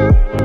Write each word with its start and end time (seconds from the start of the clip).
Thank 0.00 0.39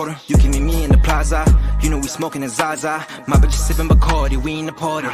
You 0.00 0.38
can 0.38 0.50
meet 0.52 0.62
me 0.62 0.84
in 0.84 0.90
the 0.90 0.96
plaza. 0.96 1.44
You 1.82 1.90
know 1.90 1.98
we 1.98 2.08
smoking 2.08 2.42
a 2.42 2.48
Zaza. 2.48 3.04
My 3.26 3.36
bitch 3.36 3.50
is 3.50 3.66
sipping 3.66 3.86
Bacardi, 3.86 4.42
we 4.42 4.58
in 4.58 4.64
the 4.64 4.72
party. 4.72 5.08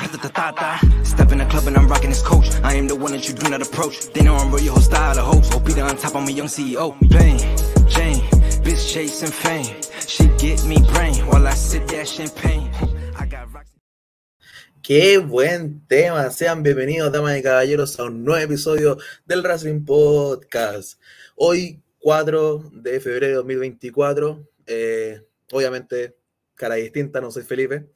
Step 1.02 1.32
in 1.32 1.38
the 1.38 1.46
club 1.46 1.66
and 1.66 1.76
I'm 1.76 1.88
rocking 1.88 2.10
this 2.10 2.22
coach. 2.22 2.48
I 2.62 2.74
am 2.74 2.86
the 2.86 2.95
one 2.95 3.10
that 3.10 3.26
you 3.26 3.34
do 3.34 3.50
not 3.50 3.62
approach. 3.62 4.12
They 4.12 4.22
know 4.22 4.36
I'm 4.36 4.52
real, 4.52 4.62
your 4.62 4.74
whole 4.74 4.82
style 4.82 5.18
of 5.18 5.24
hopes. 5.24 5.50
Oh, 5.52 5.59
Peter 5.59 5.82
on 5.82 5.96
top, 5.96 6.14
I'm 6.14 6.28
a 6.28 6.30
young 6.30 6.46
CEO. 6.46 6.95
Bang, 7.10 7.38
Jane, 7.88 8.20
bitch 8.62 8.92
chasing 8.92 9.32
fame. 9.32 9.74
She 10.07 10.29
get 10.38 10.64
me 10.64 10.76
brain 10.92 11.16
while 11.26 11.45
I 11.45 11.54
sip 11.54 11.88
that 11.88 12.07
champagne. 12.07 12.70
Qué 14.84 15.18
buen 15.18 15.80
tema. 15.88 16.30
Sean 16.30 16.62
bienvenidos, 16.62 17.10
damas 17.10 17.37
y 17.37 17.42
caballeros, 17.42 17.98
a 17.98 18.04
un 18.04 18.24
nuevo 18.24 18.45
episodio 18.45 18.98
del 19.24 19.42
Wrestling 19.42 19.84
Podcast. 19.84 21.01
Hoy, 21.34 21.82
4 21.98 22.70
de 22.70 23.01
febrero 23.01 23.26
de 23.26 23.34
2024. 23.34 24.55
Eh, 24.66 25.22
obviamente, 25.52 26.16
cara 26.54 26.74
distinta, 26.76 27.20
no 27.20 27.30
soy 27.30 27.42
Felipe. 27.42 27.86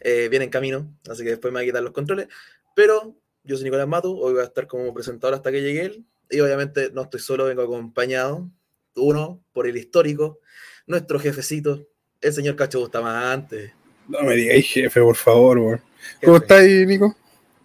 eh, 0.00 0.28
viene 0.28 0.44
en 0.44 0.50
camino, 0.50 0.94
así 1.08 1.22
que 1.22 1.30
después 1.30 1.52
me 1.52 1.60
va 1.60 1.62
a 1.62 1.66
quitar 1.66 1.82
los 1.82 1.92
controles. 1.92 2.28
Pero 2.74 3.16
yo 3.44 3.56
soy 3.56 3.64
Nicolás 3.64 3.88
Mato, 3.88 4.14
hoy 4.14 4.34
voy 4.34 4.42
a 4.42 4.46
estar 4.46 4.66
como 4.66 4.92
presentador 4.92 5.34
hasta 5.34 5.50
que 5.50 5.62
llegue 5.62 5.84
él. 5.84 6.04
Y 6.28 6.40
obviamente 6.40 6.90
no 6.92 7.02
estoy 7.02 7.20
solo, 7.20 7.44
vengo 7.44 7.62
acompañado. 7.62 8.50
Uno, 8.96 9.42
por 9.52 9.66
el 9.66 9.76
histórico, 9.76 10.40
nuestro 10.86 11.18
jefecito, 11.18 11.86
el 12.20 12.32
señor 12.32 12.56
Cacho 12.56 12.80
Bustamante. 12.80 13.74
No 14.08 14.22
me 14.22 14.34
digáis 14.34 14.66
jefe, 14.66 15.00
por 15.00 15.16
favor. 15.16 15.80
¿Cómo 16.24 16.36
estáis, 16.38 16.86
Nico? 16.86 17.14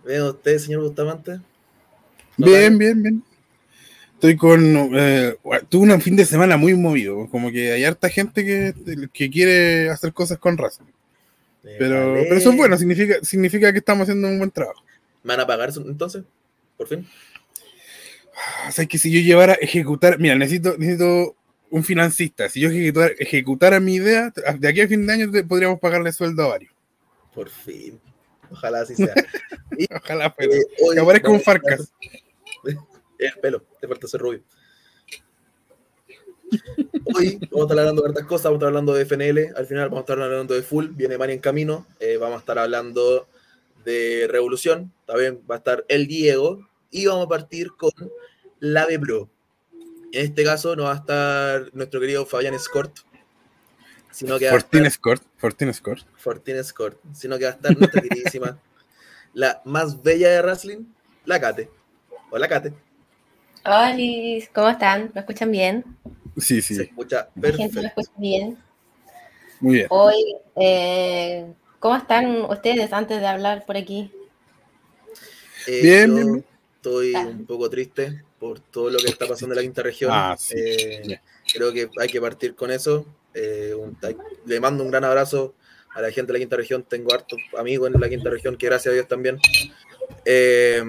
¿Ve 0.04 0.22
usted, 0.22 0.58
señor 0.58 0.82
Bustamante? 0.84 1.40
¿No 2.38 2.48
Bien, 2.48 2.78
bien, 2.78 3.02
bien. 3.02 3.24
Estoy 4.22 4.38
con. 4.38 4.92
eh, 4.94 5.36
tuve 5.68 5.92
un 5.92 6.00
fin 6.00 6.16
de 6.16 6.26
semana 6.26 6.56
muy 6.56 6.76
movido. 6.76 7.28
Como 7.32 7.52
que 7.52 7.72
hay 7.72 7.84
harta 7.84 8.08
gente 8.08 8.46
que, 8.46 8.76
que 9.12 9.32
quiere 9.32 9.90
hacer 9.90 10.14
cosas 10.14 10.38
con 10.38 10.60
razón. 10.60 10.86
Me 11.64 11.72
Pero, 11.80 12.12
vale. 12.12 12.24
pero 12.26 12.36
eso 12.36 12.52
es 12.52 12.56
bueno, 12.56 12.78
significa, 12.78 13.16
significa 13.24 13.72
que 13.72 13.80
estamos 13.80 14.04
haciendo 14.04 14.28
un 14.28 14.38
buen 14.38 14.52
trabajo. 14.52 14.84
¿Me 15.24 15.34
van 15.34 15.40
a 15.40 15.48
pagar 15.48 15.72
entonces? 15.76 16.24
¿Por 16.78 16.88
fin? 16.88 17.08
O 18.68 18.72
sea, 18.72 18.86
que 18.86 19.00
si 19.00 19.12
yo 19.12 19.20
llevara 19.22 19.54
a 19.54 19.56
ejecutar. 19.56 20.20
Mira, 20.20 20.36
necesito, 20.36 20.78
necesito 20.78 21.36
un 21.72 21.84
financista. 21.84 22.48
Si 22.48 22.60
yo 22.60 22.70
ejecutar, 22.70 23.14
ejecutara 23.18 23.80
mi 23.80 23.96
idea, 23.96 24.32
de 24.60 24.68
aquí 24.68 24.82
a 24.82 24.88
fin 24.88 25.08
de 25.08 25.14
año 25.14 25.32
podríamos 25.48 25.80
pagarle 25.80 26.14
sueldo 26.14 26.44
a 26.44 26.48
varios. 26.50 26.72
Por 27.34 27.50
fin. 27.50 28.00
Ojalá 28.52 28.82
así 28.82 28.96
sea. 28.96 29.16
Ojalá, 29.96 30.32
pero. 30.36 30.54
Eh, 30.54 30.64
hoy 30.86 30.94
que 30.94 31.02
aparezca 31.02 31.32
un 31.32 31.42
Farcas. 31.42 31.92
El 33.22 33.40
pelo, 33.40 33.64
te 33.80 33.88
falta 33.88 34.08
ser 34.08 34.20
rubio. 34.20 34.44
Hoy 37.16 37.40
vamos 37.52 37.62
a 37.62 37.74
estar 37.74 37.80
hablando 37.80 38.02
de 38.02 38.10
hartas 38.10 38.26
cosas, 38.26 38.46
vamos 38.46 38.56
a 38.56 38.60
estar 38.60 38.68
hablando 38.68 38.94
de 38.94 39.06
FNL, 39.06 39.54
al 39.56 39.66
final 39.68 39.90
vamos 39.90 40.00
a 40.00 40.02
estar 40.02 40.22
hablando 40.22 40.54
de 40.56 40.64
Full, 40.64 40.88
viene 40.88 41.18
Mari 41.18 41.34
en 41.34 41.40
camino, 41.40 41.86
eh, 42.00 42.18
vamos 42.18 42.38
a 42.38 42.40
estar 42.40 42.58
hablando 42.58 43.28
de 43.86 44.28
Revolución, 44.30 44.92
también 45.06 45.42
va 45.50 45.56
a 45.56 45.58
estar 45.60 45.86
el 45.88 46.08
Diego, 46.08 46.68
y 46.90 47.06
vamos 47.06 47.28
a 47.28 47.30
partir 47.30 47.72
con 47.78 47.92
la 48.60 48.88
B 48.88 48.98
Blue. 48.98 49.30
En 50.12 50.26
este 50.26 50.44
caso 50.44 50.76
no 50.76 50.84
va 50.84 50.94
a 50.94 50.98
estar 50.98 51.70
nuestro 51.74 52.00
querido 52.00 52.26
Fabián 52.26 52.56
Escort, 52.56 52.98
sino 54.10 54.40
que 54.40 54.50
Fortin 54.50 54.86
Escort. 54.88 55.24
Fortin 55.38 55.70
Escort. 55.70 56.08
Fortin 56.18 56.56
Escort, 56.58 56.98
sino 57.14 57.38
que 57.38 57.46
va 57.46 57.52
a 57.52 57.54
estar 57.54 57.78
nuestra 57.78 58.02
queridísima, 58.02 58.60
la 59.34 59.62
más 59.64 60.02
bella 60.02 60.30
de 60.32 60.42
wrestling, 60.42 60.86
la 61.26 61.40
Kate. 61.40 61.70
Hola 62.30 62.48
Kate, 62.48 62.74
Hola, 63.64 63.96
¿cómo 64.54 64.70
están? 64.70 65.12
¿Me 65.14 65.22
escuchan 65.22 65.52
bien? 65.52 65.84
Sí, 66.38 66.62
sí, 66.62 66.76
se 66.76 66.84
escucha 66.84 67.30
¿La 67.36 67.50
gente 67.52 67.82
me 67.82 67.82
perfecto. 67.82 68.02
escucha 68.02 68.12
bien? 68.18 68.58
muy 69.60 69.76
bien. 69.76 69.88
Hoy, 69.92 70.36
eh, 70.56 71.54
¿cómo 71.80 71.96
están 71.96 72.42
ustedes 72.46 72.92
antes 72.94 73.20
de 73.20 73.28
hablar 73.28 73.66
por 73.66 73.78
aquí? 73.78 74.12
Eh, 75.68 75.80
Bien, 75.84 76.10
yo 76.10 76.16
bien. 76.16 76.46
Estoy 76.78 77.14
Ah. 77.16 77.28
un 77.28 77.46
poco 77.46 77.70
triste 77.70 78.24
por 78.40 78.60
todo 78.60 78.90
lo 78.90 78.98
que 78.98 79.06
está 79.10 79.28
pasando 79.28 79.54
en 79.54 79.58
la 79.58 79.62
quinta 79.62 79.84
región. 79.84 80.10
Ah, 80.12 80.36
sí. 80.40 80.56
Eh, 80.58 81.20
creo 81.54 81.72
que 81.72 81.88
hay 82.00 82.08
que 82.08 82.20
partir 82.20 82.56
con 82.56 82.72
eso. 82.72 83.06
Eh, 83.36 83.76
un- 83.78 83.96
le 84.48 84.60
mando 84.60 84.84
un 84.84 84.90
gran 84.90 85.04
abrazo 85.04 85.54
a 85.94 86.02
la 86.02 86.10
gente 86.10 86.34
de 86.34 86.40
la 86.40 86.44
quinta 86.44 86.56
región. 86.56 86.82
Tengo 86.82 87.14
hartos 87.14 87.38
amigos 87.56 87.92
en 87.94 88.02
la 88.02 88.10
quinta 88.10 88.32
región 88.32 88.58
que 88.58 88.66
gracias 88.66 88.92
a 88.92 88.96
Dios 88.96 89.08
también. 89.08 89.38
Eh, 90.26 90.84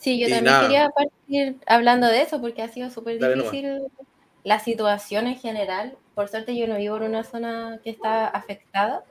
Sí, 0.00 0.18
yo 0.18 0.26
Y 0.26 0.30
también 0.30 0.44
nada. 0.54 0.62
quería 0.68 0.90
partir 0.90 1.60
hablando 1.66 2.06
de 2.08 2.22
eso 2.22 2.40
porque 2.40 2.62
ha 2.62 2.68
sido 2.68 2.90
súper 2.90 3.20
nomás. 3.20 3.36
difícil 3.52 3.82
la 4.44 4.58
situación 4.58 5.26
en 5.26 5.36
general. 5.36 5.98
Por 6.14 6.28
suerte 6.28 6.56
yo 6.56 6.66
no 6.66 6.76
vivo 6.76 6.96
en 6.96 7.02
una 7.04 7.24
zona 7.24 7.78
que 7.84 7.90
está 7.90 8.26
afectada 8.28 9.04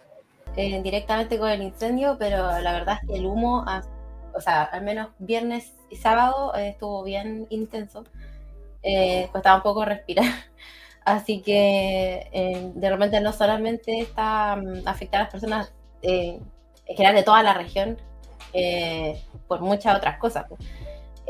eh, 0.57 0.81
directamente 0.81 1.37
con 1.37 1.49
el 1.49 1.61
incendio, 1.61 2.17
pero 2.19 2.59
la 2.59 2.73
verdad 2.73 2.97
es 3.03 3.07
que 3.07 3.15
el 3.19 3.25
humo, 3.27 3.63
ha- 3.67 3.83
o 4.33 4.41
sea, 4.41 4.63
al 4.63 4.83
menos 4.83 5.09
viernes 5.19 5.73
y 5.89 5.95
sábado 5.95 6.55
eh, 6.55 6.69
estuvo 6.69 7.03
bien 7.03 7.45
intenso. 7.51 8.03
Eh, 8.83 9.29
costaba 9.31 9.57
un 9.57 9.63
poco 9.63 9.85
respirar. 9.85 10.25
Así 11.05 11.41
que 11.41 12.29
eh, 12.31 12.71
de 12.75 12.89
repente 12.89 13.21
no 13.21 13.33
solamente 13.33 13.99
está 14.01 14.55
mm, 14.55 14.87
afectada 14.87 15.23
a 15.23 15.25
las 15.25 15.31
personas 15.31 15.73
eh, 16.01 16.39
en 16.85 16.95
general 16.95 17.15
de 17.15 17.23
toda 17.23 17.43
la 17.43 17.53
región, 17.53 17.97
eh, 18.53 19.21
por 19.47 19.61
muchas 19.61 19.97
otras 19.97 20.17
cosas. 20.17 20.45
pues. 20.47 20.59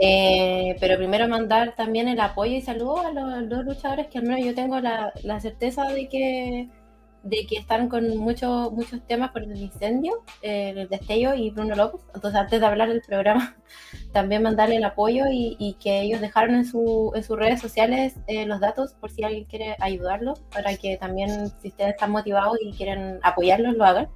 Eh, 0.02 0.78
pero 0.80 0.97
primero 0.97 1.28
mandar 1.28 1.75
también 1.75 2.07
el 2.07 2.22
apoyo 2.22 2.53
y 2.53 2.62
saludo 2.62 3.00
a 3.00 3.12
los 3.12 3.50
dos 3.50 3.66
luchadores 3.66 4.07
que 4.07 4.19
al 4.19 4.24
menos 4.24 4.46
yo 4.46 4.56
tengo 4.56 4.80
la, 4.80 5.12
la 5.24 5.41
certeza 5.41 5.84
de 5.90 6.07
que, 6.07 6.69
de 7.24 7.46
que 7.46 7.57
están 7.57 7.90
con 7.90 8.18
muchos 8.18 8.72
muchos 8.72 9.06
temas 9.07 9.31
por 9.31 9.44
el 9.44 9.57
incendio, 9.57 10.24
eh, 10.41 10.74
el 10.74 10.88
destello 10.88 11.34
y 11.34 11.50
Bruno 11.50 11.75
López. 11.75 12.00
Entonces 12.16 12.40
antes 12.40 12.62
de 12.62 12.66
hablar 12.66 12.88
del 12.88 13.02
programa, 13.02 13.57
también 14.13 14.41
mandarle 14.41 14.78
el 14.78 14.86
apoyo 14.86 15.25
y, 15.30 15.57
y 15.59 15.74
que 15.74 16.00
ellos 16.01 16.22
dejaron 16.22 16.56
en, 16.56 16.66
su, 16.66 17.12
en 17.13 17.24
sus 17.24 17.38
redes 17.38 17.59
sociales 17.59 18.16
eh, 18.28 18.46
los 18.46 18.62
datos 18.62 18.94
por 18.94 19.12
si 19.12 19.24
alguien 19.24 19.46
quiere 19.46 19.75
ayudarlos, 19.81 20.40
para 20.53 20.78
que 20.78 20.96
también 20.96 21.50
si 21.62 21.68
ustedes 21.69 21.91
están 21.91 22.12
motivados 22.12 22.57
y 22.62 22.72
quieren 22.72 23.19
apoyarlos, 23.22 23.75
lo 23.75 23.84
hagan. 23.84 24.07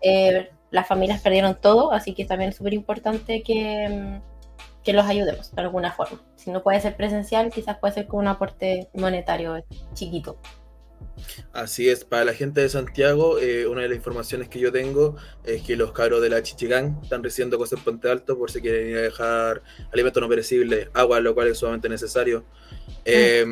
Eh, 0.00 0.48
las 0.70 0.86
familias 0.86 1.20
perdieron 1.20 1.60
todo, 1.60 1.92
así 1.92 2.14
que 2.14 2.24
también 2.24 2.50
es 2.50 2.56
súper 2.56 2.74
importante 2.74 3.42
que, 3.42 3.88
mm, 3.88 4.82
que 4.82 4.92
los 4.92 5.06
ayudemos 5.06 5.54
de 5.54 5.62
alguna 5.62 5.92
forma. 5.92 6.20
Si 6.36 6.50
no 6.50 6.62
puede 6.62 6.80
ser 6.80 6.96
presencial, 6.96 7.50
quizás 7.50 7.78
puede 7.78 7.94
ser 7.94 8.06
con 8.06 8.20
un 8.20 8.28
aporte 8.28 8.88
monetario 8.94 9.64
chiquito. 9.94 10.38
Así 11.52 11.88
es, 11.88 12.04
para 12.04 12.24
la 12.24 12.32
gente 12.32 12.60
de 12.60 12.68
Santiago, 12.68 13.38
eh, 13.38 13.66
una 13.66 13.82
de 13.82 13.88
las 13.88 13.96
informaciones 13.96 14.48
que 14.48 14.58
yo 14.58 14.70
tengo 14.72 15.16
es 15.44 15.62
que 15.62 15.76
los 15.76 15.92
cabros 15.92 16.22
de 16.22 16.30
la 16.30 16.42
Chichigán 16.42 16.98
están 17.02 17.22
recibiendo 17.22 17.58
cosas 17.58 17.78
en 17.78 17.84
Puente 17.84 18.10
Alto 18.10 18.38
por 18.38 18.50
si 18.50 18.60
quieren 18.60 18.88
ir 18.88 18.96
a 18.96 19.02
dejar 19.02 19.62
alimentos 19.92 20.20
no 20.20 20.28
perecibles, 20.28 20.88
agua, 20.94 21.20
lo 21.20 21.34
cual 21.34 21.48
es 21.48 21.58
sumamente 21.58 21.88
necesario. 21.88 22.44
Eh, 23.04 23.44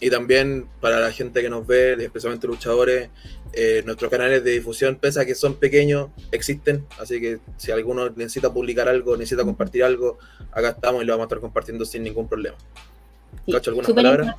y 0.00 0.10
también 0.10 0.68
para 0.80 1.00
la 1.00 1.12
gente 1.12 1.42
que 1.42 1.48
nos 1.48 1.66
ve, 1.66 1.92
especialmente 1.94 2.46
luchadores, 2.46 3.10
eh, 3.56 3.82
nuestros 3.86 4.10
canales 4.10 4.44
de 4.44 4.50
difusión, 4.52 4.96
pese 4.96 5.20
a 5.20 5.24
que 5.26 5.34
son 5.34 5.54
pequeños, 5.56 6.10
existen. 6.30 6.86
Así 7.00 7.20
que 7.20 7.38
si 7.56 7.72
alguno 7.72 8.10
necesita 8.10 8.52
publicar 8.52 8.88
algo, 8.88 9.16
necesita 9.16 9.44
compartir 9.44 9.82
algo, 9.82 10.18
acá 10.52 10.68
estamos 10.70 11.02
y 11.02 11.06
lo 11.06 11.14
vamos 11.14 11.24
a 11.24 11.26
estar 11.26 11.40
compartiendo 11.40 11.84
sin 11.84 12.02
ningún 12.04 12.28
problema. 12.28 12.56
Sí, 13.44 13.52
Cacho, 13.52 13.70
¿algunas 13.70 13.90
palabras? 13.92 14.34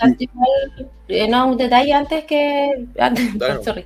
eh, 1.08 1.28
no, 1.28 1.48
un 1.48 1.58
detalle 1.58 1.94
antes 1.94 2.25
que, 2.25 2.72
antes, 3.00 3.38
Dale. 3.38 3.64
sorry, 3.64 3.86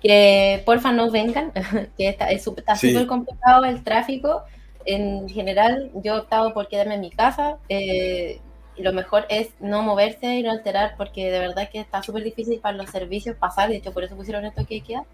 que 0.00 0.62
porfa 0.64 0.92
no 0.92 1.10
vengan, 1.10 1.52
que 1.98 2.08
está 2.08 2.30
es 2.30 2.42
súper- 2.44 2.60
está 2.60 2.76
Sí. 2.76 3.06
complicado 3.06 3.64
el 3.64 3.82
tráfico. 3.82 4.42
En 4.84 5.28
general, 5.28 5.90
yo 6.04 6.14
he 6.14 6.18
optado 6.20 6.54
por 6.54 6.68
quedarme 6.68 6.94
en 6.94 7.00
mi 7.00 7.10
casa. 7.10 7.56
eh, 7.68 8.38
lo 8.78 8.92
mejor 8.92 9.26
es 9.28 9.48
no 9.60 9.82
moverse 9.82 10.26
y 10.36 10.42
no 10.42 10.50
alterar, 10.50 10.94
porque 10.96 11.30
de 11.30 11.38
verdad 11.38 11.68
que 11.70 11.80
está 11.80 12.02
súper 12.02 12.22
difícil 12.24 12.58
para 12.60 12.76
los 12.76 12.90
servicios 12.90 13.36
pasar, 13.36 13.68
de 13.70 13.76
hecho 13.76 13.92
por 13.92 14.04
eso 14.04 14.16
pusieron 14.16 14.44
esto 14.44 14.66
que 14.66 14.80
queda, 14.80 15.04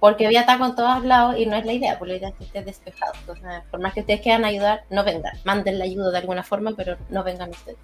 porque 0.00 0.26
voy 0.26 0.36
a 0.36 0.40
estar 0.40 0.58
con 0.58 0.74
todos 0.76 1.04
lados 1.04 1.36
y 1.38 1.46
no 1.46 1.56
es 1.56 1.64
la 1.64 1.72
idea, 1.72 1.98
porque 1.98 2.12
la 2.12 2.18
idea 2.18 2.28
es 2.30 2.34
que 2.36 2.44
estés 2.44 2.64
despejado. 2.66 3.12
Entonces, 3.20 3.46
por 3.70 3.80
más 3.80 3.94
que 3.94 4.00
ustedes 4.00 4.20
quieran 4.20 4.44
ayudar, 4.44 4.82
no 4.90 5.04
vengan, 5.04 5.32
manden 5.44 5.78
la 5.78 5.84
ayuda 5.84 6.10
de 6.10 6.18
alguna 6.18 6.42
forma, 6.42 6.72
pero 6.76 6.96
no 7.08 7.22
vengan 7.24 7.50
ustedes. 7.50 7.78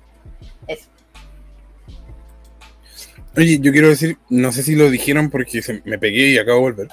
Eso. 0.66 0.88
Oye, 3.36 3.58
yo 3.60 3.72
quiero 3.72 3.88
decir, 3.88 4.18
no 4.28 4.52
sé 4.52 4.62
si 4.62 4.74
lo 4.76 4.90
dijeron 4.90 5.30
porque 5.30 5.62
se- 5.62 5.82
me 5.86 5.98
pegué 5.98 6.30
y 6.30 6.38
acabo 6.38 6.58
de 6.58 6.62
volver. 6.62 6.88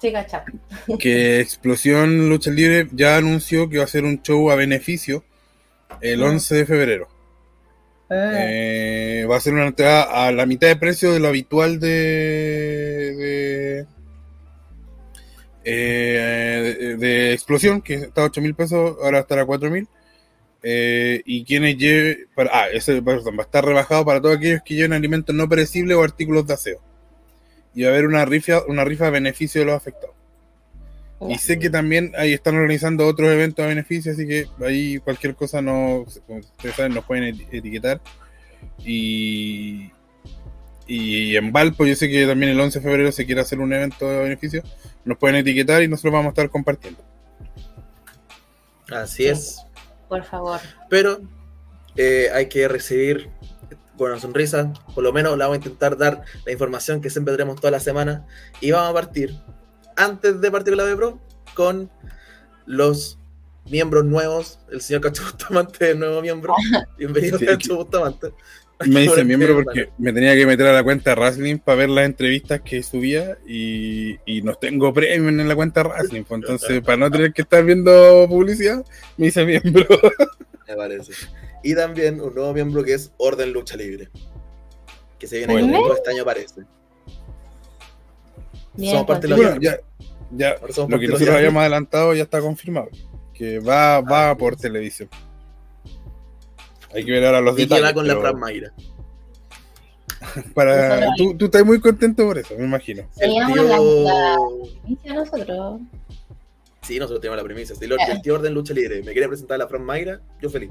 Sí, 0.00 0.12
cachao. 0.12 0.42
que 0.98 1.40
Explosión 1.40 2.28
Lucha 2.28 2.50
Libre 2.50 2.88
ya 2.92 3.16
anunció 3.16 3.68
que 3.68 3.78
va 3.78 3.82
a 3.82 3.86
hacer 3.86 4.04
un 4.04 4.22
show 4.22 4.50
a 4.50 4.54
beneficio 4.54 5.24
el 6.00 6.22
Ah. 6.22 6.26
11 6.26 6.54
de 6.54 6.66
febrero. 6.66 7.08
Eh, 8.08 9.26
va 9.28 9.36
a 9.36 9.40
ser 9.40 9.54
una 9.54 9.66
entrada 9.66 10.26
a 10.26 10.30
la 10.32 10.46
mitad 10.46 10.68
de 10.68 10.76
precio 10.76 11.12
de 11.12 11.20
lo 11.20 11.28
habitual 11.28 11.80
de. 11.80 13.14
de, 13.14 13.86
eh, 15.64 17.32
Explosión, 17.32 17.82
que 17.82 17.94
está 17.94 18.22
a 18.22 18.26
8 18.26 18.40
mil 18.40 18.54
pesos, 18.54 18.96
ahora 19.02 19.20
estará 19.20 19.42
a 19.42 19.46
4 19.46 19.70
mil. 19.70 19.88
Eh, 20.62 21.22
y 21.24 21.44
quienes 21.44 21.76
lleven. 21.76 22.28
Ah, 22.52 22.66
ese 22.72 23.00
va 23.00 23.14
a 23.14 23.42
estar 23.42 23.64
rebajado 23.64 24.04
para 24.04 24.20
todos 24.20 24.36
aquellos 24.36 24.62
que 24.64 24.74
lleven 24.74 24.92
alimentos 24.92 25.34
no 25.34 25.48
perecibles 25.48 25.96
o 25.96 26.02
artículos 26.02 26.46
de 26.46 26.54
aseo. 26.54 26.80
Y 27.74 27.82
va 27.82 27.88
a 27.90 27.92
haber 27.92 28.06
una 28.06 28.24
rifa, 28.24 28.64
una 28.66 28.84
rifa 28.84 29.08
a 29.08 29.10
beneficio 29.10 29.60
de 29.60 29.66
los 29.66 29.76
afectados. 29.76 30.15
Y 31.20 31.30
Ya. 31.32 31.38
sé 31.38 31.58
que 31.58 31.70
también 31.70 32.12
ahí 32.18 32.32
están 32.34 32.56
organizando 32.56 33.06
otros 33.06 33.30
eventos 33.30 33.64
a 33.64 33.68
beneficio, 33.68 34.12
así 34.12 34.26
que 34.26 34.46
ahí 34.64 34.98
cualquier 34.98 35.34
cosa 35.34 35.62
no, 35.62 36.04
como 36.26 36.40
ustedes 36.40 36.74
saben, 36.76 36.92
nos 36.94 37.04
pueden 37.04 37.34
eti- 37.34 37.48
etiquetar. 37.50 38.00
Y, 38.84 39.90
y 40.86 41.36
en 41.36 41.52
Valpo, 41.52 41.86
yo 41.86 41.94
sé 41.96 42.10
que 42.10 42.26
también 42.26 42.52
el 42.52 42.60
11 42.60 42.78
de 42.80 42.82
febrero 42.84 43.12
se 43.12 43.24
quiere 43.24 43.40
hacer 43.40 43.60
un 43.60 43.72
evento 43.72 44.06
de 44.08 44.18
beneficio, 44.18 44.62
nos 45.04 45.16
pueden 45.18 45.36
etiquetar 45.36 45.82
y 45.82 45.88
nosotros 45.88 46.12
vamos 46.12 46.26
a 46.26 46.30
estar 46.30 46.50
compartiendo. 46.50 47.02
Así 48.92 49.26
es. 49.26 49.62
Por 50.08 50.22
favor. 50.24 50.60
Pero 50.88 51.20
eh, 51.96 52.28
hay 52.32 52.48
que 52.48 52.68
recibir 52.68 53.30
con 53.96 54.10
una 54.12 54.20
sonrisa. 54.20 54.72
Por 54.94 55.02
lo 55.02 55.12
menos 55.12 55.32
le 55.36 55.44
vamos 55.44 55.54
a 55.54 55.56
intentar 55.58 55.96
dar 55.96 56.22
la 56.44 56.52
información 56.52 57.00
que 57.00 57.10
siempre 57.10 57.32
tenemos 57.34 57.56
toda 57.56 57.70
la 57.72 57.80
semana. 57.80 58.26
Y 58.60 58.70
vamos 58.70 58.90
a 58.90 58.94
partir, 58.94 59.34
antes 59.96 60.40
de 60.40 60.50
partir 60.50 60.72
con 60.74 60.78
la 60.78 60.84
B 60.84 60.96
Pro, 60.96 61.18
con 61.54 61.90
los 62.66 63.18
miembros 63.70 64.04
nuevos. 64.04 64.58
El 64.70 64.80
señor 64.80 65.02
Cacho 65.02 65.22
Bustamante 65.24 65.90
es 65.90 65.96
nuevo 65.96 66.20
miembro. 66.22 66.54
Bienvenido, 66.98 67.38
Sí. 67.38 67.46
Cacho 67.46 67.76
Bustamante. 67.76 68.32
Me 68.86 69.00
dice 69.00 69.24
miembro 69.24 69.48
que, 69.56 69.64
porque 69.64 69.88
me 69.96 70.12
tenía 70.12 70.34
que 70.34 70.44
meter 70.44 70.66
a 70.66 70.72
la 70.74 70.84
cuenta 70.84 71.10
de 71.14 71.16
Wrestling 71.16 71.56
para 71.58 71.78
ver 71.78 71.88
las 71.88 72.04
entrevistas 72.04 72.60
que 72.60 72.82
subía 72.82 73.38
y, 73.46 74.18
y 74.26 74.42
no 74.42 74.54
tengo 74.54 74.92
premio 74.92 75.30
en 75.30 75.48
la 75.48 75.56
cuenta 75.56 75.82
de 75.82 75.88
Wrestling. 75.88 76.24
pues, 76.24 76.42
Entonces, 76.42 76.80
para 76.84 76.98
no 76.98 77.10
tener 77.10 77.32
que 77.32 77.40
estar 77.42 77.64
viendo 77.64 78.26
publicidad, 78.28 78.84
me 79.16 79.28
hice 79.28 79.46
miembro. 79.46 79.86
Me 80.68 80.74
parece. 80.76 81.12
Y 81.62 81.74
también 81.74 82.20
un 82.20 82.34
nuevo 82.34 82.52
miembro 82.52 82.84
que 82.84 82.92
es 82.94 83.12
Orden 83.16 83.52
Lucha 83.54 83.76
Libre. 83.76 84.10
Que 85.18 85.26
se 85.26 85.38
viene 85.38 85.54
Bueno. 85.54 85.72
con 85.72 85.82
todo 85.84 85.94
este 85.96 86.10
año, 86.10 86.24
parece. 86.26 86.60
Bien, 88.76 88.92
Somos 88.92 89.06
parte 89.06 89.26
de 89.26 89.30
la 89.30 89.36
Bueno, 89.36 89.60
ya, 89.60 89.78
ya 90.32 90.56
somos 90.72 90.90
lo 90.90 90.98
que 90.98 91.08
nosotros 91.08 91.36
habíamos 91.36 91.60
adelantado 91.60 92.14
ya 92.14 92.22
está 92.24 92.40
confirmado. 92.40 92.88
Que 93.34 93.58
va, 93.58 94.00
va 94.00 94.30
Ah, 94.30 94.36
por 94.36 94.54
sí. 94.56 94.62
televisión. 94.62 95.08
Hay 96.94 97.04
que 97.04 97.10
ver 97.10 97.26
ahora 97.26 97.40
los 97.40 97.54
Y 97.54 97.56
que 97.56 97.62
detalles. 97.64 97.84
va 97.84 97.92
con 97.94 98.06
la 98.08 98.16
Fran 98.16 98.38
Mayra. 98.38 98.72
para, 100.54 101.08
tú, 101.16 101.36
tú 101.36 101.44
estás 101.46 101.64
muy 101.64 101.78
contento 101.80 102.24
por 102.24 102.38
eso, 102.38 102.54
me 102.56 102.64
imagino. 102.64 103.06
Teníamos 103.16 103.52
tío... 103.54 104.02
la- 104.04 104.36
Inicia 104.86 105.14
nosotros. 105.14 105.80
Sí, 106.82 106.98
nosotros 106.98 107.20
tenemos 107.20 107.36
la 107.36 107.44
premisa. 107.44 107.74
Si 107.74 107.84
el, 107.84 107.92
el 107.92 108.22
tío 108.22 108.34
Orden 108.34 108.54
Lucha 108.54 108.72
Libre 108.72 109.02
me 109.02 109.12
quiere 109.12 109.28
presentar 109.28 109.56
a 109.56 109.58
la 109.58 109.68
Fran 109.68 109.82
Mayra, 109.84 110.20
yo 110.40 110.48
feliz. 110.48 110.70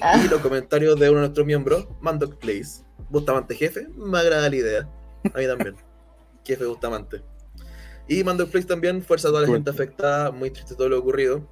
Ah. 0.00 0.20
Y 0.22 0.28
los 0.28 0.40
comentarios 0.40 0.98
de 0.98 1.08
uno 1.08 1.20
de 1.20 1.26
nuestros 1.26 1.46
miembros, 1.46 1.86
Mandoc 2.00 2.34
Place, 2.36 2.82
Bustamante 3.08 3.54
Jefe, 3.54 3.86
me 3.96 4.18
agrada 4.18 4.48
la 4.50 4.56
idea. 4.56 4.88
A 5.32 5.38
mí 5.38 5.46
también. 5.46 5.76
Jefe 6.44 6.64
Bustamante. 6.64 7.22
Y 8.08 8.22
Mandoc 8.22 8.50
Place 8.50 8.66
también, 8.66 9.02
fuerza 9.02 9.28
a 9.28 9.30
toda 9.30 9.42
la 9.42 9.48
gente 9.48 9.70
afectada, 9.70 10.30
muy 10.30 10.50
triste 10.50 10.74
todo 10.74 10.88
lo 10.88 10.98
ocurrido. 10.98 11.48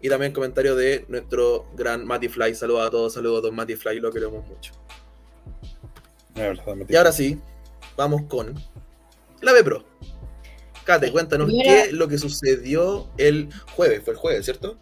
Y 0.00 0.08
también 0.08 0.32
comentario 0.32 0.76
de 0.76 1.04
nuestro 1.08 1.66
gran 1.74 2.06
Matty 2.06 2.28
Fly. 2.28 2.54
Saludos 2.54 2.86
a 2.86 2.90
todos, 2.90 3.14
saludos 3.14 3.38
a 3.38 3.46
don 3.46 3.56
Matty 3.56 3.74
Fly, 3.74 3.98
lo 4.00 4.12
queremos 4.12 4.46
mucho. 4.46 4.72
Y 6.88 6.96
ahora 6.96 7.10
sí, 7.10 7.40
vamos 7.96 8.22
con 8.28 8.54
la 9.40 9.52
B 9.52 9.64
Pro. 9.64 9.84
Kate, 10.84 11.10
cuéntanos 11.10 11.46
Primero- 11.48 11.68
qué 11.68 11.80
es 11.88 11.92
lo 11.92 12.06
que 12.08 12.16
sucedió 12.18 13.08
el 13.18 13.48
jueves. 13.74 14.02
Fue 14.04 14.12
el 14.14 14.18
jueves, 14.18 14.44
¿cierto? 14.44 14.78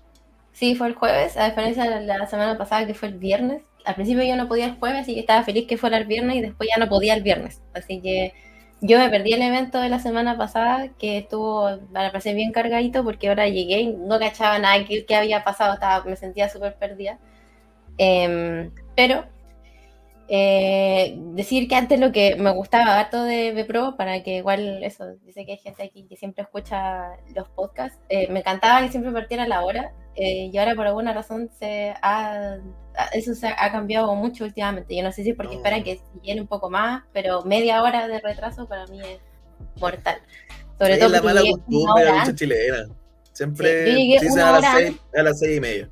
Sí, 0.52 0.74
fue 0.74 0.88
el 0.88 0.94
jueves, 0.94 1.36
a 1.36 1.48
diferencia 1.48 1.84
de 1.90 2.06
la 2.06 2.26
semana 2.26 2.56
pasada 2.58 2.86
que 2.86 2.94
fue 2.94 3.08
el 3.08 3.18
viernes. 3.18 3.62
Al 3.84 3.94
principio 3.94 4.24
yo 4.24 4.36
no 4.36 4.48
podía 4.48 4.66
el 4.66 4.76
jueves, 4.78 5.02
así 5.02 5.14
que 5.14 5.20
estaba 5.20 5.44
feliz 5.44 5.66
que 5.66 5.76
fuera 5.78 5.96
el 5.96 6.06
viernes 6.06 6.36
y 6.36 6.40
después 6.42 6.68
ya 6.74 6.82
no 6.82 6.88
podía 6.90 7.14
el 7.14 7.22
viernes. 7.22 7.62
Así 7.74 8.00
que 8.00 8.32
yo 8.80 8.98
me 8.98 9.08
perdí 9.08 9.32
el 9.32 9.42
evento 9.42 9.80
de 9.80 9.88
la 9.88 9.98
semana 9.98 10.36
pasada, 10.36 10.88
que 10.98 11.18
estuvo, 11.18 11.70
me 11.90 12.10
parece 12.10 12.34
bien 12.34 12.52
cargadito, 12.52 13.04
porque 13.04 13.28
ahora 13.28 13.48
llegué 13.48 13.80
y 13.80 13.92
no 13.94 14.18
cachaba 14.18 14.58
nada 14.58 14.84
que, 14.84 15.06
que 15.06 15.16
había 15.16 15.44
pasado, 15.44 15.74
estaba, 15.74 16.04
me 16.04 16.16
sentía 16.16 16.48
súper 16.48 16.76
perdida. 16.76 17.18
Em, 17.98 18.70
pero 18.94 19.24
eh, 20.28 21.14
decir 21.34 21.68
que 21.68 21.76
antes 21.76 22.00
lo 22.00 22.10
que 22.10 22.34
me 22.36 22.50
gustaba 22.50 22.98
harto 22.98 23.22
de 23.22 23.52
Bpro, 23.52 23.96
para 23.96 24.22
que 24.22 24.38
igual 24.38 24.82
eso, 24.82 25.06
dice 25.24 25.46
que 25.46 25.52
hay 25.52 25.58
gente 25.58 25.84
aquí 25.84 26.04
que 26.08 26.16
siempre 26.16 26.42
escucha 26.42 27.12
los 27.34 27.48
podcasts, 27.50 27.98
eh, 28.08 28.28
me 28.30 28.40
encantaba 28.40 28.82
que 28.82 28.90
siempre 28.90 29.12
partiera 29.12 29.46
la 29.46 29.64
hora, 29.64 29.92
eh, 30.16 30.50
y 30.52 30.58
ahora 30.58 30.74
por 30.74 30.86
alguna 30.86 31.12
razón 31.12 31.48
se 31.58 31.94
ha, 32.02 32.58
eso 33.12 33.34
se 33.34 33.48
ha 33.48 33.72
cambiado 33.72 34.14
mucho 34.14 34.44
últimamente. 34.44 34.96
Yo 34.96 35.02
no 35.02 35.12
sé 35.12 35.22
si 35.22 35.30
es 35.30 35.36
porque 35.36 35.54
No. 35.54 35.58
esperan 35.60 35.84
que 35.84 36.00
llene 36.22 36.40
un 36.40 36.46
poco 36.46 36.70
más, 36.70 37.02
pero 37.12 37.42
media 37.42 37.82
hora 37.82 38.08
de 38.08 38.20
retraso 38.20 38.66
para 38.66 38.86
mí 38.86 39.00
es 39.00 39.18
mortal. 39.80 40.18
Sobre 40.78 40.94
es 40.94 41.00
todo 41.00 41.08
la 41.10 41.22
mala 41.22 41.40
costumbre 41.40 42.04
de 42.04 42.10
la 42.10 42.18
lucha 42.20 42.34
chilena. 42.34 42.86
Siempre 43.32 43.84
Sí, 43.94 44.12
dicen 44.20 44.38
a 44.40 44.60
las, 44.60 44.74
seis, 44.74 44.96
a 45.16 45.22
las 45.22 45.38
seis 45.38 45.56
y 45.56 45.60
media. 45.60 45.90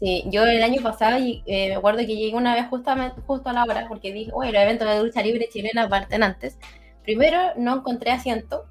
Sí, 0.00 0.24
yo 0.26 0.44
el 0.44 0.62
año 0.62 0.82
pasado 0.82 1.16
eh, 1.18 1.68
me 1.68 1.74
acuerdo 1.76 2.00
que 2.00 2.16
llegué 2.16 2.34
una 2.34 2.54
vez 2.54 2.66
justamente 2.68 3.20
justo 3.26 3.50
a 3.50 3.52
la 3.52 3.64
hora 3.64 3.86
porque 3.88 4.12
dije, 4.12 4.30
oye, 4.34 4.50
los 4.50 4.62
eventos 4.62 4.88
de 4.88 5.02
lucha 5.02 5.22
libre 5.22 5.48
chilena 5.52 5.88
parten 5.88 6.22
antes. 6.22 6.58
Primero 7.04 7.38
no 7.56 7.76
encontré 7.76 8.10
asiento, 8.10 8.64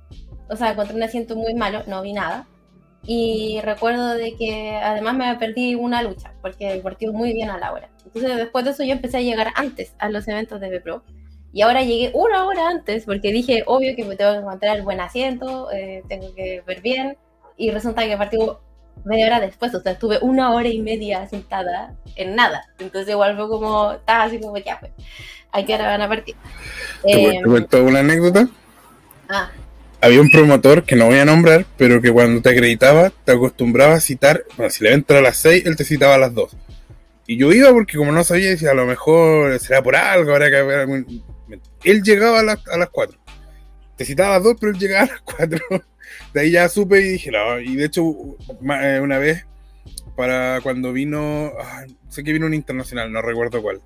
o 0.50 0.55
sea, 0.55 0.72
encontré 0.72 0.96
un 0.96 1.03
asiento 1.03 1.36
muy 1.36 1.53
malo, 1.53 1.84
no 1.88 2.01
vi 2.01 2.13
nada. 2.13 2.48
Y 3.03 3.60
recuerdo 3.63 4.13
de 4.13 4.36
que 4.38 4.75
además 4.75 5.15
me 5.15 5.36
perdí 5.36 5.75
una 5.75 6.03
lucha 6.03 6.34
porque 6.41 6.79
partió 6.84 7.12
muy 7.12 7.34
bien 7.34 7.50
a 7.50 7.58
la 7.58 7.72
hora. 7.74 7.89
Entonces 8.05 8.38
después 8.38 8.63
de 8.65 8.72
eso 8.72 8.84
yo 8.84 8.91
empecé 8.91 9.17
a 9.17 9.22
llegar 9.22 9.51
antes 9.55 9.93
a 10.00 10.10
los 10.10 10.27
eventos 10.27 10.60
de 10.62 10.79
Bpro. 10.79 11.03
Y 11.53 11.63
ahora 11.63 11.81
llegué 11.84 12.12
una 12.13 12.46
hora 12.46 12.70
antes 12.70 13.05
porque 13.05 13.31
dije, 13.31 13.63
obvio 13.65 13.96
que 13.96 14.05
me 14.05 14.15
tengo 14.15 14.31
que 14.34 14.39
encontrar 14.39 14.77
el 14.77 14.84
buen 14.84 15.01
asiento, 15.01 15.72
eh, 15.72 16.03
tengo 16.08 16.34
que 16.36 16.62
ver 16.65 16.81
bien. 16.81 17.17
Y 17.58 17.72
resulta 17.72 18.05
que 18.05 18.15
partió 18.17 18.62
media 19.03 19.25
hora 19.27 19.39
después, 19.39 19.74
o 19.75 19.81
sea, 19.81 19.93
estuve 19.93 20.20
una 20.22 20.53
hora 20.53 20.70
y 20.70 20.81
media 20.81 21.27
sentada 21.27 21.96
en 22.15 22.36
nada. 22.36 22.63
Entonces 22.79 23.10
igual 23.12 23.36
fue 23.36 23.50
como, 23.50 23.93
estaba 23.93 24.24
así 24.24 24.39
como, 24.39 24.58
ya 24.58 24.79
pues, 24.79 24.91
¿a 25.51 25.65
qué 25.65 25.75
hora 25.75 25.88
van 25.88 26.01
a 26.01 26.08
partir? 26.08 26.36
¿Te, 27.10 27.31
Eh, 27.31 27.39
te 27.43 27.50
cuento 27.50 27.84
una 27.84 28.00
anécdota? 28.00 28.48
ah, 29.29 29.51
Había 30.01 30.22
un 30.22 30.31
promotor 30.31 30.84
que 30.84 30.96
no 30.96 31.05
voy 31.05 31.20
a 31.20 31.25
nombrar, 31.25 31.65
pero 31.77 32.01
que 32.01 32.12
cuando 32.12 32.41
te 32.41 32.50
acreditaba, 32.50 33.12
te 33.24 33.34
acostumbraba 33.34 33.93
a 33.93 34.00
citar, 34.00 34.46
bueno, 34.58 34.72
si 34.72 34.84
el 34.84 34.91
evento 34.91 35.13
era 35.13 35.20
a 35.20 35.24
las 35.24 35.38
6, 35.38 35.63
él 35.65 35.75
te 35.75 35.84
citaba 35.84 36.15
a 36.15 36.17
las 36.17 36.34
2. 36.34 36.58
Y 37.27 37.38
yo 37.38 37.51
iba 37.53 37.72
porque 37.72 37.98
como 37.98 38.12
no 38.12 38.24
sabía, 38.24 38.50
decía, 38.50 38.72
a 38.72 38.74
lo 38.74 38.86
mejor 38.86 39.60
será 39.60 39.84
por 39.84 39.96
algo, 39.96 40.31
habrá 40.31 40.50
que 40.50 40.58
haber 40.58 40.79
algún... 40.79 41.24
Él 41.84 42.01
llegaba 42.01 42.39
a 42.39 42.43
las, 42.43 42.67
a 42.67 42.77
las 42.77 42.89
4. 42.89 43.17
Te 43.96 44.05
citaba 44.05 44.29
a 44.29 44.38
las 44.39 44.43
2, 44.43 44.58
pero 44.60 44.72
él 44.72 44.79
llegaba 44.79 45.03
a 45.03 45.08
las 45.08 45.22
4. 45.22 45.60
De 46.34 46.41
ahí 46.41 46.51
ya 46.51 46.67
supe 46.67 47.00
y 47.00 47.10
dije, 47.10 47.31
no, 47.31 47.60
y 47.60 47.75
de 47.75 47.86
hecho, 47.86 48.03
eh, 48.81 49.00
una 49.01 49.20
vez, 49.20 49.46
para 50.15 50.62
cuando 50.62 50.93
vino, 50.93 51.51
ah, 51.60 51.86
sé 52.10 52.24
que 52.24 52.34
vino 52.34 52.48
un 52.48 52.53
internacional, 52.53 53.12
no 53.12 53.22
recuerdo 53.22 53.62
cuál. 53.62 53.81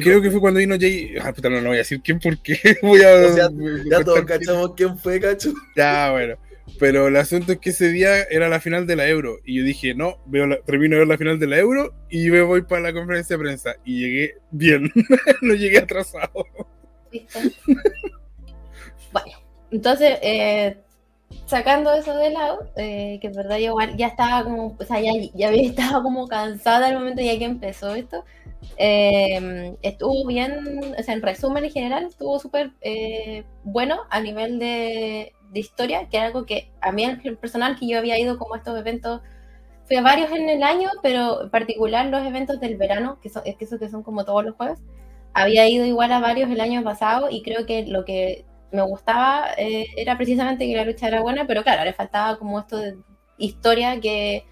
Creo 0.00 0.22
que 0.22 0.30
fue 0.30 0.40
cuando 0.40 0.60
vino 0.60 0.76
Jay. 0.78 1.14
Ah, 1.20 1.32
puta, 1.32 1.48
no, 1.50 1.60
no 1.60 1.68
voy 1.68 1.76
a 1.76 1.78
decir 1.80 2.00
quién 2.02 2.18
porque 2.18 2.54
voy 2.82 3.02
a. 3.02 3.26
O 3.26 3.32
sea, 3.34 3.50
me- 3.50 3.72
me 3.82 3.90
Ya 3.90 4.02
todos 4.02 4.22
cachamos 4.24 4.72
quién 4.76 4.96
fue, 4.98 5.20
cacho. 5.20 5.52
Ya, 5.76 6.10
bueno. 6.12 6.36
Pero 6.78 7.08
el 7.08 7.16
asunto 7.16 7.52
es 7.52 7.58
que 7.58 7.70
ese 7.70 7.88
día 7.88 8.22
era 8.24 8.48
la 8.48 8.60
final 8.60 8.86
de 8.86 8.96
la 8.96 9.08
Euro. 9.08 9.38
Y 9.44 9.58
yo 9.58 9.64
dije, 9.64 9.94
no, 9.94 10.18
veo 10.26 10.46
la- 10.46 10.60
termino 10.62 10.94
de 10.94 11.00
ver 11.00 11.08
la 11.08 11.18
final 11.18 11.38
de 11.38 11.46
la 11.46 11.58
Euro 11.58 11.92
y 12.08 12.30
me 12.30 12.40
voy 12.42 12.62
para 12.62 12.80
la 12.82 12.92
conferencia 12.92 13.36
de 13.36 13.42
prensa. 13.42 13.74
Y 13.84 14.00
llegué 14.00 14.34
bien. 14.50 14.90
no 15.42 15.54
llegué 15.54 15.78
atrasado. 15.78 16.46
¿viste? 17.10 17.38
bueno, 19.12 19.32
entonces, 19.70 20.18
eh, 20.22 20.76
sacando 21.46 21.92
eso 21.94 22.16
de 22.16 22.30
lado, 22.30 22.70
eh, 22.76 23.18
que 23.20 23.26
en 23.28 23.34
verdad 23.34 23.58
yo 23.58 23.66
igual 23.66 23.96
ya 23.96 24.06
estaba 24.06 24.44
como, 24.44 24.76
o 24.78 24.84
sea, 24.84 25.00
ya, 25.00 25.12
ya 25.34 25.48
había 25.48 25.68
estado 25.68 26.02
como 26.02 26.26
cansada 26.28 26.86
al 26.86 26.94
momento 26.94 27.22
ya 27.22 27.38
que 27.38 27.44
empezó 27.44 27.94
esto. 27.94 28.24
Eh, 28.76 29.76
estuvo 29.82 30.26
bien, 30.26 30.80
o 30.98 31.02
sea, 31.02 31.14
en 31.14 31.22
resumen 31.22 31.64
en 31.64 31.70
general, 31.70 32.04
estuvo 32.04 32.38
súper 32.38 32.72
eh, 32.80 33.44
bueno 33.64 34.00
a 34.10 34.20
nivel 34.20 34.58
de, 34.58 35.32
de 35.50 35.60
historia, 35.60 36.08
que 36.08 36.16
era 36.16 36.26
algo 36.26 36.46
que 36.46 36.70
a 36.80 36.92
mí 36.92 37.04
en 37.04 37.36
personal, 37.36 37.78
que 37.78 37.88
yo 37.88 37.98
había 37.98 38.18
ido 38.18 38.38
como 38.38 38.54
a 38.54 38.58
estos 38.58 38.78
eventos, 38.78 39.20
fui 39.86 39.96
a 39.96 40.02
varios 40.02 40.30
en 40.32 40.48
el 40.48 40.62
año, 40.62 40.88
pero 41.02 41.42
en 41.42 41.50
particular 41.50 42.06
los 42.06 42.24
eventos 42.26 42.60
del 42.60 42.76
verano, 42.76 43.18
que 43.20 43.28
son, 43.28 43.42
es 43.44 43.56
que 43.56 43.66
que 43.78 43.88
son 43.88 44.02
como 44.02 44.24
todos 44.24 44.44
los 44.44 44.56
jueves, 44.56 44.78
había 45.34 45.68
ido 45.68 45.84
igual 45.84 46.12
a 46.12 46.20
varios 46.20 46.50
el 46.50 46.60
año 46.60 46.82
pasado 46.82 47.28
y 47.30 47.42
creo 47.42 47.66
que 47.66 47.86
lo 47.86 48.04
que 48.04 48.44
me 48.70 48.82
gustaba 48.82 49.48
eh, 49.58 49.86
era 49.96 50.16
precisamente 50.16 50.66
que 50.66 50.76
la 50.76 50.84
lucha 50.84 51.08
era 51.08 51.22
buena, 51.22 51.46
pero 51.46 51.62
claro, 51.62 51.84
le 51.84 51.92
faltaba 51.92 52.38
como 52.38 52.60
esto 52.60 52.78
de 52.78 52.96
historia 53.38 54.00
que 54.00 54.44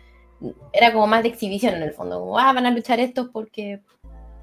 era 0.73 0.93
como 0.93 1.07
más 1.07 1.23
de 1.23 1.29
exhibición 1.29 1.75
en 1.75 1.83
el 1.83 1.93
fondo, 1.93 2.21
como, 2.21 2.39
ah, 2.39 2.53
van 2.53 2.67
a 2.67 2.71
luchar 2.71 3.01
estos 3.01 3.29
porque, 3.29 3.81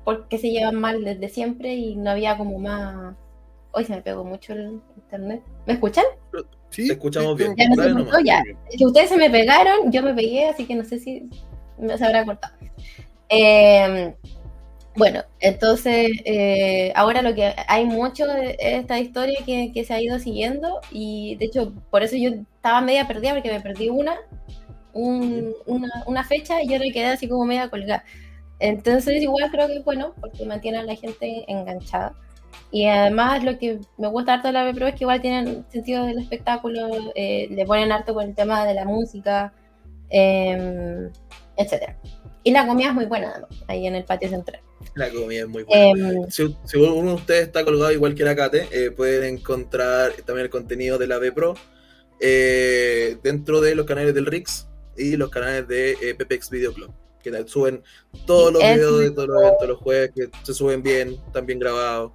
porque 0.08 0.38
se 0.38 0.50
llevan 0.52 0.76
mal 0.76 1.04
desde 1.04 1.28
siempre 1.28 1.74
y 1.76 1.98
no 1.98 2.12
había 2.12 2.38
como 2.38 2.58
más... 2.60 3.14
Hoy 3.74 3.84
se 3.84 3.94
me 3.94 4.02
pegó 4.02 4.24
mucho 4.24 4.54
el 4.54 4.80
internet. 4.96 5.42
¿Me 5.66 5.74
escuchan? 5.74 6.06
Sí, 6.70 6.88
Te 6.88 6.94
escuchamos 6.94 7.36
bien. 7.36 7.54
Ya 7.58 7.68
no 7.68 7.76
se 7.84 7.92
cortó, 7.92 8.20
ya. 8.22 8.42
Que 8.72 8.86
ustedes 8.86 9.10
se 9.10 9.18
me 9.18 9.30
pegaron, 9.30 9.92
yo 9.92 10.02
me 10.02 10.14
pegué, 10.14 10.46
así 10.48 10.64
que 10.66 10.76
no 10.76 10.86
sé 10.86 11.00
si 11.00 11.30
me 11.78 11.98
se 11.98 12.06
habrá 12.06 12.24
cortado. 12.24 12.54
Eh, 13.28 14.16
bueno, 14.96 15.24
entonces 15.42 16.10
eh, 16.24 16.94
ahora 16.96 17.22
lo 17.22 17.36
que 17.36 17.54
hay 17.68 17.84
mucho 17.84 18.28
de 18.28 18.56
esta 18.62 19.00
historia 19.02 19.40
que, 19.46 19.72
que 19.74 19.84
se 19.84 19.94
ha 19.94 20.02
ido 20.02 20.20
siguiendo 20.20 20.80
y 20.90 21.36
de 21.36 21.46
hecho 21.48 21.74
por 21.92 22.02
eso 22.02 22.16
yo 22.16 22.30
estaba 22.56 22.80
media 22.80 23.10
perdida 23.10 23.34
porque 23.34 23.52
me 23.52 23.60
perdí 23.60 23.90
una, 23.90 24.16
un- 24.94 25.54
una, 25.66 25.90
una 26.08 26.24
fecha 26.24 26.64
y 26.64 26.70
yo 26.70 26.80
me 26.80 26.92
quedé 26.94 27.08
así 27.08 27.28
como 27.28 27.44
media 27.44 27.70
colgada. 27.70 28.06
Entonces 28.60 29.22
igual 29.22 29.50
creo 29.52 29.68
que 29.68 29.78
es 29.78 29.86
bueno 29.86 30.14
porque 30.20 30.46
mantiene 30.46 30.80
a 30.80 30.84
la 30.84 30.96
gente 30.96 31.46
enganchada. 31.48 32.14
Y 32.72 32.86
además 32.86 33.44
lo 33.44 33.58
que 33.58 33.80
me 33.98 34.08
gusta 34.08 34.36
harto 34.36 34.48
de 34.48 34.54
la 34.54 34.74
Pro 34.74 34.88
es 34.88 34.96
que 34.96 35.04
igual 35.04 35.22
tienen 35.22 35.66
sentido 35.70 36.06
del 36.06 36.20
espectáculo, 36.20 36.90
eh, 37.16 37.48
le 37.50 37.66
ponen 37.66 37.92
harto 37.92 38.14
con 38.14 38.28
el 38.28 38.36
tema 38.36 38.66
de 38.66 38.74
la 38.74 38.86
música, 38.86 39.54
eh, 40.10 41.10
etc. 41.56 41.94
Y 42.44 42.52
la 42.52 42.66
comida 42.66 42.90
es 42.90 42.94
muy 42.94 43.06
buena 43.06 43.32
además, 43.32 43.50
ahí 43.68 43.88
en 43.88 43.96
el 43.96 44.06
patio 44.06 44.30
central. 44.30 44.62
La 44.96 45.10
comida 45.10 45.42
es 45.42 45.48
muy 45.48 45.64
buena. 45.64 46.10
Eh, 46.10 46.26
Si, 46.30 46.56
si 46.66 46.78
uno 46.78 47.10
de 47.10 47.16
ustedes 47.16 47.44
está 47.48 47.64
colgado 47.64 47.92
igual 47.92 48.16
que 48.16 48.24
la 48.24 48.36
Kate, 48.36 48.68
eh, 48.72 48.92
pueden 48.92 49.38
encontrar 49.38 50.12
también 50.26 50.46
el 50.46 50.50
contenido 50.50 50.98
de 50.98 51.08
la 51.08 51.20
B 51.20 51.32
Pro 51.32 51.56
eh, 52.20 53.18
dentro 53.24 53.62
de 53.62 53.76
los 53.76 53.86
canales 53.86 54.14
del 54.14 54.26
Rix 54.26 54.68
y 54.98 55.16
los 55.16 55.30
canales 55.30 55.68
de 55.68 55.92
eh, 55.92 56.16
Pepex 56.16 56.50
Video 56.50 56.74
Club, 56.74 56.92
que 57.24 57.48
suben 57.48 57.84
todos 58.26 58.54
los 58.54 58.64
Es 58.64 58.76
videos 58.76 59.00
de 59.00 59.12
todos 59.12 59.28
los 59.28 59.42
eventos 59.44 59.68
los 59.68 59.78
jueves, 59.80 60.12
que 60.16 60.30
se 60.44 60.54
suben 60.54 60.82
bien, 60.84 61.18
están 61.28 61.46
bien 61.46 61.60
grabados. 61.60 62.12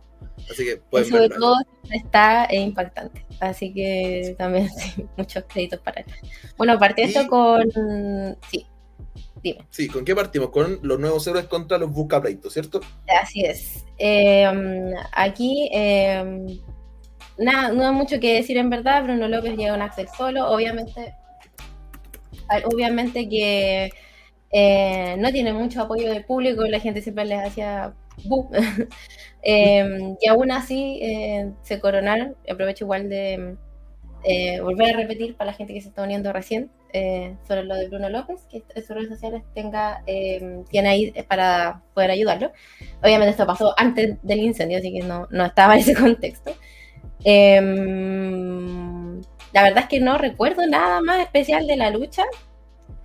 Así 0.51 0.65
que 0.65 0.73
y 0.73 0.81
pueden 0.91 1.09
sobre 1.09 1.29
verlo. 1.29 1.37
todo 1.41 1.57
está 1.91 2.45
eh, 2.47 2.61
impactante. 2.61 3.27
Así 3.41 3.73
que 3.75 4.35
también 4.39 4.69
sí, 4.77 5.05
muchos 5.17 5.45
créditos 5.49 5.81
para 5.81 6.01
él. 6.03 6.07
Bueno, 6.57 6.79
partí 6.79 7.03
esto 7.03 7.23
Y- 7.23 7.27
con... 7.27 7.71
Sí, 8.51 8.67
dime. 9.43 9.67
Sí, 9.71 9.89
¿con 9.89 10.05
qué 10.05 10.15
partimos? 10.15 10.51
Con 10.51 10.79
los 10.83 10.99
nuevos 10.99 11.27
héroes 11.27 11.47
contra 11.47 11.79
los 11.79 11.91
buscapleitos, 11.91 12.53
¿cierto? 12.53 12.81
Así 13.21 13.45
es. 13.45 13.85
Eh, 13.99 14.49
aquí, 15.13 15.69
eh, 15.73 16.61
nada, 17.39 17.73
no 17.73 17.87
hay 17.89 17.95
mucho 17.95 18.19
que 18.21 18.35
decir 18.35 18.57
en 18.57 18.71
verdad. 18.71 19.03
Bruno 19.05 19.29
López 19.29 19.57
llega 19.57 19.73
a 19.73 19.77
un 19.77 19.83
Axel 19.83 20.09
solo. 20.17 20.49
Obviamente, 20.51 21.15
obviamente 22.65 23.29
que 23.29 23.91
eh, 24.53 25.17
no 25.19 25.33
tiene 25.33 25.53
mucho 25.53 25.83
apoyo 25.83 26.09
del 26.11 26.25
público. 26.25 26.65
La 26.65 26.81
gente 26.81 27.03
siempre 27.03 27.25
les 27.25 27.41
hacía 27.41 27.95
bu. 28.25 28.51
Eh, 29.45 30.15
y 30.21 30.29
aún 30.29 30.53
así 30.53 31.01
eh, 31.03 31.51
se 31.63 31.81
coronaron. 31.81 32.37
Aprovecho 32.49 32.85
igual 32.85 33.09
de 33.09 33.57
eh, 34.25 34.61
volver 34.61 34.95
a 34.95 34.99
repetir 34.99 35.37
para 35.37 35.51
la 35.51 35.57
gente 35.57 35.75
que 35.75 35.81
se 35.81 35.89
está 35.89 36.05
uniendo 36.05 36.33
recién 36.33 36.71
eh, 36.93 37.37
sobre 37.49 37.65
lo 37.65 37.75
de 37.75 37.89
Bruno 37.89 38.09
López, 38.09 38.47
que 38.49 38.63
en 38.75 38.83
sus 38.85 38.95
redes 38.95 39.09
sociales 39.09 39.43
tenga, 39.55 40.05
eh, 40.07 40.63
tiene 40.71 40.89
ahí 40.91 41.13
para 41.29 41.83
poder 41.93 42.13
ayudarlo. 42.13 42.53
Obviamente 43.03 43.31
esto 43.33 43.47
pasó 43.47 43.75
antes 43.77 44.17
del 44.23 44.41
incendio, 44.41 44.79
así 44.79 44.93
que 44.93 45.03
no, 45.03 45.27
no 45.31 45.45
estaba 45.47 45.75
en 45.75 45.81
ese 45.81 45.95
contexto. 45.95 46.53
Em, 47.25 49.21
la 49.53 49.63
verdad 49.63 49.85
es 49.85 49.89
que 49.89 50.01
no 50.01 50.19
recuerdo 50.19 50.67
nada 50.67 51.01
más 51.01 51.21
especial 51.21 51.67
de 51.67 51.77
la 51.77 51.91
lucha, 51.91 52.25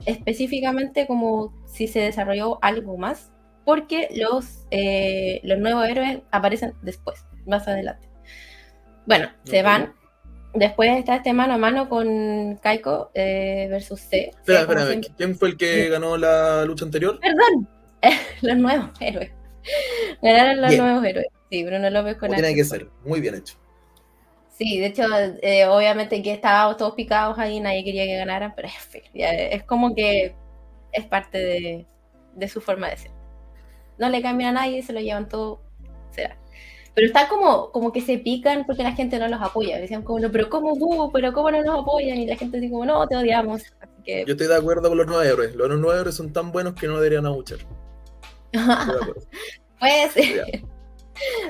específicamente 0.08 1.06
como 1.06 1.54
si 1.68 1.88
se 1.88 2.00
desarrolló 2.00 2.58
algo 2.64 2.98
más, 2.98 3.32
porque 3.66 4.08
los, 4.16 4.66
eh, 4.72 5.42
los 5.44 5.60
nuevos 5.60 5.88
héroes 5.88 6.20
aparecen 6.32 6.74
después, 6.82 7.26
más 7.46 7.68
adelante. 7.68 8.10
Bueno, 9.06 9.30
se 9.44 9.62
van. 9.62 9.94
Después 10.54 10.98
está 10.98 11.18
este 11.18 11.34
mano 11.34 11.54
a 11.54 11.58
mano 11.58 11.88
con 11.88 12.56
Kaiko 12.64 13.12
eh, 13.14 13.68
versus 13.70 14.00
C. 14.00 14.30
Espera, 14.30 14.62
espera. 14.62 15.02
¿quién 15.18 15.36
fue 15.36 15.50
el 15.50 15.58
que 15.58 15.90
ganó 15.90 16.18
la 16.18 16.64
lucha 16.66 16.86
anterior? 16.86 17.20
Perdón, 17.20 17.68
los 18.42 18.58
nuevos 18.58 18.90
héroes. 19.00 19.32
Ganaron 20.22 20.62
los 20.62 20.70
Bien. 20.70 20.84
nuevos 20.84 21.06
héroes. 21.06 21.28
Sí, 21.52 21.64
Bruno 21.64 21.90
López 21.90 22.16
con 22.16 22.32
tiene 22.32 22.56
que 22.56 22.64
ser, 22.64 22.88
muy 23.04 23.20
bien 23.20 23.36
hecho. 23.36 23.56
Sí, 24.58 24.80
de 24.80 24.88
hecho, 24.88 25.04
eh, 25.42 25.68
obviamente 25.68 26.24
que 26.24 26.34
estábamos 26.34 26.78
todos 26.78 26.96
picados 26.96 27.38
ahí, 27.38 27.60
nadie 27.60 27.84
quería 27.84 28.06
que 28.06 28.18
ganaran, 28.18 28.54
pero 28.56 28.68
es 28.68 29.04
es 29.14 29.64
como 29.64 29.94
que 29.94 30.36
es 30.92 31.06
parte 31.06 31.38
de, 31.38 31.86
de 32.34 32.48
su 32.48 32.60
forma 32.60 32.90
de 32.90 32.98
ser. 32.98 33.12
No 34.00 34.10
le 34.10 34.22
cambian 34.22 34.58
a 34.58 34.62
nadie, 34.62 34.82
se 34.82 34.94
lo 34.94 35.00
llevan 35.00 35.30
todo, 35.30 35.62
será. 36.10 36.38
Pero 36.96 37.08
está 37.08 37.30
como, 37.30 37.72
como 37.72 37.92
que 37.92 38.02
se 38.02 38.18
pican 38.18 38.66
porque 38.66 38.82
la 38.82 38.94
gente 38.94 39.20
no 39.20 39.28
los 39.28 39.40
apoya. 39.40 39.78
Decían 39.78 40.02
como, 40.02 40.20
no, 40.20 40.32
pero 40.32 40.50
¿cómo 40.50 40.76
tú? 40.76 41.12
¿Pero 41.14 41.32
cómo 41.32 41.52
no 41.52 41.62
nos 41.64 41.82
apoyan? 41.82 42.18
Y 42.18 42.26
la 42.26 42.36
gente 42.36 42.60
dice 42.60 42.72
como, 42.72 42.86
no, 42.86 43.08
te 43.08 43.16
odiamos. 43.16 43.62
Así 43.80 44.02
que, 44.04 44.26
Yo 44.26 44.32
estoy 44.32 44.48
de 44.48 44.56
acuerdo 44.56 44.90
con 44.90 44.98
los 44.98 45.06
nuevos 45.06 45.24
héroes. 45.24 45.54
Los 45.54 45.70
nuevos 45.70 45.96
héroes 45.96 46.16
son 46.16 46.34
tan 46.34 46.52
buenos 46.52 46.74
que 46.74 46.88
no 46.88 46.96
deberían 46.96 47.28
abuchar. 47.28 47.60
Puede 49.80 50.10
ser. 50.10 50.64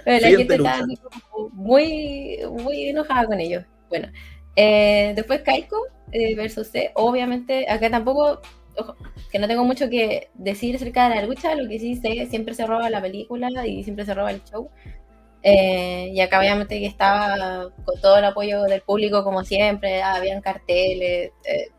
Pero 0.06 0.30
la 0.30 0.38
gente 0.38 0.58
como 0.58 1.50
muy, 1.54 2.40
muy 2.64 2.90
enojada 2.90 3.26
con 3.26 3.40
ellos. 3.40 3.64
Bueno, 3.90 4.10
eh, 4.56 5.14
después 5.16 5.42
Kaiko 5.42 5.78
eh, 6.12 6.36
versus 6.36 6.68
C. 6.68 6.92
Obviamente, 6.96 7.70
acá 7.70 7.90
tampoco, 7.90 8.42
ojo, 8.78 8.96
que 9.32 9.40
no 9.40 9.48
tengo 9.48 9.64
mucho 9.64 9.90
que 9.90 10.30
decir 10.36 10.76
acerca 10.76 11.10
de 11.10 11.16
la 11.16 11.24
lucha. 11.24 11.56
Lo 11.56 11.68
que 11.70 11.80
sí 11.80 11.96
sé, 11.96 12.26
siempre 12.28 12.54
se 12.54 12.66
roba 12.66 12.90
la 12.90 13.02
película 13.02 13.50
y 13.66 13.84
siempre 13.84 14.06
se 14.06 14.14
roba 14.14 14.32
el 14.32 14.44
show. 14.44 14.70
Eh, 15.44 16.10
y 16.14 16.20
acá 16.20 16.40
obviamente 16.40 16.80
que 16.80 16.88
estaba 16.88 17.70
con 17.86 18.02
todo 18.02 18.18
el 18.18 18.26
apoyo 18.26 18.64
del 18.64 18.82
público 18.82 19.24
como 19.24 19.44
siempre, 19.44 20.02
habían 20.02 20.42
carteles, 20.42 21.32
eh, 21.46 21.72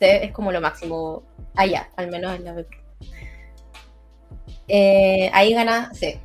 es 0.00 0.32
como 0.32 0.50
lo 0.50 0.60
máximo 0.60 1.22
allá, 1.54 1.88
al 1.96 2.10
menos 2.10 2.34
en 2.34 2.44
la. 2.44 2.64
Eh, 4.68 5.30
ahí 5.32 5.52
gana 5.52 5.92
C, 5.94 6.20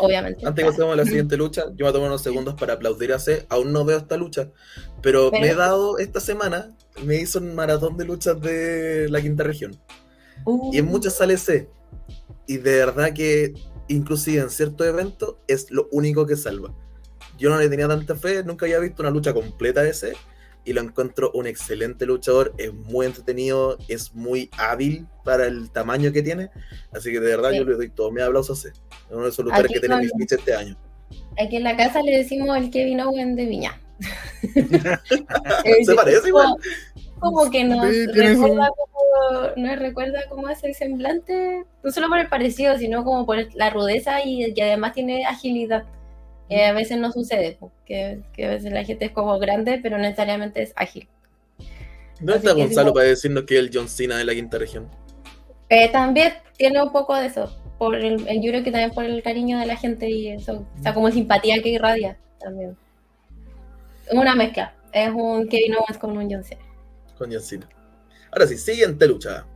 obviamente. 0.00 0.46
Antes 0.46 0.64
que 0.64 0.70
pasemos 0.70 0.92
a 0.92 0.96
la 0.96 1.04
siguiente 1.04 1.36
lucha, 1.36 1.64
yo 1.76 1.86
me 1.86 1.92
tomar 1.92 2.08
unos 2.08 2.22
segundos 2.22 2.54
para 2.54 2.74
aplaudir 2.74 3.12
a 3.12 3.18
C. 3.18 3.46
Aún 3.48 3.72
no 3.72 3.84
veo 3.84 3.98
esta 3.98 4.16
lucha, 4.16 4.50
pero 5.02 5.30
me 5.30 5.38
he 5.38 5.42
Pero- 5.42 5.56
dado 5.58 5.98
esta 5.98 6.20
semana, 6.20 6.76
me 7.04 7.16
hizo 7.16 7.38
un 7.38 7.54
maratón 7.54 7.96
de 7.96 8.04
luchas 8.04 8.40
de 8.40 9.08
la 9.10 9.20
quinta 9.20 9.44
región. 9.44 9.78
Uh, 10.44 10.72
Y 10.74 10.78
en 10.78 10.86
muchas 10.86 11.14
sale 11.16 11.36
C. 11.36 11.68
Y 12.46 12.56
de 12.58 12.76
verdad 12.76 13.12
que, 13.12 13.54
inclusive 13.88 14.40
en 14.42 14.50
ciertos 14.50 14.86
eventos, 14.86 15.36
es 15.46 15.70
lo 15.70 15.88
único 15.92 16.26
que 16.26 16.36
salva. 16.36 16.74
Yo 17.38 17.48
no 17.50 17.58
le 17.58 17.68
tenía 17.68 17.88
tanta 17.88 18.14
fe, 18.16 18.42
nunca 18.44 18.66
había 18.66 18.78
visto 18.78 19.02
una 19.02 19.10
lucha 19.10 19.32
completa 19.32 19.82
de 19.82 19.94
C. 19.94 20.12
Y 20.64 20.72
lo 20.74 20.80
encuentro 20.82 21.30
un 21.34 21.46
excelente 21.46 22.04
luchador, 22.06 22.52
es 22.58 22.72
muy 22.72 23.06
entretenido, 23.06 23.78
es 23.88 24.14
muy 24.14 24.50
hábil 24.58 25.06
para 25.24 25.46
el 25.46 25.70
tamaño 25.70 26.12
que 26.12 26.22
tiene. 26.22 26.50
Así 26.92 27.10
que 27.12 27.18
de 27.20 27.26
verdad 27.36 27.50
Sí. 27.52 27.58
yo 27.58 27.64
le 27.64 27.74
doy 27.76 27.88
todos 27.90 28.12
mis 28.12 28.22
aplausos 28.22 28.58
a 28.58 28.62
C. 28.62 28.68
Es 28.68 28.76
uno 29.10 29.22
de 29.24 29.28
esos 29.30 29.44
luchadores 29.44 29.70
Aquí 29.70 29.74
que 29.74 29.80
tiene 29.80 29.94
con- 29.96 30.04
mi 30.04 30.10
ficha 30.24 30.36
este 30.36 30.54
año. 30.54 30.76
Aquí 31.42 31.56
en 31.56 31.64
la 31.64 31.76
casa 31.76 32.02
le 32.02 32.16
decimos 32.18 32.56
el 32.56 32.70
Kevin 32.70 33.00
Owen 33.00 33.34
de 33.36 33.46
Viña. 33.46 33.80
Se 35.84 35.94
parece 35.94 36.28
igual. 36.28 36.54
Como 37.18 37.50
que 37.50 37.64
nos 37.64 37.86
Sí, 37.90 38.06
recuerda, 38.06 38.68
como, 38.70 39.46
nos 39.56 39.78
recuerda 39.78 40.20
cómo 40.28 40.48
es 40.48 40.62
el 40.64 40.74
semblante, 40.74 41.64
no 41.82 41.90
solo 41.90 42.08
por 42.08 42.18
el 42.18 42.28
parecido, 42.28 42.78
sino 42.78 43.04
como 43.04 43.26
por 43.26 43.36
la 43.54 43.70
rudeza 43.70 44.24
y, 44.24 44.52
y 44.54 44.60
además 44.60 44.94
tiene 44.94 45.26
agilidad. 45.26 45.84
Que 46.50 46.66
a 46.66 46.72
veces 46.74 46.98
no 46.98 47.12
sucede, 47.12 47.58
que, 47.86 48.22
que 48.34 48.46
a 48.46 48.50
veces 48.50 48.72
la 48.72 48.84
gente 48.84 49.06
es 49.06 49.12
como 49.12 49.38
grande, 49.38 49.80
pero 49.82 49.96
no 49.96 50.02
necesariamente 50.02 50.62
es 50.62 50.74
ágil. 50.76 51.08
¿Dónde 52.20 52.34
Así 52.34 52.46
está 52.48 52.52
Gonzalo 52.54 52.92
para 52.92 53.06
decirnos 53.06 53.44
que 53.44 53.54
es 53.54 53.60
el 53.60 53.70
John 53.72 53.88
Cena 53.88 54.18
de 54.18 54.24
la 54.24 54.34
quinta 54.34 54.58
región? 54.58 54.90
Eh, 55.70 55.88
también 55.90 56.34
tiene 56.58 56.82
un 56.82 56.92
poco 56.92 57.14
de 57.16 57.26
eso, 57.26 57.56
por 57.78 57.94
el, 57.94 58.26
el- 58.28 58.42
yo 58.42 58.50
creo 58.50 58.64
que 58.64 58.72
también 58.72 58.90
por 58.92 59.04
el 59.04 59.22
cariño 59.22 59.58
de 59.58 59.66
la 59.66 59.76
gente 59.76 60.10
y 60.10 60.28
eso, 60.28 60.66
esa 60.78 60.92
como 60.92 61.10
simpatía 61.10 61.62
que 61.62 61.70
irradia 61.70 62.18
también. 62.40 62.76
Una 64.12 64.34
mezcla, 64.34 64.74
Es 64.92 65.10
un 65.10 65.48
Kevin 65.48 65.76
Owens 65.76 65.98
con 65.98 66.16
un 66.18 66.28
John 66.30 66.42
Cena. 66.44 66.62
Con 67.16 67.32
John 67.32 67.42
Cena. 67.42 67.68
Ahora 68.32 68.46
sí, 68.48 68.56
siguiente 68.58 69.06
lucha. 69.06 69.46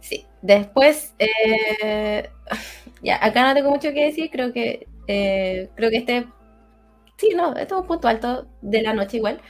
Sí. 0.00 0.26
Después, 0.42 1.14
eh, 1.18 2.28
ya, 3.02 3.24
acá 3.24 3.48
no 3.48 3.54
tengo 3.54 3.70
mucho 3.70 3.90
que 3.92 4.04
decir. 4.06 4.30
Creo 4.30 4.52
que, 4.52 4.86
eh, 5.06 5.70
creo 5.74 5.90
que 5.90 5.98
este, 5.98 6.26
sí, 7.16 7.30
no, 7.36 7.52
este 7.56 7.74
es 7.74 7.80
un 7.80 7.86
punto 7.86 8.08
alto 8.08 8.46
de 8.62 8.82
la 8.82 8.94
noche 8.94 9.18
igual. 9.18 9.40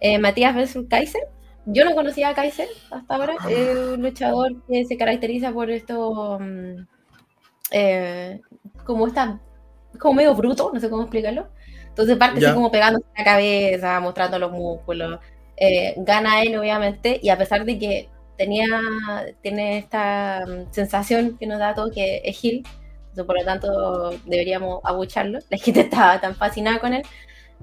Eh, 0.00 0.18
Matías 0.18 0.54
versus 0.54 0.86
Kaiser. 0.88 1.22
Yo 1.66 1.84
no 1.84 1.94
conocía 1.94 2.30
a 2.30 2.34
Kaiser 2.34 2.68
hasta 2.90 3.14
ahora. 3.14 3.34
Es 3.48 3.76
un 3.76 4.02
luchador 4.02 4.62
que 4.66 4.84
se 4.84 4.96
caracteriza 4.96 5.52
por 5.52 5.70
esto, 5.70 6.38
mm, 6.40 6.86
eh, 7.72 8.40
como 8.84 9.06
está, 9.06 9.40
como 9.98 10.14
medio 10.14 10.34
bruto, 10.34 10.70
no 10.72 10.80
sé 10.80 10.88
cómo 10.90 11.02
explicarlo. 11.02 11.48
Entonces 11.88 12.16
parte 12.16 12.44
así 12.44 12.54
como 12.54 12.70
pegándose 12.70 13.06
la 13.16 13.24
cabeza, 13.24 14.00
mostrando 14.00 14.38
los 14.38 14.52
músculos. 14.52 15.20
Eh, 15.56 15.94
gana 15.98 16.42
él, 16.42 16.56
obviamente, 16.58 17.20
y 17.22 17.28
a 17.28 17.36
pesar 17.36 17.64
de 17.66 17.78
que 17.78 18.08
tenía, 18.38 18.66
tiene 19.42 19.78
esta 19.78 20.44
mm, 20.46 20.72
sensación 20.72 21.36
que 21.38 21.46
nos 21.46 21.58
da 21.58 21.74
todo 21.74 21.90
que 21.90 22.22
es 22.24 22.38
Gil, 22.38 22.64
por 23.14 23.38
lo 23.38 23.44
tanto 23.44 24.10
deberíamos 24.26 24.80
abucharlo. 24.84 25.38
La 25.48 25.58
gente 25.58 25.80
estaba 25.80 26.20
tan 26.20 26.34
fascinada 26.34 26.78
con 26.78 26.94
él 26.94 27.02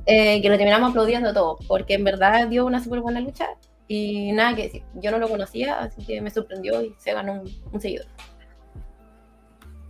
eh, 0.05 0.41
que 0.41 0.49
lo 0.49 0.57
terminamos 0.57 0.91
aplaudiendo 0.91 1.33
todo, 1.33 1.57
porque 1.67 1.95
en 1.95 2.03
verdad 2.03 2.47
dio 2.47 2.65
una 2.65 2.83
súper 2.83 3.01
buena 3.01 3.19
lucha 3.19 3.47
y 3.87 4.31
nada 4.33 4.55
que 4.55 4.63
decir. 4.63 4.83
Yo 4.95 5.11
no 5.11 5.19
lo 5.19 5.29
conocía, 5.29 5.79
así 5.79 6.05
que 6.05 6.21
me 6.21 6.29
sorprendió 6.29 6.81
y 6.81 6.95
se 6.97 7.13
ganó 7.13 7.33
un, 7.33 7.51
un 7.71 7.81
seguidor. 7.81 8.07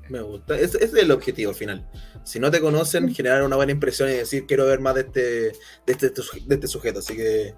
Me 0.10 0.22
gusta. 0.22 0.58
Ese, 0.58 0.84
es 0.84 0.94
el 0.94 1.12
objetivo 1.12 1.50
al 1.50 1.56
final. 1.56 1.86
Si 2.24 2.40
no 2.40 2.50
te 2.52 2.62
conocen, 2.62 3.14
generar 3.14 3.44
una 3.44 3.56
buena 3.56 3.72
impresión 3.72 4.10
y 4.10 4.14
decir 4.14 4.46
quiero 4.48 4.66
ver 4.66 4.80
más 4.80 4.96
de 4.96 5.02
este, 5.02 5.22
de 5.22 5.54
este, 5.88 6.10
de 6.10 6.56
este 6.56 6.68
sujeto. 6.68 7.00
Así 7.00 7.16
que, 7.16 7.56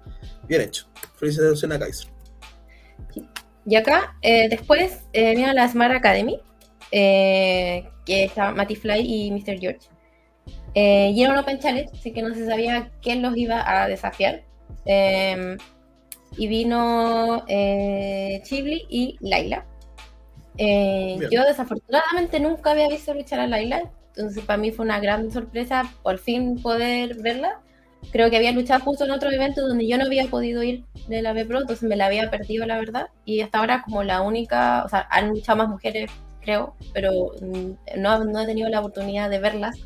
bien 0.48 0.62
hecho. 0.62 0.86
Felicitaciones 1.16 1.76
a 1.76 1.80
Kaiser. 1.80 2.08
Y 3.66 3.76
acá, 3.76 4.16
eh, 4.22 4.48
después, 4.48 5.00
eh, 5.12 5.36
vino 5.36 5.52
la 5.52 5.68
Smart 5.68 5.94
Academy, 5.94 6.40
eh, 6.92 7.88
que 8.04 8.24
estaba 8.24 8.52
Matty 8.52 8.76
Fly 8.76 9.00
y 9.00 9.30
Mr. 9.30 9.58
George. 9.58 9.88
Eh, 10.74 11.12
y 11.14 11.22
era 11.22 11.32
un 11.32 11.38
Open 11.38 11.58
Challenge, 11.58 11.90
así 11.92 12.12
que 12.12 12.22
no 12.22 12.34
se 12.34 12.46
sabía 12.46 12.90
quién 13.02 13.22
los 13.22 13.36
iba 13.36 13.62
a 13.66 13.88
desafiar. 13.88 14.42
Eh, 14.86 15.56
y 16.36 16.46
vino 16.46 17.44
eh, 17.48 18.40
Chibli 18.44 18.86
y 18.88 19.16
Laila. 19.20 19.64
Eh, 20.58 21.18
yo 21.30 21.44
desafortunadamente 21.44 22.40
nunca 22.40 22.72
había 22.72 22.88
visto 22.88 23.14
luchar 23.14 23.40
a 23.40 23.46
Laila, 23.46 23.90
entonces 24.14 24.44
para 24.44 24.58
mí 24.58 24.70
fue 24.70 24.84
una 24.84 25.00
gran 25.00 25.30
sorpresa 25.30 25.90
por 26.02 26.18
fin 26.18 26.60
poder 26.60 27.16
verla. 27.22 27.60
Creo 28.12 28.30
que 28.30 28.36
había 28.36 28.52
luchado 28.52 28.82
justo 28.84 29.04
en 29.04 29.10
otro 29.10 29.30
evento 29.30 29.66
donde 29.66 29.86
yo 29.86 29.98
no 29.98 30.04
había 30.04 30.26
podido 30.26 30.62
ir 30.62 30.84
de 31.08 31.22
la 31.22 31.32
B 31.32 31.44
Pro, 31.44 31.60
entonces 31.60 31.88
me 31.88 31.96
la 31.96 32.06
había 32.06 32.30
perdido, 32.30 32.66
la 32.66 32.78
verdad. 32.78 33.08
Y 33.24 33.40
hasta 33.40 33.58
ahora, 33.58 33.82
como 33.82 34.02
la 34.02 34.22
única, 34.22 34.84
o 34.84 34.88
sea, 34.88 35.06
han 35.10 35.28
luchado 35.28 35.58
más 35.58 35.68
mujeres, 35.68 36.10
creo, 36.40 36.74
pero 36.92 37.32
no, 37.96 38.24
no 38.24 38.40
he 38.40 38.46
tenido 38.46 38.68
la 38.68 38.80
oportunidad 38.80 39.30
de 39.30 39.38
verlas, 39.38 39.76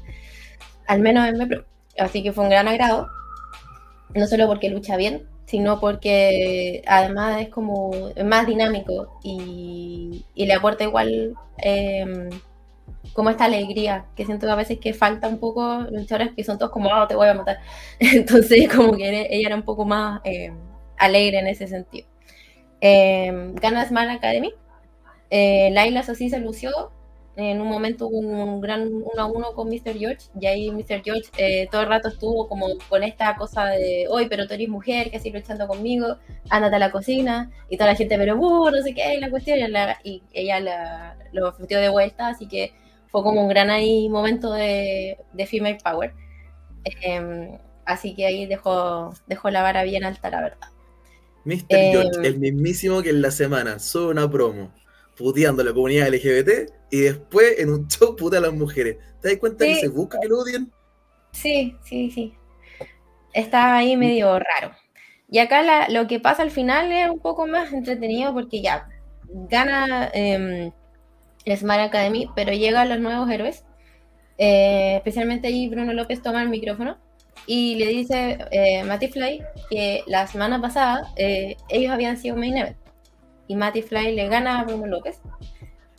al 0.86 1.00
menos 1.00 1.28
en 1.28 1.38
B 1.38 1.46
Pro. 1.46 1.64
Así 1.98 2.22
que 2.22 2.32
fue 2.32 2.44
un 2.44 2.50
gran 2.50 2.68
agrado, 2.68 3.08
no 4.14 4.26
solo 4.26 4.46
porque 4.46 4.70
lucha 4.70 4.96
bien, 4.96 5.28
sino 5.46 5.80
porque 5.80 6.82
además 6.86 7.42
es 7.42 7.48
como 7.48 7.92
más 8.24 8.46
dinámico 8.46 9.18
y, 9.22 10.24
le 10.34 10.52
aporta 10.52 10.84
igual 10.84 11.34
eh, 11.58 12.28
como 13.12 13.30
esta 13.30 13.44
alegría 13.44 14.06
que 14.16 14.24
siento 14.24 14.46
que 14.46 14.52
a 14.52 14.56
veces 14.56 14.78
que 14.78 14.94
falta 14.94 15.28
un 15.28 15.38
poco 15.38 15.86
luchadores 15.90 16.32
que 16.34 16.44
son 16.44 16.58
todos 16.58 16.72
como 16.72 16.92
ah 16.92 17.06
te 17.06 17.14
voy 17.14 17.28
a 17.28 17.34
matar 17.34 17.58
entonces 17.98 18.68
como 18.74 18.96
que 18.96 19.08
ella 19.08 19.48
era 19.48 19.54
un 19.54 19.62
poco 19.62 19.84
más 19.84 20.20
eh, 20.24 20.52
alegre 20.96 21.38
en 21.38 21.46
ese 21.46 21.66
sentido 21.66 22.06
eh, 22.80 23.52
gana 23.54 23.86
Smart 23.86 24.10
Academy 24.10 24.52
eh, 25.30 25.70
Laila 25.72 26.00
eso 26.00 26.14
sí 26.14 26.30
se 26.30 26.38
lució 26.38 26.70
en 27.36 27.60
un 27.60 27.66
momento 27.68 28.06
hubo 28.06 28.18
un 28.20 28.60
gran 28.60 28.86
uno 28.92 29.10
a 29.22 29.26
uno 29.26 29.52
con 29.54 29.68
Mr. 29.68 29.98
George 29.98 30.28
y 30.40 30.46
ahí 30.46 30.70
Mr. 30.70 31.02
George 31.04 31.24
eh, 31.36 31.66
todo 31.70 31.82
el 31.82 31.88
rato 31.88 32.08
estuvo 32.08 32.46
como 32.48 32.66
con 32.88 33.02
esta 33.02 33.34
cosa 33.36 33.66
de 33.66 34.06
hoy 34.08 34.28
pero 34.28 34.46
tú 34.46 34.54
eres 34.54 34.68
mujer 34.68 35.10
que 35.10 35.18
sigues 35.18 35.42
luchando 35.42 35.66
conmigo 35.66 36.16
ándate 36.50 36.76
a 36.76 36.78
la 36.78 36.92
cocina 36.92 37.50
y 37.68 37.76
toda 37.76 37.90
la 37.90 37.96
gente 37.96 38.16
pero 38.18 38.36
uh, 38.36 38.70
no 38.70 38.82
sé 38.82 38.94
qué 38.94 39.16
y 39.16 39.20
la 39.20 39.30
cuestión 39.30 39.58
y, 39.58 39.66
la- 39.68 39.98
y 40.04 40.22
ella 40.32 40.60
la, 40.60 41.16
lo 41.32 41.52
metió 41.58 41.80
de 41.80 41.88
vuelta 41.88 42.28
así 42.28 42.46
que 42.46 42.72
fue 43.08 43.22
como 43.24 43.42
un 43.42 43.48
gran 43.48 43.70
ahí 43.70 44.08
momento 44.08 44.52
de, 44.52 45.18
de 45.32 45.46
female 45.46 45.78
power 45.82 46.12
Em, 47.02 47.58
así 47.86 48.14
que 48.14 48.26
ahí 48.26 48.46
dejó, 48.46 49.12
dejó 49.26 49.50
la 49.50 49.62
vara 49.62 49.82
bien 49.84 50.04
alta 50.04 50.30
la 50.30 50.40
verdad 50.42 50.68
Mr. 51.44 51.78
George, 51.90 52.18
el 52.22 52.38
mismísimo 52.38 53.02
que 53.02 53.10
en 53.10 53.22
la 53.22 53.30
semana 53.30 53.78
sube 53.78 54.10
una 54.12 54.30
promo 54.30 54.70
puteando 55.16 55.62
a 55.62 55.64
la 55.64 55.72
comunidad 55.72 56.08
LGBT 56.08 56.70
y 56.90 57.00
después 57.00 57.58
en 57.58 57.70
un 57.70 57.88
show 57.88 58.14
putea 58.16 58.38
a 58.38 58.42
las 58.42 58.52
mujeres. 58.52 58.96
¿Te 59.20 59.28
das 59.30 59.38
cuenta 59.38 59.64
que 59.64 59.74
Sí. 59.76 59.80
se 59.82 59.88
busca 59.88 60.18
que 60.20 60.28
lo 60.28 60.38
odien? 60.40 60.70
Sí, 61.32 61.76
sí, 61.84 62.10
sí. 62.10 62.34
Está 63.32 63.76
ahí 63.76 63.96
medio 63.96 64.38
raro. 64.38 64.72
Y 65.28 65.38
acá 65.38 65.62
la- 65.62 65.88
lo 65.88 66.06
que 66.06 66.20
pasa 66.20 66.42
al 66.42 66.50
final 66.50 66.92
es 66.92 67.10
un 67.10 67.18
poco 67.18 67.46
más 67.46 67.72
entretenido 67.72 68.32
porque 68.32 68.62
ya 68.62 68.88
gana 69.28 70.10
eh, 70.14 70.70
Smart 71.56 71.80
Academy, 71.80 72.28
pero 72.36 72.52
llegan 72.52 72.88
los 72.88 73.00
nuevos 73.00 73.28
héroes. 73.30 73.64
Eh, 74.38 74.96
especialmente 74.96 75.48
ahí 75.48 75.68
Bruno 75.68 75.92
López 75.92 76.20
toma 76.22 76.42
el 76.42 76.48
micrófono 76.48 76.98
y 77.46 77.76
le 77.76 77.86
dice 77.86 78.38
eh, 78.50 78.82
Matty 78.84 79.08
Fly 79.08 79.42
que 79.70 80.02
la 80.06 80.26
semana 80.26 80.60
pasada 80.60 81.12
eh, 81.16 81.56
ellos 81.68 81.92
habían 81.92 82.16
sido 82.16 82.36
main 82.36 82.56
event 82.56 82.76
y 83.46 83.56
Matty 83.56 83.82
Fly 83.82 84.14
le 84.14 84.28
gana 84.28 84.60
a 84.60 84.64
Bruno 84.64 84.86
López. 84.86 85.20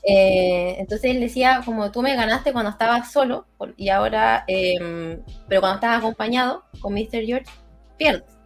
Eh, 0.07 0.75
entonces 0.77 1.11
él 1.11 1.19
decía, 1.19 1.61
como 1.65 1.91
tú 1.91 2.01
me 2.01 2.15
ganaste 2.15 2.53
cuando 2.53 2.69
estabas 2.69 3.11
solo 3.11 3.47
y 3.75 3.89
ahora, 3.89 4.43
eh, 4.47 5.19
pero 5.47 5.61
cuando 5.61 5.75
estabas 5.75 5.97
acompañado 5.97 6.63
con 6.79 6.93
Mr. 6.93 7.25
George, 7.25 7.51
pierdes. 7.97 8.37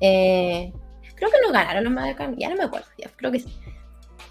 Eh, 0.00 0.72
creo 1.14 1.30
que 1.30 1.36
no 1.46 1.52
ganaron 1.52 1.84
los 1.84 1.92
Madden, 1.92 2.36
ya 2.36 2.50
no 2.50 2.56
me 2.56 2.64
acuerdo, 2.64 2.88
ya, 2.98 3.08
creo 3.16 3.32
que 3.32 3.40
sí. 3.40 3.56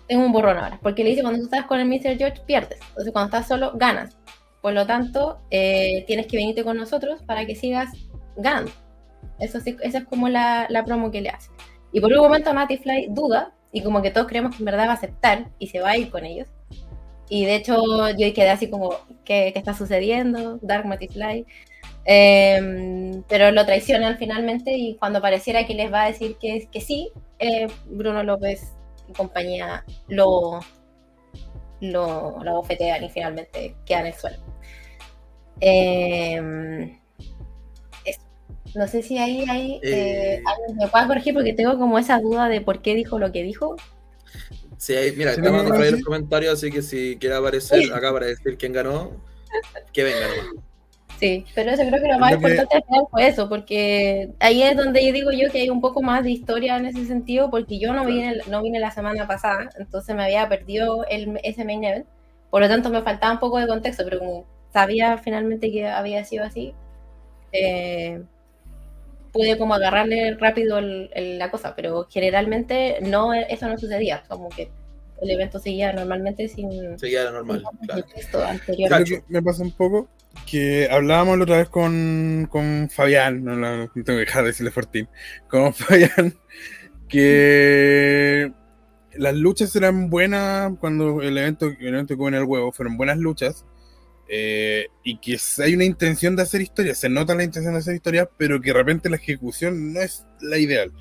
Tengo 0.08 0.26
un 0.26 0.32
borrón 0.32 0.58
ahora, 0.58 0.80
porque 0.84 1.04
le 1.04 1.12
dice 1.12 1.22
cuando 1.22 1.40
tú 1.40 1.46
estás 1.46 1.66
con 1.66 1.80
el 1.80 1.88
Mr. 1.88 2.18
George, 2.18 2.42
pierdes. 2.46 2.80
Entonces 2.90 3.12
cuando 3.14 3.28
estás 3.28 3.48
solo, 3.48 3.72
ganas. 3.76 4.18
Por 4.62 4.74
lo 4.74 4.86
tanto, 4.86 5.40
eh, 5.50 6.04
tienes 6.06 6.28
que 6.28 6.38
venirte 6.38 6.64
con 6.64 6.78
nosotros 6.78 7.24
para 7.24 7.46
que 7.46 7.56
sigas 7.56 7.90
ganando. 8.36 8.72
Eso 9.40 9.60
sí, 9.60 9.76
esa 9.82 10.00
es 10.00 10.04
como 10.06 10.30
la, 10.30 10.68
la 10.70 10.84
promo 10.84 11.10
que 11.10 11.22
le 11.22 11.30
hace. 11.30 11.50
Y 11.92 12.00
por 12.00 12.12
un 12.12 12.20
momento 12.20 12.54
Matty 12.54 12.78
Fly 12.78 13.08
duda 13.10 13.54
y 13.72 13.82
como 13.84 14.02
que 14.02 14.12
todos 14.12 14.28
creemos 14.28 14.56
que 14.56 14.62
en 14.62 14.66
verdad 14.66 14.88
va 14.88 14.92
a 14.92 14.96
aceptar 14.96 15.50
y 15.60 15.68
se 15.68 15.80
va 15.80 15.92
a 15.92 15.98
ir 15.98 16.10
con 16.10 16.26
ellos. 16.26 16.48
Y 17.30 17.46
de 17.46 17.56
hecho 17.56 17.76
yo 18.18 18.34
quedé 18.34 18.50
así 18.50 18.70
como, 18.70 18.92
¿qué, 19.24 19.52
qué 19.54 19.60
está 19.60 19.74
sucediendo? 19.74 20.60
Dark 20.62 20.86
Matty 20.86 21.08
Fly. 21.08 21.46
Eh, 22.06 23.22
pero 23.30 23.52
lo 23.52 23.66
traicionan 23.66 24.18
finalmente 24.18 24.72
y 24.74 24.96
cuando 24.96 25.22
pareciera 25.22 25.66
que 25.66 25.76
les 25.76 25.94
va 25.94 26.04
a 26.04 26.08
decir 26.08 26.36
que, 26.38 26.68
que 26.72 26.82
sí, 26.82 27.12
eh, 27.40 27.68
Bruno 27.86 28.24
López 28.24 28.74
y 29.08 29.14
compañía 29.14 29.86
lo, 30.08 30.60
lo, 31.80 32.44
lo 32.44 32.56
bofetean 32.56 33.04
y 33.04 33.10
finalmente 33.10 33.76
queda 33.86 34.02
en 34.02 34.06
el 34.08 34.14
suelo. 34.14 34.38
Eso. 35.60 37.01
No 38.76 38.88
sé 38.88 39.02
si 39.04 39.18
ahí, 39.18 39.46
ahí 39.50 39.80
eh, 39.84 40.36
Eh. 40.38 40.44
alguien 40.46 40.78
me 40.78 40.88
pueda 40.88 41.08
corregir 41.08 41.34
porque 41.34 41.54
tengo 41.54 41.78
como 41.78 42.00
esa 42.00 42.20
duda 42.20 42.48
de 42.50 42.62
por 42.62 42.82
qué 42.82 42.96
dijo 42.96 43.20
lo 43.20 43.32
que 43.32 43.44
dijo. 43.44 43.76
Sí, 44.78 44.96
mira, 45.16 45.36
Sí, 45.36 45.42
estamos 45.42 45.64
no, 45.64 45.70
dando 45.70 45.86
sí. 45.86 45.92
los 45.92 46.02
comentarios, 46.04 46.54
así 46.54 46.72
que 46.72 46.82
si 46.82 47.18
quiere 47.20 47.36
aparecer 47.36 47.92
acá 47.94 48.12
para 48.12 48.28
decir 48.28 48.58
quién 48.58 48.74
ganó, 48.74 49.12
que 49.94 50.04
venga 50.04 50.28
nomás. 50.28 50.56
Sí, 51.20 51.46
pero 51.54 51.72
eso 51.72 51.84
creo 51.86 52.02
que 52.02 52.08
lo 52.08 52.18
más 52.20 52.34
importante 52.34 52.78
al 52.78 52.84
final 52.84 53.04
fue 53.12 53.28
eso, 53.28 53.48
porque 53.48 54.34
ahí 54.40 54.64
es 54.64 54.76
donde 54.76 55.06
yo 55.06 55.14
digo 55.14 55.32
yo 55.32 55.52
que 55.52 55.60
hay 55.62 55.70
un 55.70 55.80
poco 55.82 56.02
más 56.02 56.24
de 56.24 56.32
historia 56.32 56.78
en 56.78 56.88
ese 56.88 57.06
sentido, 57.06 57.52
porque 57.52 57.78
yo 57.80 57.94
no 57.94 58.06
vine, 58.06 58.38
no 58.48 58.64
vine 58.64 58.80
la 58.80 58.90
semana 58.92 59.28
pasada, 59.28 59.70
entonces 59.78 60.16
me 60.16 60.24
había 60.24 60.50
perdido 60.50 61.06
el, 61.10 61.40
ese 61.44 61.64
main 61.64 61.84
event, 61.84 62.08
por 62.50 62.62
lo 62.62 62.68
tanto 62.70 62.90
me 62.90 63.04
faltaba 63.04 63.34
un 63.34 63.40
poco 63.40 63.60
de 63.60 63.68
contexto, 63.68 64.04
pero 64.04 64.18
como 64.20 64.46
sabía 64.74 65.18
finalmente 65.20 65.72
que 65.72 65.88
había 65.88 66.26
sido 66.26 66.44
así, 66.44 66.74
eh, 67.52 68.24
pude 69.32 69.58
como 69.58 69.74
agarrarle 69.76 70.36
rápido 70.36 70.78
el- 70.80 71.10
el- 71.14 71.38
la 71.40 71.50
cosa, 71.52 71.76
pero 71.76 72.08
generalmente 72.10 72.98
no, 73.02 73.34
eso 73.34 73.68
no 73.68 73.78
sucedía, 73.78 74.24
como 74.28 74.50
que 74.50 74.70
el 75.22 75.30
evento 75.30 75.60
seguía 75.60 75.94
normalmente 75.94 76.48
sin 76.48 76.98
Seguía 76.98 77.30
normal, 77.32 77.64
sin 77.70 77.88
claro. 77.88 78.04
contexto 78.04 78.44
anterior. 78.44 79.04
Que 79.04 79.24
me 79.30 79.42
pasa 79.42 79.62
un 79.64 79.72
poco 79.72 80.10
que 80.50 80.88
hablábamos 80.90 81.38
la 81.38 81.44
otra 81.44 81.58
vez 81.58 81.70
con, 81.70 82.48
con 82.50 82.90
Fabián, 82.90 83.44
no, 83.44 83.56
no, 83.56 83.88
tengo 83.94 84.04
que 84.06 84.14
dejar 84.26 84.44
de 84.44 84.48
decirle 84.50 84.72
Fortín, 84.72 85.08
con 85.48 85.74
Fabián, 85.74 86.34
que 87.08 88.52
las 89.14 89.36
luchas 89.36 89.76
eran 89.76 90.10
buenas 90.10 90.72
cuando 90.80 91.22
el 91.22 91.38
evento, 91.38 91.68
el 91.68 91.88
evento 91.90 92.16
que 92.16 92.20
hubo 92.22 92.28
en 92.30 92.36
el 92.36 92.44
huevo 92.46 92.72
fueron 92.72 92.98
buenas 92.98 93.18
luchas, 93.18 93.66
eh, 94.34 94.88
y 95.04 95.18
que 95.18 95.38
hay 95.62 95.76
una 95.76 95.84
intención 95.84 96.38
de 96.38 96.44
hacer 96.44 96.62
historia, 96.62 96.96
se 96.96 97.10
nota 97.10 97.36
la 97.36 97.44
intención 97.44 97.74
de 97.74 97.80
hacer 97.82 97.96
historia, 97.96 98.30
pero 98.38 98.62
que 98.62 98.70
de 98.70 98.74
repente 98.76 99.10
la 99.10 99.18
ejecución 99.18 99.92
no 99.92 100.00
es 100.00 100.26
la 100.40 100.58
ideal. 100.58 100.94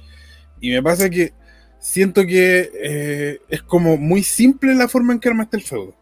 Y 0.61 0.71
me 0.73 0.83
pasa 0.83 1.09
que 1.09 1.33
siento 1.79 2.27
que 2.27 2.73
eh, 2.75 3.39
es 3.49 3.63
como 3.63 3.97
muy 3.97 4.25
simple 4.25 4.75
la 4.75 4.89
forma 4.89 5.13
en 5.13 5.21
que 5.21 5.29
armaste 5.29 5.59
el 5.59 5.63
feudo. 5.63 5.95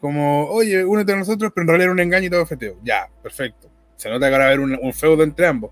Como, 0.00 0.50
oye, 0.50 0.84
únete 0.84 1.14
a 1.14 1.16
nosotros, 1.16 1.50
pero 1.54 1.62
en 1.62 1.68
realidad 1.68 1.84
era 1.84 1.92
un 1.92 2.00
engaño 2.00 2.26
y 2.26 2.30
todo 2.30 2.44
feteo. 2.44 2.78
Ya, 2.84 3.08
perfecto. 3.22 3.70
Se 3.96 4.10
nota 4.10 4.28
que 4.28 4.34
ahora 4.34 4.44
va 4.44 4.50
a 4.50 4.52
haber 4.52 4.60
un, 4.60 4.78
un 4.78 4.92
feudo 4.92 5.22
entre 5.22 5.46
ambos. 5.46 5.70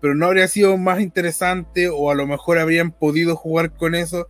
Pero 0.00 0.16
no 0.16 0.26
habría 0.26 0.48
sido 0.48 0.76
más 0.76 1.00
interesante 1.00 1.88
o 1.88 2.10
a 2.10 2.14
lo 2.16 2.26
mejor 2.26 2.58
habrían 2.58 2.90
podido 2.90 3.36
jugar 3.36 3.72
con 3.76 3.94
eso 3.94 4.26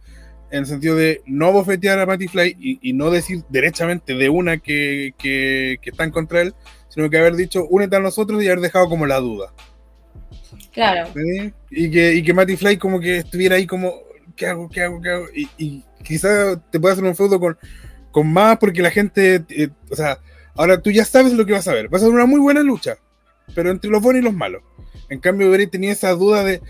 en 0.55 0.61
el 0.61 0.67
sentido 0.67 0.95
de 0.95 1.21
no 1.27 1.51
bofetear 1.51 1.99
a 1.99 2.07
Matty 2.07 2.29
Fly 2.29 2.79
y, 2.81 2.93
no 2.93 3.11
decir 3.11 3.43
derechamente 3.49 4.15
de 4.15 4.29
una 4.29 4.59
que, 4.59 5.13
que, 5.19 5.81
está 5.83 6.05
en 6.05 6.13
contra 6.13 6.43
él, 6.43 6.55
sino 6.89 7.11
que 7.11 7.19
haber 7.19 7.35
dicho 7.35 7.67
únete 7.69 7.97
a 7.97 7.99
nosotros 7.99 8.41
y 8.41 8.47
haber 8.47 8.61
dejado 8.61 8.89
como 8.89 9.05
la 9.05 9.19
duda. 9.19 9.53
Claro. 10.73 11.11
Y 11.71 11.91
que, 11.91 12.15
y 12.15 12.23
que 12.23 12.33
Matty 12.33 12.57
Fly 12.57 12.77
como 12.77 13.01
que 13.01 13.19
estuviera 13.19 13.57
ahí 13.57 13.67
como, 13.67 13.95
¿qué 14.37 14.47
hago? 14.47 14.69
¿Qué 14.69 14.83
hago? 14.83 15.01
¿Qué 15.01 15.11
hago? 15.11 15.27
Y, 15.35 15.49
y 15.59 15.85
quizás 16.05 16.57
te 16.71 16.79
pueda 16.79 16.93
hacer 16.93 17.05
un 17.05 17.17
feudo 17.17 17.41
con, 17.41 17.59
con 18.13 18.33
más 18.33 18.57
porque 18.59 18.81
la 18.81 18.93
gente, 18.93 19.45
eh, 19.49 19.71
o 19.91 19.97
sea, 19.97 20.21
ahora 20.55 20.81
tú 20.81 20.93
ya 20.93 21.05
sabes 21.05 21.33
lo 21.33 21.45
que 21.45 21.53
vas 21.53 21.67
a 21.67 21.75
ver. 21.75 21.89
Vas 21.89 22.03
a 22.03 22.07
ver 22.07 22.15
una 22.15 22.27
muy 22.27 22.39
buena 22.39 22.63
lucha, 22.63 22.97
pero 23.57 23.73
entre 23.73 23.91
los 23.91 24.01
buenos 24.01 24.23
y 24.23 24.25
los 24.25 24.35
malos. 24.35 24.63
En 25.09 25.19
cambio, 25.19 25.51
Bray 25.51 25.67
tenía 25.67 25.91
esa 25.91 26.13
duda 26.13 26.45
de 26.45 26.63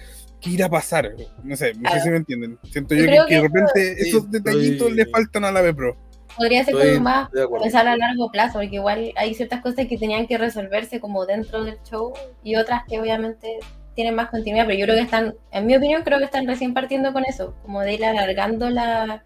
qué 0.44 0.50
irá 0.50 0.66
a 0.66 0.70
pasar. 0.70 1.14
No 1.42 1.56
sé, 1.56 1.72
no 1.74 1.90
sé 1.90 2.00
si 2.00 2.10
me 2.10 2.18
entienden. 2.18 2.58
Siento 2.70 2.94
yo 2.94 3.26
que, 3.26 3.34
de 3.34 3.40
repente 3.40 3.92
esos 3.98 4.30
detallitos 4.30 4.92
le 4.92 5.06
faltan 5.06 5.44
a 5.44 5.50
la 5.50 5.62
B 5.62 5.74
Pro. 5.74 5.96
Podría 6.36 6.64
ser 6.64 6.74
como 6.74 7.00
más 7.00 7.28
pensar 7.62 7.86
a 7.86 7.96
largo 7.96 8.30
plazo, 8.30 8.58
porque 8.58 8.74
igual 8.74 9.12
hay 9.16 9.34
ciertas 9.34 9.62
cosas 9.62 9.86
que 9.86 9.96
tenían 9.96 10.26
que 10.26 10.36
resolverse 10.36 11.00
como 11.00 11.24
dentro 11.26 11.64
del 11.64 11.78
show 11.88 12.12
y 12.42 12.56
otras 12.56 12.82
que 12.88 13.00
obviamente 13.00 13.58
tienen 13.94 14.16
más 14.16 14.28
continuidad, 14.30 14.66
pero 14.66 14.78
yo 14.78 14.86
creo 14.86 14.96
que 14.96 15.02
están, 15.02 15.34
en 15.52 15.66
mi 15.66 15.76
opinión, 15.76 16.02
creo 16.02 16.18
que 16.18 16.24
están 16.24 16.46
recién 16.48 16.74
partiendo 16.74 17.12
con 17.12 17.24
eso, 17.24 17.54
como 17.62 17.80
de 17.82 17.94
ir 17.94 18.04
alargando 18.04 18.68
la, 18.68 19.22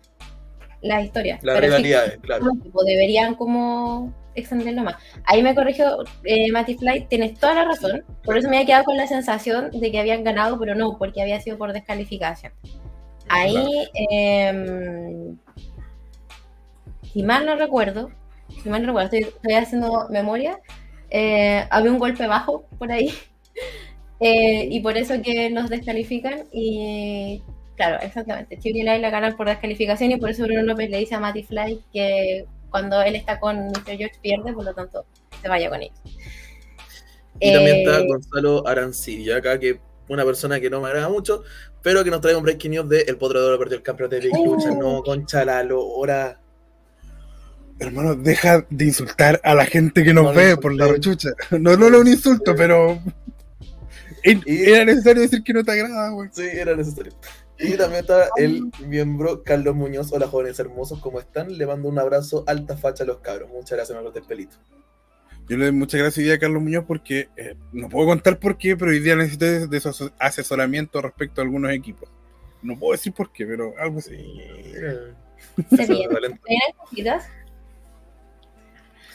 la 0.83 1.03
historia. 1.03 1.39
La 1.41 1.59
realidad, 1.59 2.19
claro. 2.21 2.51
deberían 2.87 3.35
como 3.35 4.15
extenderlo 4.41 4.83
más. 4.83 4.97
Ahí 5.25 5.43
me 5.43 5.55
corrigió 5.55 5.99
eh, 6.25 6.51
Matty 6.53 6.77
Fly, 6.77 7.07
tienes 7.09 7.39
toda 7.39 7.55
la 7.55 7.65
razón, 7.65 8.05
por 8.25 8.37
eso 8.37 8.49
me 8.49 8.57
había 8.57 8.67
quedado 8.67 8.85
con 8.85 8.97
la 8.97 9.07
sensación 9.07 9.71
de 9.71 9.91
que 9.91 9.99
habían 9.99 10.25
ganado, 10.25 10.59
pero 10.59 10.75
no, 10.75 10.99
porque 10.99 11.23
había 11.23 11.41
sido 11.41 11.59
por 11.59 11.73
descalificación. 11.73 12.53
Ahí, 13.29 13.89
eh, 14.11 15.35
si 17.13 17.23
mal 17.23 17.45
no 17.45 17.57
recuerdo, 17.57 18.11
si 18.63 18.69
mal 18.69 18.83
no 18.83 18.89
recuerdo, 18.89 19.17
estoy, 19.17 19.55
haciendo 19.55 20.09
memoria, 20.11 20.59
eh, 21.11 21.65
había 21.71 21.93
un 21.93 21.99
golpe 21.99 22.27
bajo 22.27 22.65
por 22.79 22.91
ahí, 22.91 23.13
eh, 24.21 24.69
y 24.71 24.81
por 24.81 24.97
eso 24.97 25.21
que 25.23 25.51
nos 25.51 25.69
descalifican, 25.69 26.45
y 26.53 27.43
claro, 27.77 27.99
exactamente, 28.01 28.59
Chile 28.59 28.99
la 28.99 29.11
ganan 29.11 29.37
por 29.37 29.49
descalificación, 29.49 30.11
y 30.13 30.17
por 30.17 30.31
eso 30.31 30.45
Bruno 30.45 30.63
López 30.63 30.91
le 30.91 30.99
dice 30.99 31.15
a 31.15 31.21
Matty 31.21 31.43
Fly 31.43 31.81
que 31.93 32.47
cuando 32.71 33.01
él 33.03 33.17
está 33.17 33.39
con 33.41 33.69
Mr. 33.69 33.97
George 33.97 34.19
pierde, 34.23 34.53
por 34.53 34.65
lo 34.65 34.75
tanto, 34.75 35.07
se 35.41 35.49
vaya 35.49 35.69
con 35.71 35.83
ellos. 35.83 35.99
Y 37.41 37.53
también 37.53 37.77
está 37.79 38.01
eh, 38.01 38.07
Gonzalo 38.07 38.67
Arancilla, 38.67 39.37
acá 39.37 39.59
que 39.59 39.81
una 40.09 40.25
persona 40.25 40.61
que 40.61 40.71
no 40.71 40.81
me 40.81 40.89
agrada 40.89 41.09
mucho, 41.09 41.43
pero 41.83 42.03
que 42.03 42.11
nos 42.11 42.21
trae 42.21 42.35
un 42.35 42.43
breaking 42.43 42.73
news 42.73 42.89
de 42.89 43.03
El 43.03 43.19
Oro 43.21 43.59
perdió 43.59 43.77
el 43.77 43.83
campeonato 43.83 44.17
de 44.17 44.23
Big 44.23 44.47
Lucha, 44.47 44.71
no, 44.71 45.03
concha 45.03 45.45
la 45.45 45.63
lora. 45.63 46.41
Hermano, 47.79 48.17
deja 48.17 48.67
de 48.69 48.87
insultar 48.87 49.41
a 49.45 49.55
la 49.55 49.65
gente 49.65 50.03
que 50.03 50.13
nos 50.13 50.35
ve 50.35 50.57
por 50.57 50.75
la 50.75 50.89
rechucha. 50.89 51.31
No, 51.53 51.77
no, 51.77 51.89
no, 51.89 52.01
un 52.01 52.09
insulto, 52.09 52.55
pero. 52.57 53.01
Era 54.25 54.85
necesario 54.85 55.23
decir 55.23 55.45
que 55.45 55.53
no 55.53 55.63
te 55.63 55.73
agrada, 55.73 56.11
güey. 56.11 56.29
Sí, 56.33 56.43
era 56.43 56.75
necesario. 56.75 57.13
Y 57.59 57.77
también 57.77 58.03
está 58.03 58.29
el 58.37 58.71
miembro 58.87 59.43
Carlos 59.43 59.75
Muñoz. 59.75 60.13
Hola 60.13 60.29
jóvenes 60.29 60.59
hermosos, 60.61 61.01
¿cómo 61.01 61.19
están? 61.19 61.59
Le 61.59 61.67
mando 61.67 61.89
un 61.89 61.99
abrazo, 61.99 62.45
alta 62.47 62.77
facha 62.77 63.03
a 63.03 63.07
los 63.07 63.19
cabros. 63.19 63.51
Muchas 63.51 63.73
gracias, 63.73 63.99
me 63.99 64.05
corté 64.05 64.21
el 64.21 64.27
pelito. 64.27 64.57
Yo 65.49 65.57
le 65.57 65.65
doy 65.65 65.73
muchas 65.73 65.99
gracias 65.99 66.19
hoy 66.19 66.25
día 66.25 66.35
a 66.35 66.39
Carlos 66.39 66.63
Muñoz 66.63 66.85
porque 66.87 67.31
eh, 67.37 67.57
no 67.73 67.89
puedo 67.89 68.07
contar 68.07 68.39
por 68.39 68.57
qué, 68.59 68.77
pero 68.77 68.93
hoy 68.93 69.01
día 69.01 69.17
necesito 69.17 69.67
de, 69.67 69.81
su 69.81 70.11
asesoramiento 70.19 71.01
respecto 71.01 71.41
a 71.41 71.45
algunos 71.45 71.73
equipos. 71.73 72.09
No 72.63 72.79
puedo 72.79 72.93
decir 72.93 73.13
por 73.13 73.33
qué, 73.33 73.45
pero 73.47 73.75
algo 73.79 73.99
así. 73.99 74.15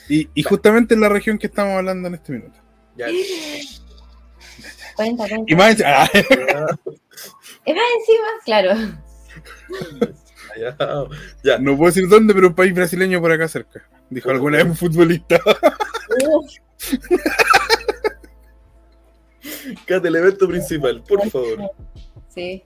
y, 0.09 0.29
y 0.33 0.43
justamente 0.43 0.95
en 0.95 1.01
la 1.01 1.09
región 1.09 1.37
que 1.37 1.47
estamos 1.47 1.77
hablando 1.77 2.09
en 2.09 2.15
este 2.15 2.33
minuto. 2.33 2.59
Ya. 2.97 3.07
Cuenta, 4.95 5.27
cuenta. 5.27 5.51
Y 5.51 5.55
más, 5.55 5.81
ah. 5.83 6.07
Es 7.65 7.75
más 7.75 7.85
encima, 7.99 8.27
claro. 8.45 8.71
Ya, 11.43 11.57
No 11.57 11.75
puedo 11.77 11.91
decir 11.91 12.07
dónde, 12.07 12.33
pero 12.33 12.47
un 12.49 12.55
país 12.55 12.73
brasileño 12.73 13.21
por 13.21 13.31
acá 13.31 13.47
cerca. 13.47 13.87
Dijo 14.09 14.29
alguna 14.29 14.57
vez 14.57 14.67
un 14.67 14.75
futbolista. 14.75 15.39
Cate, 19.85 20.07
el 20.07 20.15
evento 20.15 20.47
principal, 20.47 21.03
por 21.03 21.27
favor. 21.29 21.71
Sí. 22.29 22.63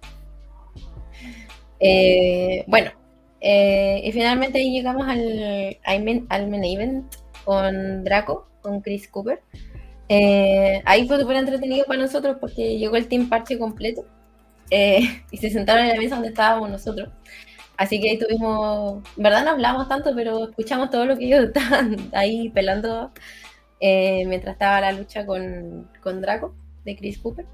Eh, 1.79 2.65
bueno, 2.67 2.91
eh, 3.39 4.01
y 4.03 4.11
finalmente 4.11 4.63
llegamos 4.63 5.07
al, 5.07 5.77
al 5.85 6.03
main 6.03 6.65
event 6.65 7.15
con 7.45 8.03
Draco, 8.03 8.49
con 8.61 8.81
Chris 8.81 9.07
Cooper. 9.07 9.41
Eh, 10.09 10.81
ahí 10.85 11.07
fue 11.07 11.19
súper 11.19 11.37
entretenido 11.37 11.85
para 11.85 12.01
nosotros 12.01 12.37
porque 12.39 12.77
llegó 12.77 12.95
el 12.95 13.07
team 13.07 13.29
parche 13.29 13.59
completo 13.59 14.05
eh, 14.69 15.23
y 15.31 15.37
se 15.37 15.49
sentaron 15.49 15.85
en 15.85 15.95
la 15.95 16.01
mesa 16.01 16.15
donde 16.15 16.29
estábamos 16.29 16.69
nosotros. 16.69 17.09
Así 17.77 18.01
que 18.01 18.09
ahí 18.09 18.19
tuvimos, 18.19 19.03
en 19.17 19.23
verdad 19.23 19.45
no 19.45 19.51
hablamos 19.51 19.87
tanto, 19.87 20.11
pero 20.15 20.49
escuchamos 20.49 20.89
todo 20.89 21.05
lo 21.05 21.17
que 21.17 21.25
ellos 21.25 21.45
estaban 21.53 22.09
ahí 22.13 22.49
pelando 22.49 23.11
eh, 23.79 24.25
mientras 24.25 24.53
estaba 24.53 24.81
la 24.81 24.91
lucha 24.91 25.25
con, 25.25 25.89
con 26.01 26.21
Draco, 26.21 26.55
de 26.85 26.95
Chris 26.95 27.19
Cooper. 27.19 27.45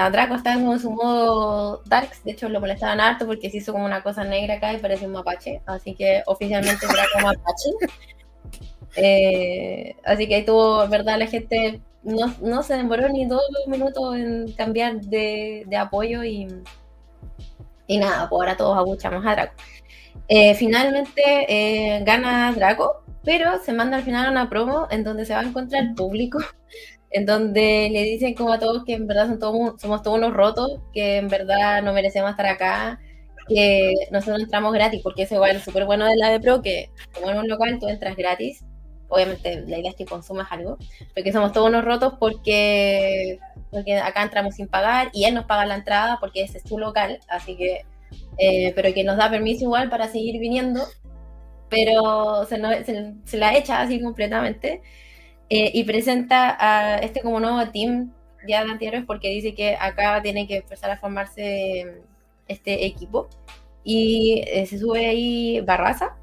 a 0.00 0.10
Draco 0.10 0.34
estaba 0.36 0.56
en 0.56 0.80
su 0.80 0.90
modo 0.90 1.82
Darks, 1.84 2.24
de 2.24 2.32
hecho 2.32 2.48
lo 2.48 2.60
molestaban 2.60 3.00
harto 3.00 3.26
porque 3.26 3.50
se 3.50 3.58
hizo 3.58 3.72
como 3.72 3.84
una 3.84 4.02
cosa 4.02 4.24
negra 4.24 4.54
acá 4.54 4.72
y 4.72 4.78
parecía 4.78 5.06
un 5.06 5.14
mapache, 5.14 5.60
así 5.66 5.94
que 5.94 6.22
oficialmente 6.26 6.86
Draco 6.86 7.20
mapache. 7.22 7.70
Eh, 8.96 9.96
así 10.04 10.28
que 10.28 10.36
ahí 10.36 10.44
tuvo, 10.44 10.86
verdad, 10.88 11.18
la 11.18 11.26
gente 11.26 11.80
no, 12.04 12.34
no, 12.40 12.62
se 12.62 12.74
demoró 12.74 13.08
ni 13.08 13.26
dos 13.26 13.42
minutos 13.66 14.16
en 14.16 14.52
cambiar 14.52 15.00
de, 15.00 15.64
de 15.66 15.76
apoyo 15.76 16.22
y, 16.22 16.48
y 17.86 17.98
nada, 17.98 18.28
pues 18.28 18.40
ahora 18.40 18.56
todos 18.56 18.76
abuchamos 18.76 19.24
a 19.26 19.32
Draco. 19.32 19.54
Eh, 20.28 20.54
finalmente 20.54 21.22
eh, 21.48 22.02
gana 22.04 22.52
Draco, 22.52 23.02
pero 23.24 23.58
se 23.62 23.72
manda 23.72 23.96
al 23.98 24.04
final 24.04 24.30
una 24.30 24.48
promo 24.48 24.86
en 24.90 25.04
donde 25.04 25.24
se 25.24 25.34
va 25.34 25.40
a 25.40 25.44
encontrar 25.44 25.82
el 25.82 25.94
público, 25.94 26.38
en 27.10 27.26
donde 27.26 27.88
le 27.90 28.02
dicen 28.02 28.34
como 28.34 28.52
a 28.52 28.58
todos 28.58 28.84
que 28.84 28.94
en 28.94 29.06
verdad 29.06 29.28
son 29.28 29.38
todos, 29.38 29.80
somos 29.80 30.02
todos 30.02 30.18
unos 30.18 30.34
rotos, 30.34 30.80
que 30.92 31.18
en 31.18 31.28
verdad 31.28 31.82
no 31.82 31.92
merecemos 31.92 32.30
estar 32.30 32.46
acá, 32.46 33.00
que 33.48 33.94
nosotros 34.10 34.42
entramos 34.42 34.72
gratis, 34.72 35.00
porque 35.02 35.22
eso 35.22 35.34
igual 35.34 35.56
es 35.56 35.64
súper 35.64 35.84
bueno 35.84 36.06
de 36.06 36.16
la 36.16 36.30
de 36.30 36.40
Pro, 36.40 36.62
que 36.62 36.90
como 37.14 37.30
en 37.30 37.38
un 37.38 37.48
local 37.48 37.78
tú 37.78 37.88
entras 37.88 38.16
gratis 38.16 38.64
obviamente 39.08 39.62
la 39.66 39.78
idea 39.78 39.90
es 39.90 39.96
que 39.96 40.04
consumas 40.04 40.50
algo, 40.50 40.78
porque 41.14 41.32
somos 41.32 41.52
todos 41.52 41.68
unos 41.68 41.84
rotos 41.84 42.14
porque, 42.18 43.38
porque 43.70 43.98
acá 43.98 44.22
entramos 44.22 44.56
sin 44.56 44.68
pagar 44.68 45.10
y 45.12 45.24
él 45.24 45.34
nos 45.34 45.46
paga 45.46 45.66
la 45.66 45.76
entrada 45.76 46.18
porque 46.20 46.42
ese 46.42 46.58
es 46.58 46.64
su 46.64 46.78
local, 46.78 47.20
así 47.28 47.56
que, 47.56 47.84
eh, 48.38 48.72
pero 48.74 48.92
que 48.94 49.04
nos 49.04 49.16
da 49.16 49.30
permiso 49.30 49.64
igual 49.64 49.90
para 49.90 50.08
seguir 50.08 50.38
viniendo, 50.38 50.82
pero 51.68 52.44
se, 52.46 52.84
se, 53.24 53.36
la 53.36 53.56
echa 53.56 53.80
así 53.80 54.00
completamente 54.00 54.82
eh, 55.50 55.70
y 55.74 55.84
presenta 55.84 56.56
a 56.58 56.98
este 56.98 57.20
como 57.20 57.40
nuevo 57.40 57.66
team 57.70 58.12
ya 58.46 58.64
de 58.64 58.70
antihéroes 58.70 59.04
porque 59.06 59.30
dice 59.30 59.54
que 59.54 59.76
acá 59.76 60.20
tiene 60.22 60.46
que 60.46 60.58
empezar 60.58 60.90
a 60.90 60.98
formarse 60.98 62.02
este 62.48 62.86
equipo. 62.86 63.28
Y 63.82 64.42
eh, 64.46 64.66
se 64.66 64.78
sube 64.78 65.06
ahí 65.06 65.60
Barraza 65.60 66.16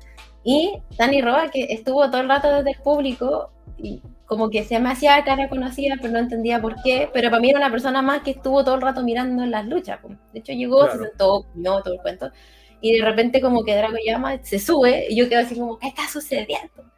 y 0.44 0.82
Dani 0.98 1.22
Roa, 1.22 1.50
que 1.52 1.68
estuvo 1.70 2.10
todo 2.10 2.22
el 2.22 2.30
rato 2.30 2.52
desde 2.52 2.72
el 2.72 2.82
público, 2.82 3.52
y 3.78 4.02
como 4.26 4.50
que 4.50 4.64
se 4.64 4.80
me 4.80 4.92
hacía 4.92 5.24
cara 5.24 5.50
conocida, 5.50 5.96
pero 6.02 6.14
no 6.14 6.20
entendía 6.20 6.62
por 6.62 6.82
qué. 6.84 7.10
Pero 7.14 7.30
para 7.30 7.42
mí 7.42 7.50
era 7.50 7.60
una 7.60 7.72
persona 7.72 8.02
más 8.02 8.22
que 8.22 8.32
estuvo 8.32 8.64
todo 8.64 8.76
el 8.76 8.82
rato 8.82 9.04
mirando 9.04 9.46
las 9.46 9.66
luchas. 9.66 10.00
De 10.34 10.40
hecho, 10.40 10.54
llegó, 10.54 10.90
se 10.90 10.98
sentó, 10.98 11.46
vio 11.54 11.82
todo 11.82 11.96
el 11.96 12.02
cuento. 12.02 12.32
Y 12.80 12.98
de 12.98 13.06
repente, 13.06 13.42
como 13.42 13.64
que 13.64 13.76
Drago 13.76 13.98
llama, 14.06 14.42
se 14.44 14.58
sube, 14.60 15.08
y 15.10 15.16
yo 15.16 15.30
quedo 15.30 15.42
así 15.42 15.56
como, 15.56 15.78
¿qué 15.78 15.88
está 15.88 16.08
sucediendo? 16.08 16.92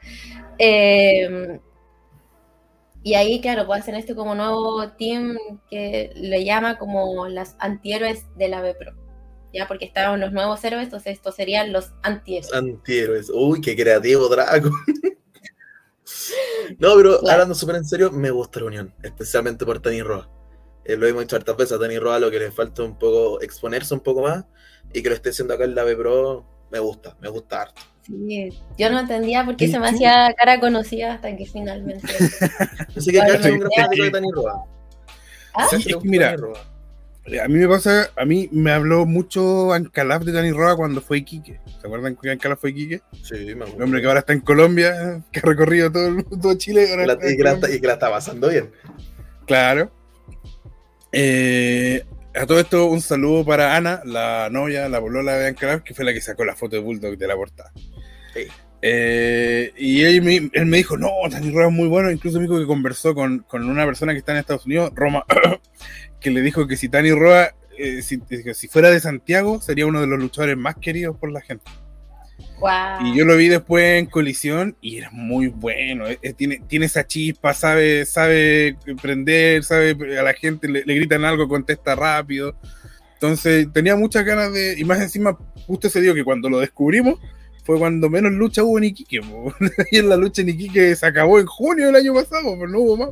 Eh, 0.58 1.60
y 3.04 3.16
ahí, 3.16 3.42
claro, 3.42 3.66
pues 3.66 3.82
hacen 3.82 3.96
este 3.96 4.16
como 4.16 4.34
nuevo 4.34 4.88
team 4.92 5.38
que 5.70 6.12
le 6.16 6.46
llama 6.46 6.78
como 6.78 7.28
las 7.28 7.58
antihéroes 7.60 8.26
de 8.38 8.48
la 8.48 8.62
B 8.62 8.76
Pro. 8.76 8.94
¿Ya? 9.54 9.68
Porque 9.68 9.86
estaban 9.86 10.20
los 10.20 10.32
nuevos 10.34 10.64
héroes, 10.64 10.86
entonces 10.86 11.14
estos 11.14 11.36
serían 11.36 11.72
los 11.72 11.92
antihéroes. 12.02 12.54
Antihéroes, 12.54 13.30
uy, 13.34 13.62
qué 13.62 13.76
creativo 13.76 14.28
Draco. 14.28 14.70
No, 16.80 16.96
pero 16.96 17.20
Claro. 17.20 17.32
hablando 17.34 17.56
súper 17.56 17.78
en 17.78 17.86
serio, 17.86 18.12
me 18.12 18.30
gusta 18.32 18.60
la 18.60 18.66
unión, 18.68 18.94
especialmente 19.04 19.66
por 19.66 19.80
Tani 19.82 20.02
Roa. 20.02 20.30
Eh, 20.86 20.98
lo 20.98 21.08
hemos 21.08 21.22
dicho 21.24 21.36
hartas 21.36 21.56
veces 21.56 21.74
a 21.74 21.80
Tani 21.80 21.98
Roa, 21.98 22.20
lo 22.20 22.30
que 22.30 22.40
le 22.40 22.52
falta 22.52 22.84
un 22.84 22.98
poco 23.00 23.42
exponerse 23.42 23.94
un 23.94 24.02
poco 24.02 24.22
más 24.22 24.46
y 24.94 25.02
que 25.02 25.10
lo 25.10 25.16
esté 25.16 25.30
haciendo 25.30 25.54
acá 25.54 25.64
en 25.64 25.76
la 25.76 25.84
B 25.84 25.96
Pro, 25.96 26.46
me 26.72 26.80
gusta, 26.80 27.16
me 27.22 27.30
gusta 27.30 27.62
harto. 27.64 27.82
Sí, 28.06 28.50
yo 28.78 28.90
no 28.90 29.00
entendía 29.00 29.46
por 29.46 29.56
qué 29.56 29.66
¿Y 29.66 29.72
se 29.72 29.80
me 29.80 29.88
hacía 29.88 30.34
cara 30.38 30.60
conocida 30.60 31.14
hasta 31.14 31.36
que 31.38 31.46
finalmente. 31.46 32.06
Así 32.98 33.12
que 33.12 33.20
Carlos 33.20 33.46
es 33.46 33.52
un 33.54 33.60
gran 33.60 33.90
de 33.90 34.12
Tani 34.12 34.28
Roa. 34.34 34.66
Ah, 35.54 35.68
Sí, 35.70 35.84
¿Le 35.84 35.92
es 35.92 35.98
que 35.98 36.10
mira, 36.10 36.32
Tani 36.32 36.42
Roa? 36.42 36.73
A 37.42 37.48
mí 37.48 37.54
me 37.58 37.68
pasa, 37.70 38.10
a 38.18 38.26
mí 38.26 38.50
me 38.52 38.72
habló 38.72 39.06
mucho 39.06 39.72
Ancalaf 39.72 40.24
de 40.24 40.34
Dani 40.34 40.52
Roa 40.52 40.76
cuando 40.76 41.00
fue 41.02 41.20
Iquique. 41.20 41.60
¿Se 41.80 41.88
acuerdan 41.88 42.18
que 42.22 42.30
Ancalaf 42.30 42.60
fue 42.60 42.72
Iquique? 42.72 43.02
Sí, 43.24 43.36
me 43.36 43.52
El 43.52 43.58
gusta. 43.60 43.84
hombre 43.84 44.02
que 44.02 44.08
ahora 44.08 44.20
está 44.20 44.34
en 44.34 44.42
Colombia, 44.42 45.24
que 45.32 45.40
ha 45.40 45.44
recorrido 45.44 45.90
todo, 45.90 46.08
el- 46.08 46.26
todo 46.26 46.54
Chile. 46.56 46.88
ahora 46.92 47.06
La- 47.08 47.14
y, 47.32 47.38
que 47.38 47.44
la, 47.44 47.54
está- 47.54 47.74
y 47.74 47.80
que 47.80 47.88
la 47.88 47.94
está 47.94 48.10
pasando 48.12 48.50
bien. 48.50 48.70
Claro. 49.48 49.90
Eh, 51.14 52.04
a 52.36 52.46
todo 52.46 52.60
esto, 52.60 52.88
un 52.88 53.00
saludo 53.02 53.46
para 53.46 53.76
Ana, 53.78 54.02
la 54.06 54.50
novia, 54.52 54.90
la 54.90 55.00
bolola 55.00 55.38
de 55.38 55.48
Ancalaf, 55.48 55.84
que 55.84 55.94
fue 55.94 56.04
la 56.04 56.14
que 56.14 56.22
sacó 56.22 56.44
la 56.44 56.56
foto 56.56 56.76
de 56.76 56.82
Bulldog 56.82 57.18
de 57.18 57.28
la 57.28 57.36
portada. 57.36 57.72
Sí. 58.34 58.48
Eh, 58.82 59.72
y 59.78 60.02
él 60.02 60.22
me, 60.24 60.50
él 60.52 60.66
me 60.66 60.78
dijo, 60.78 60.98
no, 60.98 61.10
Dani 61.32 61.52
Roa 61.52 61.68
es 61.68 61.72
muy 61.74 61.88
bueno. 61.88 62.12
Incluso 62.12 62.38
me 62.40 62.48
dijo 62.48 62.60
que 62.60 62.66
conversó 62.66 63.16
con, 63.16 63.40
con 63.48 63.64
una 63.70 63.86
persona 63.86 64.12
que 64.12 64.20
está 64.20 64.34
en 64.34 64.40
Estados 64.40 64.66
Unidos, 64.66 64.92
Roma, 64.94 65.24
que 66.24 66.32
le 66.32 66.42
dijo 66.42 66.66
que 66.66 66.78
si 66.78 66.88
Dani 66.88 67.12
Roa, 67.12 67.54
eh, 67.78 68.02
si, 68.02 68.20
si 68.54 68.68
fuera 68.68 68.90
de 68.90 69.00
Santiago, 69.00 69.62
sería 69.62 69.86
uno 69.86 70.02
de 70.02 70.08
los 70.08 70.20
luchadores 70.20 70.58
más 70.58 70.76
queridos 70.78 71.18
por 71.18 71.32
la 71.32 71.42
gente. 71.42 71.66
guau. 72.60 73.06
Y 73.06 73.16
yo 73.16 73.26
lo 73.26 73.38
vi 73.38 73.50
después 73.50 74.00
en 74.00 74.08
colisión 74.08 74.76
y 74.82 74.98
era 74.98 75.10
muy 75.12 75.48
bueno. 75.48 76.08
eh, 76.08 76.18
eh, 76.22 76.34
tiene, 76.34 76.62
tiene 76.68 76.88
esa 76.88 77.06
chispa, 77.06 77.54
sabe, 77.54 78.06
sabe 78.06 78.78
prender, 79.02 79.64
sabe 79.64 79.92
a 80.18 80.24
la 80.24 80.34
gente, 80.34 80.68
le, 80.68 80.84
le 80.86 80.96
gritan 80.96 81.26
algo, 81.26 81.48
contesta 81.48 81.96
rápido. 81.96 82.56
Entonces 83.14 83.68
tenía 83.72 83.96
muchas 83.96 84.26
ganas 84.26 84.52
de. 84.54 84.76
Y 84.78 84.84
más 84.84 85.00
encima, 85.00 85.38
justo 85.68 85.90
se 85.90 86.02
dio 86.02 86.14
que 86.16 86.24
cuando 86.24 86.50
lo 86.50 86.60
descubrimos 86.60 87.20
fue 87.64 87.80
cuando 87.80 88.10
menos 88.10 88.34
lucha 88.34 88.64
hubo 88.64 88.78
en 88.78 88.86
Iquique. 88.86 89.22
po. 89.30 89.54
y 89.92 89.98
en 89.98 90.10
la 90.10 90.18
lucha 90.18 90.42
en 90.42 90.50
Iquique 90.50 90.96
se 90.96 91.06
acabó 91.06 91.40
en 91.40 91.46
junio 91.46 91.88
del 91.88 91.96
año 91.96 92.14
pasado, 92.14 92.58
pues 92.58 92.70
no 92.70 92.80
hubo 92.80 92.98
más. 92.98 93.10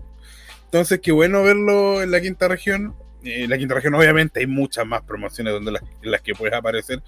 Entonces, 0.66 1.00
qué 1.02 1.12
bueno 1.12 1.44
verlo 1.44 2.02
en 2.02 2.12
la 2.12 2.22
quinta 2.22 2.48
región. 2.48 2.96
Eh, 3.24 3.44
En 3.44 3.50
la 3.50 3.58
quinta 3.58 3.76
región, 3.76 3.94
obviamente, 3.96 4.40
hay 4.40 4.48
muchas 4.48 4.86
más 4.86 5.02
promociones 5.04 5.54
donde 5.54 5.72
las, 5.72 5.84
en 6.02 6.12
las 6.12 6.22
que 6.22 6.34
puedes 6.36 6.56
aparecer 6.56 7.02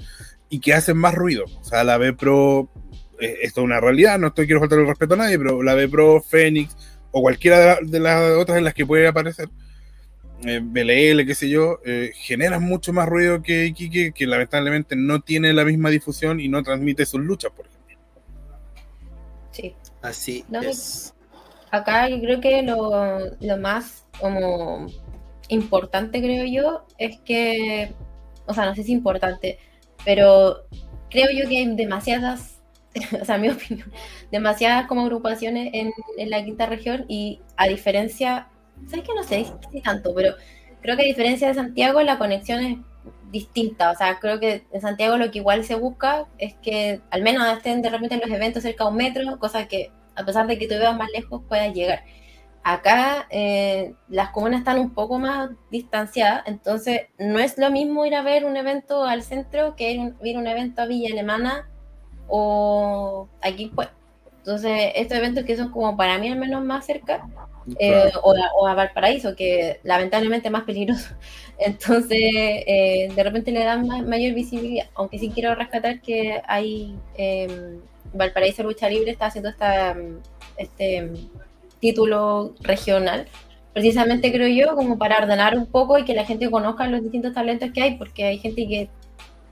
y 0.50 0.60
que 0.60 0.74
hacen 0.74 0.98
más 0.98 1.14
ruido. 1.16 1.46
O 1.60 1.64
sea, 1.64 1.84
la 1.84 1.98
B 1.98 2.14
Pro, 2.14 2.70
eh, 3.20 3.38
esto 3.42 3.62
es 3.62 3.66
una 3.66 3.80
realidad, 3.80 4.20
no 4.20 4.28
estoy 4.28 4.46
quiero 4.46 4.60
faltar 4.60 4.80
el 4.80 4.88
respeto 4.88 5.16
a 5.16 5.18
nadie, 5.18 5.38
pero 5.38 5.64
la 5.64 5.74
B 5.76 5.88
Pro, 5.90 6.22
Fénix 6.22 6.76
o 7.12 7.22
cualquiera 7.22 7.60
de, 7.60 7.66
la- 7.66 7.80
de 7.82 8.00
las 8.00 8.32
otras 8.38 8.58
en 8.58 8.64
las 8.64 8.74
que 8.74 8.86
puede 8.86 9.08
aparecer, 9.08 9.50
eh, 10.46 10.60
BLL, 10.62 11.26
qué 11.26 11.36
sé 11.36 11.48
yo, 11.50 11.80
eh, 11.86 12.12
generan 12.16 12.64
mucho 12.64 12.92
más 12.92 13.08
ruido 13.08 13.42
que 13.42 13.66
Iquique, 13.68 14.12
que 14.14 14.28
lamentablemente 14.28 14.96
no 14.96 15.22
tiene 15.22 15.54
la 15.54 15.64
misma 15.64 15.90
difusión 15.90 16.40
y 16.40 16.50
no 16.50 16.62
transmite 16.64 17.06
sus 17.06 17.22
luchas, 17.22 17.52
por 17.52 17.66
ejemplo. 17.68 17.98
Sí. 19.52 19.76
Así 20.02 20.44
No, 20.50 20.60
es. 20.62 21.14
Acá 21.72 22.10
yo 22.10 22.20
creo 22.20 22.42
que 22.42 22.62
lo, 22.62 23.20
lo 23.40 23.58
más 23.58 24.06
como 24.20 24.88
importante, 25.54 26.22
creo 26.22 26.46
yo, 26.46 26.86
es 26.98 27.18
que, 27.22 27.94
o 28.46 28.54
sea, 28.54 28.66
no 28.66 28.76
sé 28.76 28.84
si 28.84 28.92
importante, 28.92 29.60
pero 30.06 30.66
creo 31.10 31.28
yo 31.32 31.48
que 31.48 31.58
hay 31.58 31.76
demasiadas, 31.76 32.62
o 33.22 33.26
sea, 33.26 33.38
mi 33.38 33.50
opinión, 33.50 33.92
demasiadas 34.32 34.88
como 34.88 35.02
agrupaciones 35.02 35.70
en, 35.74 35.92
en 36.18 36.30
la 36.30 36.44
quinta 36.44 36.66
región 36.66 37.06
y 37.08 37.42
a 37.58 37.68
diferencia, 37.68 38.48
¿sabes 38.88 39.06
que 39.06 39.16
No 39.16 39.24
sé 39.24 39.46
si 39.72 39.82
tanto, 39.82 40.14
pero 40.14 40.36
creo 40.82 40.98
que 40.98 41.04
a 41.04 41.06
diferencia 41.06 41.48
de 41.48 41.54
Santiago 41.54 42.02
la 42.02 42.18
conexión 42.18 42.60
es 42.64 42.78
distinta, 43.32 43.92
o 43.92 43.96
sea, 43.96 44.20
creo 44.20 44.40
que 44.40 44.66
en 44.72 44.82
Santiago 44.82 45.18
lo 45.18 45.32
que 45.32 45.40
igual 45.40 45.64
se 45.66 45.76
busca 45.76 46.28
es 46.38 46.54
que 46.56 47.02
al 47.10 47.24
menos 47.24 47.48
estén 47.52 47.82
de 47.82 47.90
repente 47.90 48.16
en 48.16 48.22
los 48.22 48.30
eventos 48.30 48.64
cerca 48.64 48.84
de 48.84 48.92
un 48.92 48.98
metro, 48.98 49.40
cosa 49.40 49.68
que 49.68 49.92
a 50.16 50.24
pesar 50.26 50.48
de 50.48 50.58
que 50.58 50.68
tú 50.68 50.76
veas 50.76 50.96
más 50.96 51.10
lejos 51.12 51.42
puedas 51.48 51.74
llegar. 51.74 52.04
Acá 52.66 53.28
eh, 53.30 53.94
las 54.08 54.30
comunas 54.30 54.60
están 54.60 54.80
un 54.80 54.94
poco 54.94 55.20
más 55.20 55.50
distanciadas, 55.70 56.44
entonces 56.48 57.02
no 57.18 57.40
es 57.40 57.58
lo 57.58 57.70
mismo 57.72 58.06
ir 58.06 58.16
a 58.16 58.22
ver 58.22 58.46
un 58.46 58.56
evento 58.56 59.04
al 59.04 59.22
centro 59.24 59.76
que 59.76 59.92
ir, 59.92 60.00
un- 60.00 60.18
ir 60.24 60.38
a 60.38 60.40
un 60.40 60.48
evento 60.48 60.82
a 60.82 60.86
Villa 60.86 61.10
Alemana 61.12 61.70
o 62.28 63.30
aquí 63.42 63.72
pues. 63.76 63.90
Entonces, 64.40 64.92
estos 64.96 65.18
eventos 65.18 65.46
que 65.46 65.58
son 65.58 65.72
como 65.72 65.98
para 65.98 66.18
mí 66.20 66.30
al 66.30 66.38
menos 66.40 66.64
más 66.64 66.86
cerca, 66.86 67.30
eh, 67.80 68.12
o, 68.24 68.32
a, 68.34 68.52
o 68.60 68.68
a 68.68 68.76
Valparaíso, 68.76 69.36
que 69.36 69.80
lamentablemente 69.84 70.48
es 70.50 70.52
más 70.52 70.64
peligroso. 70.64 71.16
Entonces, 71.58 72.20
eh, 72.22 73.10
de 73.16 73.24
repente 73.24 73.52
le 73.52 73.64
dan 73.64 73.88
ma- 73.88 74.02
mayor 74.04 74.34
visibilidad, 74.36 74.88
aunque 74.96 75.20
sí 75.20 75.32
quiero 75.34 75.56
rescatar 75.56 76.02
que 76.02 76.42
hay 76.48 77.02
eh, 77.16 77.80
Valparaíso 78.14 78.64
Lucha 78.64 78.90
Libre 78.90 79.12
está 79.12 79.28
haciendo 79.28 79.50
esta, 79.50 79.96
este 80.58 81.12
título 81.88 82.56
regional, 82.62 83.28
precisamente 83.74 84.32
creo 84.32 84.48
yo, 84.48 84.76
como 84.76 84.98
para 84.98 85.18
ordenar 85.18 85.58
un 85.58 85.66
poco 85.66 85.98
y 86.00 86.06
que 86.06 86.14
la 86.16 86.26
gente 86.26 86.50
conozca 86.50 86.88
los 86.88 87.02
distintos 87.04 87.34
talentos 87.34 87.72
que 87.74 87.82
hay, 87.84 87.98
porque 87.98 88.22
hay 88.26 88.38
gente 88.40 88.62
que, 88.68 88.90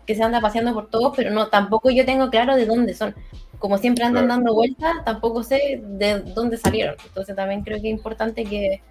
que 0.06 0.16
se 0.16 0.24
anda 0.24 0.40
paseando 0.40 0.74
por 0.74 0.90
todos, 0.90 1.14
pero 1.18 1.30
no, 1.32 1.48
tampoco 1.50 1.90
yo 1.92 2.06
tengo 2.06 2.30
claro 2.30 2.56
de 2.56 2.66
dónde 2.66 2.94
son. 2.94 3.14
Como 3.60 3.78
siempre 3.78 4.06
andan 4.06 4.26
Claro. 4.26 4.36
dando 4.42 4.54
vueltas, 4.56 4.94
tampoco 5.06 5.44
sé 5.44 5.82
de 5.84 6.22
dónde 6.38 6.58
salieron. 6.58 6.96
Entonces 7.06 7.36
también 7.36 7.64
creo 7.64 7.82
que 7.82 7.88
es 7.90 7.94
importante 7.94 8.44
que 8.46 8.82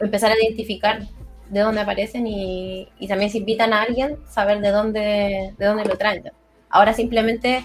empezar 0.00 0.32
a 0.32 0.34
identificar 0.42 1.00
de 1.48 1.60
dónde 1.60 1.80
aparecen 1.80 2.26
y, 2.26 2.88
y 2.98 3.06
también 3.08 3.30
si 3.30 3.38
invitan 3.38 3.72
a 3.72 3.82
alguien, 3.82 4.16
saber 4.28 4.60
de 4.60 4.70
dónde, 4.70 5.54
de 5.56 5.66
dónde 5.66 5.84
lo 5.84 5.96
traen. 5.96 6.24
Ahora 6.68 6.92
simplemente, 6.92 7.64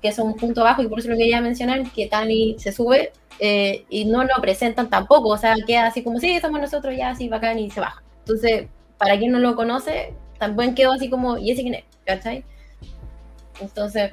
que 0.00 0.08
es 0.08 0.18
un 0.18 0.34
punto 0.36 0.62
bajo 0.64 0.82
y 0.82 0.88
por 0.88 0.98
eso 1.00 1.08
lo 1.10 1.16
quería 1.16 1.40
mencionar, 1.40 1.82
que 1.92 2.06
Tani 2.06 2.56
se 2.58 2.72
sube 2.72 3.12
eh, 3.38 3.84
y 3.88 4.04
no 4.04 4.24
lo 4.24 4.34
presentan 4.40 4.90
tampoco, 4.90 5.28
o 5.30 5.38
sea, 5.38 5.54
queda 5.66 5.86
así 5.86 6.02
como, 6.02 6.18
sí, 6.20 6.38
somos 6.40 6.60
nosotros 6.60 6.94
ya, 6.96 7.10
así 7.10 7.28
bacán 7.28 7.58
y 7.58 7.70
se 7.70 7.80
baja. 7.80 8.02
Entonces, 8.20 8.66
para 8.98 9.18
quien 9.18 9.32
no 9.32 9.38
lo 9.38 9.56
conoce, 9.56 10.12
también 10.38 10.74
quedó 10.74 10.92
así 10.92 11.08
como, 11.08 11.38
¿y 11.38 11.50
ese 11.50 11.62
quién 11.62 11.74
es? 11.74 11.84
¿Cachai? 12.04 12.44
Entonces, 13.60 14.12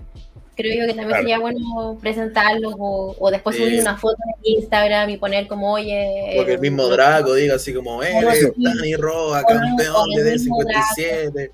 creo 0.56 0.74
yo 0.74 0.82
que 0.88 0.88
también 0.94 1.08
Claro. 1.10 1.22
sería 1.24 1.40
bueno 1.40 1.98
presentarlos 2.02 2.74
o, 2.78 3.16
o 3.18 3.32
después 3.32 3.56
Sí. 3.56 3.64
subir 3.64 3.82
una 3.82 3.98
foto 3.98 4.18
en 4.44 4.54
Instagram 4.60 5.10
y 5.10 5.18
poner 5.18 5.48
como, 5.48 5.74
oye... 5.74 6.34
Porque 6.36 6.54
el 6.54 6.60
mismo 6.60 6.88
Draco 6.88 7.34
diga 7.34 7.56
así 7.56 7.74
como, 7.74 8.02
eh. 8.04 8.14
Dani 8.58 8.96
Roa, 8.96 9.44
campeón 9.44 9.96
o 9.96 10.18
el 10.18 10.26
de 10.26 10.32
mismo 10.34 10.58
D57. 10.60 11.52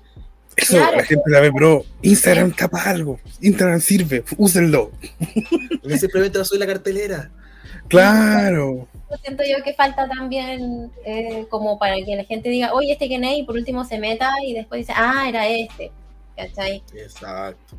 Eso, 0.56 0.76
Claro. 0.76 0.96
la 0.96 1.04
gente 1.04 1.30
la 1.30 1.40
ve, 1.40 1.50
bro. 1.50 1.84
Instagram 2.02 2.52
tapa 2.52 2.82
algo. 2.82 3.18
Instagram 3.40 3.80
sirve, 3.80 4.24
úsenlo. 4.36 4.92
Simplemente 5.98 6.38
va 6.38 6.42
a 6.42 6.44
subir 6.44 6.60
la 6.60 6.66
cartelera. 6.66 7.30
Claro. 7.88 8.88
siento 9.22 9.42
yo 9.44 9.62
que 9.62 9.74
falta 9.74 10.08
también 10.08 10.90
eh, 11.04 11.46
como 11.50 11.78
para 11.78 11.96
que 11.96 12.16
la 12.16 12.24
gente 12.24 12.48
diga, 12.48 12.72
oye, 12.72 12.92
este 12.92 13.08
quién 13.08 13.24
es, 13.24 13.38
y 13.38 13.42
por 13.42 13.56
último 13.56 13.84
se 13.84 13.98
meta 13.98 14.30
y 14.44 14.54
después 14.54 14.80
dice, 14.80 14.92
ah, 14.96 15.26
era 15.28 15.46
este. 15.48 15.92
¿Cachai? 16.36 16.82
Exacto. 16.94 17.76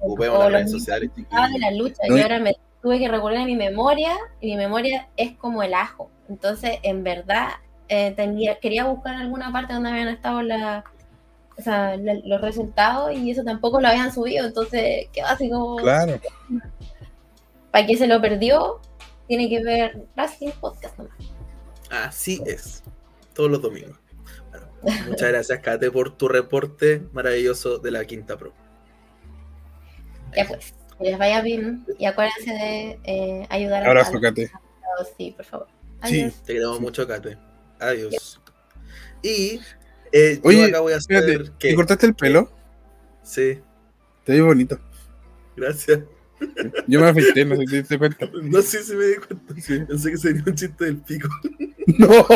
O 0.00 0.06
Ocupemos 0.06 0.38
las 0.38 0.50
lo 0.50 0.58
redes 0.58 0.70
sociales. 0.72 1.10
De 1.14 1.58
la 1.60 1.70
lucha. 1.70 2.02
No, 2.08 2.16
ahora 2.16 2.40
me 2.40 2.56
tuve 2.82 2.98
que 2.98 3.08
recurrir 3.08 3.38
a 3.38 3.44
mi 3.44 3.54
memoria 3.54 4.16
y 4.40 4.48
mi 4.50 4.56
memoria 4.56 5.08
es 5.16 5.32
como 5.36 5.62
el 5.62 5.74
ajo. 5.74 6.10
Entonces, 6.28 6.78
en 6.82 7.04
verdad, 7.04 7.48
eh, 7.88 8.12
tenía, 8.16 8.58
quería 8.58 8.84
buscar 8.86 9.14
alguna 9.16 9.52
parte 9.52 9.72
donde 9.74 9.90
habían 9.90 10.08
estado 10.08 10.42
la, 10.42 10.84
o 11.60 11.62
sea, 11.62 11.96
la- 11.96 12.20
los 12.24 12.40
resultados 12.40 13.12
y 13.14 13.30
eso 13.30 13.44
tampoco 13.44 13.80
lo 13.80 13.88
habían 13.88 14.12
subido. 14.12 14.46
Entonces, 14.46 15.06
así 15.24 15.48
como, 15.50 15.76
Claro. 15.76 16.18
para 17.70 17.86
que 17.86 17.96
se 17.96 18.06
lo 18.06 18.20
perdió, 18.20 18.80
tiene 19.28 19.48
que 19.48 19.62
ver 19.62 20.02
Wrestling 20.16 20.50
Podcast 20.60 20.98
nomás. 20.98 21.14
Así 21.90 22.42
es. 22.46 22.82
Todos 23.34 23.50
los 23.50 23.62
domingos. 23.62 23.96
Bueno, 24.82 25.04
muchas 25.08 25.28
gracias, 25.28 25.58
Kate, 25.60 25.90
por 25.90 26.16
tu 26.16 26.26
reporte 26.28 27.02
maravilloso 27.12 27.78
de 27.78 27.90
la 27.90 28.04
Quinta 28.04 28.36
Pro. 28.36 28.52
Ya 30.36 30.46
pues, 30.46 30.74
que 30.98 31.04
les 31.04 31.18
vaya 31.18 31.40
bien 31.42 31.84
y 31.98 32.06
acuérdense 32.06 32.50
de 32.52 33.00
eh, 33.04 33.46
ayudar 33.50 33.84
a 33.84 33.86
Abrazo, 33.88 34.16
a- 34.16 34.20
Kate. 34.20 34.50
Sí, 35.16 35.32
por 35.36 35.44
favor. 35.44 35.66
Sí. 36.04 36.32
Te 36.44 36.54
queremos 36.54 36.80
mucho, 36.80 37.06
Kate. 37.06 37.36
Adiós. 37.78 38.40
Y 39.22 39.60
eh, 40.12 40.40
yo 40.42 40.48
Oye, 40.48 40.64
acá 40.64 40.80
voy 40.80 40.92
a 40.92 40.96
hacer 40.96 41.52
que. 41.58 41.68
¿te 41.68 41.74
cortaste 41.74 42.06
el 42.06 42.14
pelo? 42.14 42.50
Sí, 43.22 43.58
Te 44.24 44.32
ves 44.32 44.42
bonito. 44.42 44.78
gracias. 45.56 46.00
Yo 46.86 47.00
me 47.00 47.08
afeité, 47.08 47.44
no 47.44 47.54
sé 47.56 47.60
si 47.62 47.66
te 47.66 47.76
diste 47.76 47.98
cuenta. 47.98 48.30
No 48.42 48.62
sé 48.62 48.82
si 48.82 48.94
me 48.94 49.04
di 49.04 49.14
cuenta. 49.16 49.54
Sí. 49.60 49.80
Pensé 49.86 50.10
que 50.10 50.16
sería 50.16 50.42
un 50.46 50.54
chiste 50.54 50.84
del 50.84 50.96
pico. 50.98 51.28
No, 51.98 52.26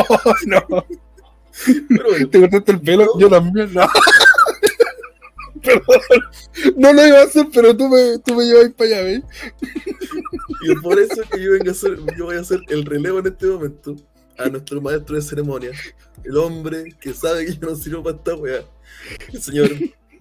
no. 0.47 0.85
Pero 1.87 2.29
¿Te 2.29 2.39
cortaste 2.41 2.71
el 2.73 2.81
pelo? 2.81 3.17
Yo 3.17 3.29
también, 3.29 3.73
no. 3.73 3.87
Perdón. 5.63 6.21
No 6.75 6.93
lo 6.93 7.07
iba 7.07 7.19
a 7.21 7.23
hacer, 7.23 7.47
pero 7.53 7.75
tú 7.75 7.87
me, 7.87 8.19
tú 8.19 8.35
me 8.35 8.43
llevas 8.43 8.71
para 8.71 8.89
allá, 8.89 9.01
¿ves? 9.03 9.21
Y 10.63 10.71
es 10.73 10.81
por 10.81 10.99
eso 10.99 11.21
que 11.31 11.41
yo, 11.41 11.53
vengo 11.53 11.69
a 11.69 11.71
hacer, 11.71 11.97
yo 12.17 12.25
voy 12.25 12.35
a 12.35 12.41
hacer 12.41 12.59
el 12.67 12.85
relevo 12.85 13.19
en 13.19 13.27
este 13.27 13.47
momento 13.47 13.95
a 14.37 14.49
nuestro 14.49 14.81
maestro 14.81 15.15
de 15.15 15.21
ceremonia, 15.21 15.71
el 16.23 16.37
hombre 16.37 16.85
que 16.99 17.13
sabe 17.13 17.45
que 17.45 17.53
yo 17.53 17.69
no 17.69 17.75
sirvo 17.75 18.03
para 18.03 18.17
esta 18.17 18.35
weá, 18.35 18.61
el 19.31 19.41
señor 19.41 19.69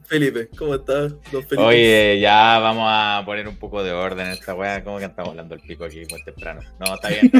Felipe. 0.06 0.48
¿Cómo 0.56 0.74
estás, 0.74 1.12
don 1.32 1.42
Felipe? 1.42 1.62
Oye, 1.62 2.20
ya 2.20 2.58
vamos 2.58 2.84
a 2.86 3.22
poner 3.24 3.48
un 3.48 3.56
poco 3.56 3.82
de 3.82 3.92
orden 3.92 4.26
en 4.26 4.32
esta 4.32 4.54
weá. 4.54 4.84
¿Cómo 4.84 4.98
que 4.98 5.06
estamos 5.06 5.30
hablando 5.30 5.54
el 5.54 5.60
pico 5.60 5.84
aquí 5.84 6.02
muy 6.10 6.22
temprano? 6.24 6.60
No, 6.78 6.94
está 6.94 7.08
bien. 7.08 7.30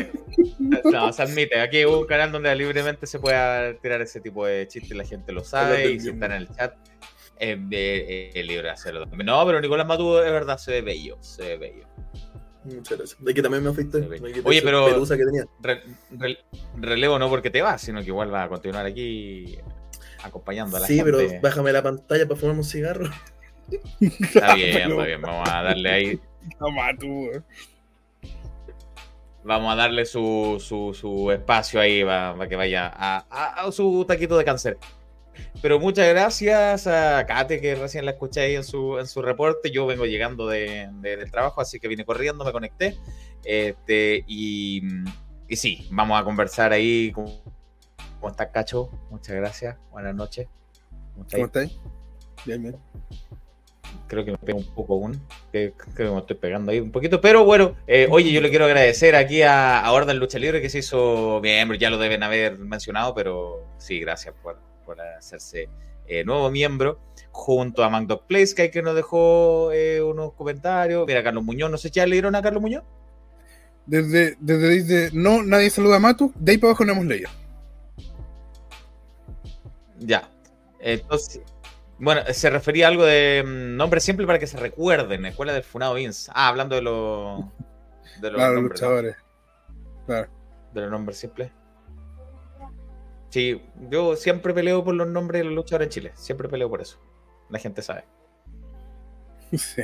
No, 0.90 1.12
se 1.12 1.22
admite. 1.22 1.60
Aquí 1.60 1.78
hay 1.78 1.84
un 1.84 2.06
canal 2.06 2.32
donde 2.32 2.54
libremente 2.54 3.06
se 3.06 3.18
pueda 3.18 3.74
tirar 3.74 4.00
ese 4.00 4.20
tipo 4.20 4.46
de 4.46 4.66
chistes, 4.66 4.96
la 4.96 5.04
gente 5.04 5.32
lo 5.32 5.44
sabe 5.44 5.92
y 5.92 6.00
si 6.00 6.10
está 6.10 6.26
en 6.26 6.32
el 6.32 6.48
chat. 6.48 6.74
Es 7.38 7.58
eh, 7.70 8.30
eh, 8.34 8.42
libre 8.44 8.70
hacerlo. 8.70 9.06
No, 9.06 9.44
pero 9.46 9.60
Nicolás 9.60 9.86
Matú 9.86 10.18
es 10.18 10.30
verdad, 10.30 10.56
se 10.56 10.72
ve 10.72 10.82
bello. 10.82 11.18
Se 11.20 11.42
ve 11.42 11.56
bello. 11.58 11.86
Muchas 12.64 12.98
gracias. 12.98 13.22
De 13.24 13.34
que 13.34 13.42
también 13.42 13.62
me 13.62 13.70
me 13.70 13.76
quité 13.76 14.42
Oye, 14.44 14.62
pero- 14.62 14.86
pelusa 14.86 15.16
que 15.16 15.24
tenía. 15.24 15.44
Re- 15.60 15.82
re- 16.12 16.38
relevo 16.76 17.18
no 17.18 17.28
porque 17.28 17.50
te 17.50 17.60
vas, 17.62 17.80
sino 17.82 18.00
que 18.00 18.06
igual 18.06 18.32
va 18.32 18.44
a 18.44 18.48
continuar 18.48 18.86
aquí 18.86 19.58
acompañando 20.22 20.76
a 20.76 20.80
la 20.80 20.86
Sí, 20.86 20.96
gente. 20.96 21.10
pero 21.12 21.40
bájame 21.42 21.72
la 21.72 21.82
pantalla 21.82 22.26
para 22.26 22.40
fumarme 22.40 22.60
un 22.60 22.64
cigarro. 22.64 23.10
Está 24.00 24.54
bien, 24.54 24.90
está 24.90 25.04
bien. 25.04 25.20
Vamos 25.22 25.48
a 25.48 25.62
darle 25.62 25.90
ahí 25.90 26.20
Toma 26.58 26.88
tú, 26.98 27.06
weón. 27.26 27.44
Vamos 29.46 29.72
a 29.74 29.76
darle 29.76 30.06
su, 30.06 30.56
su, 30.58 30.94
su 30.98 31.30
espacio 31.30 31.78
ahí 31.80 32.02
para 32.02 32.48
que 32.48 32.56
vaya 32.56 32.86
a, 32.86 33.26
a- 33.30 33.66
a 33.66 33.72
su 33.72 34.04
taquito 34.08 34.38
de 34.38 34.44
cáncer. 34.44 34.78
Pero 35.62 35.78
muchas 35.80 36.08
gracias 36.08 36.86
a 36.86 37.24
Kate, 37.26 37.60
que 37.60 37.74
recién 37.74 38.04
la 38.04 38.12
escuché 38.12 38.40
ahí 38.40 38.54
en 38.56 38.64
su, 38.64 38.98
en 38.98 39.06
su 39.06 39.22
reporte. 39.22 39.70
Yo 39.70 39.86
vengo 39.86 40.06
llegando 40.06 40.46
de, 40.48 40.88
de- 41.00 41.16
del 41.16 41.30
trabajo, 41.30 41.60
así 41.60 41.80
que 41.80 41.88
vine 41.88 42.04
corriendo, 42.04 42.44
me 42.44 42.52
conecté. 42.52 42.96
Este, 43.44 44.24
y, 44.26 44.82
y 45.48 45.56
sí, 45.56 45.86
vamos 45.90 46.20
a 46.20 46.24
conversar 46.24 46.72
ahí. 46.72 47.12
¿Cómo, 47.12 47.40
cómo 48.20 48.30
estás, 48.30 48.48
Cacho? 48.52 48.90
Muchas 49.10 49.36
gracias. 49.36 49.76
Buenas 49.90 50.14
noches. 50.14 50.48
¿Cómo 51.12 51.24
estás? 51.24 51.34
¿Cómo 51.38 51.46
estáis? 51.46 51.78
Bien, 52.44 52.62
bien. 52.62 52.76
creo 54.06 54.24
que 54.24 54.32
me 54.32 54.38
pego 54.38 54.58
un 54.58 54.74
poco 54.74 54.94
aún, 54.94 55.20
creo 55.50 55.72
que 55.96 56.04
me 56.04 56.18
estoy 56.18 56.36
pegando 56.36 56.70
ahí 56.72 56.78
un 56.80 56.90
poquito, 56.92 57.20
pero 57.20 57.44
bueno, 57.44 57.74
eh, 57.86 58.06
oye, 58.10 58.30
yo 58.32 58.40
le 58.40 58.50
quiero 58.50 58.64
agradecer 58.66 59.16
aquí 59.16 59.42
a, 59.42 59.80
a 59.80 59.92
Orden 59.92 60.18
Lucha 60.18 60.38
Libre 60.38 60.60
que 60.60 60.68
se 60.68 60.78
hizo 60.80 61.40
miembro, 61.42 61.76
ya 61.76 61.88
lo 61.90 61.96
deben 61.98 62.22
haber 62.22 62.58
mencionado, 62.58 63.14
pero 63.14 63.64
sí, 63.78 63.98
gracias 64.00 64.34
por, 64.42 64.58
por 64.84 65.00
hacerse 65.00 65.68
eh, 66.06 66.24
nuevo 66.24 66.50
miembro, 66.50 66.98
junto 67.30 67.82
a 67.82 67.88
MacDog 67.88 68.26
Place, 68.26 68.54
que 68.54 68.62
hay 68.62 68.70
que 68.70 68.82
nos 68.82 68.94
dejó 68.94 69.72
eh, 69.72 70.02
unos 70.02 70.34
comentarios, 70.34 71.06
mira, 71.06 71.22
Carlos 71.22 71.44
Muñoz, 71.44 71.70
no 71.70 71.78
sé 71.78 71.88
si 71.88 71.94
ya 71.94 72.06
leyeron 72.06 72.34
a 72.34 72.42
Carlos 72.42 72.60
Muñoz. 72.60 72.84
Desde, 73.86 74.36
desde 74.40 74.68
dice, 74.68 75.10
no, 75.12 75.42
nadie 75.42 75.70
saluda 75.70 75.96
a 75.96 76.00
Matu, 76.00 76.32
de 76.36 76.52
ahí 76.52 76.58
para 76.58 76.70
abajo 76.70 76.84
no 76.84 76.92
hemos 76.92 77.06
leído. 77.06 77.30
Ya, 79.98 80.28
entonces... 80.80 81.42
Bueno, 81.96 82.22
se 82.32 82.50
refería 82.50 82.86
a 82.86 82.88
algo 82.88 83.04
de 83.04 83.44
mm, 83.46 83.76
nombre 83.76 84.00
simple 84.00 84.26
para 84.26 84.38
que 84.38 84.48
se 84.48 84.58
recuerden, 84.58 85.24
Escuela 85.26 85.52
del 85.52 85.62
Funado 85.62 85.94
Vince. 85.94 86.30
Ah, 86.34 86.48
hablando 86.48 86.74
de 86.74 86.82
los... 86.82 87.44
De 88.20 88.30
los 88.30 88.34
Claro, 88.40 88.54
nombres, 88.54 88.80
¿no? 88.80 88.88
luchadores. 88.88 89.16
Claro. 90.06 90.28
de 90.72 90.80
los 90.80 90.90
nombres 90.90 91.18
simples. 91.18 91.50
Sí, 93.34 93.60
yo 93.90 94.14
siempre 94.14 94.54
peleo 94.54 94.84
por 94.84 94.94
los 94.94 95.08
nombres 95.08 95.40
de 95.40 95.46
los 95.46 95.54
luchadores 95.54 95.86
en 95.86 95.90
Chile. 95.90 96.12
Siempre 96.14 96.48
peleo 96.48 96.70
por 96.70 96.80
eso. 96.80 97.00
La 97.50 97.58
gente 97.58 97.82
sabe. 97.82 98.04
Sí. 99.50 99.82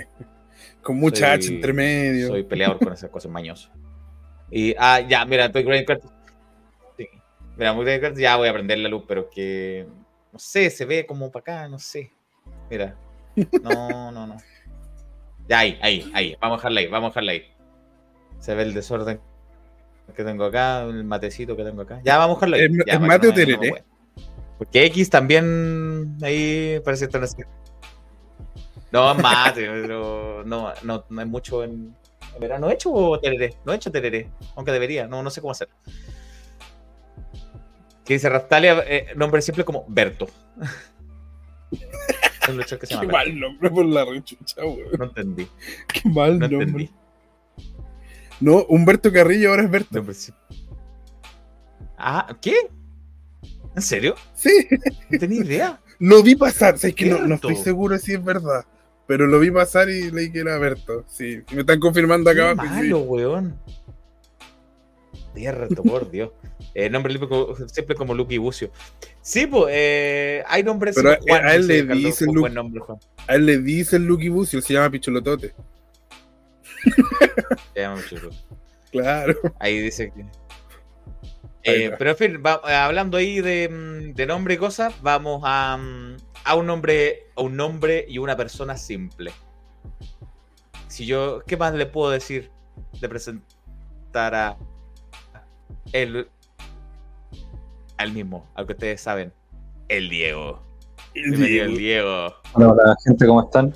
Con 0.81 1.01
mucha 1.01 1.33
H 1.33 1.49
entre 1.49 1.73
medio. 1.73 2.29
Soy 2.29 2.45
peleador 2.45 2.79
con 2.79 2.93
esas 2.93 3.11
cosas 3.11 3.29
mañoso. 3.29 3.69
Y, 4.53 4.77
ah, 4.79 5.01
ya, 5.01 5.25
mira, 5.25 5.47
estoy 5.47 5.65
Great 5.65 5.85
Curtis. 5.85 6.13
Sí. 6.97 7.09
Mira, 7.57 7.73
muy 7.73 7.85
Curtis, 7.99 8.21
ya 8.21 8.37
voy 8.37 8.47
a 8.47 8.53
prender 8.53 8.79
la 8.79 8.89
luz, 8.89 9.03
pero 9.09 9.29
que. 9.29 9.85
No 10.33 10.39
sé, 10.39 10.71
se 10.71 10.85
ve 10.85 11.05
como 11.05 11.33
para 11.33 11.41
acá, 11.41 11.69
no 11.69 11.81
sé. 11.81 12.13
Mira. 12.71 12.97
No, 13.65 14.13
no, 14.13 14.29
no. 14.29 14.37
Ya, 15.49 15.59
ahí, 15.59 15.77
ahí, 15.83 16.09
ahí. 16.15 16.37
Vamos 16.41 16.55
a 16.55 16.59
dejarla 16.59 16.81
ahí, 16.83 16.87
vamos 16.87 17.09
a 17.09 17.11
dejarla 17.11 17.33
ahí. 17.33 17.53
Se 18.39 18.55
ve 18.55 18.63
el 18.63 18.75
desorden 18.75 19.21
que 20.13 20.25
tengo 20.25 20.45
acá, 20.45 20.83
el 20.83 21.05
matecito 21.05 21.57
que 21.57 21.65
tengo 21.65 21.83
acá. 21.83 22.01
Ya, 22.05 22.19
vamos 22.19 22.37
a 22.37 22.47
dejarlo 22.47 22.57
ahí. 22.57 22.63
¿Es- 22.79 22.87
Ya, 22.87 22.95
es 22.95 23.01
mate 23.01 23.29
o 23.29 23.35
tereré? 23.35 23.71
no. 23.71 23.77
Porque 24.59 24.85
X 24.87 25.09
también 25.11 26.17
ahí 26.23 26.81
parece 26.85 27.07
estar 27.07 27.23
así. 27.23 27.37
No, 28.93 29.13
es 29.13 29.19
mate, 29.23 29.67
pero 29.83 30.43
no, 30.45 30.73
no, 30.83 31.05
no 31.09 31.21
hay 31.21 31.27
mucho 31.27 31.63
en, 31.65 31.95
en 32.35 32.41
verano. 32.41 32.67
¿No 32.67 32.71
he 32.71 32.75
hecho 32.75 33.19
tereré? 33.23 33.55
No 33.65 33.73
he 33.73 33.77
hecho 33.77 33.91
tereré, 33.91 34.29
aunque 34.57 34.73
debería, 34.73 35.07
no, 35.07 35.23
no 35.23 35.31
sé 35.31 35.41
cómo 35.41 35.53
hacer. 35.53 35.69
Que 38.05 38.15
dice 38.15 38.29
Raftalia, 38.29 38.83
eh, 38.87 39.07
nombre 39.17 39.41
simple 39.41 39.65
como 39.65 39.85
Berto. 39.89 40.27
Qué 42.89 43.07
mal 43.07 43.39
nombre 43.39 43.71
por 43.71 43.87
la 43.87 44.05
rechucha, 44.05 44.65
weón. 44.65 44.91
No 44.99 45.05
entendí, 45.05 45.47
Qué 45.93 46.09
mal 46.09 46.39
no 46.39 46.49
nombre. 46.49 46.63
entendí. 46.67 46.91
No, 48.41 48.65
Humberto 48.69 49.13
Carrillo 49.13 49.51
ahora 49.51 49.65
es 49.65 49.71
Berto. 49.71 50.13
Sim- 50.15 50.35
Ah, 51.99 52.35
¿qué? 52.41 52.55
¿En 53.77 53.83
serio? 53.83 54.15
Sí, 54.35 54.51
No 55.11 55.19
tenía 55.19 55.43
idea. 55.45 55.81
lo 55.99 56.23
vi 56.23 56.35
pasar. 56.35 56.79
sé 56.79 56.95
que 56.95 57.07
no, 57.07 57.19
no 57.19 57.29
Berto. 57.29 57.49
estoy 57.51 57.57
seguro 57.65 57.99
si 57.99 58.15
es 58.15 58.25
verdad. 58.25 58.65
Pero 59.07 59.27
lo 59.27 59.39
vi 59.41 59.51
pasar 59.51 59.91
y 59.91 60.11
leí 60.11 60.31
que 60.33 60.41
era 60.41 60.57
Berto. 60.59 61.05
Sí, 61.09 61.43
me 61.53 61.61
están 61.61 61.81
confirmando 61.81 62.31
acá 62.31 62.51
abajo. 62.51 62.65
y 62.65 62.69
sí. 62.69 62.75
malo, 62.87 63.01
weón. 63.01 63.59
Cierto, 65.35 65.83
por 65.83 66.11
Dios. 66.11 66.31
Eh, 66.75 66.91
nombre 66.91 67.15
siempre 67.73 67.95
como 67.97 68.15
Lucky 68.15 68.39
Bucio. 68.39 68.71
Sí, 69.23 69.47
pues, 69.47 69.67
eh, 69.71 70.43
hay 70.49 70.63
nombres. 70.63 70.95
Pero 70.97 71.11
a- 71.11 71.19
a 71.35 71.55
él 71.55 71.89
dicen 71.89 72.33
buen 72.33 72.55
nombre, 72.55 72.81
Juan. 72.81 72.99
A 73.29 73.35
él 73.35 73.47
le 73.47 73.59
dice 73.59 73.97
el 73.97 74.05
Lucky 74.07 74.29
Bucio, 74.29 74.61
se 74.61 74.73
llama 74.75 74.91
Picholotote. 74.91 75.53
Se 77.75 77.81
llama 77.81 78.01
Chuchu. 78.09 78.31
Claro. 78.91 79.35
Ahí 79.59 79.79
dice 79.79 80.13
que. 80.13 80.25
Eh, 81.63 81.93
pero 81.99 82.11
en 82.11 82.17
fin, 82.17 82.43
va- 82.45 82.61
eh, 82.67 82.75
hablando 82.75 83.17
ahí 83.19 83.41
de, 83.41 83.69
mm, 83.69 84.15
de 84.15 84.27
nombre 84.27 84.55
y 84.55 84.57
cosas, 84.57 84.95
vamos 85.03 85.43
a, 85.45 85.77
mm, 85.77 86.17
a 86.45 86.55
un 86.55 86.67
nombre, 86.67 87.27
a 87.37 87.43
un 87.43 87.55
nombre 87.57 88.05
y 88.09 88.19
una 88.19 88.37
persona 88.37 88.77
simple. 88.77 89.31
Si 90.89 91.07
yo, 91.07 91.43
¿qué 91.47 91.57
más 91.57 91.75
le 91.75 91.87
puedo 91.87 92.11
decir 92.11 92.51
de 93.01 93.09
presentar 93.09 94.35
a 94.35 94.57
el 95.93 96.29
al 97.99 98.13
mismo, 98.13 98.51
al 98.55 98.67
que 98.67 98.73
ustedes 98.73 99.01
saben, 99.03 99.33
el 99.89 100.09
Diego. 100.09 100.63
Bienvenido, 101.15 101.65
el 101.67 101.77
Diego. 101.77 102.35
Hola, 102.55 102.69
hola, 102.71 102.97
gente, 103.05 103.27
¿cómo 103.27 103.43
están? 103.43 103.75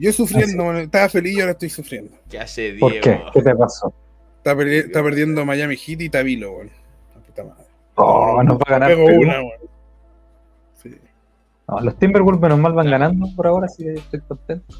Yo 0.00 0.12
sufriendo, 0.12 0.72
estaba 0.78 1.08
feliz 1.08 1.36
y 1.36 1.40
ahora 1.40 1.52
estoy 1.52 1.68
sufriendo. 1.70 2.16
¿Qué 2.30 2.38
hace 2.38 2.74
¿Por 2.78 2.92
Diego? 2.92 3.04
qué? 3.04 3.20
¿Qué 3.34 3.42
te 3.42 3.54
pasó? 3.54 3.92
Está, 4.38 4.54
perdi- 4.54 4.84
está 4.86 5.02
perdiendo 5.02 5.44
Miami 5.44 5.76
Heat 5.76 6.00
y 6.02 6.08
Tabilo, 6.08 6.52
weón. 6.52 6.70
Oh, 7.96 8.42
nos 8.42 8.56
va 8.58 8.62
a 8.66 8.70
ganar. 8.72 8.88
Pego 8.90 9.04
una, 9.06 9.38
weón. 9.40 9.60
Sí. 10.82 10.90
No, 11.68 11.80
los 11.80 11.98
Timberwolves 11.98 12.40
menos 12.40 12.58
mal 12.58 12.72
van 12.74 12.90
ganando 12.90 13.26
por 13.34 13.46
ahora, 13.46 13.66
así 13.66 13.82
que 13.84 13.94
estoy 13.94 14.20
contento. 14.20 14.74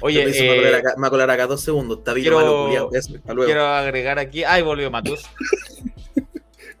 Oye, 0.00 0.24
Oye, 0.24 0.40
me, 0.40 0.48
va 0.48 0.52
a 0.52 0.56
colar 0.56 0.72
eh, 0.72 0.76
acá, 0.76 0.94
me 0.96 1.00
va 1.02 1.06
a 1.06 1.10
colar 1.10 1.30
acá 1.30 1.46
dos 1.46 1.60
segundos. 1.60 1.98
Está 1.98 2.14
bien, 2.14 2.24
quiero- 2.24 2.38
malo, 2.38 2.64
culiao. 2.64 2.90
Eso, 2.94 3.14
hasta 3.16 3.34
luego. 3.34 3.46
quiero 3.46 3.66
agregar 3.66 4.18
aquí. 4.18 4.42
Ay, 4.44 4.62
volvió 4.62 4.90
Matus. 4.90 5.24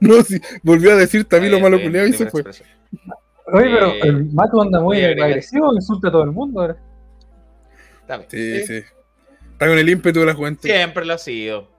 No, 0.00 0.20
sí, 0.24 0.40
volvió 0.64 0.90
a 0.90 0.96
decir 0.96 1.24
Tabilo 1.28 1.60
malo 1.60 1.80
culiao 1.80 2.04
y 2.08 2.12
se 2.12 2.28
fue. 2.28 2.40
expresión. 2.40 2.68
Oye, 3.46 3.70
pero 3.72 3.88
Eh, 3.88 4.00
el 4.04 4.32
Matu 4.32 4.60
anda 4.60 4.80
muy 4.80 5.02
agresivo, 5.02 5.74
insulta 5.74 6.08
a 6.08 6.12
todo 6.12 6.24
el 6.24 6.32
mundo 6.32 6.60
ahora. 6.60 6.76
Está 8.00 8.16
bien. 8.18 8.30
Sí, 8.30 8.66
sí. 8.66 8.82
Está 9.52 9.66
con 9.68 9.78
el 9.78 9.88
ímpetu 9.88 10.20
de 10.20 10.26
la 10.26 10.34
juventud. 10.34 10.62
Siempre 10.68 11.04
lo 11.04 11.14
ha 11.14 11.18
sido. 11.18 11.70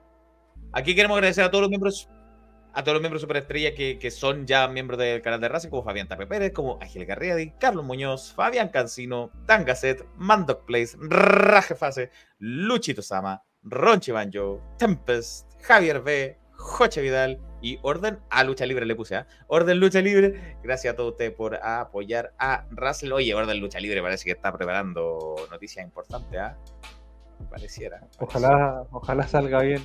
Aquí 0.72 0.94
queremos 0.94 1.16
agradecer 1.16 1.44
a 1.44 1.50
todos 1.50 1.62
los 1.62 1.68
miembros, 1.70 2.08
a 2.72 2.82
todos 2.82 2.94
los 2.94 3.00
miembros 3.00 3.20
superestrella 3.20 3.74
que, 3.74 3.98
que 3.98 4.10
son 4.10 4.46
ya 4.46 4.66
miembros 4.68 4.98
del 4.98 5.22
canal 5.22 5.40
de 5.40 5.48
Racing, 5.48 5.68
como 5.68 5.84
Fabián 5.84 6.08
Tape 6.08 6.26
Pérez, 6.26 6.52
como 6.52 6.78
Ángel 6.80 7.06
Garriadi, 7.06 7.52
Carlos 7.60 7.84
Muñoz, 7.84 8.32
Fabián 8.32 8.68
Cancino, 8.68 9.30
Tangaset, 9.46 10.04
Mandoc 10.16 10.64
Place, 10.64 10.96
Raje 11.00 11.74
Fase, 11.74 12.10
Luchito 12.38 13.02
Sama, 13.02 13.42
Ronchi 13.62 14.12
Banjo, 14.12 14.60
Tempest, 14.78 15.46
Javier 15.62 16.00
B, 16.00 16.36
Joche 16.52 17.00
Vidal 17.02 17.38
y 17.64 17.78
Orden 17.80 18.18
a 18.28 18.44
Lucha 18.44 18.66
Libre 18.66 18.84
le 18.84 18.94
puse, 18.94 19.16
¿ah? 19.16 19.26
Orden 19.46 19.80
Lucha 19.80 20.02
Libre. 20.02 20.58
Gracias 20.62 20.92
a 20.92 20.96
todos 20.96 21.12
ustedes 21.12 21.32
por 21.32 21.54
apoyar 21.56 22.34
a 22.38 22.66
Russell. 22.70 23.10
Oye, 23.12 23.34
Orden 23.34 23.58
Lucha 23.58 23.80
Libre 23.80 24.02
parece 24.02 24.26
que 24.26 24.32
está 24.32 24.52
preparando 24.52 25.34
noticias 25.50 25.82
importantes, 25.82 26.38
¿ah? 26.38 26.58
Pareciera. 27.48 28.00
pareciera. 28.00 28.08
Ojalá, 28.18 28.84
ojalá 28.90 29.26
salga 29.26 29.62
bien. 29.62 29.82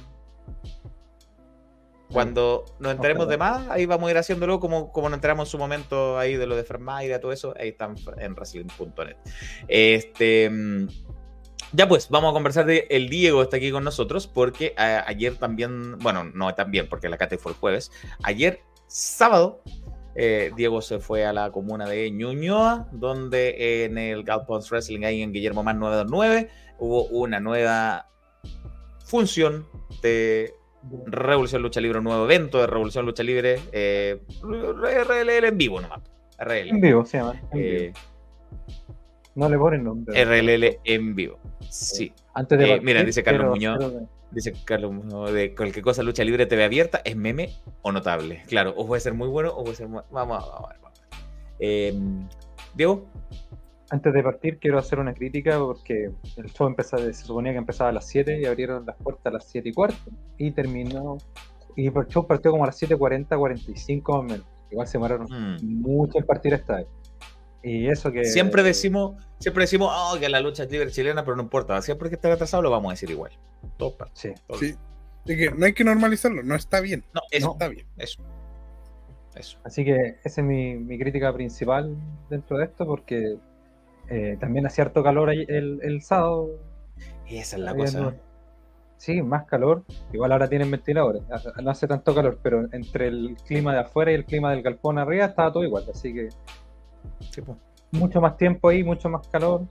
Cuando 2.11 2.65
nos 2.79 2.91
enteremos 2.91 3.29
de 3.29 3.37
más, 3.37 3.69
ahí 3.69 3.85
vamos 3.85 4.09
a 4.09 4.11
ir 4.11 4.17
haciéndolo 4.17 4.59
como, 4.59 4.91
como 4.91 5.07
nos 5.07 5.17
enteramos 5.17 5.47
en 5.47 5.51
su 5.51 5.57
momento 5.57 6.17
ahí 6.17 6.35
de 6.35 6.47
lo 6.47 6.57
de 6.57 6.65
Fermay 6.65 7.05
y 7.05 7.09
de 7.09 7.19
todo 7.19 7.31
eso. 7.31 7.53
Ahí 7.57 7.69
están 7.69 7.95
en 8.17 8.33
wrestling.net. 8.33 9.15
Este, 9.69 10.49
mm, 10.49 10.87
Ya 11.73 11.87
pues, 11.87 12.09
vamos 12.09 12.31
a 12.31 12.33
conversar 12.33 12.65
de 12.65 12.87
el 12.89 13.09
Diego 13.09 13.41
está 13.43 13.57
aquí 13.57 13.71
con 13.71 13.83
nosotros 13.83 14.25
porque 14.27 14.73
a- 14.77 15.03
ayer 15.07 15.35
también, 15.35 15.97
bueno, 15.99 16.23
no 16.23 16.53
también 16.55 16.87
porque 16.89 17.09
la 17.09 17.17
Cate 17.17 17.37
fue 17.37 17.51
el 17.51 17.57
jueves, 17.57 17.91
ayer 18.23 18.61
sábado 18.87 19.61
eh, 20.15 20.51
Diego 20.55 20.81
se 20.81 20.99
fue 20.99 21.25
a 21.25 21.31
la 21.33 21.51
comuna 21.51 21.85
de 21.87 22.09
Ñuñoa 22.11 22.87
donde 22.91 23.85
en 23.85 23.97
el 23.99 24.23
Galpons 24.23 24.69
Wrestling 24.71 25.03
ahí 25.03 25.21
en 25.21 25.31
Guillermo 25.31 25.63
Más 25.63 25.75
929 25.75 26.49
hubo 26.79 27.03
una 27.05 27.39
nueva 27.39 28.07
función 29.05 29.67
de 30.01 30.53
Revolución 31.05 31.61
Lucha 31.61 31.81
Libre, 31.81 31.99
un 31.99 32.05
nuevo 32.05 32.23
evento 32.25 32.59
de 32.59 32.67
Revolución 32.67 33.05
Lucha 33.05 33.21
Libre, 33.21 33.59
eh, 33.71 34.21
RLL 34.41 35.47
en 35.47 35.57
vivo 35.57 35.79
nomás. 35.81 35.99
RLL. 36.39 36.69
En 36.69 36.81
vivo 36.81 37.05
se 37.05 37.17
llama. 37.17 37.39
en 37.51 37.59
vivo. 37.59 37.93
Eh, 39.29 39.39
No 39.39 39.49
le 39.49 39.57
ponen 39.57 39.83
nombre. 39.83 40.25
RLL 40.25 40.79
en 40.83 41.15
vivo. 41.15 41.39
Sí. 41.69 42.11
Antes 42.33 42.57
de 42.59 42.65
eh, 42.65 42.67
partir, 42.69 42.85
mira, 42.85 43.03
dice 43.03 43.23
Carlos 43.23 43.47
Muñoz. 43.49 43.93
Dice 44.31 44.53
Carlos 44.63 44.91
Muñoz, 44.91 45.33
de 45.33 45.55
cualquier 45.55 45.83
cosa 45.83 46.03
lucha 46.03 46.23
libre 46.23 46.45
TV 46.45 46.63
abierta, 46.63 47.01
¿es 47.03 47.15
meme 47.15 47.49
o 47.81 47.91
notable? 47.91 48.43
Claro, 48.47 48.73
o 48.75 48.85
puede 48.85 49.01
ser 49.01 49.13
muy 49.13 49.27
bueno 49.27 49.49
o 49.49 49.63
puede 49.63 49.75
ser 49.75 49.87
muy... 49.87 50.01
Vamos, 50.11 50.37
vamos. 50.39 50.51
Vamos 50.51 50.69
ver. 50.69 50.79
Eh, 51.59 51.93
Diego, 52.75 53.07
Antes 53.91 54.13
de 54.13 54.21
partir, 54.21 54.59
quiero 54.59 54.77
hacer 54.77 54.99
una 54.99 55.13
crítica 55.13 55.57
porque 55.57 56.11
el 56.37 56.45
show 56.51 56.67
empezaba, 56.67 57.01
se 57.03 57.13
suponía 57.13 57.53
que 57.53 57.57
empezaba 57.57 57.89
a 57.89 57.93
las 57.93 58.07
7 58.07 58.39
y 58.39 58.45
abrieron 58.45 58.85
las 58.85 58.95
puertas 58.97 59.25
a 59.25 59.31
las 59.31 59.49
7 59.49 59.69
y 59.69 59.73
cuarto 59.73 60.11
y 60.37 60.51
terminó. 60.51 61.17
Y 61.75 61.87
el 61.87 62.07
show 62.07 62.27
partió 62.27 62.51
como 62.51 62.63
a 62.63 62.67
las 62.67 62.79
7:40, 62.81 63.37
45 63.37 64.11
más 64.11 64.19
o 64.19 64.23
menos. 64.23 64.47
Igual 64.69 64.87
se 64.87 64.93
demoraron 64.93 65.27
mm, 65.27 65.81
mucho 65.81 66.19
en 66.19 66.25
partir 66.25 66.53
esta 66.53 66.77
vez. 66.77 66.87
Y 67.61 67.87
eso 67.89 68.11
que. 68.11 68.25
siempre 68.25 68.63
decimos, 68.63 69.21
siempre 69.39 69.63
decimos, 69.63 69.91
oh, 69.93 70.17
que 70.19 70.29
la 70.29 70.39
lucha 70.39 70.63
es 70.63 70.71
libre 70.71 70.91
chilena, 70.91 71.23
pero 71.23 71.35
no 71.35 71.43
importa. 71.43 71.81
Siempre 71.81 72.09
que 72.09 72.15
esté 72.15 72.31
atrasado 72.31 72.63
lo 72.63 72.71
vamos 72.71 72.89
a 72.89 72.93
decir 72.93 73.09
igual. 73.09 73.31
Todo. 73.77 73.95
Sí. 74.13 74.33
todo 74.47 74.57
Sí. 74.59 74.75
Es 75.25 75.37
que 75.37 75.51
no 75.51 75.65
hay 75.65 75.73
que 75.73 75.83
normalizarlo, 75.83 76.41
no 76.43 76.55
está 76.55 76.79
bien. 76.79 77.03
No, 77.13 77.21
eso, 77.31 77.47
No 77.47 77.51
está 77.53 77.67
bien. 77.67 77.85
eso. 77.97 78.23
Eso. 79.35 79.57
Así 79.63 79.85
que 79.85 80.17
esa 80.23 80.41
es 80.41 80.47
mi, 80.47 80.75
mi 80.75 80.97
crítica 80.97 81.31
principal 81.33 81.95
dentro 82.29 82.57
de 82.57 82.65
esto 82.65 82.85
porque 82.85 83.37
eh, 84.09 84.37
también 84.39 84.65
hacía 84.65 84.85
harto 84.85 85.03
calor 85.03 85.29
ahí 85.29 85.45
el, 85.47 85.79
el 85.83 86.01
sábado. 86.01 86.49
Esa 87.27 87.57
es 87.57 87.61
la 87.61 87.75
cosa. 87.75 87.99
no- 87.99 88.13
Sí, 88.97 89.21
más 89.21 89.45
calor. 89.45 89.83
Igual 90.11 90.31
ahora 90.33 90.49
tienen 90.49 90.69
ventiladores. 90.71 91.21
hace- 91.31 91.49
No 91.61 91.69
hace 91.71 91.87
tanto 91.87 92.13
calor, 92.15 92.39
pero 92.41 92.67
entre 92.73 93.07
el 93.07 93.37
clima 93.45 93.71
de 93.73 93.79
afuera 93.79 94.11
y 94.11 94.15
el 94.15 94.25
clima 94.25 94.51
del 94.51 94.61
galpón 94.61 94.97
arriba 94.97 95.25
estaba 95.25 95.53
todo 95.53 95.63
igual. 95.63 95.85
Así 95.93 96.13
que 96.13 96.29
Sí, 97.31 97.41
mucho 97.91 98.21
más 98.21 98.37
tiempo 98.37 98.69
ahí, 98.69 98.83
mucho 98.83 99.09
más 99.09 99.27
calor. 99.27 99.61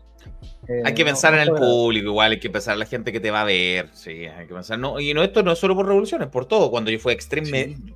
Eh, 0.66 0.82
Hay 0.84 0.94
que 0.94 1.04
pensar 1.04 1.32
no 1.32 1.40
en 1.40 1.48
el 1.48 1.54
público, 1.54 2.08
igual 2.08 2.32
hay 2.32 2.40
que 2.40 2.50
pensar 2.50 2.74
en 2.74 2.80
la 2.80 2.86
gente 2.86 3.12
que 3.12 3.20
te 3.20 3.30
va 3.30 3.42
a 3.42 3.44
ver. 3.44 3.88
Sí, 3.92 4.26
hay 4.26 4.46
que 4.46 4.54
pensar. 4.54 4.78
No, 4.78 4.98
y 5.00 5.14
no, 5.14 5.22
esto 5.22 5.42
no 5.42 5.52
es 5.52 5.58
solo 5.58 5.74
por 5.76 5.86
revoluciones, 5.86 6.28
por 6.28 6.46
todo. 6.46 6.70
Cuando 6.70 6.90
yo 6.90 6.98
fui 6.98 7.12
a 7.12 7.14
Extreme, 7.14 7.50
me, 7.50 7.64
Sí. 7.64 7.94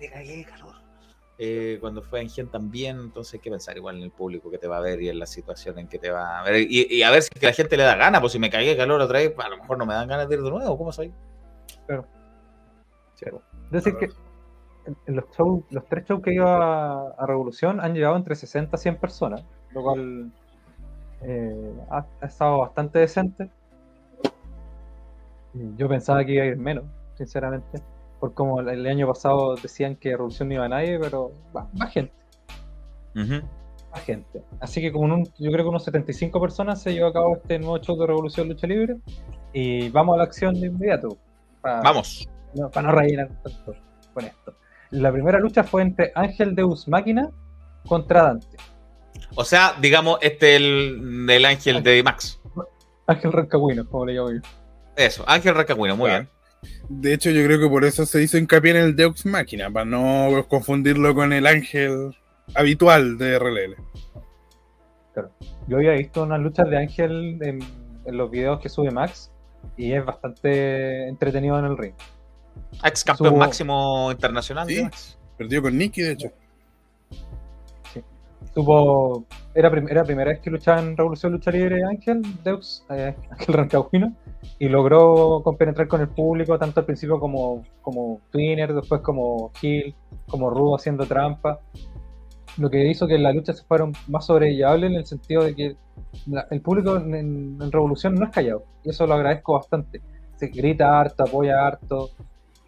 me 0.00 0.08
cagué 0.10 0.36
de 0.36 0.44
calor. 0.44 0.74
Eh, 1.36 1.78
cuando 1.80 2.00
fue 2.00 2.20
en 2.20 2.30
Gen 2.30 2.48
también, 2.48 2.96
entonces 3.00 3.34
hay 3.34 3.40
que 3.40 3.50
pensar 3.50 3.76
igual 3.76 3.96
en 3.96 4.04
el 4.04 4.12
público 4.12 4.50
que 4.52 4.58
te 4.58 4.68
va 4.68 4.76
a 4.76 4.80
ver 4.80 5.02
y 5.02 5.08
en 5.08 5.18
la 5.18 5.26
situación 5.26 5.78
en 5.80 5.88
que 5.88 5.98
te 5.98 6.10
va 6.10 6.38
a 6.38 6.44
ver. 6.44 6.60
Y, 6.70 6.86
y 6.88 7.02
a 7.02 7.10
ver 7.10 7.22
si 7.22 7.30
es 7.34 7.40
que 7.40 7.46
la 7.46 7.52
gente 7.52 7.76
le 7.76 7.82
da 7.82 7.96
ganas, 7.96 8.20
pues 8.20 8.32
si 8.32 8.38
me 8.38 8.50
cagué 8.50 8.68
de 8.68 8.76
calor 8.76 9.00
otra 9.00 9.18
vez, 9.18 9.34
a 9.36 9.48
lo 9.48 9.56
mejor 9.58 9.76
no 9.76 9.84
me 9.84 9.94
dan 9.94 10.06
ganas 10.06 10.28
de 10.28 10.36
ir 10.36 10.42
de 10.42 10.50
nuevo. 10.50 10.78
¿Cómo 10.78 10.92
soy? 10.92 11.12
Es 13.20 13.84
decir, 13.84 13.96
que 13.96 14.08
los, 15.06 15.24
shows, 15.36 15.64
los 15.70 15.86
tres 15.86 16.06
shows 16.06 16.22
que 16.22 16.34
iba 16.34 17.08
a, 17.10 17.26
Revolución 17.26 17.80
han 17.80 17.94
llegado 17.94 18.16
entre 18.16 18.34
60 18.34 18.76
a 18.76 18.78
100 18.78 18.96
personas, 18.96 19.44
lo 19.72 19.82
cual 19.82 20.30
eh, 21.22 21.74
ha, 21.90 22.04
ha 22.20 22.26
estado 22.26 22.58
bastante 22.58 22.98
decente. 22.98 23.50
Yo 25.76 25.88
pensaba 25.88 26.24
que 26.24 26.32
iba 26.32 26.44
a 26.44 26.46
ir 26.46 26.56
menos, 26.56 26.84
sinceramente, 27.14 27.80
por 28.18 28.34
como 28.34 28.60
el, 28.60 28.86
año 28.86 29.06
pasado 29.06 29.54
decían 29.54 29.96
que 29.96 30.10
Revolución 30.10 30.48
no 30.48 30.54
iba 30.54 30.64
a 30.64 30.68
nadie, 30.68 30.98
pero 30.98 31.32
va, 31.56 31.68
más 31.74 31.92
gente, 31.92 32.12
más 33.14 34.02
gente. 34.02 34.42
Así 34.60 34.80
que 34.80 34.90
como 34.92 35.06
en 35.06 35.12
un- 35.12 35.24
yo 35.38 35.50
creo 35.52 35.64
que 35.64 35.68
unos 35.68 35.84
75 35.84 36.40
personas 36.40 36.82
se 36.82 36.92
llevó 36.92 37.08
a 37.08 37.12
cabo 37.12 37.36
este 37.36 37.58
nuevo 37.58 37.78
show 37.78 37.96
de 37.96 38.06
Revolución 38.06 38.48
Lucha 38.48 38.66
Libre 38.66 38.96
y 39.52 39.88
vamos 39.90 40.14
a 40.14 40.18
la 40.18 40.24
acción 40.24 40.54
de 40.60 40.66
inmediato. 40.66 41.16
Vamos. 41.62 42.28
no, 42.54 42.70
para 42.70 42.88
no 42.88 42.94
rellenar 42.94 43.28
tanto 43.42 43.74
con 44.12 44.24
esto. 44.24 44.54
La 44.94 45.12
primera 45.12 45.38
lucha 45.40 45.64
fue 45.64 45.82
entre 45.82 46.12
Ángel 46.14 46.54
Deus 46.54 46.86
Máquina 46.88 47.30
contra 47.86 48.22
Dante. 48.22 48.56
O 49.34 49.44
sea, 49.44 49.74
digamos, 49.80 50.18
este 50.22 50.56
el, 50.56 51.26
el 51.28 51.44
ángel 51.44 51.82
de 51.82 52.02
Max. 52.02 52.40
Ángel 53.06 53.32
Rancagüino, 53.32 53.86
como 53.88 54.06
le 54.06 54.14
llamo 54.14 54.30
yo. 54.32 54.40
Eso, 54.96 55.24
Ángel 55.26 55.54
Racagüino, 55.54 55.96
muy 55.96 56.08
Claro. 56.10 56.24
bien. 56.24 56.34
De 56.88 57.12
hecho, 57.12 57.30
yo 57.30 57.44
creo 57.44 57.58
que 57.60 57.68
por 57.68 57.84
eso 57.84 58.06
se 58.06 58.22
hizo 58.22 58.38
hincapié 58.38 58.70
en 58.70 58.76
el 58.78 58.96
Deux 58.96 59.26
Máquina, 59.26 59.70
para 59.70 59.84
no 59.84 60.46
confundirlo 60.48 61.14
con 61.14 61.32
el 61.32 61.46
ángel 61.46 62.16
habitual 62.54 63.18
de 63.18 63.38
RLL. 63.38 63.76
Yo 65.68 65.76
había 65.76 65.92
visto 65.92 66.22
unas 66.22 66.40
luchas 66.40 66.68
de 66.70 66.76
Ángel 66.78 67.38
en, 67.42 67.58
en 68.04 68.16
los 68.16 68.30
videos 68.30 68.60
que 68.60 68.68
sube 68.68 68.90
Max 68.90 69.30
y 69.76 69.92
es 69.92 70.04
bastante 70.04 71.08
entretenido 71.08 71.58
en 71.58 71.64
el 71.66 71.76
ring. 71.78 71.94
Ex 72.84 73.04
campeón 73.04 73.34
Subo- 73.34 73.38
máximo 73.38 74.10
internacional. 74.12 74.66
Sí. 74.68 74.82
Perdió 75.36 75.62
con 75.62 75.76
Nicky, 75.76 76.02
de 76.02 76.12
hecho. 76.12 76.28
Tuvo, 78.54 79.24
era, 79.54 79.68
prim- 79.70 79.88
era 79.88 80.04
primera 80.04 80.30
vez 80.30 80.40
que 80.40 80.50
luchaba 80.50 80.78
en 80.80 80.96
Revolución 80.96 81.32
Lucha 81.32 81.50
Libre 81.50 81.82
Ángel 81.82 82.22
Deus, 82.44 82.84
eh, 82.90 83.14
Ángel 83.30 83.54
Rancagüino, 83.54 84.14
y 84.60 84.68
logró 84.68 85.40
compenetrar 85.42 85.88
con 85.88 86.00
el 86.02 86.08
público 86.08 86.56
tanto 86.58 86.78
al 86.80 86.86
principio 86.86 87.18
como, 87.18 87.64
como 87.82 88.20
Twinner, 88.30 88.72
después 88.74 89.00
como 89.00 89.50
Hill, 89.60 89.94
como 90.28 90.50
Rudo 90.50 90.76
haciendo 90.76 91.04
trampa. 91.06 91.58
Lo 92.58 92.70
que 92.70 92.86
hizo 92.88 93.08
que 93.08 93.18
las 93.18 93.34
luchas 93.34 93.58
se 93.58 93.64
fueran 93.64 93.92
más 94.06 94.26
sobrellevables 94.26 94.90
en 94.90 94.96
el 94.98 95.06
sentido 95.06 95.42
de 95.42 95.54
que 95.56 95.76
la- 96.26 96.46
el 96.50 96.60
público 96.60 96.96
en, 96.96 97.14
en- 97.14 97.58
en 97.60 97.72
Revolución 97.72 98.14
no 98.14 98.26
es 98.26 98.30
callado, 98.30 98.64
y 98.84 98.90
eso 98.90 99.04
lo 99.06 99.14
agradezco 99.14 99.54
bastante. 99.54 100.00
Se 100.36 100.46
grita 100.48 101.00
harto, 101.00 101.24
apoya 101.24 101.66
harto, 101.66 102.10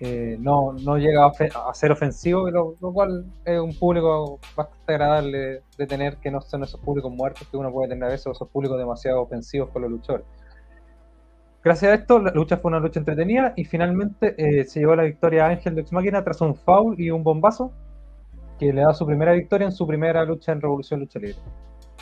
no, 0.01 0.73
no 0.73 0.99
llega 0.99 1.27
a, 1.27 1.75
ser 1.75 1.93
ofensivo, 1.93 2.51
lo, 2.51 2.75
cual 2.93 3.25
es 3.45 3.59
un 3.59 3.75
público 3.79 4.39
bastante 4.55 4.93
agradable 4.93 5.63
de 5.79 5.87
tener, 5.87 6.19
que 6.19 6.31
no 6.31 6.41
son 6.41 6.65
esos 6.65 6.81
públicos 6.81 7.11
muertos 7.11 7.49
que 7.49 7.57
uno 7.57 7.73
puede 7.73 7.89
tener 7.89 8.05
a 8.05 8.09
veces, 8.09 8.27
esos 8.27 8.49
públicos 8.49 8.79
demasiado 8.79 9.23
ofensivos 9.23 9.71
con 9.71 9.83
los 9.83 9.91
luchadores. 9.91 10.27
Gracias 11.65 11.91
a 11.91 11.95
esto, 11.95 12.19
la 12.21 12.31
lucha 12.31 12.59
fue 12.59 12.69
una 12.69 12.79
lucha 12.79 13.01
entretenida 13.01 13.53
y 13.57 13.65
finalmente 13.65 14.35
eh, 14.39 14.65
se 14.67 14.81
llevó 14.81 14.95
la 14.95 15.03
victoria 15.03 15.47
a 15.47 15.49
Ángel 15.49 15.75
de 15.75 15.81
Ex 15.81 15.93
Máquina 15.93 16.23
tras 16.23 16.41
un 16.41 16.55
foul 16.55 17.01
y 17.01 17.11
un 17.11 17.25
bombazo 17.25 17.73
que 18.59 18.73
le 18.73 18.83
da 18.83 18.95
su 18.95 19.05
primera 19.05 19.33
victoria 19.33 19.67
en 19.67 19.73
su 19.73 19.87
primera 19.87 20.25
lucha 20.25 20.53
en 20.53 20.61
Revolución 20.61 21.01
Lucha 21.01 21.19
Libre. 21.19 21.39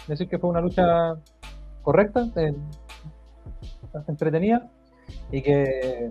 Es 0.03 0.09
decir, 0.09 0.29
que 0.29 0.39
fue 0.39 0.51
una 0.51 0.61
lucha 0.61 1.15
correcta, 1.83 2.27
eh, 2.37 2.55
entretenida 4.09 4.69
y 5.31 5.43
que, 5.43 6.11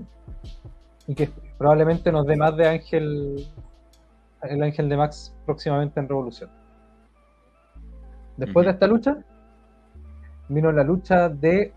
y 1.08 1.16
que 1.16 1.30
probablemente 1.58 2.12
nos 2.12 2.26
dé 2.26 2.36
más 2.36 2.56
de 2.58 2.68
Ángel, 2.68 3.48
el 4.44 4.64
Ángel 4.64 4.90
de 4.90 4.98
Max 4.98 5.36
próximamente 5.46 6.00
en 6.00 6.10
Revolución. 6.10 6.50
Después 8.38 8.66
de 8.66 8.72
esta 8.72 8.88
lucha, 8.88 9.18
vino 10.50 10.72
la 10.72 10.84
lucha 10.84 11.30
de 11.30 11.74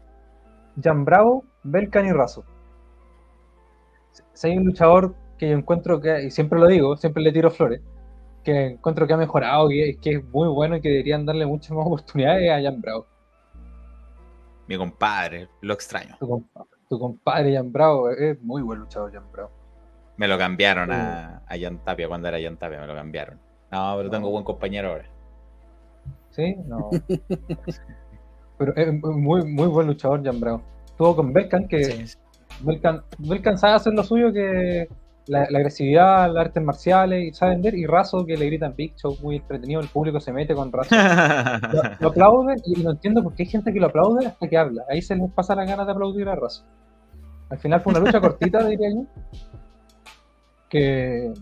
Jan 0.83 1.05
Bravo, 1.05 1.45
Belkan 1.63 2.07
y 2.07 2.13
Razo. 2.13 2.45
Si 4.33 4.49
hay 4.49 4.57
un 4.57 4.65
luchador 4.65 5.15
que 5.39 5.51
yo 5.51 5.57
encuentro 5.57 6.01
que, 6.01 6.25
y 6.25 6.31
siempre 6.31 6.59
lo 6.59 6.67
digo, 6.67 6.97
siempre 6.97 7.23
le 7.23 7.33
tiro 7.33 7.51
flores, 7.51 7.83
que 8.43 8.69
encuentro 8.73 9.07
que 9.07 9.13
ha 9.13 9.19
mejorado, 9.19 9.69
que, 9.69 9.99
que 10.01 10.17
es 10.17 10.25
muy 10.25 10.49
bueno 10.49 10.77
y 10.77 10.81
que 10.81 10.89
deberían 10.89 11.27
darle 11.27 11.45
muchas 11.47 11.73
más 11.73 11.87
oportunidades 11.87 12.51
a 12.51 12.63
Jan 12.63 12.81
Bravo. 12.81 13.07
Mi 14.67 14.77
compadre, 14.77 15.49
lo 15.61 15.75
extraño. 15.75 16.17
Tu, 16.19 16.27
compa- 16.27 16.67
tu 16.89 16.99
compadre 16.99 17.55
Jan 17.55 17.71
Bravo 17.71 18.11
es 18.11 18.43
muy 18.43 18.63
buen 18.63 18.81
luchador, 18.81 19.13
Jan 19.13 19.31
Bravo. 19.31 19.51
Me 20.17 20.29
lo 20.29 20.39
cambiaron 20.39 20.91
a, 20.93 21.43
a 21.47 21.59
Jan 21.59 21.79
Tapia 21.85 22.09
cuando 22.09 22.29
era 22.29 22.41
Jan 22.41 22.57
Tapia, 22.57 22.81
me 22.81 22.87
lo 22.87 22.95
cambiaron. 22.95 23.39
No, 23.71 23.95
pero 23.97 24.11
tengo 24.11 24.31
buen 24.31 24.45
compañero 24.45 24.91
ahora. 24.91 25.05
¿Sí? 26.31 26.57
No. 26.67 26.91
Pero 28.59 28.75
es 28.77 28.93
muy, 29.03 29.45
muy 29.45 29.67
buen 29.69 29.87
luchador, 29.87 30.25
Jan 30.25 30.41
Bravo. 30.41 30.63
Estuvo 30.87 31.17
con 31.17 31.33
Belkan, 31.33 31.69
que 31.69 31.85
Sí. 31.85 32.19
Belkan, 32.61 33.03
Belkan 33.19 33.59
sabe 33.59 33.75
hacer 33.75 33.93
lo 33.93 34.03
suyo, 34.03 34.33
que 34.33 34.89
la, 35.27 35.47
la 35.51 35.59
agresividad, 35.59 36.33
las 36.33 36.47
artes 36.47 36.63
marciales, 36.63 37.25
y 37.25 37.33
sabe 37.33 37.53
vender, 37.53 37.75
y 37.75 37.87
Razo, 37.87 38.25
que 38.25 38.37
le 38.37 38.47
gritan 38.47 38.75
Big 38.75 38.95
Show, 38.97 39.17
muy 39.23 39.37
entretenido, 39.37 39.81
el 39.81 39.89
público 39.89 40.21
se 40.21 40.33
mete 40.33 40.55
con 40.55 40.73
Razo. 40.73 40.95
Lo, 40.95 41.83
lo 42.01 42.09
aplaude, 42.09 42.57
y 42.65 42.83
no 42.83 42.93
entiendo 42.93 43.23
por 43.23 43.35
qué 43.35 43.43
hay 43.43 43.49
gente 43.51 43.73
que 43.73 43.81
lo 43.81 43.89
aplaude 43.89 44.27
hasta 44.27 44.49
que 44.49 44.57
habla. 44.57 44.85
Ahí 44.89 45.03
se 45.03 45.17
les 45.17 45.31
pasa 45.33 45.55
las 45.55 45.69
ganas 45.69 45.87
de 45.87 45.93
aplaudir 45.93 46.29
a 46.29 46.35
Razo. 46.35 46.65
Al 47.51 47.59
final 47.59 47.81
fue 47.81 47.91
una 47.93 48.01
lucha 48.01 48.21
cortita, 48.21 48.65
diría 48.67 48.91
yo. 48.91 49.05
Que 50.69 51.33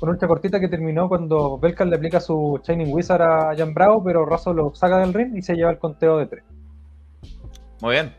una 0.00 0.12
lucha 0.12 0.26
cortita 0.26 0.58
que 0.60 0.68
terminó 0.68 1.08
cuando 1.08 1.58
Belkan 1.58 1.90
le 1.90 1.96
aplica 1.96 2.20
su 2.20 2.60
Shining 2.66 2.92
Wizard 2.92 3.22
a 3.22 3.54
Jan 3.56 3.74
Bravo, 3.74 4.02
pero 4.02 4.24
Razo 4.26 4.52
lo 4.52 4.74
saca 4.74 4.98
del 4.98 5.12
ring 5.14 5.36
y 5.36 5.42
se 5.42 5.54
lleva 5.54 5.70
el 5.70 5.78
conteo 5.78 6.18
de 6.18 6.26
tres. 6.26 6.44
Muy 7.80 7.92
bien. 7.92 8.14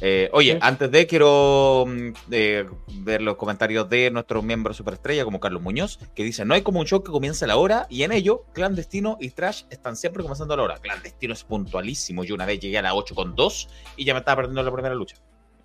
Eh, 0.00 0.28
oye, 0.32 0.54
Sí. 0.54 0.58
antes 0.60 0.90
de 0.90 1.06
quiero 1.06 1.84
mm, 1.86 2.08
eh, 2.32 2.66
ver 3.02 3.22
los 3.22 3.36
comentarios 3.36 3.88
de 3.88 4.10
nuestros 4.10 4.42
miembros 4.42 4.76
superestrella, 4.76 5.24
como 5.24 5.38
Carlos 5.38 5.62
Muñoz, 5.62 5.98
que 6.14 6.24
dice: 6.24 6.44
No 6.44 6.54
hay 6.54 6.62
como 6.62 6.80
un 6.80 6.86
show 6.86 7.02
que 7.02 7.12
comience 7.12 7.44
a 7.44 7.48
la 7.48 7.56
hora, 7.56 7.86
y 7.88 8.02
en 8.02 8.10
ello, 8.12 8.44
Clandestino 8.54 9.16
y 9.20 9.30
Trash 9.30 9.64
están 9.70 9.96
siempre 9.96 10.22
comenzando 10.22 10.54
a 10.54 10.56
la 10.56 10.62
hora. 10.64 10.78
Clandestino 10.78 11.32
es 11.32 11.44
puntualísimo. 11.44 12.24
Yo 12.24 12.34
una 12.34 12.44
vez 12.46 12.58
llegué 12.60 12.78
a 12.78 12.82
las 12.82 12.92
8 12.94 13.14
con 13.14 13.34
2 13.36 13.68
y 13.96 14.04
ya 14.04 14.14
me 14.14 14.18
estaba 14.20 14.36
perdiendo 14.36 14.62
la 14.62 14.72
primera 14.72 14.94
lucha. 14.94 15.16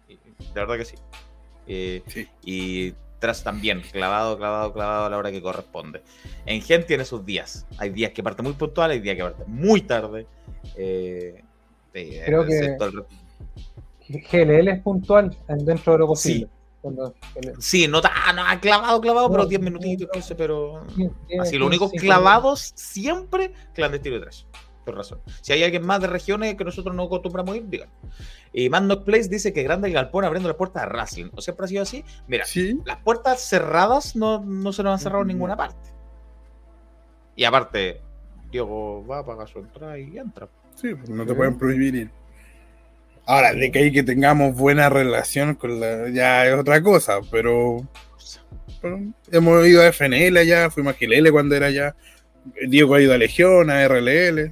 De 0.07 0.15
verdad 0.53 0.77
que 0.77 0.85
sí. 0.85 0.95
Eh, 1.67 2.03
Sí. 2.07 2.27
Y 2.45 2.93
Trash 3.24 3.41
también, 3.41 3.80
clavado, 3.89 4.38
clavado, 4.38 4.74
clavado 4.74 5.05
a 5.05 5.09
la 5.09 5.17
hora 5.17 5.32
que 5.32 5.41
corresponde. 5.41 6.01
En 6.45 6.61
Gen 6.61 6.86
tiene 6.86 7.05
sus 7.05 7.26
días. 7.26 7.65
Hay 7.78 7.89
días 7.89 8.11
que 8.11 8.21
parte 8.21 8.43
muy 8.43 8.51
puntual, 8.51 8.91
hay 8.91 8.99
días 8.99 9.15
que 9.15 9.24
parte 9.24 9.43
muy 9.47 9.80
tarde. 9.80 10.28
Eh, 10.76 11.41
eh, 11.93 12.21
Creo 12.26 12.45
que- 12.45 12.59
el- 14.09 14.21
GLL 14.30 14.67
es 14.71 14.82
puntual 14.82 15.38
en- 15.47 15.63
dentro 15.65 15.93
de 15.93 15.99
lo 15.99 16.07
posible. 16.07 16.49
Cuando- 16.82 17.13
Sí, 17.59 17.88
no 17.88 18.01
tan 18.01 18.11
no, 18.36 18.43
clavado, 18.59 18.99
clavado, 18.99 19.30
pero 19.32 19.43
No, 19.43 19.47
10 19.49 19.61
minutitos, 19.61 20.09
15, 20.11 20.36
pero. 20.36 20.86
Así, 21.39 21.57
los 21.57 21.67
únicos 21.67 21.93
clavados 21.93 22.74
siempre 22.76 23.53
clandestino 23.74 24.17
y 24.17 24.19
trash. 24.19 24.43
Por 24.86 24.95
razón. 24.97 25.19
Si 25.41 25.53
hay 25.53 25.63
alguien 25.63 25.86
más 25.86 26.01
de 26.01 26.07
regiones 26.07 26.55
que 26.55 26.63
nosotros 26.65 26.93
no 26.95 27.03
acostumbramos 27.03 27.53
a 27.53 27.57
ir, 27.57 27.67
digan. 27.67 27.89
Y 28.51 28.69
Mandok 28.69 29.05
Place 29.05 29.29
dice 29.29 29.53
que 29.53 29.63
grande 29.63 29.88
el 29.88 29.93
galpón 29.93 30.25
abriendo 30.25 30.49
las 30.49 30.57
puertas 30.57 30.84
a 30.84 30.88
wrestling. 30.88 31.29
¿O 31.36 31.41
siempre 31.41 31.65
ha 31.65 31.67
sido 31.69 31.84
así? 31.84 32.03
Mira, 32.27 32.45
Sí. 32.45 32.79
las 32.86 32.97
puertas 32.97 33.41
cerradas 33.41 34.15
no, 34.15 34.43
no 34.43 34.73
se 34.73 34.84
nos 34.84 34.93
han 34.93 34.99
cerrado 34.99 35.21
en 35.21 35.29
ninguna 35.29 35.55
parte. 35.55 35.89
Y 37.36 37.45
aparte, 37.45 38.01
Diego 38.51 39.05
va 39.07 39.19
a 39.19 39.25
pagar 39.25 39.47
su 39.47 39.59
entrada 39.59 39.97
y 39.97 40.17
entra. 40.17 40.47
Sí, 40.75 40.93
pues 40.95 41.09
no 41.09 41.25
te 41.25 41.34
pueden 41.34 41.57
prohibir 41.57 41.95
ir. 41.95 42.09
Ahora, 43.25 43.53
de 43.53 43.71
que 43.71 43.79
ahí 43.79 43.91
que 43.91 44.03
tengamos 44.03 44.53
buena 44.55 44.89
relación 44.89 45.55
con 45.55 45.79
la. 45.79 46.09
ya 46.09 46.45
es 46.45 46.55
otra 46.59 46.84
cosa, 46.84 47.19
pero. 47.31 47.77
pero 48.81 48.99
hemos 49.31 49.65
ido 49.65 49.81
a 49.81 49.88
FNL 49.93 50.38
allá, 50.38 50.69
fuimos 50.69 50.93
a 50.93 50.97
GLL 50.99 51.31
cuando 51.31 51.55
era 51.55 51.67
allá. 51.67 51.95
Diego 52.67 52.95
ha 52.95 53.01
ido 53.01 53.13
a 53.13 53.17
Legión, 53.17 53.69
a 53.69 53.87
RLL. 53.87 54.51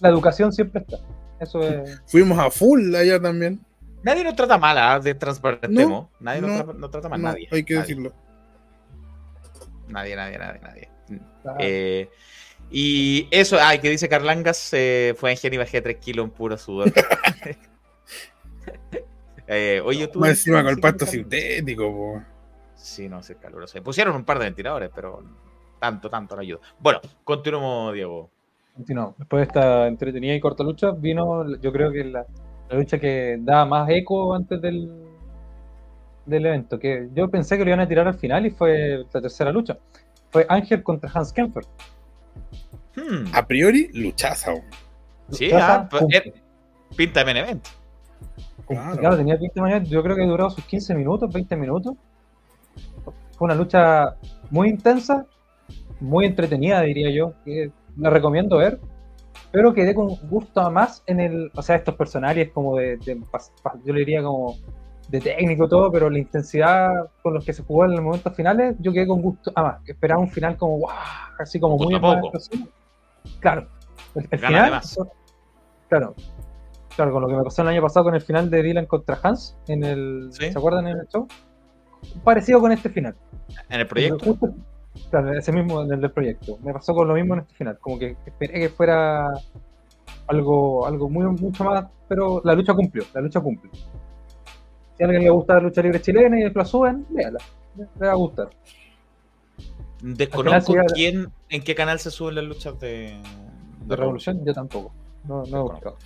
La 0.00 0.08
educación 0.08 0.52
siempre 0.52 0.82
está. 0.82 0.98
Eso 1.40 1.62
es. 1.62 2.00
Fuimos 2.06 2.38
a 2.38 2.50
Full 2.50 2.94
allá 2.94 3.20
también. 3.20 3.60
Nadie 4.02 4.24
nos 4.24 4.34
trata 4.34 4.58
mal, 4.58 4.76
¿ah? 4.78 4.98
de 4.98 5.14
transparentemos. 5.14 6.08
nadie 6.18 6.40
nos, 6.40 6.50
no, 6.50 6.56
trata, 6.56 6.78
nos 6.78 6.90
trata 6.90 7.08
mal, 7.08 7.22
No, 7.22 7.28
nadie. 7.28 7.48
hay 7.50 7.62
que 7.62 7.74
nadie, 7.74 7.86
decirlo. 7.86 8.12
Nadie, 9.88 10.16
nadie, 10.16 10.38
nadie, 10.38 10.60
nadie. 10.60 10.88
Eh, 11.58 12.08
y 12.70 13.28
eso, 13.30 13.58
ay, 13.60 13.80
que 13.80 13.90
dice 13.90 14.08
Carlangas, 14.08 14.70
eh, 14.72 15.14
fue 15.16 15.30
en 15.30 15.36
Gen 15.36 15.54
y 15.54 15.58
bajé 15.58 15.82
3 15.82 15.96
kilos 15.98 16.24
en 16.24 16.30
puro 16.30 16.56
sudor. 16.56 16.92
eh, 19.46 19.82
oye, 19.84 20.08
tú. 20.08 20.20
Más 20.20 20.30
encima 20.30 20.62
con 20.62 20.70
el 20.70 20.76
sí, 20.76 20.80
pasto 20.80 21.06
sintético, 21.06 21.92
po. 21.92 22.22
Sí, 22.74 23.08
no, 23.08 23.22
sí, 23.22 23.34
es 23.34 23.38
caluroso. 23.38 23.74
Se 23.74 23.82
pusieron 23.82 24.16
un 24.16 24.24
par 24.24 24.38
de 24.38 24.46
ventiladores, 24.46 24.90
pero 24.92 25.22
tanto, 25.82 26.08
tanto 26.08 26.36
no 26.36 26.42
ayuda. 26.42 26.60
Bueno, 26.78 27.00
continuamos, 27.24 27.92
Diego. 27.94 28.30
continuamos. 28.76 29.18
Después 29.18 29.40
de 29.40 29.46
esta 29.48 29.86
entretenida 29.88 30.32
y 30.34 30.40
corta 30.40 30.62
lucha, 30.62 30.92
vino, 30.92 31.56
yo 31.58 31.72
creo 31.72 31.90
que 31.90 32.04
la, 32.04 32.24
la 32.70 32.76
lucha 32.78 32.98
que 32.98 33.36
daba 33.40 33.64
más 33.66 33.88
eco 33.90 34.32
antes 34.32 34.60
del, 34.62 34.88
del 36.24 36.46
evento. 36.46 36.78
Que 36.78 37.08
yo 37.12 37.28
pensé 37.28 37.58
que 37.58 37.64
lo 37.64 37.70
iban 37.70 37.80
a 37.80 37.88
tirar 37.88 38.06
al 38.06 38.14
final 38.14 38.46
y 38.46 38.50
fue 38.50 39.04
la 39.12 39.20
tercera 39.20 39.50
lucha. 39.50 39.76
Fue 40.30 40.46
Ángel 40.48 40.84
contra 40.84 41.10
Hans 41.12 41.32
Kemper. 41.32 41.64
Hmm, 42.94 43.34
A 43.34 43.44
priori, 43.44 43.90
luchaza. 43.92 44.52
sí, 45.30 45.46
Luchaza, 45.46 45.88
ah, 45.92 46.06
eh, 46.10 46.32
pinta 46.96 47.20
de 47.20 47.24
main 47.26 47.36
event. 47.38 47.66
Claro. 48.68 48.96
Claro, 48.98 49.16
tenía 49.16 49.36
20 49.36 49.60
mañana, 49.60 49.84
yo 49.84 50.00
creo 50.02 50.14
que 50.14 50.24
duró 50.24 50.48
sus 50.48 50.64
15 50.64 50.94
minutos, 50.94 51.32
20 51.32 51.56
minutos. 51.56 51.94
Fue 53.36 53.46
una 53.46 53.54
lucha 53.56 54.14
muy 54.50 54.68
intensa, 54.68 55.26
muy 56.02 56.26
entretenida, 56.26 56.80
diría 56.82 57.10
yo. 57.10 57.32
que 57.44 57.70
la 57.96 58.08
recomiendo 58.10 58.56
ver, 58.58 58.80
pero 59.50 59.74
quedé 59.74 59.94
con 59.94 60.08
gusto 60.28 60.60
a 60.60 60.70
más 60.70 61.02
en 61.06 61.20
el. 61.20 61.50
O 61.54 61.62
sea, 61.62 61.76
estos 61.76 61.94
personajes 61.94 62.50
como 62.52 62.76
de. 62.76 62.96
de- 62.98 63.20
yo 63.84 63.92
le 63.92 64.00
diría 64.00 64.22
como 64.22 64.56
de 65.08 65.20
técnico 65.20 65.68
todo, 65.68 65.92
pero 65.92 66.08
la 66.08 66.18
intensidad 66.18 67.10
con 67.22 67.34
los 67.34 67.44
que 67.44 67.52
se 67.52 67.62
jugó 67.62 67.84
en 67.84 67.90
los 67.92 68.00
momentos 68.00 68.34
finales, 68.34 68.76
yo 68.80 68.92
quedé 68.92 69.06
con 69.06 69.20
gusto 69.20 69.52
a 69.54 69.62
más. 69.62 69.88
Esperaba 69.88 70.20
un 70.20 70.30
final 70.30 70.56
como, 70.56 70.78
¡guau! 70.78 70.94
Así 71.38 71.60
como 71.60 71.76
muy 71.76 71.98
poco. 72.00 72.30
Claro, 73.40 73.68
el, 74.14 74.26
el 74.30 74.38
final. 74.38 74.80
Claro, 75.88 76.14
claro, 76.96 77.12
con 77.12 77.20
lo 77.22 77.28
que 77.28 77.34
me 77.34 77.42
pasó 77.42 77.60
el 77.62 77.68
año 77.68 77.82
pasado 77.82 78.04
con 78.04 78.14
el 78.14 78.22
final 78.22 78.48
de 78.48 78.62
Dylan 78.62 78.86
contra 78.86 79.18
Hans, 79.22 79.56
en 79.68 79.84
el, 79.84 80.28
Sí. 80.32 80.50
¿se 80.50 80.58
acuerdan 80.58 80.86
en 80.88 80.96
el 80.98 81.06
show? 81.08 81.28
Parecido 82.24 82.60
con 82.60 82.72
este 82.72 82.88
final. 82.88 83.14
En 83.68 83.80
el 83.80 83.86
proyecto. 83.86 84.24
Justo- 84.24 84.54
claro, 85.10 85.32
ese 85.32 85.52
mismo 85.52 85.82
en 85.82 85.92
el 85.92 86.00
del 86.00 86.10
proyecto. 86.10 86.58
Me 86.62 86.72
pasó 86.72 86.94
con 86.94 87.08
lo 87.08 87.14
mismo 87.14 87.34
en 87.34 87.40
este 87.40 87.54
final. 87.54 87.78
Como 87.80 87.98
que 87.98 88.16
esperé 88.26 88.60
que 88.60 88.68
fuera 88.68 89.32
algo, 90.26 90.86
algo 90.86 91.08
muy, 91.08 91.24
mucho 91.24 91.64
más, 91.64 91.84
pero 92.08 92.40
la 92.44 92.54
lucha 92.54 92.74
cumplió, 92.74 93.04
la 93.14 93.20
lucha 93.20 93.40
cumple. 93.40 93.70
Si 94.96 95.02
a 95.02 95.06
alguien 95.06 95.24
le 95.24 95.30
gusta 95.30 95.54
la 95.54 95.60
lucha 95.60 95.82
libre 95.82 96.00
chilena 96.00 96.38
y 96.38 96.42
después 96.44 96.66
la 96.66 96.70
suben, 96.70 97.06
véala, 97.10 97.38
le 97.76 98.06
va 98.06 98.12
a 98.12 98.16
gustar. 98.16 98.50
Desconozco 100.02 100.72
final 100.72 100.86
quién, 100.94 101.32
en 101.48 101.62
qué 101.62 101.74
canal 101.74 101.98
se 101.98 102.10
suben 102.10 102.34
las 102.34 102.44
luchas 102.44 102.78
de, 102.80 103.16
De 103.86 103.96
Revolución, 103.96 104.44
yo 104.44 104.52
tampoco. 104.52 104.92
No, 105.28 105.44
no 105.44 105.58
he 105.58 105.62
buscado. 105.62 105.96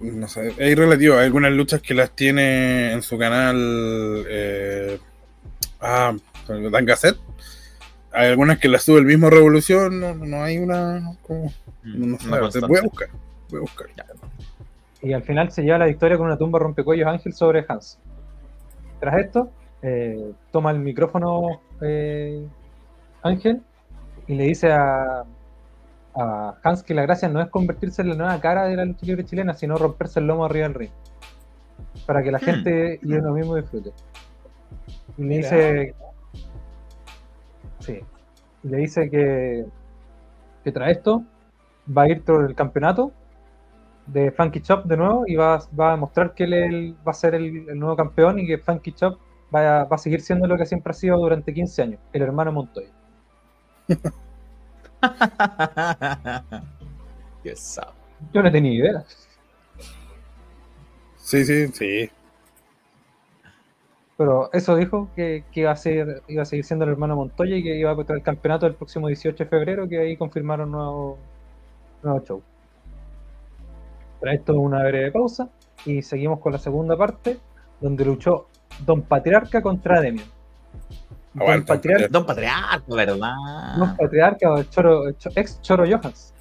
No 0.00 0.28
sé, 0.28 0.54
es 0.56 0.78
relativo. 0.78 1.16
Hay 1.16 1.26
algunas 1.26 1.52
luchas 1.52 1.82
que 1.82 1.94
las 1.94 2.10
tiene 2.12 2.92
en 2.92 3.02
su 3.02 3.18
canal. 3.18 4.24
Eh, 4.28 4.98
ah, 5.80 6.14
Dan 6.48 6.86
Cassette. 6.86 7.18
Hay 8.18 8.26
algunas 8.30 8.58
que 8.58 8.68
las 8.68 8.82
sube 8.82 8.98
el 8.98 9.04
mismo 9.04 9.30
Revolución. 9.30 10.00
No, 10.00 10.12
no 10.14 10.42
hay 10.42 10.58
una. 10.58 11.14
como- 11.22 11.52
Mm, 11.84 12.10
no 12.10 12.18
sé, 12.18 12.26
una 12.28 12.40
constante. 12.40 12.66
voy 12.66 12.78
a 12.78 12.82
buscar. 12.82 13.08
Voy 13.50 13.58
a 13.58 13.60
buscar. 13.60 13.86
Y 15.00 15.12
al 15.12 15.22
final 15.22 15.52
se 15.52 15.62
lleva 15.62 15.78
la 15.78 15.86
victoria 15.86 16.16
con 16.18 16.26
una 16.26 16.36
tumba 16.36 16.58
rompecuellos 16.58 17.06
Ángel 17.06 17.32
sobre 17.32 17.64
Hans. 17.68 17.98
Tras 18.98 19.20
esto, 19.20 19.50
eh, 19.82 20.32
toma 20.50 20.72
el 20.72 20.80
micrófono 20.80 21.60
eh, 21.80 22.44
Ángel 23.22 23.62
y 24.26 24.34
le 24.34 24.44
dice 24.44 24.72
a, 24.72 25.22
a 26.16 26.54
Hans 26.64 26.82
que 26.82 26.94
la 26.94 27.02
gracia 27.02 27.28
no 27.28 27.40
es 27.40 27.48
convertirse 27.48 28.02
en 28.02 28.08
la 28.08 28.14
nueva 28.16 28.40
cara 28.40 28.64
de 28.64 28.74
la 28.74 28.84
lucha 28.84 29.06
libre 29.06 29.24
chilena, 29.24 29.54
sino 29.54 29.76
romperse 29.78 30.18
el 30.18 30.26
lomo 30.26 30.44
arriba 30.44 30.66
del 30.66 30.74
ring. 30.74 30.90
Para 32.04 32.22
que 32.24 32.32
la 32.32 32.38
Hmm. 32.38 32.42
gente 32.42 32.98
y 33.00 33.12
uno 33.12 33.32
mismo 33.32 33.54
disfrute. 33.54 33.92
Y 35.16 35.22
le 35.22 35.36
dice. 35.36 35.94
Sí. 37.88 38.00
Y 38.64 38.68
le 38.68 38.76
dice 38.78 39.08
que, 39.10 39.66
que 40.64 40.72
tras 40.72 40.90
esto 40.90 41.24
va 41.96 42.02
a 42.02 42.08
ir 42.08 42.22
por 42.22 42.44
el 42.44 42.54
campeonato 42.54 43.12
de 44.06 44.30
Funky 44.32 44.60
Chop 44.60 44.84
de 44.86 44.96
nuevo 44.96 45.24
y 45.26 45.36
va, 45.36 45.58
va 45.78 45.92
a 45.94 45.96
mostrar 45.96 46.34
que 46.34 46.44
él, 46.44 46.52
él 46.54 46.96
va 47.06 47.12
a 47.12 47.14
ser 47.14 47.34
el, 47.34 47.68
el 47.68 47.78
nuevo 47.78 47.96
campeón 47.96 48.38
y 48.38 48.46
que 48.46 48.58
Funky 48.58 48.92
Chop 48.92 49.18
va 49.54 49.82
a, 49.82 49.84
va 49.84 49.96
a 49.96 49.98
seguir 49.98 50.20
siendo 50.20 50.46
lo 50.46 50.56
que 50.58 50.66
siempre 50.66 50.90
ha 50.90 50.94
sido 50.94 51.16
durante 51.18 51.54
15 51.54 51.82
años, 51.82 52.00
el 52.12 52.22
hermano 52.22 52.52
Montoya. 52.52 52.90
Yo 58.32 58.42
no 58.42 58.50
tenía 58.50 58.72
idea. 58.72 59.04
Sí, 61.16 61.44
sí, 61.44 61.68
sí. 61.68 62.10
Pero 64.18 64.50
eso 64.52 64.74
dijo 64.74 65.08
que, 65.14 65.44
que 65.52 65.60
iba, 65.60 65.70
a 65.70 65.76
ser, 65.76 66.24
iba 66.26 66.42
a 66.42 66.44
seguir 66.44 66.64
siendo 66.64 66.84
el 66.84 66.90
hermano 66.90 67.14
Montoya 67.14 67.56
y 67.56 67.62
que 67.62 67.76
iba 67.76 67.92
a 67.92 67.94
contra 67.94 68.16
el 68.16 68.22
campeonato 68.22 68.66
el 68.66 68.74
próximo 68.74 69.06
18 69.06 69.44
de 69.44 69.48
febrero, 69.48 69.88
que 69.88 69.96
ahí 69.96 70.16
confirmaron 70.16 70.72
nuevo, 70.72 71.18
nuevo 72.02 72.24
show. 72.24 72.42
Para 74.18 74.34
esto 74.34 74.58
una 74.58 74.82
breve 74.82 75.12
pausa 75.12 75.48
y 75.86 76.02
seguimos 76.02 76.40
con 76.40 76.52
la 76.52 76.58
segunda 76.58 76.96
parte, 76.96 77.38
donde 77.80 78.04
luchó 78.04 78.48
Don 78.84 79.02
Patriarca 79.02 79.62
contra 79.62 80.00
Demian. 80.00 80.26
Don 81.34 81.64
Patriarca, 81.64 82.08
Don 82.10 82.26
Patriarca, 82.26 82.82
¿verdad? 82.88 83.34
Don 83.78 83.96
Patriarca 83.96 84.52
o 84.52 84.58
el 84.58 84.68
choro, 84.68 85.08
ex 85.36 85.62
Choro 85.62 85.84
Johans. 85.88 86.34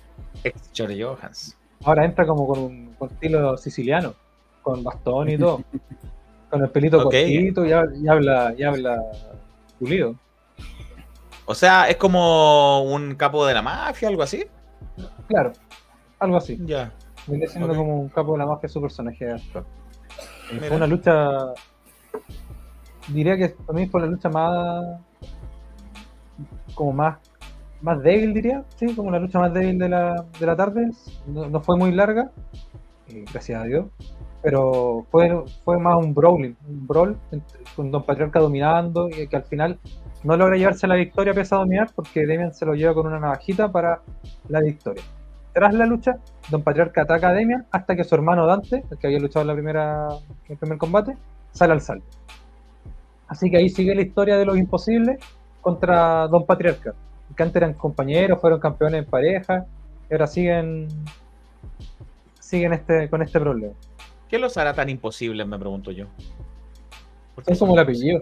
Ex 0.44 0.72
Chore 0.72 1.00
Johans. 1.00 1.56
Ahora 1.84 2.06
entra 2.06 2.26
como 2.26 2.48
con 2.48 2.58
un 2.58 2.96
con 2.98 3.12
estilo 3.12 3.56
siciliano, 3.56 4.16
con 4.64 4.84
bastón 4.84 5.30
y 5.30 5.38
todo. 5.38 5.62
con 6.50 6.64
el 6.64 6.70
pelito 6.70 7.04
cortito 7.04 7.66
y, 7.66 7.70
hab- 7.70 7.96
y 8.02 8.08
habla, 8.08 8.54
y 8.58 8.64
habla 8.64 9.02
pulido. 9.80 10.16
O 11.46 11.56
sea, 11.56 11.88
es 11.90 11.96
como 11.98 12.84
un 12.84 13.16
capo 13.16 13.46
de 13.46 13.54
la 13.54 13.62
mafia, 13.62 14.08
algo 14.10 14.24
así. 14.24 14.46
Claro, 15.28 15.54
algo 16.20 16.38
así. 16.38 16.58
Ya. 16.66 16.92
Viene 17.28 17.48
siendo 17.48 17.74
como 17.76 18.00
un 18.02 18.10
capo 18.10 18.34
de 18.34 18.40
la 18.40 18.46
mafia 18.46 18.68
su 18.70 18.82
personaje 18.82 19.32
actual. 19.32 19.66
Eh. 20.52 20.60
Fue 20.68 20.78
una 20.78 20.88
lucha. 20.88 21.30
Diría 23.10 23.38
que 23.38 23.50
para 23.50 23.78
mí 23.80 23.88
fue 23.88 24.02
la 24.02 24.08
lucha 24.08 24.30
más. 24.30 25.00
como 26.74 26.92
más. 26.94 27.18
más 27.82 28.02
débil, 28.02 28.34
diría. 28.34 28.64
Sí, 28.76 28.94
como 28.96 29.12
la 29.12 29.20
lucha 29.20 29.40
más 29.40 29.54
débil 29.54 29.78
de 29.78 29.90
la, 29.90 30.26
de 30.40 30.46
la 30.46 30.56
tarde. 30.56 30.90
No, 31.28 31.48
no 31.50 31.62
fue 31.62 31.78
muy 31.78 31.92
larga. 31.92 32.32
eh, 33.10 33.24
gracias 33.32 33.62
a 33.62 33.66
Dios. 33.66 33.86
Pero 34.42 35.06
fue, 35.12 35.44
fue 35.64 35.80
más 35.80 35.98
un 35.98 36.14
brawling, 36.14 36.56
un 36.68 36.88
brawl 36.88 37.18
con 37.76 37.92
Don 37.92 38.04
Patriarca 38.04 38.40
dominando 38.40 39.10
y 39.10 39.28
que 39.28 39.36
al 39.36 39.44
final 39.44 39.80
no 40.24 40.38
logra 40.38 40.58
llevarse 40.58 40.88
la 40.88 40.96
victoria 40.96 41.34
pese 41.34 41.56
a 41.56 41.60
dominar 41.60 41.90
porque 41.96 42.26
Demian 42.26 42.54
se 42.54 42.66
lo 42.66 42.74
lleva 42.74 42.94
con 42.94 43.08
una 43.08 43.20
navajita 43.20 43.72
para 43.72 44.02
la 44.48 44.62
victoria. 44.62 45.04
Tras 45.54 45.74
la 45.74 45.86
lucha, 45.86 46.18
Don 46.50 46.62
Patriarca 46.62 47.02
ataca 47.02 47.30
a 47.30 47.34
Demian 47.34 47.66
hasta 47.72 47.96
que 47.96 48.04
su 48.04 48.14
hermano 48.16 48.46
Dante, 48.46 48.84
el 48.92 48.98
que 48.98 49.08
había 49.08 49.20
luchado 49.20 49.42
en, 49.42 49.48
la 49.48 49.54
primera, 49.54 50.08
en 50.46 50.52
el 50.52 50.58
primer 50.58 50.78
combate, 50.78 51.18
sale 51.52 51.74
al 51.74 51.82
salto. 51.82 52.06
Así 53.28 53.50
que 53.50 53.58
ahí 53.58 53.70
sigue 53.70 53.96
la 53.96 54.02
historia 54.02 54.38
de 54.38 54.46
los 54.46 54.58
imposibles 54.58 55.20
contra 55.62 56.28
Don 56.28 56.46
Patriarca. 56.46 56.94
Que 57.36 57.44
antes 57.44 57.56
eran 57.58 57.74
compañeros, 57.74 58.40
fueron 58.40 58.60
campeones 58.60 59.04
en 59.04 59.10
pareja, 59.10 59.66
y 60.10 60.14
ahora 60.14 60.28
siguen 60.28 60.88
siguen 62.40 62.74
este, 62.74 63.10
con 63.10 63.22
este 63.22 63.40
problema. 63.40 63.74
¿Qué 64.30 64.38
los 64.40 64.58
hará 64.58 64.74
tan 64.74 64.90
imposibles, 64.90 65.48
me 65.48 65.58
pregunto 65.58 65.92
yo? 65.92 66.06
¿Por 67.36 67.44
qué 67.44 67.54
Es 67.54 67.60
como 67.60 67.74
el 67.74 67.80
apellido. 67.80 68.20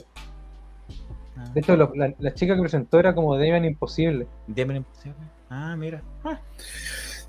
Ah, 1.37 1.49
De 1.53 1.59
hecho, 1.61 1.75
lo- 1.75 1.91
la, 1.95 2.13
la 2.19 2.33
chica 2.33 2.55
que 2.55 2.61
presentó 2.61 2.99
era 2.99 3.13
como 3.15 3.35
Demian 3.37 3.65
Imposible. 3.65 4.27
Demon 4.47 4.77
imposible. 4.77 5.17
Ah, 5.49 5.75
mira. 5.77 6.01
Ah. 6.23 6.39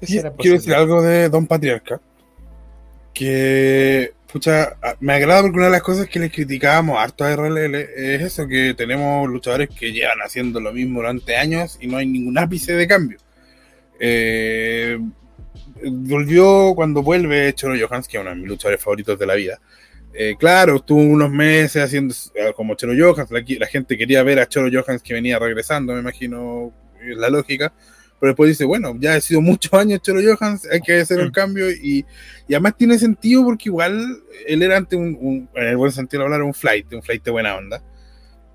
Quiero 0.00 0.56
decir 0.56 0.74
algo 0.74 1.00
de 1.02 1.28
Don 1.28 1.46
Patriarca. 1.46 2.00
Que, 3.14 4.12
pucha, 4.30 4.76
me 5.00 5.14
agrada 5.14 5.40
porque 5.42 5.56
una 5.56 5.66
de 5.66 5.72
las 5.72 5.82
cosas 5.82 6.06
que 6.06 6.18
les 6.18 6.30
criticábamos 6.32 6.98
harto 6.98 7.24
a 7.24 7.32
RLL 7.34 7.74
es 7.74 8.20
eso, 8.20 8.46
que 8.46 8.74
tenemos 8.74 9.26
luchadores 9.28 9.70
que 9.70 9.92
llevan 9.92 10.18
haciendo 10.22 10.60
lo 10.60 10.72
mismo 10.72 11.00
durante 11.00 11.36
años 11.36 11.78
y 11.80 11.86
no 11.86 11.96
hay 11.96 12.06
ningún 12.06 12.36
ápice 12.36 12.74
de 12.74 12.86
cambio. 12.86 13.18
Eh, 13.98 14.98
volvió 15.84 16.72
cuando 16.74 17.02
vuelve 17.02 17.52
Choro 17.54 17.74
Johans, 17.78 18.08
que 18.08 18.16
es 18.16 18.20
uno 18.20 18.30
de 18.30 18.36
mis 18.36 18.48
luchadores 18.48 18.82
favoritos 18.82 19.18
de 19.18 19.26
la 19.26 19.34
vida. 19.34 19.60
Eh, 20.14 20.34
claro, 20.38 20.76
estuvo 20.76 21.00
unos 21.00 21.30
meses 21.30 21.82
haciendo 21.82 22.14
eh, 22.34 22.52
como 22.56 22.74
Choro 22.74 22.94
Johans, 22.98 23.30
la, 23.30 23.42
la 23.58 23.66
gente 23.66 23.98
quería 23.98 24.22
ver 24.22 24.38
a 24.40 24.48
Choro 24.48 24.68
Johans 24.72 25.02
que 25.02 25.12
venía 25.14 25.38
regresando, 25.38 25.92
me 25.92 26.00
imagino, 26.00 26.72
la 27.16 27.28
lógica 27.30 27.72
pero 28.18 28.30
después 28.30 28.48
dice, 28.48 28.64
bueno, 28.64 28.96
ya 28.98 29.12
ha 29.14 29.20
sido 29.20 29.42
muchos 29.42 29.70
años 29.74 30.00
Choro 30.00 30.20
Johans, 30.24 30.66
hay 30.72 30.80
que 30.80 31.00
hacer 31.00 31.20
un 31.20 31.28
Mm. 31.28 31.32
cambio 31.32 31.70
y, 31.70 32.02
y 32.48 32.54
además 32.54 32.74
tiene 32.78 32.98
sentido 32.98 33.44
porque 33.44 33.68
igual 33.68 34.22
él 34.46 34.62
era 34.62 34.78
antes 34.78 34.98
un, 34.98 35.18
un- 35.20 35.48
en 35.54 35.66
el 35.66 35.76
buen 35.76 35.92
sentido 35.92 36.20
de 36.20 36.24
hablar, 36.24 36.42
un 36.42 36.54
flight, 36.54 36.90
un 36.94 37.02
flight 37.02 37.22
de 37.22 37.30
buena 37.30 37.54
onda. 37.54 37.82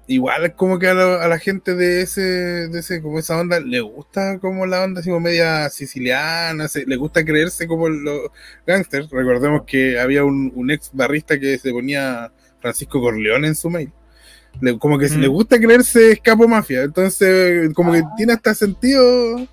Igual 0.08 0.56
como 0.56 0.78
que 0.80 0.88
a, 0.88 0.94
la- 0.94 1.24
a 1.24 1.28
la 1.28 1.40
gente 1.40 1.74
de 1.76 2.02
ese, 2.02 2.22
de 2.22 2.80
ese, 2.80 3.02
como 3.02 3.20
esa 3.20 3.40
onda, 3.40 3.60
le 3.60 3.80
gusta 3.82 4.40
como 4.40 4.66
la 4.66 4.84
onda 4.84 5.00
así 5.00 5.10
como 5.10 5.22
media 5.22 5.70
siciliana, 5.70 6.68
se- 6.68 6.86
le 6.86 6.96
gusta 6.98 7.24
creerse 7.24 7.68
como 7.68 7.88
los 7.88 8.30
gangsters. 8.68 9.10
Recordemos 9.10 9.62
que 9.66 10.00
había 10.00 10.24
un, 10.26 10.52
un 10.56 10.72
ex 10.72 10.90
barrista 10.94 11.40
que 11.40 11.58
se 11.58 11.72
ponía 11.72 12.32
Francisco 12.60 13.00
Corleone 13.00 13.48
en 13.48 13.56
su 13.56 13.70
mail. 13.70 13.92
Le- 14.60 14.78
como 14.78 14.98
que 14.98 15.08
Mm. 15.08 15.20
le 15.22 15.28
gusta 15.28 15.60
creerse 15.60 16.12
escapo 16.12 16.46
mafia, 16.48 16.82
entonces 16.84 17.74
como 17.74 17.94
que 17.94 18.04
tiene 18.18 18.34
hasta 18.34 18.54
sentido 18.54 19.48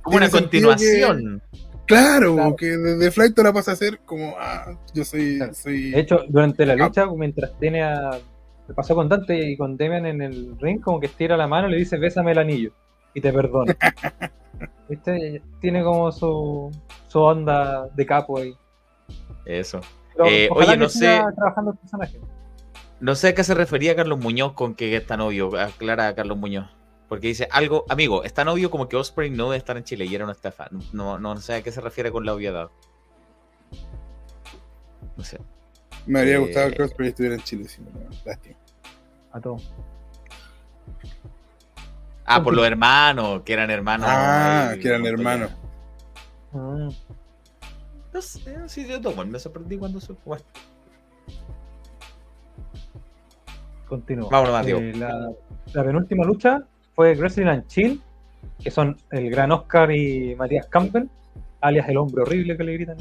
Como 0.00 0.16
una 0.16 0.30
continuación. 0.30 1.42
Claro, 1.86 2.34
Claro. 2.34 2.56
que 2.56 2.66
desde 2.78 3.10
Flight 3.10 3.38
ahora 3.38 3.52
pasa 3.52 3.72
a 3.72 3.76
ser 3.76 3.98
como, 4.06 4.36
ah, 4.38 4.78
yo 4.94 5.04
soy, 5.04 5.36
Claro. 5.38 5.54
soy... 5.54 5.90
De 5.90 6.00
hecho, 6.00 6.20
durante 6.28 6.64
la 6.64 6.74
Ah. 6.74 6.76
lucha, 6.76 7.06
mientras 7.14 7.58
tiene 7.58 7.82
a. 7.82 8.10
Le 8.68 8.74
pasó 8.74 8.94
con 8.94 9.08
Dante 9.08 9.50
y 9.50 9.56
con 9.56 9.76
Demian 9.76 10.06
en 10.06 10.20
el 10.22 10.56
ring, 10.60 10.80
como 10.80 11.00
que 11.00 11.06
estira 11.06 11.36
la 11.36 11.46
mano 11.48 11.68
y 11.68 11.72
le 11.72 11.76
dice, 11.78 11.96
bésame 11.96 12.32
el 12.32 12.38
anillo. 12.38 12.72
Y 13.14 13.20
te 13.20 13.32
perdono. 13.32 13.72
¿Viste? 14.88 15.42
Tiene 15.60 15.82
como 15.82 16.12
su, 16.12 16.70
su 17.08 17.20
onda 17.20 17.88
de 17.94 18.06
capo 18.06 18.38
ahí. 18.38 18.54
Eso. 19.46 19.80
Eh, 20.26 20.48
ojalá 20.50 20.72
oye, 20.72 20.76
no 20.76 20.88
sé- 20.88 21.22
trabajando 21.34 21.70
el 21.72 21.78
personaje. 21.78 22.20
No 23.00 23.14
sé 23.14 23.28
a 23.28 23.34
qué 23.34 23.44
se 23.44 23.54
refería 23.54 23.94
Carlos 23.96 24.18
Muñoz 24.18 24.52
con 24.52 24.74
que 24.74 24.94
es 24.96 25.06
tan 25.06 25.20
obvio. 25.20 25.56
Aclara 25.58 26.08
a 26.08 26.14
Carlos 26.14 26.36
Muñoz. 26.36 26.66
Porque 27.08 27.28
dice 27.28 27.48
algo, 27.50 27.84
amigo, 27.88 28.24
es 28.24 28.34
tan 28.34 28.48
obvio 28.48 28.70
como 28.70 28.88
que 28.88 28.96
Osprey 28.96 29.30
no 29.30 29.44
debe 29.44 29.56
estar 29.56 29.76
en 29.78 29.84
Chile 29.84 30.04
y 30.04 30.14
era 30.14 30.24
una 30.24 30.32
estafa. 30.34 30.68
No, 30.92 31.18
no, 31.18 31.34
no 31.34 31.40
sé 31.40 31.54
a 31.54 31.62
qué 31.62 31.72
se 31.72 31.80
refiere 31.80 32.10
con 32.12 32.26
la 32.26 32.34
obviedad. 32.34 32.68
No 35.16 35.24
sé. 35.24 35.38
Me 36.06 36.20
habría 36.20 36.36
eh, 36.36 36.38
gustado 36.38 36.70
que 36.70 36.82
Osprey 36.82 37.08
estuviera 37.08 37.34
en 37.34 37.42
Chile, 37.42 37.68
sí, 37.68 37.82
no, 37.82 38.08
lástima. 38.24 38.56
A 39.32 39.40
todo. 39.40 39.56
Ah, 42.24 42.42
por 42.42 42.54
los 42.54 42.66
hermanos, 42.66 43.42
que 43.42 43.52
eran 43.52 43.70
hermanos. 43.70 44.06
Ah, 44.08 44.70
ahí, 44.70 44.80
que 44.80 44.88
eran 44.88 45.06
hermanos. 45.06 45.50
Mm. 46.52 46.88
No 48.12 48.22
sé, 48.22 48.68
sí, 48.68 48.86
yo 48.86 49.00
tomo, 49.00 49.24
me 49.24 49.38
sorprendí 49.38 49.78
cuando 49.78 50.00
se 50.00 50.14
bueno, 50.24 50.44
Continúa. 53.86 54.28
Vámonos, 54.30 54.54
Mateo. 54.54 54.78
Eh, 54.78 54.92
la, 54.94 55.30
la 55.72 55.84
penúltima 55.84 56.24
lucha 56.24 56.62
fue 56.94 57.14
Wrestling 57.14 57.46
and 57.46 57.66
Chill, 57.66 58.02
que 58.62 58.70
son 58.70 58.96
el 59.10 59.30
gran 59.30 59.50
Oscar 59.52 59.90
y 59.90 60.34
Matías 60.36 60.66
Campbell, 60.66 61.08
alias 61.60 61.88
el 61.88 61.96
hombre 61.96 62.22
horrible 62.22 62.56
que 62.56 62.64
le 62.64 62.72
gritan. 62.74 62.96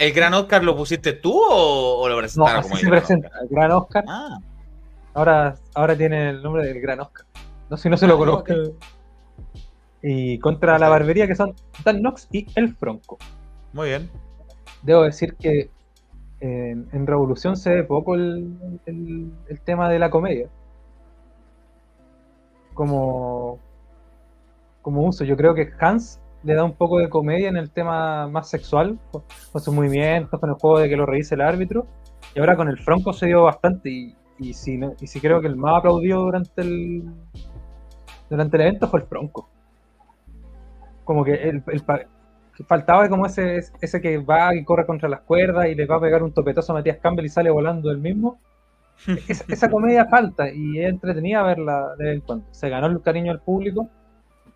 ¿El 0.00 0.12
gran 0.12 0.32
Oscar 0.34 0.64
lo 0.64 0.74
pusiste 0.76 1.12
tú 1.12 1.32
o, 1.38 2.00
o 2.00 2.08
lo 2.08 2.14
No, 2.14 2.20
presentaron 2.20 2.56
así 2.60 2.62
como 2.68 2.74
el 2.76 2.80
se 2.80 2.86
gran 2.88 3.00
presenta, 3.00 3.28
Oscar? 3.28 3.42
el 3.42 3.48
gran 3.50 3.72
Oscar. 3.72 4.04
Ah, 4.08 4.38
Ahora, 5.12 5.54
ahora 5.74 5.96
tiene 5.96 6.30
el 6.30 6.42
nombre 6.42 6.64
del 6.66 6.80
gran 6.80 7.00
Oscar. 7.00 7.26
No 7.68 7.76
sé 7.76 7.82
si 7.84 7.88
no 7.90 7.96
se 7.96 8.06
lo 8.06 8.14
Ah, 8.14 8.18
conozco. 8.18 8.54
Y 10.02 10.38
contra 10.38 10.78
la 10.78 10.88
barbería 10.88 11.26
que 11.26 11.34
son 11.36 11.54
Dan 11.84 11.98
Knox 12.00 12.28
y 12.32 12.46
El 12.54 12.74
Fronco. 12.74 13.18
muy 13.72 13.88
bien. 13.88 14.10
Debo 14.82 15.02
decir 15.02 15.34
que 15.36 15.68
en, 16.40 16.88
en 16.92 17.06
Revolución 17.06 17.56
se 17.56 17.74
ve 17.74 17.84
poco 17.84 18.14
el, 18.14 18.80
el- 18.86 19.30
el 19.48 19.60
tema 19.60 19.88
de 19.90 19.98
la 19.98 20.08
comedia. 20.10 20.48
Como, 22.74 23.58
como 24.82 25.02
uso. 25.06 25.24
Yo 25.24 25.36
creo 25.36 25.54
que 25.54 25.70
Hans 25.78 26.18
le 26.42 26.54
da 26.54 26.64
un 26.64 26.74
poco 26.74 26.98
de 26.98 27.08
comedia 27.08 27.48
en 27.48 27.56
el 27.56 27.70
tema 27.70 28.26
más 28.28 28.48
sexual, 28.48 28.98
con, 29.10 29.22
con 29.52 29.60
sus 29.60 29.74
movimientos, 29.74 30.40
con 30.40 30.50
el 30.50 30.56
juego 30.56 30.78
de 30.78 30.88
que 30.88 30.96
lo 30.96 31.06
revise 31.06 31.34
el 31.34 31.42
árbitro. 31.42 31.86
Y 32.34 32.40
ahora 32.40 32.56
con 32.56 32.68
el 32.68 32.78
Franco 32.78 33.12
se 33.12 33.26
dio 33.26 33.44
bastante. 33.44 33.90
Y, 33.90 34.16
y, 34.38 34.54
si, 34.54 34.80
y 35.00 35.06
si 35.06 35.20
creo 35.20 35.40
que 35.40 35.48
el 35.48 35.56
más 35.56 35.78
aplaudido 35.78 36.22
durante 36.22 36.62
el, 36.62 37.04
durante 38.28 38.56
el 38.56 38.62
evento 38.62 38.88
fue 38.88 39.00
el 39.00 39.06
Franco. 39.06 39.48
Como 41.04 41.24
que 41.24 41.34
el, 41.34 41.62
faltaba 42.66 43.08
como 43.08 43.26
ese, 43.26 43.60
ese 43.80 44.00
que 44.00 44.18
va 44.18 44.54
y 44.54 44.64
corre 44.64 44.86
contra 44.86 45.08
las 45.08 45.20
cuerdas 45.20 45.66
y 45.66 45.74
le 45.74 45.86
va 45.86 45.96
a 45.96 46.00
pegar 46.00 46.22
un 46.22 46.32
topetazo 46.32 46.72
a 46.72 46.76
Matías 46.76 46.98
Campbell 46.98 47.26
y 47.26 47.28
sale 47.28 47.50
volando 47.50 47.90
el 47.90 47.98
mismo. 47.98 48.38
Esa 49.28 49.70
comedia 49.70 50.06
falta 50.06 50.50
y 50.52 50.78
es 50.78 50.90
entretenida 50.90 51.42
verla 51.42 51.94
de 51.96 52.04
vez 52.04 52.14
en 52.16 52.20
cuando. 52.20 52.46
Se 52.50 52.68
ganó 52.68 52.86
el 52.86 53.00
cariño 53.00 53.32
del 53.32 53.40
público 53.40 53.88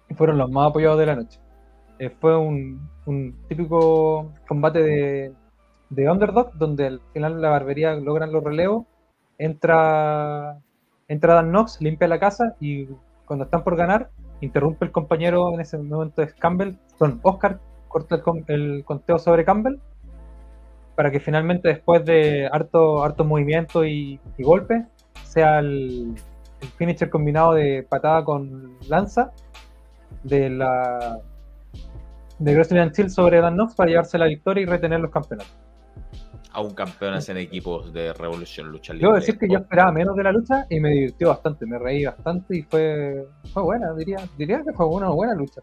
y 0.08 0.14
fueron 0.14 0.38
los 0.38 0.50
más 0.50 0.68
apoyados 0.68 0.98
de 0.98 1.06
la 1.06 1.16
noche. 1.16 1.40
Eh, 1.98 2.10
fue 2.20 2.36
un, 2.36 2.88
típico 3.48 4.32
combate 4.48 4.82
de, 4.82 5.32
de 5.90 6.10
underdog 6.10 6.52
donde 6.54 6.86
al 6.86 7.00
final 7.12 7.40
la 7.40 7.50
barbería 7.50 7.94
logran 7.94 8.32
los 8.32 8.42
relevos. 8.42 8.86
Entra, 9.38 10.58
entra 11.08 11.34
Dan 11.34 11.50
Knox, 11.50 11.80
limpia 11.80 12.08
la 12.08 12.20
casa 12.20 12.56
y 12.60 12.86
cuando 13.26 13.44
están 13.44 13.64
por 13.64 13.76
ganar, 13.76 14.10
interrumpe 14.40 14.84
el 14.84 14.92
compañero 14.92 15.52
en 15.52 15.60
ese 15.60 15.78
momento 15.78 16.22
es 16.22 16.34
Campbell, 16.34 16.74
son 16.98 17.20
Oscar, 17.22 17.58
corta 17.88 18.16
el, 18.16 18.22
con- 18.22 18.44
el 18.48 18.84
conteo 18.84 19.18
sobre 19.18 19.44
Campbell 19.44 19.78
para 20.94 21.10
que 21.10 21.18
finalmente 21.20 21.68
después 21.68 22.04
de 22.04 22.48
harto, 22.50 23.02
hartos 23.02 23.26
movimientos 23.26 23.86
y, 23.86 24.20
y 24.38 24.42
golpes 24.44 24.84
sea 25.24 25.58
el, 25.58 26.14
el 26.60 26.68
finisher 26.76 27.10
combinado 27.10 27.54
de 27.54 27.82
patada 27.88 28.24
con 28.24 28.76
lanza 28.88 29.32
de 30.22 30.50
la 30.50 31.18
de 32.38 32.80
and 32.80 32.92
Chill 32.92 33.10
sobre 33.10 33.40
Dan 33.40 33.54
Knox 33.54 33.74
para 33.74 33.90
llevarse 33.90 34.18
la 34.18 34.26
victoria 34.26 34.62
y 34.62 34.66
retener 34.66 35.00
los 35.00 35.10
campeonatos. 35.10 35.56
Aún 36.52 36.74
campeones 36.74 37.28
en 37.28 37.36
equipos 37.38 37.92
de 37.92 38.12
Revolución 38.12 38.68
Lucha 38.68 38.92
Libre. 38.92 39.08
Debo 39.08 39.16
decir 39.16 39.38
que 39.38 39.48
yo 39.48 39.58
esperaba 39.58 39.90
menos 39.90 40.14
de 40.14 40.22
la 40.22 40.32
lucha 40.32 40.66
y 40.70 40.78
me 40.78 40.90
divirtió 40.90 41.28
bastante, 41.28 41.66
me 41.66 41.78
reí 41.78 42.04
bastante 42.04 42.58
y 42.58 42.62
fue, 42.62 43.26
fue 43.52 43.62
buena, 43.62 43.92
diría, 43.94 44.18
diría 44.38 44.62
que 44.62 44.72
fue 44.72 44.86
una 44.86 45.08
buena 45.08 45.34
lucha. 45.34 45.60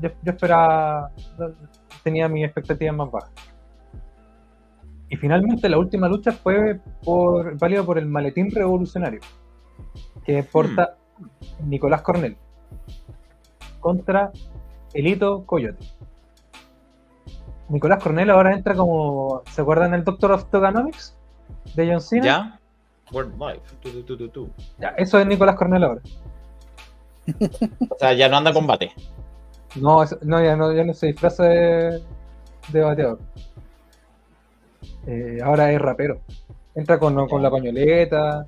Yo, 0.00 0.10
yo 0.22 0.32
esperaba, 0.32 1.10
tenía 2.02 2.28
mis 2.28 2.44
expectativas 2.44 2.96
más 2.96 3.10
bajas. 3.10 3.32
Y 5.10 5.16
finalmente 5.16 5.68
la 5.70 5.78
última 5.78 6.06
lucha 6.06 6.32
fue 6.32 6.80
por, 7.02 7.58
válida 7.58 7.82
por 7.82 7.98
el 7.98 8.06
maletín 8.06 8.50
revolucionario, 8.50 9.20
que 10.24 10.42
porta 10.42 10.96
Nicolás 11.64 12.02
Cornell 12.02 12.36
contra 13.80 14.32
Elito 14.98 15.44
Coyote. 15.46 15.84
Nicolás 17.68 18.02
Cornell 18.02 18.30
ahora 18.30 18.54
entra 18.54 18.74
como. 18.74 19.42
¿Se 19.52 19.60
acuerdan 19.60 19.94
el 19.94 20.02
Doctor 20.04 20.32
of 20.32 20.46
Toganomics? 20.50 21.16
De 21.74 21.88
John 21.88 22.00
Cena. 22.00 22.24
¿Ya? 22.24 22.60
World 23.12 23.34
Life. 23.40 23.60
Tu, 23.80 23.90
tu, 23.90 24.02
tu, 24.02 24.16
tu, 24.16 24.28
tu. 24.28 24.50
Ya, 24.78 24.88
eso 24.96 25.18
es 25.20 25.26
Nicolás 25.26 25.54
Cornell 25.56 25.84
ahora. 25.84 26.00
O 27.90 27.96
sea, 27.98 28.12
ya 28.14 28.28
no 28.28 28.38
anda 28.38 28.52
combate. 28.52 28.90
No, 29.76 30.02
eso- 30.02 30.18
no, 30.22 30.42
ya 30.42 30.56
no, 30.56 30.72
ya 30.72 30.82
no 30.82 30.94
se 30.94 31.08
disfraza 31.08 31.44
de, 31.44 32.02
de 32.72 32.80
bateador. 32.80 33.20
Eh, 35.06 35.38
ahora 35.44 35.70
es 35.72 35.80
rapero. 35.80 36.20
Entra 36.74 36.98
con, 36.98 37.28
con 37.28 37.42
la 37.42 37.50
pañoleta. 37.50 38.44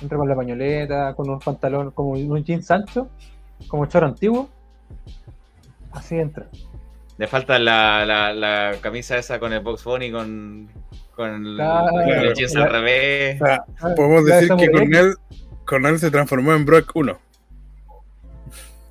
Entra 0.00 0.16
con 0.18 0.28
la 0.28 0.34
pañoleta, 0.36 1.14
con 1.14 1.28
unos 1.28 1.44
pantalones, 1.44 1.92
como 1.92 2.10
un 2.10 2.44
jean 2.44 2.62
Sancho, 2.62 3.08
como 3.68 3.86
choro 3.86 4.06
antiguo. 4.06 4.48
Así 5.92 6.16
entra. 6.16 6.46
Le 7.16 7.26
falta 7.26 7.58
la, 7.58 8.04
la, 8.06 8.32
la 8.32 8.76
camisa 8.80 9.16
esa 9.18 9.38
con 9.40 9.52
el 9.52 9.60
Box 9.60 9.82
Bunny, 9.84 10.12
con, 10.12 10.68
con 11.16 11.42
Claro. 11.56 12.00
el 12.00 12.34
jeans 12.34 12.54
al 12.56 12.70
revés. 12.70 13.40
O 13.42 13.46
sea, 13.46 13.64
Ah, 13.80 13.88
podemos 13.96 14.24
decir 14.24 14.48
que. 14.56 14.70
Cornell, 14.70 15.14
Cornell 15.64 15.98
se 15.98 16.10
transformó 16.10 16.52
en 16.54 16.64
Brock 16.64 16.92
1. 16.94 17.18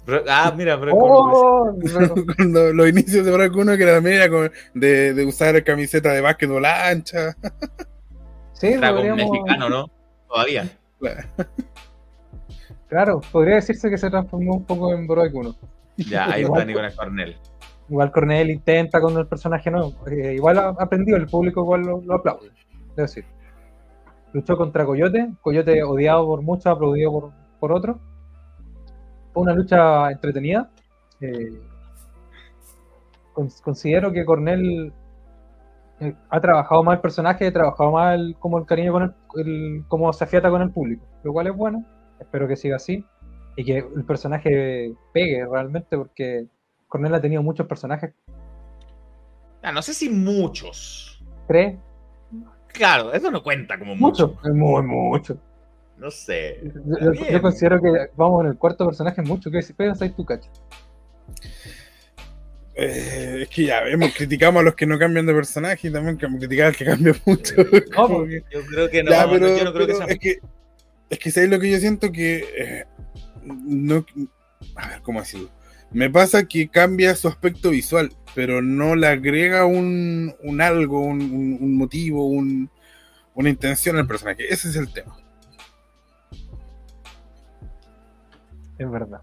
Bro- 0.05 0.23
ah, 0.29 0.53
mira, 0.55 0.75
bro, 0.77 0.93
¡Oh! 0.95 1.73
Pero- 1.83 2.15
Cuando 2.35 2.73
los 2.73 2.89
inicios 2.89 3.25
de 3.25 3.31
Brock 3.31 3.55
1, 3.55 3.77
que 3.77 3.83
era 3.83 3.95
también 3.95 4.21
era 4.21 4.51
de, 4.73 5.13
de 5.13 5.25
usar 5.25 5.61
camiseta 5.63 6.11
de 6.13 6.21
básquetbol 6.21 6.65
ancha. 6.65 7.35
Sí, 8.53 8.67
era 8.67 8.89
con 8.89 8.97
podríamos- 9.05 9.31
mexicano, 9.31 9.69
¿no? 9.69 9.91
Todavía. 10.27 10.67
Claro, 12.89 13.21
podría 13.31 13.55
decirse 13.55 13.89
que 13.89 13.97
se 13.97 14.09
transformó 14.09 14.55
un 14.55 14.65
poco 14.65 14.93
en 14.93 15.07
Brock 15.07 15.33
1. 15.33 15.55
Ya, 15.97 16.25
ahí 16.31 16.41
Igual- 16.43 16.61
está 16.61 16.65
Nicolás 16.67 16.95
Cornell. 16.95 17.35
Igual 17.89 18.11
Cornell 18.11 18.49
intenta 18.49 18.99
con 18.99 19.17
el 19.17 19.27
personaje 19.27 19.71
nuevo. 19.71 19.93
Eh, 20.07 20.33
igual 20.35 20.57
ha 20.59 20.67
aprendido, 20.69 21.17
el 21.17 21.25
público 21.27 21.61
igual 21.61 21.81
lo, 21.81 22.01
lo 22.01 22.15
aplaude, 22.15 22.49
debo 22.95 23.01
decir. 23.07 23.25
Luchó 24.33 24.57
contra 24.57 24.85
Coyote, 24.85 25.29
Coyote 25.41 25.81
odiado 25.83 26.25
por 26.25 26.41
muchos, 26.41 26.65
aplaudido 26.67 27.11
por, 27.11 27.31
por 27.59 27.71
otros. 27.71 27.97
Fue 29.33 29.43
una 29.43 29.53
lucha 29.53 30.11
entretenida. 30.11 30.69
Eh, 31.21 31.59
con- 33.33 33.49
considero 33.63 34.11
que 34.11 34.25
Cornell 34.25 34.91
eh, 35.99 36.13
ha 36.29 36.41
trabajado 36.41 36.83
más 36.83 36.95
el 36.97 37.01
personaje, 37.01 37.47
ha 37.47 37.53
trabajado 37.53 37.91
más 37.91 38.15
el- 38.15 38.35
como 38.37 38.57
el 38.59 38.65
cariño 38.65 38.91
con 38.91 39.03
el, 39.03 39.13
el- 39.35 39.85
cómo 39.87 40.11
se 40.13 40.25
afiata 40.25 40.49
con 40.49 40.61
el 40.61 40.71
público, 40.71 41.05
lo 41.23 41.31
cual 41.33 41.47
es 41.47 41.55
bueno. 41.55 41.85
Espero 42.19 42.47
que 42.47 42.55
siga 42.57 42.75
así 42.75 43.03
y 43.57 43.65
que 43.65 43.79
el 43.79 44.05
personaje 44.05 44.93
pegue 45.13 45.45
realmente 45.45 45.97
porque 45.97 46.45
Cornell 46.87 47.15
ha 47.15 47.21
tenido 47.21 47.43
muchos 47.43 47.67
personajes, 47.67 48.13
Ah, 49.63 49.71
no 49.73 49.81
sé 49.81 49.93
si 49.93 50.09
muchos. 50.09 51.21
¿crees? 51.47 51.75
Claro, 52.71 53.11
eso 53.11 53.29
no 53.31 53.41
cuenta 53.43 53.77
como 53.77 53.95
Muchos, 53.95 54.29
mucho. 54.35 54.47
es 54.47 54.53
muy 54.53 54.81
mucho. 54.83 55.37
No 55.97 56.11
sé. 56.11 56.61
Yo, 57.31 57.41
considero 57.41 57.81
que 57.81 57.89
vamos 58.15 58.45
en 58.45 58.51
el 58.51 58.57
cuarto 58.57 58.85
personaje 58.85 59.21
mucho. 59.23 59.49
¿Qué 59.49 59.59
piensas 59.75 60.15
tú, 60.15 60.23
cacho? 60.23 60.47
Eh, 62.75 63.39
es 63.41 63.49
que 63.49 63.65
ya 63.65 63.81
vemos, 63.81 64.13
criticamos 64.15 64.61
a 64.61 64.63
los 64.63 64.75
que 64.75 64.85
no 64.85 64.99
cambian 64.99 65.25
de 65.25 65.33
personaje 65.33 65.87
y 65.87 65.91
también 65.91 66.17
que 66.17 66.27
criticamos 66.27 66.73
al 66.73 66.77
que 66.77 66.85
cambia 66.85 67.13
mucho. 67.25 67.55
No, 67.57 68.25
que- 68.27 68.43
Yo 68.51 68.61
creo 68.69 68.89
que 68.89 69.03
no. 69.03 69.09
Ya, 69.11 69.25
no, 69.25 69.31
pero, 69.31 69.57
yo 69.57 69.63
no 69.63 69.73
creo 69.73 69.87
que 69.87 69.95
sea. 69.95 70.05
es 70.05 70.19
que 70.19 70.37
es 71.09 71.19
que 71.19 71.31
sabes 71.31 71.49
lo 71.49 71.59
que 71.59 71.71
yo 71.71 71.79
siento 71.79 72.11
que 72.11 72.45
eh, 72.57 72.85
no 73.47 74.05
a 74.75 74.87
ver 74.89 75.01
cómo 75.01 75.19
decirlo 75.21 75.49
me 75.91 76.09
pasa 76.09 76.47
que 76.47 76.67
cambia 76.69 77.15
su 77.15 77.27
aspecto 77.27 77.69
visual 77.69 78.11
pero 78.35 78.61
no 78.61 78.95
le 78.95 79.07
agrega 79.07 79.65
un, 79.65 80.35
un 80.43 80.61
algo 80.61 80.99
un, 81.01 81.21
un- 81.21 81.57
un 81.61 81.77
motivo 81.77 82.25
un- 82.27 82.69
una 83.33 83.49
intención 83.49 83.97
al 83.97 84.07
personaje 84.07 84.51
ese 84.53 84.69
es 84.69 84.75
el 84.75 84.91
tema 84.91 85.15
Es 88.77 88.89
verdad. 88.91 89.21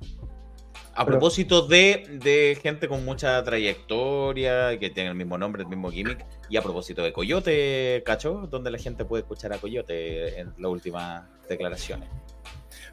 A 0.97 1.05
pero- 1.05 1.19
propósito 1.19 1.67
de, 1.67 2.19
de 2.23 2.59
gente 2.61 2.89
con 2.89 3.05
mucha 3.05 3.43
trayectoria, 3.45 4.77
que 4.79 4.91
tiene 4.91 5.11
el 5.11 5.15
mismo 5.17 5.39
nombre, 5.39 5.63
el 5.63 5.69
mismo 5.69 5.91
gimmick, 5.91 6.25
y 6.49 6.57
a 6.57 6.63
propósito 6.63 7.03
de 7.03 7.13
Coyote, 7.13 8.03
¿cacho? 8.07 8.49
Donde 8.51 8.71
la 8.71 8.79
gente 8.79 9.05
puede 9.05 9.23
escuchar 9.23 9.53
a 9.53 9.59
Coyote 9.59 10.39
en 10.41 10.49
las 10.59 10.71
últimas 10.71 11.25
declaraciones. 11.49 12.09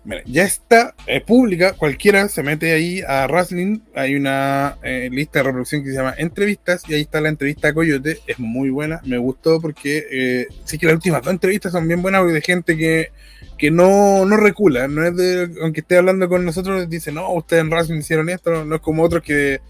Mira, 0.04 0.24
ya 0.26 0.43
está 0.43 0.95
eh, 1.06 1.22
pública, 1.22 1.74
cualquiera 1.74 2.28
se 2.28 2.41
mete 2.41 2.72
ahí 2.72 3.02
a 3.08 3.28
Wrestling, 3.28 3.82
hay 3.93 4.16
una 4.16 4.78
eh, 4.82 5.10
lista 5.12 5.39
de 5.39 5.43
reproducción 5.43 5.84
que 5.84 5.91
se 5.91 5.95
llama 5.95 6.16
entrevistas 6.18 6.82
y 6.88 6.95
ahí 6.95 7.02
está 7.02 7.22
la 7.22 7.30
entrevista 7.30 7.68
a 7.68 7.74
Coyote, 7.74 8.18
es 8.26 8.39
muy 8.39 8.72
buena, 8.72 8.99
me 9.06 9.20
gustó 9.20 9.62
porque 9.62 10.08
eh, 10.12 10.47
sí 10.66 10.80
que 10.80 10.88
las 10.88 10.95
últimas 10.95 11.22
dos 11.22 11.32
entrevistas 11.32 11.72
son 11.72 11.88
bien 11.88 12.02
buenas 12.02 12.22
porque 12.22 12.34
de 12.34 12.41
gente 12.41 12.78
que, 12.78 13.12
que 13.60 13.70
no, 13.70 14.26
no 14.26 14.38
recula, 14.38 14.88
no 14.88 15.06
es 15.06 15.16
de, 15.16 15.52
aunque 15.62 15.82
esté 15.82 15.97
hablando 15.97 16.28
con 16.28 16.45
nosotros, 16.45 16.89
dice, 16.89 17.12
no, 17.12 17.32
ustedes 17.34 17.62
en 17.62 17.70
Wrestling 17.70 17.99
hicieron 17.99 18.30
esto, 18.30 18.66
no, 18.66 18.76
es 18.76 18.82
como 18.82 19.04
otros 19.04 19.22
que, 19.22 19.62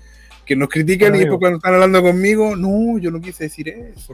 que 0.45 0.55
nos 0.55 0.69
critican 0.69 1.09
Bueno, 1.09 1.17
y 1.17 1.19
después 1.25 1.39
cuando 1.41 1.57
están 1.57 1.73
hablando 1.73 2.01
conmigo, 2.01 2.55
no, 2.55 2.97
yo 2.99 3.11
no 3.11 3.19
quise 3.19 3.43
decir 3.45 3.67
eso. 3.67 4.13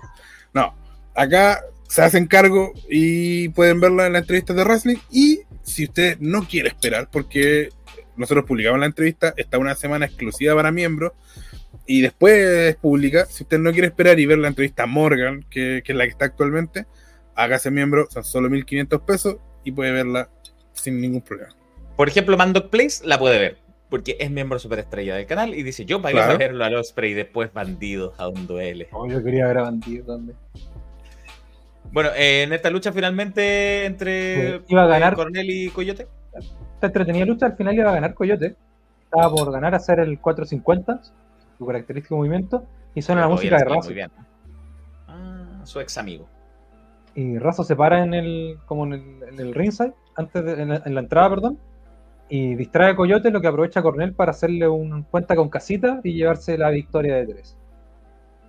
No, 0.52 0.74
acá 1.14 1.62
se 1.88 2.02
hacen 2.02 2.28
cargo 2.28 2.74
y 2.90 3.50
pueden 3.50 3.80
verla 3.80 4.08
en 4.08 4.14
la 4.14 4.20
entrevista 4.20 4.54
de 4.54 4.64
Wrestling. 4.64 4.98
Y 5.12 5.42
si 5.68 5.84
usted 5.84 6.18
no 6.20 6.48
quiere 6.48 6.70
esperar, 6.70 7.10
porque 7.12 7.70
nosotros 8.16 8.46
publicamos 8.46 8.80
la 8.80 8.86
entrevista, 8.86 9.34
está 9.38 9.58
una 9.60 9.76
semana 9.76 10.06
exclusiva 10.06 10.56
para 10.56 10.72
miembros 10.72 11.12
y 11.86 12.02
después 12.02 12.76
publica. 12.78 13.26
Si 13.26 13.44
usted 13.44 13.60
no 13.60 13.72
quiere 13.72 13.88
esperar 13.88 14.20
y 14.20 14.26
ver 14.26 14.40
la 14.40 14.48
entrevista 14.48 14.84
a 14.84 14.88
Morgan, 14.88 15.46
que, 15.50 15.82
que 15.84 15.92
es 15.92 15.98
la 15.98 16.06
que 16.06 16.12
está 16.12 16.26
actualmente, 16.26 16.86
hágase 17.36 17.70
miembro, 17.70 18.08
son 18.10 18.24
solo 18.24 18.50
1500 18.50 19.02
pesos 19.02 19.38
y 19.64 19.72
puede 19.72 19.92
verla 19.92 20.30
sin 20.72 21.00
ningún 21.02 21.22
problema. 21.22 21.54
Por 21.96 22.08
ejemplo, 22.08 22.38
Mandoc 22.38 22.70
Place 22.70 23.06
la 23.06 23.20
puede 23.20 23.38
ver, 23.38 23.58
porque 23.90 24.16
es 24.20 24.32
miembro 24.32 24.60
superestrella 24.60 25.16
del 25.16 25.26
canal 25.26 25.54
y 25.54 25.64
dice, 25.64 25.86
yo 25.86 26.02
pagué 26.02 26.14
Claro. 26.14 26.28
para 26.34 26.38
verlo 26.40 26.64
a 26.64 26.70
los 26.70 26.88
Osprey 26.88 27.12
y 27.12 27.16
después 27.16 27.52
bandidos 27.54 28.18
a 28.20 28.30
un 28.30 28.48
duele. 28.48 28.88
Oh, 28.94 29.08
yo 29.08 29.22
quería 29.24 29.48
ver 29.48 29.58
a 29.60 29.64
Bandido 29.64 30.06
también. 30.16 30.38
Bueno, 31.92 32.10
eh, 32.16 32.44
en 32.44 32.54
esta 32.54 32.70
lucha 32.70 32.92
finalmente 32.92 33.86
entre 33.86 34.60
Sí, 34.60 34.64
iba 34.70 34.84
a 34.84 34.88
ganar. 34.88 35.14
eh, 35.14 35.16
Cornel 35.16 35.50
y 35.50 35.70
Coyote. 35.70 36.08
Esta 36.76 36.88
entretenida 36.88 37.26
lucha 37.26 37.46
al 37.48 37.56
final 37.56 37.74
iba 37.76 37.90
a 37.90 37.94
ganar 37.94 38.14
Coyote. 38.14 38.56
Estaba 39.06 39.30
por 39.34 39.52
ganar 39.52 39.74
a 39.74 39.78
hacer 39.78 40.00
el 40.00 40.20
450, 40.20 41.02
su 41.58 41.66
característico 41.66 42.18
movimiento, 42.18 42.66
y 42.94 43.02
suena 43.02 43.22
la 43.22 43.30
música 43.30 43.58
de 43.58 43.64
Razo. 43.66 43.86
muy 43.86 43.94
bien. 43.94 44.12
Ah, 45.08 45.62
su 45.64 45.80
ex 45.80 45.98
amigo. 45.98 46.28
Y 47.16 47.40
Razo 47.40 47.64
se 47.64 47.76
para 47.76 48.04
en 48.04 48.14
el, 48.14 48.58
como 48.68 48.86
en 48.86 48.94
el, 48.94 49.24
en 49.32 49.40
el 49.40 49.54
ringside, 49.56 49.94
antes 50.16 50.44
de- 50.44 50.62
en, 50.62 50.70
la, 50.70 50.82
en 50.86 50.94
la 50.94 51.02
entrada, 51.02 51.30
perdón, 51.30 51.58
y 52.30 52.56
distrae 52.56 52.92
a 52.92 52.96
Coyote, 52.96 53.32
lo 53.32 53.42
que 53.42 53.48
aprovecha 53.48 53.82
Cornell 53.82 54.14
para 54.14 54.32
hacerle 54.32 54.68
un 54.68 55.04
cuenta 55.04 55.36
con 55.36 55.50
casita 55.50 56.02
y 56.04 56.14
llevarse 56.14 56.58
la 56.58 56.70
victoria 56.70 57.16
de 57.16 57.26
tres. 57.28 57.58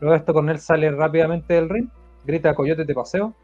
Luego 0.00 0.12
de 0.12 0.18
esto, 0.18 0.34
Cornell 0.34 0.58
sale 0.58 0.90
rápidamente 0.90 1.54
del 1.54 1.68
ring, 1.68 1.88
grita 2.24 2.54
Coyote 2.54 2.84
de 2.84 2.94
paseo 2.94 3.34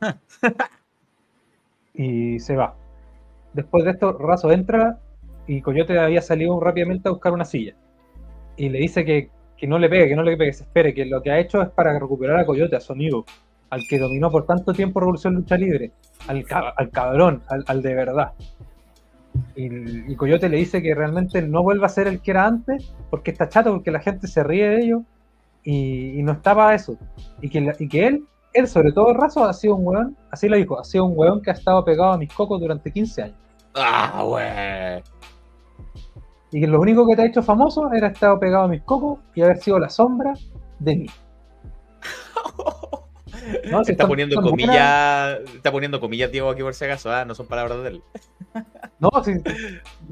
y 1.94 2.38
se 2.38 2.56
va. 2.56 2.74
Después 3.52 3.84
de 3.84 3.90
esto, 3.90 4.12
Razo 4.12 4.50
entra 4.52 4.98
y 5.46 5.60
Coyote 5.60 5.98
había 5.98 6.22
salido 6.22 6.58
rápidamente 6.60 7.08
a 7.08 7.12
buscar 7.12 7.32
una 7.32 7.44
silla. 7.44 7.74
Y 8.56 8.68
le 8.68 8.78
dice 8.78 9.04
que, 9.04 9.30
que 9.56 9.66
no 9.66 9.78
le 9.78 9.88
pegue, 9.88 10.08
que 10.08 10.16
no 10.16 10.22
le 10.22 10.36
pegue, 10.36 10.50
que 10.50 10.56
se 10.56 10.64
espere, 10.64 10.94
que 10.94 11.06
lo 11.06 11.22
que 11.22 11.30
ha 11.30 11.38
hecho 11.38 11.62
es 11.62 11.68
para 11.70 11.98
recuperar 11.98 12.38
a 12.38 12.46
Coyote, 12.46 12.76
a 12.76 12.80
su 12.80 12.92
amigo, 12.92 13.24
al 13.70 13.82
que 13.88 13.98
dominó 13.98 14.30
por 14.30 14.46
tanto 14.46 14.72
tiempo 14.72 15.00
Revolución 15.00 15.34
Lucha 15.34 15.56
Libre, 15.56 15.92
al, 16.28 16.44
al 16.76 16.90
cabrón, 16.90 17.42
al, 17.48 17.64
al 17.66 17.82
de 17.82 17.94
verdad. 17.94 18.32
Y, 19.56 20.12
y 20.12 20.16
Coyote 20.16 20.48
le 20.48 20.58
dice 20.58 20.82
que 20.82 20.94
realmente 20.94 21.42
no 21.42 21.62
vuelva 21.62 21.86
a 21.86 21.90
ser 21.90 22.06
el 22.06 22.20
que 22.20 22.32
era 22.32 22.46
antes, 22.46 22.94
porque 23.10 23.30
está 23.30 23.48
chato, 23.48 23.72
porque 23.72 23.90
la 23.90 24.00
gente 24.00 24.26
se 24.26 24.42
ríe 24.42 24.68
de 24.68 24.80
ello, 24.82 25.02
y, 25.64 26.18
y 26.18 26.22
no 26.22 26.32
estaba 26.32 26.74
eso. 26.74 26.96
Y 27.40 27.48
que, 27.48 27.72
y 27.78 27.88
que 27.88 28.06
él, 28.06 28.24
él 28.52 28.68
sobre 28.68 28.92
todo 28.92 29.12
Razo, 29.14 29.44
ha 29.44 29.52
sido 29.52 29.76
un 29.76 29.86
weón, 29.86 30.16
así 30.30 30.48
lo 30.48 30.56
dijo, 30.56 30.78
ha 30.78 30.84
sido 30.84 31.04
un 31.04 31.12
weón 31.16 31.42
que 31.42 31.50
ha 31.50 31.54
estado 31.54 31.84
pegado 31.84 32.12
a 32.12 32.18
mis 32.18 32.32
cocos 32.32 32.60
durante 32.60 32.92
15 32.92 33.22
años. 33.22 33.36
Ah, 33.74 34.22
güey. 34.24 35.02
Y 36.52 36.60
que 36.60 36.66
lo 36.66 36.80
único 36.80 37.06
que 37.06 37.14
te 37.14 37.22
ha 37.22 37.26
hecho 37.26 37.42
famoso 37.42 37.92
era 37.92 38.08
estar 38.08 38.38
pegado 38.38 38.64
a 38.64 38.68
mis 38.68 38.82
cocos 38.82 39.20
y 39.34 39.42
haber 39.42 39.58
sido 39.58 39.78
la 39.78 39.88
sombra 39.88 40.34
de 40.78 40.96
mí. 40.96 41.06
No, 43.70 43.82
si 43.84 43.92
está 43.92 44.06
poniendo 44.06 44.40
comillas, 44.42 45.40
está 45.54 45.72
poniendo 45.72 45.98
comillas 45.98 46.30
Diego 46.30 46.50
aquí 46.50 46.62
por 46.62 46.74
si 46.74 46.84
acaso, 46.84 47.10
ah, 47.10 47.24
no 47.24 47.34
son 47.34 47.46
palabras 47.46 47.82
de 47.82 47.88
él. 47.88 48.02
No, 48.98 49.10
sí, 49.24 49.32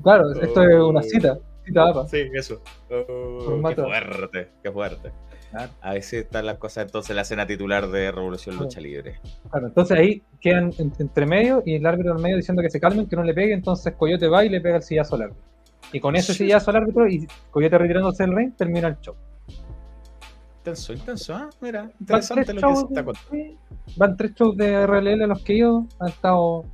claro, 0.03 0.33
esto 0.33 0.63
es 0.63 0.81
una 0.81 1.03
cita, 1.03 1.39
cita 1.65 1.89
APA. 1.89 2.09
Sí, 2.09 2.27
eso. 2.33 2.63
Oh, 2.91 3.61
qué 3.69 3.75
fuerte, 3.75 4.53
qué 4.63 4.73
fuerte. 4.73 5.13
A 5.81 5.93
veces 5.95 6.25
están 6.25 6.45
las 6.47 6.59
cosas 6.59 6.85
entonces 6.87 7.17
la 7.17 7.23
escena 7.23 7.47
titular 7.47 7.89
de 7.89 8.11
Revolución. 8.13 8.57
Lucha 8.57 8.81
Libre. 8.81 9.19
Claro, 9.51 9.69
entonces 9.69 9.97
ahí 9.99 10.23
quedan 10.41 10.73
en- 10.79 10.93
entre 10.99 11.27
medio 11.27 11.63
y 11.65 11.75
el 11.77 11.87
árbitro 11.87 12.17
en 12.17 12.23
medio 12.23 12.37
diciendo 12.37 12.61
que 12.63 12.71
se 12.71 12.79
calmen, 12.81 13.07
que 13.07 13.17
no 13.17 13.23
le 13.23 13.33
pegue, 13.35 13.55
entonces 13.55 13.95
Coyote 13.97 14.29
va 14.29 14.45
y 14.45 14.49
le 14.51 14.61
pega 14.61 14.77
el 14.77 14.83
sillazo 14.83 15.15
al 15.17 15.23
árbitro. 15.23 15.43
Y 15.93 16.01
con 16.01 16.17
ese 16.17 16.35
sillazo 16.35 16.71
al 16.71 16.77
árbitro 16.79 17.09
y 17.09 17.27
Coyote 17.51 17.79
retirándose 17.79 18.25
del 18.25 18.37
ring, 18.37 18.53
termina 18.57 18.89
el 18.89 18.99
show. 19.01 19.15
Intenso, 20.59 20.93
intenso, 20.93 21.35
ah, 21.35 21.49
mira, 21.63 21.83
Van 21.83 21.93
interesante 22.01 22.53
lo 22.53 22.61
que 22.61 22.75
se 22.77 22.83
está 22.83 23.05
contando. 23.05 23.13
sí, 23.31 23.57
van 23.97 24.17
tres 24.19 24.35
shows 24.35 24.55
de 24.57 24.75
RLL 24.87 25.23
a 25.25 25.27
los 25.29 25.43
que 25.43 25.55
he 25.55 25.57
ido, 25.57 25.87
han 25.99 26.09
estado 26.09 26.65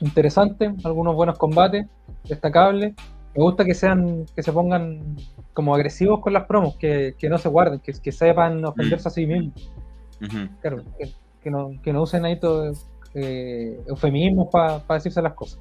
interesantes, 0.00 0.72
algunos 0.86 1.14
buenos 1.14 1.36
combates, 1.36 1.86
destacables. 2.26 2.94
Me 3.34 3.42
gusta 3.42 3.64
que 3.64 3.74
sean, 3.74 4.26
que 4.34 4.42
se 4.42 4.52
pongan 4.52 5.16
como 5.52 5.74
agresivos 5.74 6.20
con 6.20 6.32
las 6.32 6.44
promos, 6.46 6.76
que, 6.76 7.14
que 7.18 7.28
no 7.28 7.38
se 7.38 7.48
guarden, 7.48 7.80
que, 7.80 7.92
que 7.92 8.12
sepan 8.12 8.64
ofenderse 8.64 9.08
a 9.08 9.10
sí 9.10 9.26
mismos. 9.26 9.70
Ujú. 10.20 10.48
Claro, 10.60 10.84
que, 10.98 11.12
que 11.42 11.50
no, 11.50 11.70
que 11.82 11.92
no 11.92 12.02
usen 12.02 12.24
ahí 12.24 12.38
todo 12.38 12.72
eh, 13.14 13.80
eufemismos 13.86 14.48
para 14.50 14.82
decirse 14.88 15.22
las 15.22 15.34
cosas. 15.34 15.60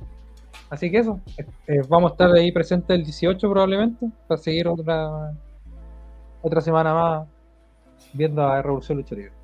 Así 0.70 0.92
que 0.92 1.00
eso, 1.00 1.20
eh, 1.38 1.82
vamos 1.88 2.12
a 2.12 2.14
estar 2.14 2.32
ahí 2.32 2.52
presentes 2.52 2.96
el 2.96 3.04
18 3.04 3.50
probablemente, 3.50 4.08
para 4.28 4.40
seguir 4.40 4.68
otra 4.68 5.34
otra 6.42 6.62
semana 6.62 6.94
más 6.94 7.28
viendo 8.14 8.42
a 8.44 8.62
Revolución 8.62 8.98
Lucha 9.00 9.16
Libre. 9.16 9.39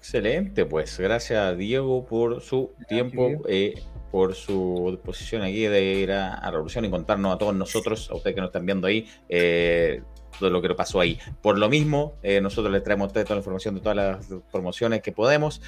Excelente, 0.00 0.64
pues 0.64 0.98
gracias 0.98 1.38
a 1.38 1.54
Diego 1.54 2.06
por 2.06 2.40
su 2.40 2.70
tiempo, 2.88 3.32
eh, 3.46 3.74
por 4.10 4.34
su 4.34 4.88
disposición 4.92 5.42
aquí 5.42 5.66
de 5.66 5.82
ir 5.92 6.10
a, 6.12 6.36
a 6.36 6.50
Revolución 6.50 6.86
y 6.86 6.90
contarnos 6.90 7.34
a 7.34 7.38
todos 7.38 7.54
nosotros, 7.54 8.10
a 8.10 8.14
ustedes 8.14 8.34
que 8.34 8.40
nos 8.40 8.48
están 8.48 8.64
viendo 8.64 8.86
ahí, 8.86 9.06
eh, 9.28 10.02
todo 10.38 10.48
lo 10.48 10.62
que 10.62 10.74
pasó 10.74 11.00
ahí. 11.00 11.18
Por 11.42 11.58
lo 11.58 11.68
mismo, 11.68 12.14
eh, 12.22 12.40
nosotros 12.40 12.72
les 12.72 12.82
traemos 12.82 13.04
a 13.04 13.06
ustedes 13.08 13.26
toda 13.26 13.36
la 13.36 13.40
información 13.40 13.74
de 13.74 13.80
todas 13.82 13.96
las 13.96 14.26
promociones 14.50 15.02
que 15.02 15.12
podemos. 15.12 15.60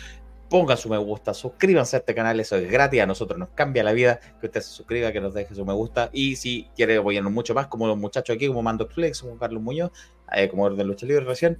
Pongan 0.48 0.78
su 0.78 0.88
me 0.88 0.96
gusta, 0.96 1.34
suscríbanse 1.34 1.96
a 1.96 1.98
este 1.98 2.14
canal, 2.14 2.40
eso 2.40 2.56
es 2.56 2.70
gratis, 2.70 3.02
a 3.02 3.06
nosotros 3.06 3.38
nos 3.38 3.50
cambia 3.50 3.84
la 3.84 3.92
vida 3.92 4.18
que 4.40 4.46
usted 4.46 4.62
se 4.62 4.70
suscriba, 4.70 5.12
que 5.12 5.20
nos 5.20 5.34
deje 5.34 5.54
su 5.54 5.66
me 5.66 5.74
gusta 5.74 6.08
y 6.10 6.36
si 6.36 6.70
quiere 6.74 6.96
apoyarnos 6.96 7.34
mucho 7.34 7.52
más, 7.52 7.66
como 7.66 7.86
los 7.86 7.98
muchachos 7.98 8.34
aquí, 8.34 8.48
como 8.48 8.62
Mando 8.62 8.88
Flex, 8.88 9.20
como 9.20 9.36
Carlos 9.36 9.62
Muñoz, 9.62 9.92
eh, 10.34 10.48
como 10.48 10.64
Orden 10.64 10.86
Lucha 10.86 11.04
Libre 11.04 11.26
recién, 11.26 11.58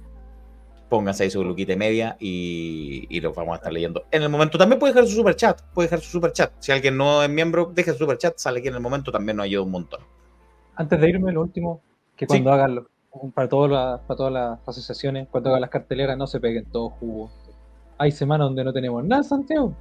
pónganse 0.93 1.23
ahí 1.23 1.31
su 1.31 1.43
luquita 1.43 1.73
y 1.73 1.75
media 1.75 2.15
y, 2.19 3.07
y 3.09 3.19
los 3.19 3.35
vamos 3.35 3.53
a 3.53 3.55
estar 3.55 3.73
leyendo. 3.73 4.03
En 4.11 4.21
el 4.21 4.29
momento 4.29 4.59
también 4.59 4.77
puede 4.77 4.93
dejar 4.93 5.07
su 5.09 5.15
super 5.15 5.35
chat, 5.35 5.59
puede 5.73 5.87
dejar 5.87 6.01
su 6.01 6.11
super 6.11 6.31
chat. 6.31 6.51
Si 6.59 6.71
alguien 6.71 6.95
no 6.95 7.23
es 7.23 7.29
miembro, 7.31 7.71
deje 7.73 7.93
su 7.93 7.97
super 7.97 8.19
chat, 8.19 8.35
sale 8.37 8.59
aquí 8.59 8.67
en 8.67 8.75
el 8.75 8.79
momento, 8.79 9.11
también 9.11 9.37
nos 9.37 9.45
ayuda 9.45 9.63
un 9.63 9.71
montón. 9.71 10.01
Antes 10.75 11.01
de 11.01 11.09
irme, 11.09 11.31
lo 11.31 11.41
último, 11.41 11.81
que 12.15 12.27
cuando 12.27 12.53
hagan 12.53 12.75
lo- 12.75 12.87
para, 13.33 13.49
todas 13.49 13.71
las- 13.71 14.01
para 14.01 14.17
todas 14.17 14.33
las 14.33 14.59
asociaciones, 14.67 15.27
cuando 15.31 15.49
hagan 15.49 15.61
las 15.61 15.71
carteleras, 15.71 16.15
no 16.15 16.27
se 16.27 16.39
peguen 16.39 16.65
todos 16.65 16.93
jugos. 16.99 17.31
Hay 17.97 18.11
semanas 18.11 18.45
donde 18.45 18.63
no 18.63 18.71
tenemos 18.71 19.03
nada, 19.03 19.23
Santiago. 19.23 19.73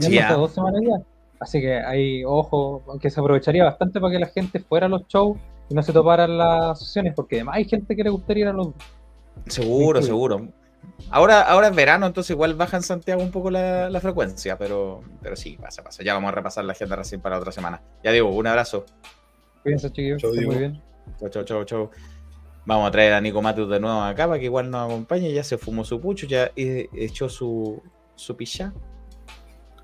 Ya 0.00 0.08
Sí, 0.08 0.16
hemos 0.16 0.30
ah. 0.30 0.34
dos 0.36 0.50
semanas 0.52 0.80
ya. 0.82 1.02
Así 1.40 1.60
que 1.60 1.74
hay, 1.78 2.24
ojo, 2.24 2.82
aunque 2.88 3.10
se 3.10 3.20
aprovecharía 3.20 3.64
bastante 3.64 4.00
para 4.00 4.12
que 4.14 4.18
la 4.18 4.26
gente 4.28 4.60
fuera 4.60 4.86
a 4.86 4.88
los 4.88 5.06
shows 5.08 5.36
y 5.68 5.74
no 5.74 5.82
se 5.82 5.92
toparan 5.92 6.38
las 6.38 6.72
asociaciones, 6.72 7.12
porque 7.14 7.36
además 7.36 7.56
hay 7.56 7.64
gente 7.66 7.94
que 7.94 8.02
le 8.04 8.08
gustaría 8.10 8.44
ir 8.44 8.48
a 8.48 8.52
los. 8.54 8.68
Seguro, 9.46 10.00
Sí. 10.00 10.06
seguro. 10.08 10.48
Ahora, 11.10 11.42
ahora 11.42 11.68
es 11.68 11.74
verano, 11.74 12.06
entonces 12.06 12.30
igual 12.30 12.54
baja 12.54 12.76
en 12.76 12.82
Santiago 12.82 13.22
un 13.22 13.30
poco 13.30 13.50
la, 13.50 13.90
la 13.90 14.00
frecuencia, 14.00 14.56
pero, 14.58 15.02
pero 15.22 15.34
sí, 15.36 15.56
pasa, 15.60 15.82
pasa. 15.82 16.02
Ya 16.02 16.14
vamos 16.14 16.28
a 16.28 16.32
repasar 16.32 16.64
la 16.64 16.72
agenda 16.72 16.96
recién 16.96 17.20
para 17.20 17.38
otra 17.38 17.52
semana. 17.52 17.82
Ya 18.02 18.10
digo, 18.12 18.28
un 18.30 18.46
abrazo. 18.46 18.84
Cuídense, 19.62 19.88
chiquillos, 19.90 20.20
Chau, 20.22 20.32
muy 20.34 20.56
bien. 20.56 20.82
Chau, 21.20 21.28
chau, 21.30 21.44
chau, 21.44 21.64
chau. 21.64 21.90
Vamos 22.66 22.88
a 22.88 22.90
traer 22.90 23.12
a 23.12 23.20
Nico 23.20 23.42
Matus 23.42 23.68
de 23.68 23.80
nuevo 23.80 24.00
acá 24.02 24.26
para 24.26 24.38
que 24.38 24.46
igual 24.46 24.70
nos 24.70 24.86
acompañe. 24.86 25.32
Ya 25.32 25.44
se 25.44 25.58
fumó 25.58 25.84
su 25.84 26.00
pucho, 26.00 26.26
ya 26.26 26.50
echó 26.56 27.28
su, 27.28 27.82
su 28.14 28.36
pichá. 28.36 28.72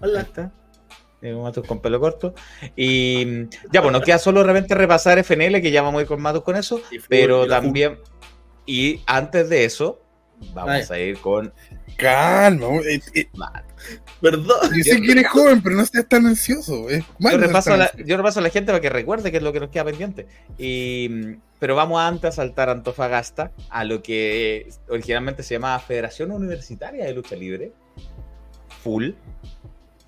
Ahí 0.01 0.11
Hola. 0.11 0.21
está. 0.23 0.53
Nico 1.21 1.43
Matus 1.43 1.67
con 1.67 1.81
pelo 1.81 2.01
corto. 2.01 2.35
Y 2.77 3.45
ya, 3.71 3.83
pues 3.83 3.93
nos 3.93 4.03
queda 4.03 4.19
solo 4.19 4.41
de 4.41 4.47
repente 4.47 4.75
repasar 4.75 5.19
FNL, 5.19 5.61
que 5.61 5.71
ya 5.71 5.83
vamos 5.83 5.99
a 5.99 6.03
ir 6.03 6.09
con 6.09 6.21
Matus 6.23 6.43
con 6.43 6.57
eso. 6.57 6.81
Pero 7.09 7.47
también, 7.47 7.99
y 8.67 9.01
antes 9.07 9.49
de 9.49 9.65
eso, 9.65 10.01
vamos 10.55 10.91
a 10.91 10.99
ir 10.99 11.19
con 11.19 11.53
Calma, 11.97 12.67
eh, 12.89 13.01
eh. 13.15 13.29
Perdón. 14.23 14.71
yo 14.77 14.83
sé 14.85 15.01
que 15.03 15.13
eres 15.13 15.29
joven, 15.31 15.63
pero 15.63 15.77
no 15.77 15.85
seas 15.85 16.07
tan 16.09 16.27
ansioso. 16.27 16.89
Es 16.89 17.05
Yo 17.19 17.37
repaso, 17.37 17.77
la, 17.77 17.85
ansioso. 17.87 18.07
yo 18.07 18.17
repaso 18.17 18.41
a 18.41 18.43
la 18.43 18.51
gente 18.51 18.73
para 18.73 18.81
que 18.81 18.89
recuerde 18.91 19.31
qué 19.31 19.37
es 19.39 19.43
lo 19.43 19.53
que 19.53 19.61
nos 19.61 19.71
queda 19.71 19.85
pendiente. 19.85 20.27
Y, 20.59 21.09
mm, 21.11 21.41
pero 21.59 21.75
vamos 21.77 22.01
antes 22.01 22.29
a 22.29 22.33
saltar 22.33 22.69
a 22.71 22.73
Antofagasta, 22.73 23.53
a 23.69 23.85
lo 23.85 24.03
que 24.03 24.69
originalmente 24.89 25.43
se 25.43 25.55
llamaba 25.55 25.79
Federación 25.79 26.31
Universitaria 26.31 27.05
de 27.05 27.13
Lucha 27.15 27.37
Libre. 27.37 27.73
Full. 28.83 29.11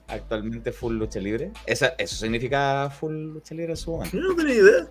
Actualmente 0.09 0.73
Full 0.73 0.95
Lucha 0.99 1.21
Libre. 1.21 1.53
Esa- 1.67 1.95
eso 1.99 2.17
significa 2.17 2.91
Full 2.91 3.33
Lucha 3.35 3.55
Libre 3.55 3.73
en 3.73 3.77
su 3.77 3.93
momento. 3.93 4.17
Yo 4.17 4.23
no 4.23 4.35
tenía 4.37 4.55
idea. 4.55 4.87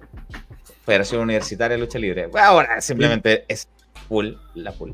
Federación 0.92 1.22
Universitaria 1.22 1.78
de 1.78 1.82
Lucha 1.82 1.98
Libre. 1.98 2.28
Ahora 2.38 2.82
simplemente 2.82 3.46
es 3.48 3.70
Full, 4.10 4.34
la 4.56 4.74
Full. 4.74 4.92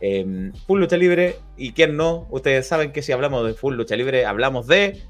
Eh, 0.00 0.50
full 0.66 0.80
Lucha 0.80 0.96
Libre. 0.96 1.36
¿Y 1.56 1.70
quién 1.72 1.96
no? 1.96 2.26
Ustedes 2.30 2.66
saben 2.66 2.90
que 2.90 3.00
si 3.00 3.12
hablamos 3.12 3.46
de 3.46 3.54
Full 3.54 3.76
Lucha 3.76 3.94
Libre, 3.94 4.26
hablamos 4.26 4.66
de. 4.66 5.00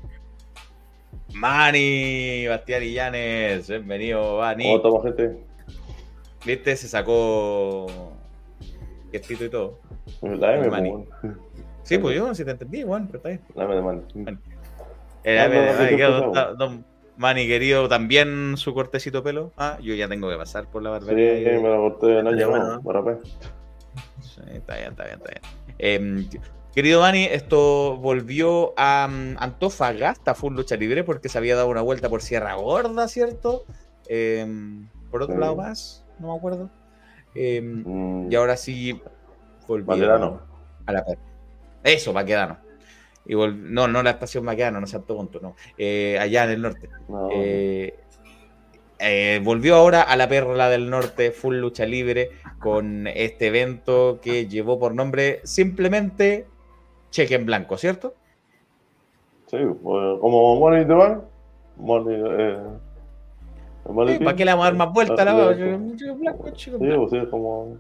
Mani, 1.33 2.47
Bastián 2.49 2.83
y 2.83 2.93
Llanes. 2.93 3.67
Bienvenido, 3.71 4.41
Mani. 4.41 4.79
¿Cómo 4.83 5.03
gente? 5.03 5.39
¿Viste? 6.45 6.77
Se 6.77 6.87
sacó. 6.87 7.87
Gestito 9.13 9.47
y 9.47 9.49
todo. 9.49 9.81
La 10.21 10.55
M, 10.55 10.69
Mani. 10.69 10.93
Sí, 11.83 11.97
pues 11.97 12.15
yo 12.15 12.35
sí 12.35 12.45
te 12.45 12.51
entendí, 12.51 12.85
bueno, 12.85 13.07
pero 13.07 13.17
está 13.17 13.29
bien. 13.31 13.41
La 13.55 13.65
M 13.65 13.75
de 13.75 13.81
Mani. 13.81 14.03
Que- 15.25 16.03
empezamos. 16.05 16.35
don- 16.35 16.59
don 16.59 16.90
Mani, 17.21 17.47
querido, 17.47 17.87
también 17.87 18.57
su 18.57 18.73
cortecito 18.73 19.23
pelo. 19.23 19.53
Ah, 19.59 19.77
yo 19.83 19.93
ya 19.95 20.09
tengo 20.09 20.31
que 20.31 20.37
pasar 20.39 20.67
por 20.71 20.83
la 20.83 20.99
Sí, 21.01 21.05
barbería. 21.07 21.55
y- 21.55 21.63
me 21.63 21.69
la 21.69 21.77
corté 21.77 22.19
el 22.19 22.27
año, 22.27 22.49
bueno, 22.49 22.65
bueno. 22.65 22.83
para 22.83 23.03
pues. 23.03 23.19
Sí, 24.23 24.41
está 24.55 24.77
bien, 24.77 24.89
está 24.93 25.05
bien, 25.05 25.19
está 25.19 25.31
bien. 25.31 25.43
Em, 25.77 26.29
querido 26.75 27.01
Dani, 27.03 27.25
esto 27.25 27.99
volvió 27.99 28.73
a 28.79 29.07
mm, 29.07 29.37
Antofagasta 29.39 30.35
Full 30.35 30.55
Lucha 30.55 30.77
Libre 30.77 31.05
porque 31.05 31.29
se 31.29 31.37
había 31.37 31.57
dado 31.57 31.69
una 31.69 31.83
vuelta 31.83 32.09
por 32.09 32.23
Sierra 32.23 32.55
Gorda, 32.55 33.07
¿cierto? 33.07 33.65
Em, 34.09 34.89
por 35.11 35.23
otro 35.23 35.35
Sí. 35.35 35.41
lado 35.43 35.57
más, 35.57 36.07
no 36.21 36.33
me 36.33 36.39
acuerdo. 36.39 36.71
Em, 37.35 37.83
Mm, 37.85 38.33
y 38.33 38.35
ahora 38.35 38.57
sí 38.57 38.99
volvió 39.69 39.87
Baquedano. 39.89 40.41
a 40.87 40.93
la 40.93 41.05
Eso, 41.85 42.15
Baquedano. 42.15 42.57
Y 43.27 43.35
no, 43.35 43.87
no 43.89 44.03
la 44.03 44.11
estación 44.11 44.45
Baquedano, 44.47 44.81
no 44.81 44.87
seas 44.87 45.05
tonto, 45.07 45.41
no. 45.41 45.55
Eh, 45.77 46.19
allá 46.19 46.45
en 46.45 46.51
el 46.51 46.63
norte. 46.63 46.89
No, 47.09 47.29
Eh, 47.33 47.95
eh, 48.99 49.41
volvió 49.43 49.77
ahora 49.77 50.03
a 50.03 50.17
la 50.17 50.29
Perla 50.29 50.69
del 50.69 50.91
Norte 50.91 51.31
Full 51.31 51.57
Lucha 51.57 51.87
Libre 51.87 52.31
con 52.59 53.07
este 53.07 53.47
evento 53.47 54.19
que 54.21 54.47
llevó 54.47 54.79
por 54.79 54.95
nombre 54.95 55.41
simplemente 55.45 56.47
Cheque 57.11 57.35
en 57.35 57.47
Blanco, 57.47 57.77
¿cierto? 57.79 58.15
sí, 59.47 59.57
como 59.83 60.61
Money 60.61 60.87
the 60.87 60.95
Bank. 60.95 61.23
Money, 61.77 62.23
eh, 62.25 62.59
¿Para 64.23 64.37
qué 64.37 64.45
le 64.45 64.51
vamos 64.53 64.67
a 64.67 64.69
dar 64.69 64.77
más 64.79 64.93
vuelta 64.93 65.23
a 65.23 65.25
la 65.25 65.49
Ah, 65.51 65.55
sí, 65.55 65.63
Blanco, 65.63 66.15
Blanco. 66.19 66.43
pues 67.09 67.29
como. 67.31 67.79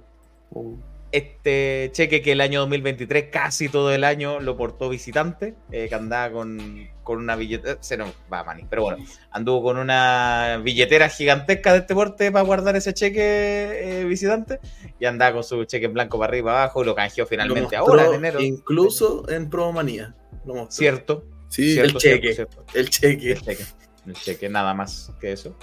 un- 0.52 0.82
Este 1.12 1.90
cheque 1.92 2.22
que 2.22 2.32
el 2.32 2.40
año 2.40 2.60
2023, 2.60 3.30
casi 3.30 3.68
todo 3.68 3.92
el 3.92 4.04
año, 4.04 4.38
lo 4.40 4.56
portó 4.56 4.88
visitante, 4.88 5.54
eh, 5.72 5.88
que 5.88 5.94
andaba 5.94 6.32
con, 6.32 6.88
con 7.02 7.18
una 7.18 7.34
billetera, 7.34 7.78
se 7.80 7.96
nos 7.96 8.10
va 8.32 8.44
Manny, 8.44 8.66
pero 8.70 8.82
bueno, 8.82 9.04
anduvo 9.32 9.62
con 9.62 9.78
una 9.78 10.60
billetera 10.62 11.08
gigantesca 11.08 11.72
de 11.72 11.80
este 11.80 11.94
porte 11.94 12.30
para 12.30 12.44
guardar 12.44 12.76
ese 12.76 12.94
cheque 12.94 13.20
eh, 14.02 14.04
visitante 14.04 14.60
y 15.00 15.06
andaba 15.06 15.34
con 15.34 15.44
su 15.44 15.64
cheque 15.64 15.86
en 15.86 15.94
blanco 15.94 16.18
para 16.18 16.30
arriba 16.30 16.40
y 16.40 16.44
para 16.44 16.62
abajo 16.62 16.82
y 16.82 16.86
lo 16.86 16.94
canjeó 16.94 17.26
finalmente 17.26 17.76
Lo 17.76 17.82
ahora 17.82 18.06
en 18.06 18.14
enero. 18.14 18.40
Incluso 18.40 19.28
en 19.28 19.50
Promomanía. 19.50 20.14
Lo. 20.44 20.70
Cierto, 20.70 21.24
Sí, 21.50 21.72
cierto, 21.72 21.96
el 21.96 22.00
cierto, 22.00 22.20
cheque. 22.20 22.34
cierto. 22.34 22.64
El 22.74 22.90
cheque. 22.90 23.32
El 23.32 23.40
cheque, 23.42 23.64
el 24.06 24.14
cheque, 24.14 24.48
nada 24.48 24.72
más 24.72 25.12
que 25.20 25.32
eso. 25.32 25.56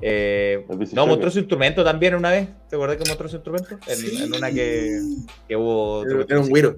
Eh, 0.00 0.66
bici 0.76 0.94
no, 0.94 1.06
mostró 1.06 1.30
su 1.30 1.38
instrumento 1.38 1.84
también 1.84 2.14
una 2.14 2.30
vez. 2.30 2.48
¿Te 2.68 2.76
acordás 2.76 2.96
que 2.96 3.08
mostró 3.08 3.28
su 3.28 3.36
instrumento? 3.36 3.78
En, 3.86 3.96
Sí. 3.96 4.22
en 4.22 4.34
una 4.34 4.50
que, 4.50 5.00
que 5.48 5.56
hubo. 5.56 6.04
Era 6.04 6.24
era 6.28 6.40
un 6.40 6.48
güiro. 6.48 6.76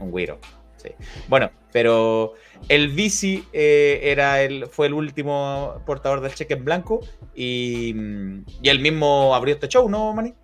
Un 0.00 0.10
güiro. 0.10 0.38
Sí. 0.76 0.90
Bueno, 1.28 1.50
pero 1.72 2.34
el 2.68 2.88
bici 2.88 3.44
eh, 3.52 4.00
era 4.04 4.42
el, 4.42 4.66
fue 4.66 4.86
el 4.86 4.94
último 4.94 5.80
portador 5.86 6.20
del 6.20 6.34
cheque 6.34 6.54
en 6.54 6.64
blanco 6.64 7.00
y, 7.34 7.94
y 8.62 8.68
él 8.68 8.80
mismo 8.80 9.34
abrió 9.34 9.54
este 9.54 9.68
show, 9.68 9.88
¿no, 9.88 10.12
Manny? 10.12 10.34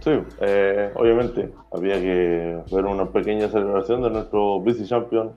Sí, 0.00 0.10
eh, 0.40 0.92
obviamente 0.94 1.50
había 1.72 2.00
que 2.00 2.58
ver 2.70 2.84
una 2.84 3.10
pequeña 3.10 3.48
celebración 3.48 4.02
de 4.02 4.10
nuestro 4.10 4.60
vice 4.62 4.86
champion, 4.86 5.32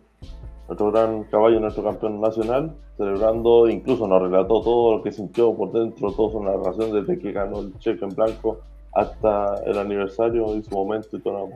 nuestro 0.72 0.90
gran 0.90 1.26
caballo, 1.26 1.60
nuestro 1.60 1.84
campeón 1.84 2.22
nacional, 2.22 2.74
celebrando, 2.96 3.68
incluso 3.68 4.08
nos 4.08 4.22
relató 4.22 4.62
todo 4.62 4.96
lo 4.96 5.04
que 5.04 5.12
sintió 5.12 5.54
por 5.54 5.74
dentro, 5.74 6.14
toda 6.14 6.32
su 6.32 6.42
narración 6.42 6.94
desde 6.94 7.20
que 7.20 7.34
ganó 7.34 7.60
el 7.60 7.78
cheque 7.80 8.06
en 8.06 8.16
blanco 8.16 8.60
hasta 8.94 9.56
el 9.66 9.78
aniversario 9.78 10.56
y 10.56 10.64
su 10.64 10.72
momento 10.72 11.18
y 11.18 11.20
todo. 11.20 11.50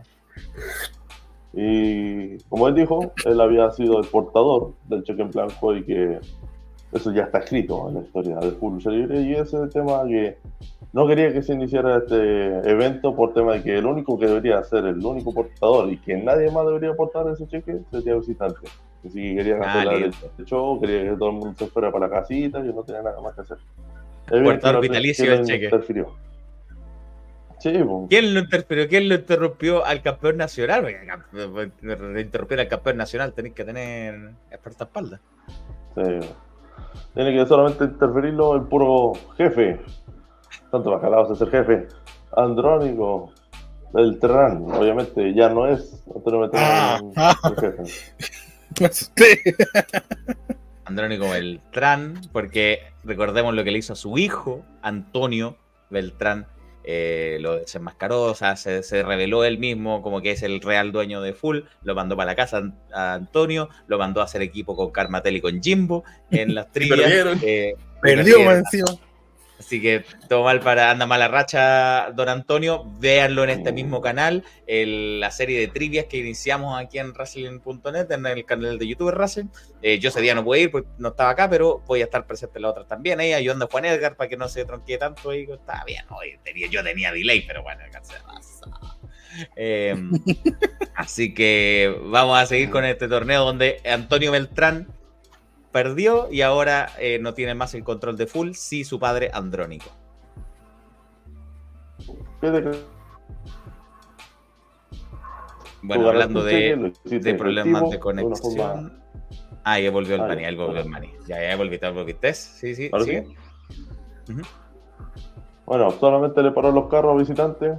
Y 1.54 2.38
como 2.50 2.68
él 2.68 2.76
dijo, 2.76 3.14
él 3.24 3.40
había 3.40 3.72
sido 3.72 4.00
el 4.00 4.08
portador 4.08 4.74
del 4.90 5.04
cheque 5.04 5.22
en 5.22 5.32
blanco 5.32 5.74
y 5.74 5.86
que 5.86 6.20
eso 6.96 7.12
ya 7.12 7.24
está 7.24 7.40
escrito 7.40 7.88
en 7.90 7.96
la 7.96 8.02
historia 8.02 8.36
del 8.38 8.56
fútbol 8.56 8.94
libre 8.96 9.22
y 9.22 9.34
ese 9.34 9.42
es 9.58 9.64
el 9.64 9.70
tema 9.70 10.04
que 10.08 10.38
no 10.94 11.06
quería 11.08 11.34
que 11.34 11.42
se 11.42 11.54
iniciara 11.54 11.98
este 11.98 12.70
evento 12.70 13.16
por 13.16 13.34
tema 13.34 13.54
de 13.54 13.64
que 13.64 13.78
el 13.78 13.86
único 13.86 14.18
que 14.18 14.28
debería 14.28 14.64
ser 14.64 14.86
el 14.86 15.06
único 15.06 15.34
portador 15.34 15.92
y 15.92 15.98
que 15.98 16.16
nadie 16.18 16.50
más 16.52 16.66
debería 16.66 16.94
portar 16.94 17.28
ese 17.30 17.48
cheque 17.48 17.80
sería 17.92 18.16
visitante. 18.16 18.68
Así 19.06 19.22
que 19.22 19.36
quería 19.36 19.58
Ah, 19.58 19.60
cancelar 19.62 19.96
el 19.96 20.04
listo. 20.06 20.30
show, 20.46 20.80
quería 20.82 21.12
que 21.12 21.18
todo 21.18 21.30
el 21.30 21.36
mundo 21.36 21.54
se 21.58 21.68
fuera 21.68 21.92
para 21.92 22.08
la 22.08 22.16
casita, 22.22 22.64
yo 22.64 22.72
no 22.74 22.84
tenía 22.84 23.02
nada 23.02 23.20
más 23.22 23.36
que 23.36 23.42
hacer. 23.42 23.58
Cortador 24.28 24.40
Evidentemente, 24.40 24.88
vitalicio 24.88 25.26
¿quién 25.26 25.40
el 25.40 25.46
cheque. 25.46 25.66
interfirió? 25.66 26.16
Sí, 27.60 27.72
pues. 27.84 28.06
¿Quién 28.10 28.34
lo 28.34 28.40
interrumpió? 28.40 28.88
¿Quién 28.88 29.10
lo 29.10 29.16
interrumpió 29.16 29.86
al 29.86 30.02
campeón 30.02 30.38
nacional? 30.38 30.86
Interrumpir 32.18 32.60
al 32.60 32.68
campeón 32.68 32.98
nacional 32.98 33.34
tenéis 33.34 33.54
que 33.56 33.64
tener 33.66 34.32
experta 34.52 34.86
espalda. 34.86 35.20
Sí. 35.96 36.02
Tiene 37.14 37.34
que 37.34 37.46
solamente 37.48 37.86
interferirlo 37.86 38.56
el 38.56 38.64
puro 38.64 39.14
jefe. 39.38 39.80
Tanto 40.72 40.92
bacalao 40.92 41.32
es 41.32 41.40
el 41.42 41.50
jefe. 41.50 41.88
Andrónico 42.36 43.32
Beltrán, 43.94 44.64
obviamente 44.72 45.34
ya 45.34 45.48
no 45.50 45.68
es 45.68 46.04
anteriormente 46.14 46.58
Ah, 46.60 47.00
el- 47.02 47.12
ah. 47.16 47.36
el 47.50 47.56
jefe. 47.56 47.84
Asusté. 48.86 49.56
Andrónico 50.84 51.30
Beltrán, 51.30 52.20
porque 52.34 52.80
recordemos 53.04 53.54
lo 53.54 53.64
que 53.64 53.72
le 53.72 53.80
hizo 53.80 53.94
a 53.94 53.96
su 53.96 54.18
hijo, 54.18 54.64
Antonio 54.82 55.56
Beltrán. 55.90 56.46
Eh, 56.86 57.38
lo 57.42 57.58
desenmascaró, 57.58 58.24
o 58.24 58.36
sea, 58.36 58.56
se, 58.56 58.84
se 58.84 59.04
reveló 59.04 59.44
él 59.44 59.58
mismo 59.58 60.02
como 60.02 60.22
que 60.22 60.32
es 60.32 60.44
el 60.44 60.62
real 60.62 60.92
dueño 60.92 61.22
de 61.22 61.34
Full, 61.34 61.60
lo 61.84 61.96
mandó 61.96 62.16
para 62.16 62.32
la 62.32 62.36
casa 62.36 62.62
a 62.94 63.14
Antonio, 63.14 63.70
lo 63.88 63.98
mandó 63.98 64.22
a 64.22 64.26
hacer 64.26 64.42
equipo 64.42 64.76
con 64.76 64.92
Carmatel 64.92 65.38
y 65.38 65.42
con 65.42 65.62
Jimbo 65.62 66.04
en 66.32 66.56
las 66.56 66.72
trivias. 66.72 67.00
perdieron. 67.00 67.40
eh, 67.44 67.74
Perdió 68.02 68.52
encima. 68.52 68.88
Así 69.58 69.82
que 69.82 70.04
todo 70.28 70.44
mal 70.44 70.60
para 70.60 70.92
anda 70.92 71.06
mala 71.06 71.28
racha, 71.30 72.12
don 72.12 72.28
Antonio. 72.30 72.84
Véanlo 73.00 73.44
en 73.46 73.52
este 73.52 73.72
Mm. 73.72 73.76
mismo 73.76 74.02
canal, 74.02 74.44
el- 74.68 75.20
la 75.20 75.32
serie 75.32 75.60
de 75.60 75.68
trivias 75.70 76.06
que 76.06 76.18
iniciamos 76.18 76.78
aquí 76.80 77.00
en 77.00 77.14
Wrestling.net, 77.14 78.12
en 78.12 78.26
el 78.26 78.46
canal 78.46 78.78
de 78.78 78.88
YouTube 78.88 79.12
Wrestling. 79.14 79.46
Eh, 79.82 79.98
yo 80.00 80.10
ese 80.10 80.20
día 80.22 80.36
no 80.36 80.44
pude 80.44 80.60
ir 80.60 80.72
porque 80.72 80.90
no 80.98 81.10
estaba 81.10 81.30
acá, 81.30 81.50
pero 81.50 81.80
voy 81.88 82.02
a 82.02 82.06
estar 82.06 82.28
presente 82.28 82.58
en 82.58 82.64
la 82.64 82.70
otra 82.72 82.84
también, 82.86 83.20
ahí 83.20 83.32
ayudando 83.34 83.66
a 83.66 83.68
Juan 83.72 83.86
Edgar 83.86 84.16
para 84.18 84.30
que 84.30 84.36
no 84.38 84.48
se 84.50 84.66
tronquee 84.66 84.98
tanto. 84.98 85.34
Y 85.34 85.44
está 85.50 85.84
bien, 85.86 86.04
hoy 86.10 86.38
tenía, 86.44 86.68
yo 86.68 86.84
tenía 86.84 87.12
delay, 87.12 87.42
pero 87.48 87.64
bueno, 87.64 87.82
alcancé 87.84 88.16
a 88.18 88.24
pasar. 88.24 88.70
Eh, 89.56 89.96
así 90.96 91.34
que 91.34 91.96
vamos 92.04 92.38
a 92.40 92.46
seguir 92.46 92.70
con 92.70 92.86
este 92.86 93.08
torneo 93.08 93.44
donde 93.46 93.82
Antonio 93.86 94.32
Beltrán 94.32 94.88
perdió 95.76 96.32
y 96.32 96.42
ahora 96.42 96.88
eh, 97.00 97.20
no 97.20 97.34
tiene 97.34 97.54
más 97.54 97.74
el 97.74 97.84
control 97.84 98.16
de 98.16 98.28
full, 98.28 98.52
sí 98.54 98.86
su 98.86 98.98
padre 98.98 99.30
Andrónico. 99.34 99.90
Bueno, 105.82 106.08
hablando 106.08 106.46
de, 106.46 106.94
problemas 107.38 107.90
de 107.90 108.00
conexión. 108.00 109.04
Ah, 109.66 109.78
ya 109.78 109.92
volvió 109.92 110.16
el 110.16 110.22
Ah, 110.22 110.28
Mani, 110.28 110.44
ya, 110.44 110.56
volvió 110.56 110.80
el. 110.80 110.88
Mani. 110.88 111.12
Ya, 111.28 111.42
ya 111.42 111.58
volviste, 111.58 111.90
volviste. 111.90 112.34
Sí, 112.34 112.74
sí, 112.74 112.90
¿Ahora 112.94 113.04
sigue. 113.04 113.28
sí? 114.28 114.34
Bueno, 115.66 115.92
solamente 115.92 116.42
le 116.42 116.52
paró 116.52 116.72
los 116.72 116.88
carros 116.88 117.16
a 117.16 117.20
visitantes, 117.20 117.78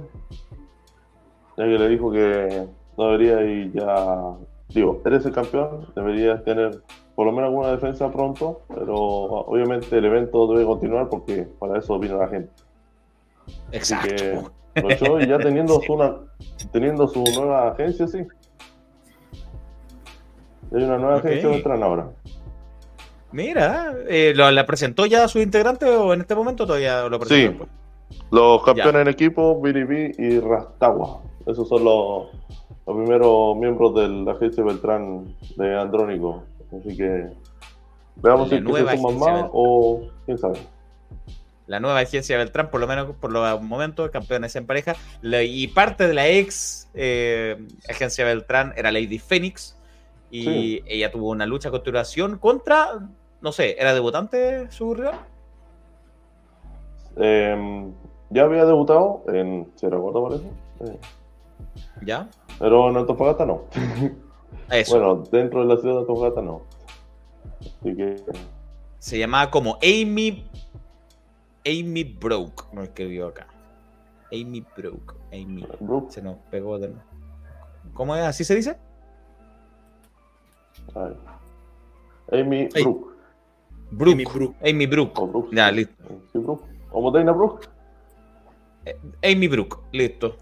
ya 1.57 1.63
que 1.63 1.79
le 1.79 1.89
dijo 1.89 2.11
que 2.11 2.67
no 2.95 3.05
debería 3.09 3.41
y 3.41 3.71
ya, 3.71 4.35
digo, 4.69 5.01
eres 5.05 5.25
el 5.25 5.31
campeón, 5.33 5.87
deberías 5.95 6.43
tener 6.43 6.81
por 7.15 7.25
lo 7.25 7.31
menos 7.31 7.49
alguna 7.49 7.71
defensa 7.71 8.11
pronto, 8.11 8.61
pero 8.67 8.93
obviamente 8.95 9.97
el 9.97 10.05
evento 10.05 10.47
debe 10.47 10.65
continuar 10.65 11.09
porque 11.09 11.47
para 11.59 11.79
eso 11.79 11.97
vino 11.97 12.17
la 12.17 12.27
gente. 12.27 12.51
Así 13.47 13.59
Exacto. 13.71 14.51
que 14.75 15.01
lo 15.01 15.21
y 15.21 15.27
ya 15.27 15.37
teniendo, 15.39 15.81
su, 15.81 15.93
una- 15.93 16.15
teniendo 16.71 17.07
su 17.07 17.23
nueva 17.35 17.69
agencia, 17.71 18.07
sí. 18.07 18.19
Hay 20.75 20.83
una 20.83 20.97
nueva 20.97 21.17
agencia 21.17 21.49
Beltrán 21.49 21.81
ahora. 21.81 22.09
Mira, 23.31 23.93
eh, 24.07 24.33
¿lo- 24.35 24.51
¿la 24.51 24.65
presentó 24.65 25.05
ya 25.05 25.23
a 25.23 25.27
sus 25.27 25.41
integrantes 25.41 25.89
o 25.89 26.13
en 26.13 26.21
este 26.21 26.35
momento 26.35 26.65
todavía 26.65 27.07
lo 27.09 27.19
presentó? 27.19 27.35
Sí. 27.35 27.47
después? 27.47 27.69
Los 28.31 28.63
campeones 28.63 29.01
en 29.01 29.07
equipo, 29.07 29.59
Billy 29.61 29.83
B 29.83 30.11
y 30.17 30.39
Rastawa. 30.39 31.21
Esos 31.45 31.67
son 31.67 31.83
los, 31.83 32.27
los 32.87 32.95
primeros 32.95 33.57
miembros 33.57 33.93
de 33.95 34.07
la 34.07 34.31
agencia 34.31 34.63
Beltrán 34.63 35.35
de 35.57 35.77
Andrónico. 35.79 36.43
Así 36.79 36.95
que 36.97 37.27
veamos 38.15 38.49
La 38.51 38.57
si 38.57 38.63
nueva 38.63 38.91
se 38.91 38.97
suman 38.97 39.19
más 39.19 39.27
Beltrán. 39.33 39.49
o 39.53 40.01
quién 40.25 40.37
sabe. 40.37 40.59
La 41.67 41.81
nueva 41.81 41.99
agencia 41.99 42.37
Beltrán, 42.37 42.69
por 42.71 42.79
lo 42.79 42.87
menos 42.87 43.13
por 43.19 43.31
los 43.31 43.61
momentos, 43.61 44.09
campeones 44.09 44.55
en 44.55 44.65
pareja. 44.65 44.95
Y 45.21 45.67
parte 45.67 46.07
de 46.07 46.13
la 46.13 46.27
ex 46.29 46.89
eh, 46.93 47.57
agencia 47.89 48.23
Beltrán 48.23 48.73
era 48.77 48.89
Lady 48.91 49.19
Phoenix. 49.19 49.77
Y 50.31 50.43
Sí. 50.43 50.83
ella 50.87 51.11
tuvo 51.11 51.29
una 51.29 51.45
lucha 51.45 51.67
a 51.69 51.71
continuación 51.71 52.37
contra, 52.37 52.99
no 53.41 53.51
sé, 53.51 53.75
¿era 53.79 53.93
debutante 53.93 54.71
su 54.71 54.93
rival? 54.93 55.19
Eh, 57.17 57.91
ya 58.29 58.43
había 58.43 58.65
debutado 58.65 59.23
en 59.33 59.71
Sierra 59.75 59.97
Gorda, 59.97 60.21
parece. 60.21 60.47
Eh, 60.81 60.99
¿Ya? 62.05 62.29
pero 62.59 62.89
en 62.89 62.97
Antofagasta 62.97 63.45
no. 63.45 63.63
Eso. 64.71 64.97
Bueno, 64.99 65.23
dentro 65.31 65.61
de 65.61 65.73
la 65.75 65.79
ciudad 65.81 65.95
de 65.95 65.99
Antofagasta 66.01 66.41
no. 66.41 66.61
Así 67.59 67.95
que 67.95 68.23
Se 68.99 69.17
llamaba 69.19 69.49
como 69.51 69.77
Amy. 69.83 70.45
Amy 71.65 72.03
Broke. 72.03 72.63
No 72.71 72.81
escribió 72.83 73.27
acá. 73.27 73.47
Amy 74.31 74.65
Broke. 74.75 75.13
Amy. 75.31 75.65
Brooke, 75.79 76.11
Se 76.11 76.21
nos 76.21 76.37
pegó 76.51 76.79
de 76.79 76.93
¿Cómo 77.93 78.15
es? 78.15 78.23
¿Así 78.23 78.43
se 78.43 78.55
dice? 78.55 78.77
ay. 80.95 81.13
Amy 82.31 82.69
Ay. 82.75 82.83
Brooke. 82.83 83.13
Brooke. 83.91 84.13
Amy 84.13 84.25
Brooke. 84.25 84.55
Amy 84.69 84.85
Brooke. 84.85 85.13
O 85.21 85.27
Brooke. 85.27 85.55
Ya, 85.55 85.71
listo. 85.71 85.93
Sí, 86.31 86.39
Brooke. 86.39 86.63
Como 86.89 87.11
Dana 87.11 87.31
Brooke. 87.31 87.67
Amy 89.23 89.47
Brook, 89.47 89.81
listo. 89.91 90.35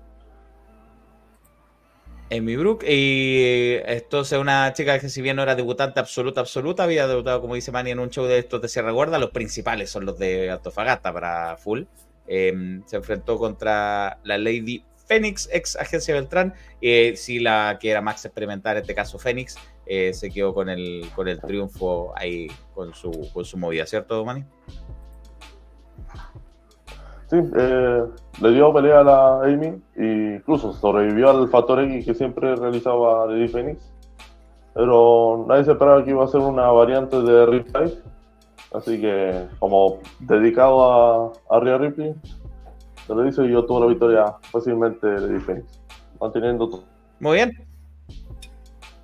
Amy 2.31 2.55
Brook, 2.55 2.83
y 2.83 3.37
eh, 3.43 3.83
esto 3.95 4.21
es 4.21 4.31
una 4.31 4.73
chica 4.73 4.97
que 4.99 5.09
si 5.09 5.21
bien 5.21 5.35
no 5.35 5.43
era 5.43 5.55
debutante 5.55 5.99
absoluta, 5.99 6.41
absoluta, 6.41 6.83
había 6.83 7.07
debutado, 7.07 7.39
como 7.39 7.53
dice 7.53 7.71
Manny, 7.71 7.91
en 7.91 7.99
un 7.99 8.09
show 8.09 8.25
de 8.25 8.39
estos 8.39 8.61
de 8.61 8.67
Sierra 8.67 8.91
Gorda, 8.91 9.19
los 9.19 9.29
principales 9.29 9.91
son 9.91 10.05
los 10.05 10.17
de 10.17 10.49
Antofagasta 10.49 11.13
para 11.13 11.55
Full. 11.57 11.83
Eh, 12.27 12.81
se 12.87 12.95
enfrentó 12.95 13.37
contra 13.37 14.19
la 14.23 14.37
Lady 14.39 14.83
Phoenix, 15.07 15.47
ex 15.51 15.75
agencia 15.75 16.15
Beltrán, 16.15 16.55
eh, 16.81 17.13
sí 17.15 17.39
la 17.39 17.77
que 17.79 17.91
era 17.91 18.01
más 18.01 18.25
experimental, 18.25 18.77
en 18.77 18.81
este 18.81 18.95
caso 18.95 19.19
Phoenix, 19.19 19.55
eh, 19.85 20.11
se 20.13 20.31
quedó 20.31 20.53
con 20.53 20.69
el, 20.69 21.07
con 21.15 21.27
el 21.27 21.39
triunfo 21.39 22.11
ahí 22.15 22.47
con 22.73 22.95
su, 22.95 23.29
con 23.33 23.45
su 23.45 23.57
movida, 23.57 23.85
¿cierto, 23.85 24.25
Manny? 24.25 24.43
Sí, 27.27 27.37
eh, 27.37 28.03
le 28.41 28.51
dio 28.51 28.73
pelea 28.73 28.99
a 28.99 29.03
la 29.03 29.41
Amy 29.41 29.81
e 29.95 30.35
incluso 30.37 30.73
sobrevivió 30.73 31.31
al 31.31 31.47
Factor 31.47 31.79
X 31.81 32.05
que 32.05 32.13
siempre 32.13 32.55
realizaba 32.55 33.25
Lady 33.25 33.47
Phoenix. 33.47 33.91
Pero 34.73 35.45
nadie 35.47 35.63
se 35.63 35.71
esperaba 35.71 36.03
que 36.03 36.11
iba 36.11 36.23
a 36.23 36.27
ser 36.27 36.41
una 36.41 36.67
variante 36.67 37.21
de 37.21 37.45
Riptide. 37.45 37.97
Así 38.73 38.99
que, 38.99 39.47
como 39.59 39.99
dedicado 40.19 40.83
a, 40.83 41.55
a 41.55 41.59
Rhea 41.61 41.77
Ripley, 41.77 42.13
se 43.07 43.15
le 43.15 43.23
dice 43.23 43.45
y 43.45 43.51
yo 43.51 43.65
tuve 43.65 43.81
la 43.81 43.85
victoria 43.87 44.35
fácilmente 44.51 45.07
de 45.07 45.21
Lady 45.21 45.39
Phoenix. 45.39 45.81
Manteniendo 46.19 46.69
todo. 46.69 46.83
Muy 47.19 47.35
bien. 47.35 47.64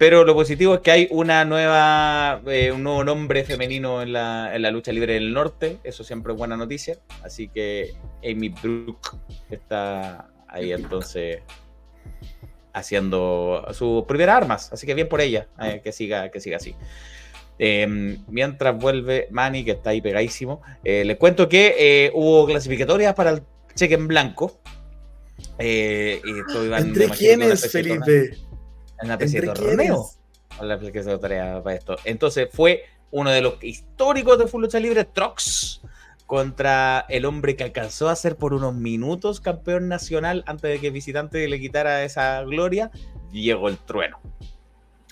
Pero 0.02 0.24
lo 0.24 0.34
positivo 0.34 0.74
es 0.74 0.80
que 0.80 0.90
hay 0.90 1.08
una 1.12 1.46
nueva, 1.46 2.42
eh, 2.48 2.72
un 2.72 2.82
nuevo 2.82 3.04
nombre 3.04 3.44
femenino 3.44 4.02
en 4.02 4.14
la, 4.14 4.50
en 4.56 4.64
la 4.64 4.72
lucha 4.72 4.92
libre 4.92 5.14
del 5.14 5.32
norte. 5.32 5.78
Eso 5.84 6.04
siempre 6.04 6.34
es 6.34 6.40
buena 6.40 6.58
noticia. 6.58 6.98
Así 7.24 7.50
que 7.50 7.94
Amy 8.28 8.50
Brook 8.50 9.16
está 9.52 10.28
ahí 10.48 10.72
entonces 10.72 11.44
haciendo 12.74 13.64
sus 13.74 14.06
primeras 14.06 14.38
armas. 14.38 14.74
Así 14.74 14.88
que 14.88 14.96
bien 14.96 15.08
por 15.08 15.22
ella, 15.22 15.48
eh, 15.62 15.82
que 15.84 15.92
siga, 15.92 16.32
que 16.32 16.40
siga 16.40 16.58
así. 16.58 16.74
Eh, 17.60 18.18
mientras 18.28 18.76
vuelve 18.76 19.28
Manny, 19.30 19.64
que 19.64 19.70
está 19.70 19.92
ahí 19.92 20.02
pegadísimo, 20.02 20.64
eh, 20.84 21.06
les 21.06 21.18
cuento 21.18 21.48
que 21.48 22.10
hubo 22.16 22.48
clasificatorias 22.48 23.14
para 23.14 23.30
el 23.30 23.44
cheque 23.76 23.94
en 23.94 24.08
blanco. 24.08 24.62
Y 25.60 26.18
¿Entre 26.76 27.08
quiénes, 27.10 27.72
Felipe? 27.72 28.32
En 29.02 29.06
una 29.06 29.14
especie 29.16 29.42
de 29.42 29.48
¿Entre 29.48 29.64
torneo. 29.66 30.06
A 30.60 30.66
la 30.66 30.80
se 30.80 31.18
tarea 31.18 31.62
para 31.64 31.76
esto. 31.76 31.96
Entonces 32.04 32.50
fue 32.52 32.84
uno 33.12 33.30
de 33.30 33.42
los 33.42 33.62
históricos 33.64 34.38
de 34.40 34.48
Full 34.48 34.62
Lucha 34.64 34.80
Libre, 34.80 35.06
Trox, 35.06 35.82
contra 36.26 37.06
el 37.10 37.26
hombre 37.26 37.56
que 37.56 37.64
alcanzó 37.64 38.08
a 38.10 38.16
ser 38.16 38.38
por 38.38 38.54
unos 38.54 38.74
minutos 38.74 39.42
campeón 39.42 39.88
nacional 39.90 40.44
antes 40.48 40.72
de 40.72 40.80
que 40.80 40.90
visitante 40.90 41.48
le 41.48 41.60
quitara 41.60 42.04
esa 42.04 42.42
gloria, 42.44 42.90
Diego 43.32 43.68
el 43.68 43.78
Trueno. 43.78 44.20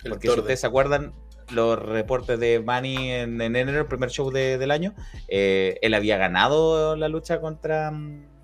El 0.04 0.12
Porque 0.12 0.28
si 0.30 0.40
ustedes 0.40 0.62
se 0.62 0.68
acuerdan 0.68 1.14
los 1.52 1.78
reportes 1.78 2.40
de 2.40 2.62
Manny 2.62 3.12
en, 3.12 3.42
en 3.42 3.56
enero, 3.56 3.80
el 3.82 3.88
primer 3.88 4.10
show 4.12 4.30
de- 4.32 4.58
del 4.58 4.72
año, 4.72 4.94
eh, 5.28 5.78
él 5.82 5.94
había 5.94 6.18
ganado 6.18 6.96
la 6.96 7.10
lucha 7.10 7.42
contra, 7.42 7.92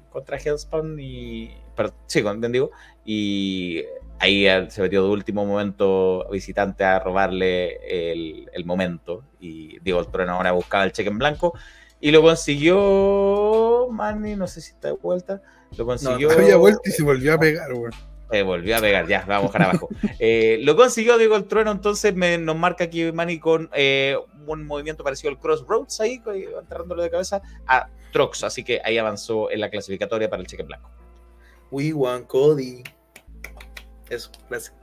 contra 0.10 0.38
Hellspawn 0.38 0.98
y... 1.00 1.52
pero- 1.78 1.93
sí, 2.08 2.22
digo, 2.52 2.72
y 3.06 3.84
ahí 4.20 4.45
se 4.70 4.82
metió 4.82 5.03
de 5.03 5.09
último 5.09 5.45
momento 5.45 6.28
visitante 6.32 6.84
a 6.84 6.99
robarle 6.99 8.11
el, 8.11 8.49
el 8.53 8.66
momento. 8.66 9.24
Y 9.39 9.80
Diego 9.80 9.99
el 9.99 10.07
Trueno 10.07 10.34
ahora 10.34 10.51
buscaba 10.51 10.84
el 10.84 10.91
cheque 10.91 11.09
en 11.09 11.18
blanco. 11.18 11.53
Y 11.99 12.11
lo 12.11 12.22
consiguió 12.22 13.88
Manny, 13.91 14.36
no 14.36 14.47
sé 14.47 14.61
si 14.61 14.72
está 14.72 14.89
de 14.89 14.95
vuelta. 14.95 15.41
Lo 15.78 15.86
consiguió. 15.86 16.32
Había 16.32 16.57
vuelto 16.57 16.82
y 16.86 16.91
se 16.91 17.03
volvió 17.03 17.34
a 17.34 17.39
pegar, 17.39 17.74
weón. 17.74 17.91
Eh, 18.32 18.41
volvió 18.41 18.76
a 18.76 18.80
pegar, 18.80 19.07
ya, 19.07 19.24
vamos 19.28 19.55
a 19.55 19.59
bajar 19.59 19.61
abajo. 19.70 19.89
Eh, 20.20 20.57
lo 20.61 20.76
consiguió 20.76 21.18
Diego 21.18 21.36
el 21.36 21.45
Trueno, 21.45 21.72
entonces 21.72 22.16
me, 22.16 22.38
nos 22.38 22.55
marca 22.55 22.86
aquí 22.86 23.11
Manny 23.11 23.39
con 23.39 23.70
eh, 23.74 24.18
un 24.47 24.66
movimiento 24.66 25.03
parecido 25.03 25.32
al 25.32 25.39
Crossroads 25.39 26.01
ahí, 26.01 26.22
eh, 26.34 26.49
enterrándolo 26.59 27.03
de 27.03 27.11
cabeza 27.11 27.41
a 27.68 27.88
Trox, 28.11 28.43
así 28.43 28.63
que 28.63 28.82
ahí 28.84 28.97
avanzó 28.97 29.51
en 29.51 29.59
la 29.59 29.70
clasificatoria 29.70 30.30
para 30.30 30.41
el 30.41 30.47
cheque 30.47 30.63
en 30.63 30.68
blanco. 30.68 30.89
We 31.70 31.93
want 31.93 32.26
Cody. 32.28 32.84
Eso, 34.10 34.32
gracias. 34.49 34.74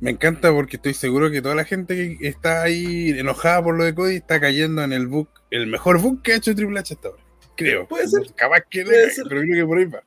Me 0.00 0.10
encanta 0.10 0.52
porque 0.52 0.76
estoy 0.76 0.92
seguro 0.94 1.30
que 1.30 1.40
toda 1.40 1.54
la 1.54 1.64
gente 1.64 2.16
que 2.18 2.28
está 2.28 2.62
ahí 2.62 3.10
enojada 3.18 3.62
por 3.62 3.76
lo 3.76 3.84
de 3.84 3.94
Cody 3.94 4.16
está 4.16 4.38
cayendo 4.40 4.82
en 4.82 4.92
el 4.92 5.06
book, 5.06 5.30
el 5.50 5.66
mejor 5.66 6.00
book 6.00 6.20
que 6.22 6.32
ha 6.32 6.36
hecho 6.36 6.54
Triple 6.54 6.78
H 6.78 6.94
hasta 6.94 7.08
ahora. 7.08 7.22
Creo. 7.56 7.88
Puede 7.88 8.06
ser. 8.06 8.34
Capaz 8.34 8.60
que 8.68 8.84
no, 8.84 8.90
Puede 8.90 9.10
ser. 9.10 9.24
pero 9.28 9.40
creo 9.40 9.54
que 9.56 9.66
por 9.66 9.78
ahí 9.78 9.84
va. 9.86 10.02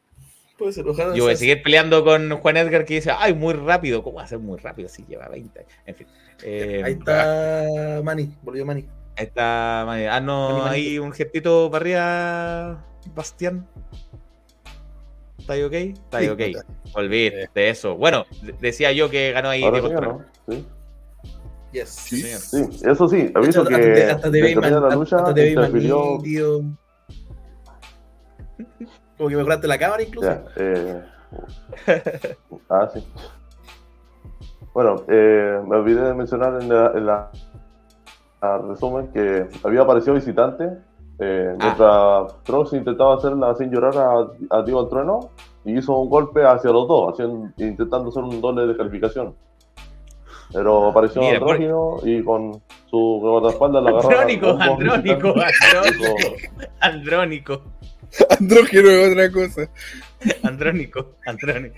Puede 0.59 0.73
ser, 0.73 0.87
ojalá. 0.87 1.15
Yo 1.15 1.23
voy 1.23 1.33
a 1.33 1.37
seguir 1.37 1.63
peleando 1.63 2.03
con 2.03 2.29
Juan 2.37 2.57
Edgar 2.57 2.85
que 2.85 2.95
dice, 2.95 3.11
ay, 3.17 3.33
muy 3.33 3.53
rápido. 3.55 4.03
¿Cómo 4.03 4.17
va 4.17 4.23
a 4.23 4.27
ser 4.27 4.37
muy 4.39 4.59
rápido 4.59 4.89
si 4.89 5.03
lleva 5.05 5.27
20? 5.27 5.65
En 5.87 5.95
fin. 5.95 6.07
Eh, 6.43 6.81
Ahí 6.85 6.93
está 6.93 8.01
Manny, 8.03 8.35
volvió 8.43 8.65
Manny. 8.65 8.85
Ahí 9.17 9.25
está. 9.25 9.83
Manny. 9.87 10.05
Ah, 10.05 10.19
no, 10.19 10.49
Manny, 10.49 10.61
Manny. 10.61 10.75
hay 10.75 10.99
un 10.99 11.11
gestito 11.13 11.71
para 11.71 11.81
arriba, 11.81 12.85
Bastián. 13.15 13.67
¿Está 15.49 15.53
ahí 15.55 15.63
ok? 15.63 15.73
Está 15.73 16.17
ahí 16.19 16.25
Sí, 16.25 16.31
ok. 16.31 16.95
Olvídate 16.95 17.49
de 17.55 17.69
eso. 17.71 17.95
Bueno, 17.97 18.25
de- 18.43 18.53
decía 18.59 18.91
yo 18.91 19.09
que 19.09 19.31
ganó 19.31 19.49
ahí 19.49 19.63
Ahora 19.63 19.79
Diego 19.79 19.87
sí, 19.89 19.95
Trueno. 19.95 20.19
¿no? 20.47 20.53
Sí. 20.53 20.67
Yes. 21.71 21.89
Sí, 21.89 22.21
señor. 22.21 22.39
Sí, 22.39 22.79
eso 22.87 23.07
sí, 23.09 23.31
aviso 23.33 23.61
Hasta 23.63 23.75
que 23.75 23.81
te- 23.83 24.03
hasta 24.11 24.21
te 24.21 24.29
de 24.37 24.41
veis 24.43 24.55
la 24.57 24.89
lucha 24.95 25.17
hasta 25.17 25.33
te 25.33 25.49
interfirió. 25.49 26.19
tío. 26.23 26.61
Como 29.17 29.29
que 29.29 29.35
mejoraste 29.35 29.67
la 29.67 29.77
cámara 29.79 30.03
incluso. 30.03 30.27
Ya, 30.29 30.43
eh, 30.55 31.03
ah, 32.69 32.89
sí. 32.93 33.03
Bueno, 34.73 35.03
eh, 35.09 35.59
me 35.67 35.75
olvidé 35.77 36.01
de 36.09 36.13
mencionar 36.13 36.61
en 36.61 36.69
la, 36.69 36.91
en 36.95 37.05
la- 37.07 37.31
la 38.41 38.57
resumen 38.59 39.07
que 39.11 39.47
había 39.63 39.81
aparecido 39.81 40.13
visitante. 40.13 40.69
Eh, 41.21 41.53
mientras 41.59 42.43
Trox 42.43 42.71
intentaba 42.73 43.15
hacerla 43.15 43.53
sin 43.55 43.69
llorar 43.71 43.97
a, 43.97 44.57
a 44.57 44.61
Diego 44.63 44.83
el 44.83 44.89
Trueno 44.89 45.31
y 45.65 45.77
hizo 45.77 45.97
un 45.97 46.09
golpe 46.09 46.43
hacia 46.45 46.71
los 46.71 46.87
dos, 46.87 47.13
haciendo, 47.13 47.49
intentando 47.57 48.09
hacer 48.09 48.23
un 48.23 48.39
doble 48.39 48.67
de 48.67 48.77
calificación. 48.77 49.35
Pero 50.53 50.87
apareció 50.87 51.21
Mira, 51.21 51.39
por- 51.39 51.51
Andrógino 51.55 51.97
y 52.03 52.23
con 52.23 52.61
su 52.89 52.97
guardaespaldas 53.21 53.83
la 53.83 53.89
agarraba. 53.89 54.13
Andrónico, 54.21 54.47
Andrónico. 54.59 55.33
Andrónico, 55.35 56.53
Andrónico, 56.79 57.61
Andrógeno 58.39 58.89
es 58.89 59.11
otra 59.11 59.31
cosa. 59.31 59.69
Andrónico, 60.43 61.05
Andrónico. 61.25 61.75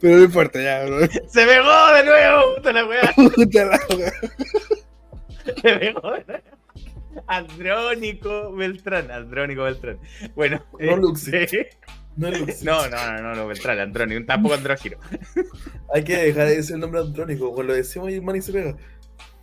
Pero 0.00 0.16
no 0.18 0.24
importa, 0.24 0.60
ya, 0.62 0.84
bro. 0.84 1.00
¡Se 1.28 1.46
pegó 1.46 1.92
de 1.94 2.04
nuevo! 2.04 2.54
¡Puta 2.56 2.72
la 2.72 2.84
weá! 2.86 3.12
Puta 3.34 3.64
la 3.64 3.78
wea. 3.96 4.12
Se 5.44 5.52
pegó 5.78 6.10
de 6.10 6.24
nuevo. 6.26 6.55
Andrónico 7.26 8.52
Beltrán, 8.54 9.10
Andrónico 9.10 9.62
Beltrán. 9.64 9.98
Bueno, 10.34 10.64
No, 10.78 10.96
Luxi. 10.96 11.30
este- 11.34 11.70
No, 12.16 12.30
no, 12.30 12.38
no, 12.38 12.88
no, 12.88 13.22
no, 13.22 13.34
no, 13.34 13.46
Beltrán, 13.46 13.78
Andrónico, 13.78 14.24
tampoco 14.24 14.54
andrógino. 14.54 14.96
Hay 15.94 16.02
que 16.02 16.16
dejar 16.16 16.48
de 16.48 16.56
decir 16.56 16.74
el 16.76 16.80
nombre 16.80 17.00
andrónico. 17.00 17.52
Cuando 17.52 17.72
lo 17.72 17.76
decimos 17.76 18.10
y 18.10 18.20
Manny 18.22 18.40
se 18.40 18.52
pega. 18.54 18.74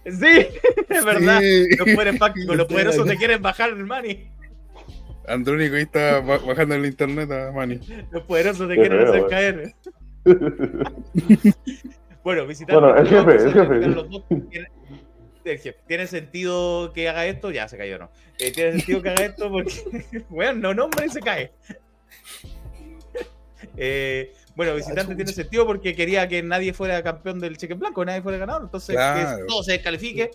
Sí, 0.06 0.48
es 0.90 1.06
verdad. 1.06 1.40
Sí. 1.40 1.68
Los 1.78 1.90
poderes 1.94 2.18
fácticos, 2.18 2.56
los 2.56 2.68
poderosos 2.68 3.08
te 3.08 3.16
quieren 3.16 3.42
bajar 3.44 3.70
el 3.70 3.86
money. 3.86 4.28
Andrónico 5.28 5.76
ahí 5.76 5.84
está 5.84 6.20
ba- 6.20 6.40
bajando 6.40 6.74
el 6.76 6.86
internet 6.88 7.32
a 7.32 7.52
Manny. 7.52 7.80
Los 8.12 8.24
poderosos 8.24 8.68
te 8.68 8.76
quieren 8.76 9.08
hacer 9.08 9.20
eh. 9.22 9.26
caer. 9.30 9.76
Bueno, 12.24 12.48
visitante. 12.48 12.80
Bueno, 12.82 12.98
el 12.98 13.08
jefe, 13.08 13.32
el 13.36 13.54
jefe. 13.54 13.80
quedan 13.80 13.96
los 13.96 14.10
dos. 14.10 14.24
¿Tiene, 14.50 14.68
el 15.52 15.60
jefe. 15.60 15.80
¿Tiene 15.88 16.08
sentido 16.08 16.91
que 16.94 17.10
haga 17.10 17.26
esto? 17.26 17.52
Ya 17.52 17.68
se 17.68 17.78
cayó, 17.78 17.98
¿no? 18.00 18.10
Eh, 18.39 18.52
¿Tiene 18.52 18.74
sentido 18.74 19.02
que 19.02 19.10
haga 19.10 19.26
esto? 19.26 19.50
Porque, 19.50 19.74
bueno, 20.30 20.54
no 20.60 20.74
nombra 20.74 21.06
y 21.06 21.10
se 21.10 21.20
cae. 21.22 21.52
Eh, 23.78 24.34
bueno, 24.56 24.76
visitante 24.76 25.16
tiene 25.16 25.32
sentido 25.32 25.66
porque 25.66 25.96
quería 25.96 26.28
que 26.28 26.44
nadie 26.44 26.74
fuera 26.74 27.02
campeón 27.02 27.39
del 27.39 27.58
cheque 27.58 27.74
en 27.74 27.80
blanco, 27.80 28.06
nadie 28.06 28.22
fuera 28.22 28.38
ganador, 28.38 28.64
entonces 28.64 28.94
Claro. 28.96 29.38
que 29.38 29.44
todo 29.48 29.64
se 29.64 29.72
descalifique. 29.72 30.30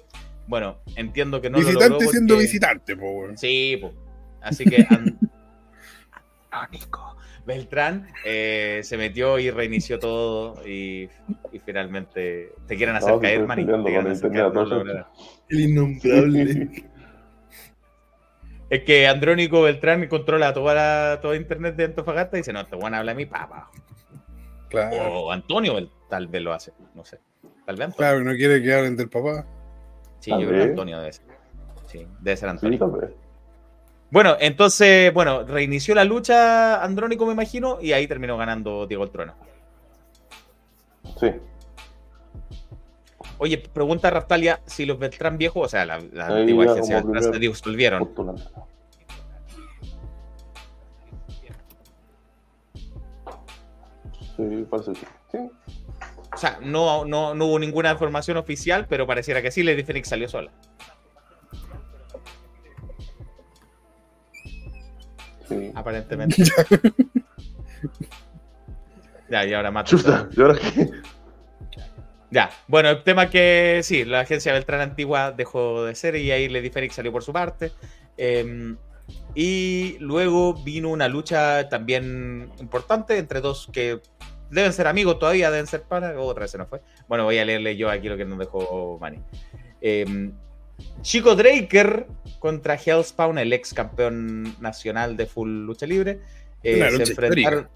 Bueno, 0.49 0.79
entiendo 0.97 1.41
que 1.41 1.49
no 1.51 1.59
lo 1.59 1.65
visitante 1.65 1.91
logró 1.91 2.11
siendo 2.11 2.35
porque- 2.35 2.47
visitante, 2.47 2.97
po, 2.97 3.11
weón. 3.13 3.39
Sí, 3.39 3.79
po. 3.81 3.93
así 4.41 4.65
que 4.65 4.85
An- 4.91 5.19
Beltrán 7.49 8.07
eh, 8.27 8.83
se 8.85 8.99
metió 8.99 9.39
y 9.39 9.51
reinició 9.51 9.99
todo 9.99 10.61
y, 10.69 11.09
y 11.51 11.59
finalmente 11.65 12.53
te 12.67 12.77
quieren 12.77 12.95
hacer 12.95 13.15
No, 13.15 13.21
caer, 13.21 13.41
logran. 13.41 15.07
El 15.49 15.61
innombrable. 15.61 16.85
Es 18.69 18.85
que 18.85 19.07
Andrónico 19.07 19.63
Beltrán 19.63 20.07
controla 20.09 20.53
toda 20.53 20.75
la, 20.75 21.21
toda 21.23 21.37
internet 21.37 21.75
de 21.75 21.85
Antofagasta 21.85 22.37
y 22.37 22.41
dice, 22.41 22.53
no, 22.53 22.67
te 22.67 22.77
van 22.77 22.93
a 22.93 22.99
hablar 22.99 23.15
a 23.15 23.17
mi 23.17 23.25
papá. 23.25 23.71
Claro. 24.69 24.97
O 25.23 25.33
Antonio 25.33 25.91
tal 26.11 26.29
vez 26.29 26.43
lo 26.43 26.53
hace, 26.53 26.75
no 26.95 27.03
sé. 27.07 27.19
Tal 27.65 27.77
vez 27.77 27.87
Antonio. 27.87 27.97
Claro, 27.97 28.25
no 28.25 28.33
quiere 28.35 28.63
que 28.63 28.75
hablen 28.75 28.95
del 28.95 29.09
papá. 29.09 29.47
Sí, 30.21 30.33
yo 30.33 30.47
creo 30.47 30.51
que. 30.51 30.63
Antonio 30.65 30.99
debe 30.99 31.13
ser. 31.15 31.25
Sí, 31.87 32.07
debe 32.21 32.37
ser 32.37 32.51
Antonio. 32.51 33.19
Bueno, 34.11 34.37
entonces, 34.41 35.13
bueno, 35.13 35.45
reinició 35.45 35.95
la 35.95 36.05
lucha 36.05 36.83
Andrónico, 36.83 37.27
me 37.27 37.33
imagino, 37.33 37.79
y 37.81 37.93
ahí 37.93 38.07
terminó 38.07 38.37
ganando 38.37 38.87
Diego 38.87 39.05
el 39.05 39.11
Trono. 39.11 39.35
Sí. 41.21 41.33
Oye, 43.39 43.59
pregunta 43.59 44.11
Raftalia 44.11 44.61
si 44.67 44.87
los 44.87 44.99
Beltrán 44.99 45.37
viejos, 45.39 45.67
o 45.67 45.69
sea, 45.69 45.85
la, 45.85 46.01
la 46.13 46.27
antigua 46.29 46.65
agencia 46.73 47.03
Beltrán 47.03 47.23
se 47.35 47.39
disolvieron. 47.39 48.01
postulante. 48.07 48.43
Sí, 54.37 54.67
parece 54.71 54.93
que 54.93 55.07
sí. 55.33 55.39
O 56.33 56.37
sea, 56.37 56.59
no, 56.63 57.05
no, 57.05 57.35
no 57.35 57.47
hubo 57.47 57.59
ninguna 57.59 57.91
información 57.91 58.37
oficial, 58.37 58.87
pero 58.89 59.07
pareciera 59.07 59.43
que 59.43 59.51
sí, 59.51 59.63
Lady 59.63 59.83
Phoenix 59.83 60.09
salió 60.09 60.29
sola. 60.29 60.53
Sí. 65.49 65.73
Aparentemente. 65.75 66.43
ya, 69.31 69.47
y 69.47 69.55
ahora 69.55 69.71
mato. 69.71 69.97
Chuta, 69.97 70.29
¿y 70.37 70.41
ahora 70.41 70.59
qué? 70.59 70.91
Ya, 72.31 72.51
bueno, 72.67 72.91
el 72.91 73.03
tema 73.05 73.31
que 73.31 73.81
sí, 73.83 74.05
la 74.05 74.21
agencia 74.21 74.53
Beltrán 74.53 74.83
Antigua 74.83 75.33
dejó 75.33 75.85
de 75.85 75.95
ser 75.95 76.15
y 76.17 76.31
ahí 76.31 76.49
Lady 76.49 76.69
Phoenix 76.69 76.95
salió 76.95 77.11
por 77.11 77.23
su 77.23 77.33
parte. 77.33 77.73
Eh, 78.19 78.77
y 79.35 79.97
luego 80.01 80.55
vino 80.55 80.91
una 80.91 81.09
lucha 81.09 81.69
también 81.69 82.51
importante 82.59 83.17
entre 83.19 83.41
dos 83.41 83.69
que 83.73 84.01
deben 84.51 84.73
ser 84.73 84.87
amigos 84.87 85.19
todavía, 85.19 85.51
deben 85.51 85.67
ser 85.67 85.83
panas. 85.83 86.15
Otra 86.17 86.43
vez 86.43 86.51
se 86.51 86.59
nos 86.59 86.69
fue. 86.69 86.83
Bueno, 87.09 87.25
voy 87.25 87.39
a 87.39 87.45
leerle 87.45 87.77
yo 87.77 87.91
aquí 87.91 88.09
lo 88.09 88.17
que 88.17 88.25
nos 88.25 88.39
dejó 88.39 88.99
Manny. 89.01 89.21
Eh, 89.81 90.33
Chico 91.03 91.35
Draker 91.35 92.07
contra 92.39 92.75
Hellspawn, 92.75 93.39
el 93.39 93.53
ex 93.53 93.73
campeón 93.75 94.55
nacional 94.61 95.17
de 95.17 95.27
full 95.27 95.49
lucha 95.67 95.87
libre. 95.87 96.21
Eh, 96.63 96.77
Una 96.77 97.05
se 97.05 97.13
enfrentaron. 97.13 97.69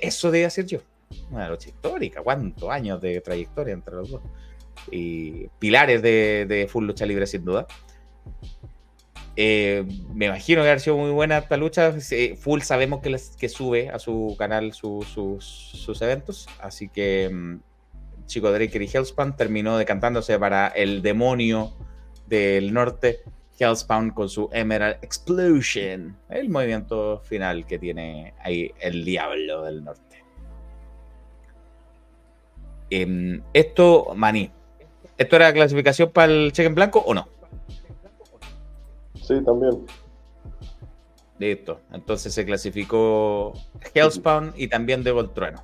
Eso 0.00 0.30
debe 0.30 0.48
ser 0.50 0.66
yo. 0.66 0.78
Una 1.30 1.48
lucha 1.48 1.68
histórica. 1.68 2.22
¿Cuántos 2.22 2.68
años 2.70 3.00
de 3.00 3.20
trayectoria 3.20 3.74
entre 3.74 3.94
los 3.96 4.10
dos? 4.10 4.22
Y 4.90 5.48
pilares 5.58 6.00
de, 6.02 6.46
de 6.48 6.66
full 6.68 6.86
lucha 6.86 7.04
libre, 7.06 7.26
sin 7.26 7.44
duda. 7.44 7.66
Eh, 9.34 9.84
me 10.12 10.26
imagino 10.26 10.62
que 10.62 10.70
ha 10.70 10.78
sido 10.78 10.96
muy 10.96 11.10
buena 11.10 11.38
esta 11.38 11.56
lucha. 11.56 11.92
Full 12.38 12.60
sabemos 12.60 13.00
que, 13.00 13.10
les- 13.10 13.36
que 13.36 13.48
sube 13.48 13.88
a 13.88 13.98
su 13.98 14.36
canal 14.38 14.72
su- 14.74 15.02
sus- 15.02 15.44
sus 15.44 16.00
eventos. 16.02 16.48
Así 16.60 16.88
que 16.88 17.30
mm, 17.32 17.60
Chico 18.26 18.52
Draker 18.52 18.82
y 18.82 18.90
Hellspawn 18.92 19.36
terminó 19.36 19.78
decantándose 19.78 20.38
para 20.38 20.68
el 20.68 21.02
demonio 21.02 21.74
del 22.26 22.72
norte, 22.72 23.20
Hellspawn 23.58 24.10
con 24.10 24.28
su 24.28 24.48
Emerald 24.52 24.96
Explosion, 25.02 26.16
el 26.28 26.48
movimiento 26.48 27.20
final 27.20 27.66
que 27.66 27.78
tiene 27.78 28.34
ahí 28.40 28.72
el 28.80 29.04
diablo 29.04 29.62
del 29.62 29.84
norte. 29.84 30.24
Em, 32.90 33.42
esto, 33.52 34.12
Maní, 34.14 34.50
¿esto 35.16 35.36
era 35.36 35.52
clasificación 35.52 36.10
para 36.10 36.32
el 36.32 36.52
cheque 36.52 36.66
en 36.66 36.74
blanco 36.74 37.00
o 37.00 37.14
no? 37.14 37.28
Sí, 39.14 39.42
también. 39.44 39.86
Listo. 41.38 41.80
Entonces 41.92 42.34
se 42.34 42.44
clasificó 42.44 43.52
Hellspawn 43.94 44.52
y 44.56 44.68
también 44.68 45.02
de 45.02 45.12
Trueno. 45.34 45.62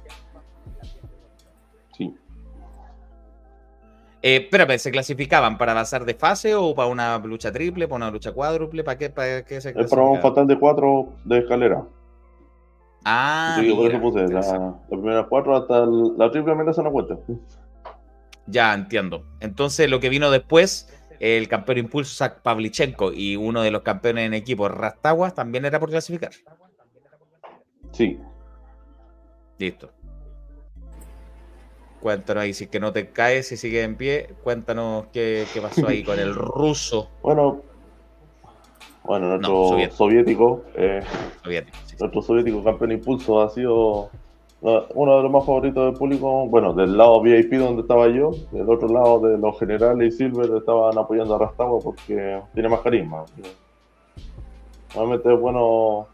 Eh, 4.21 4.37
espérame, 4.45 4.79
¿se 4.79 4.91
clasificaban 4.91 5.59
para 5.59 5.75
pasar 5.75 6.05
de 6.05 6.15
fase 6.15 6.55
o 6.55 6.75
para 6.75 6.89
una 6.89 7.19
lucha 7.19 7.53
triple, 7.53 7.87
para 7.87 7.97
una 7.97 8.11
lucha 8.11 8.33
cuádruple? 8.33 8.83
¿Para 8.85 8.99
qué, 8.99 9.11
para 9.11 9.45
qué 9.45 9.61
se 9.61 9.71
Es 9.71 9.87
para 9.87 10.03
un 10.03 10.19
clasificaban? 10.19 10.23
fatal 10.23 10.47
de 10.49 10.59
cuatro 10.59 11.09
de 11.25 11.39
escalera. 11.39 11.85
Ah, 13.05 13.47
Así 13.53 13.67
que 13.69 13.75
por 13.75 13.85
mira, 13.85 13.99
eso 13.99 14.01
puse 14.01 14.29
la, 14.29 14.41
las 14.41 14.73
primeras 14.89 15.27
cuatro 15.29 15.57
hasta 15.57 15.85
el- 15.85 16.19
la 16.19 16.31
triple 16.31 16.53
amenaza 16.53 16.83
no 16.83 16.91
cuenta. 16.93 17.17
Ya 18.47 18.75
entiendo. 18.75 19.25
Entonces 19.41 19.89
lo 19.89 20.01
que 20.01 20.09
vino 20.09 20.31
después, 20.31 20.89
el 21.21 21.49
campeón 21.49 21.79
impulso 21.79 22.15
Zach 22.17 22.43
Pavlichenko 22.43 23.13
y 23.13 23.37
uno 23.37 23.63
de 23.63 23.71
los 23.71 23.83
campeones 23.83 24.27
en 24.27 24.35
equipo, 24.35 24.69
Rastaguas, 24.69 25.35
también 25.35 25.65
era 25.65 25.79
por 25.79 25.91
clasificar. 25.91 26.33
Sí. 27.93 28.19
Listo. 29.59 29.91
Cuéntanos 32.01 32.43
ahí, 32.45 32.55
si 32.55 32.65
es 32.65 32.71
que 32.71 32.81
no 32.81 32.93
te 32.93 33.11
caes, 33.11 33.49
si 33.49 33.57
sigues 33.57 33.85
en 33.85 33.97
pie, 33.97 34.31
cuéntanos 34.45 35.07
qué, 35.13 35.45
qué 35.53 35.61
pasó 35.61 35.87
ahí 35.89 36.05
con 36.05 36.19
el 36.19 36.35
ruso 36.35 37.09
Bueno, 37.23 37.61
bueno, 39.05 39.29
nuestro 39.31 39.53
No, 39.53 39.65
soviético. 39.69 39.97
soviético, 39.97 40.65
eh, 40.75 41.03
soviético. 41.43 41.77
sí, 41.87 41.91
sí. 41.91 41.97
nuestro 41.99 42.23
soviético 42.23 42.63
campeón 42.63 42.93
impulso 42.93 43.41
ha 43.41 43.51
sido 43.51 44.11
no, 44.61 44.87
uno 44.95 45.17
de 45.17 45.23
los 45.23 45.33
más 45.33 45.47
favoritos 45.47 45.85
del 45.87 45.95
público. 45.95 46.47
Bueno, 46.47 46.73
del 46.75 46.97
lado 46.97 47.21
VIP 47.23 47.55
donde 47.55 47.83
estaba 47.83 48.09
yo, 48.09 48.33
del 48.53 48.69
otro 48.69 48.89
lado 48.89 49.21
de 49.21 49.39
los 49.39 49.59
generales 49.59 50.15
y 50.15 50.17
Silver 50.17 50.51
estaban 50.57 50.97
apoyando 50.99 51.35
a 51.37 51.39
Rastagua 51.39 51.81
porque 51.83 52.41
tiene 52.55 52.69
más 52.69 52.81
carisma. 52.81 53.25
Normalmente 54.95 55.33
es 55.33 55.41
bueno 55.41 56.09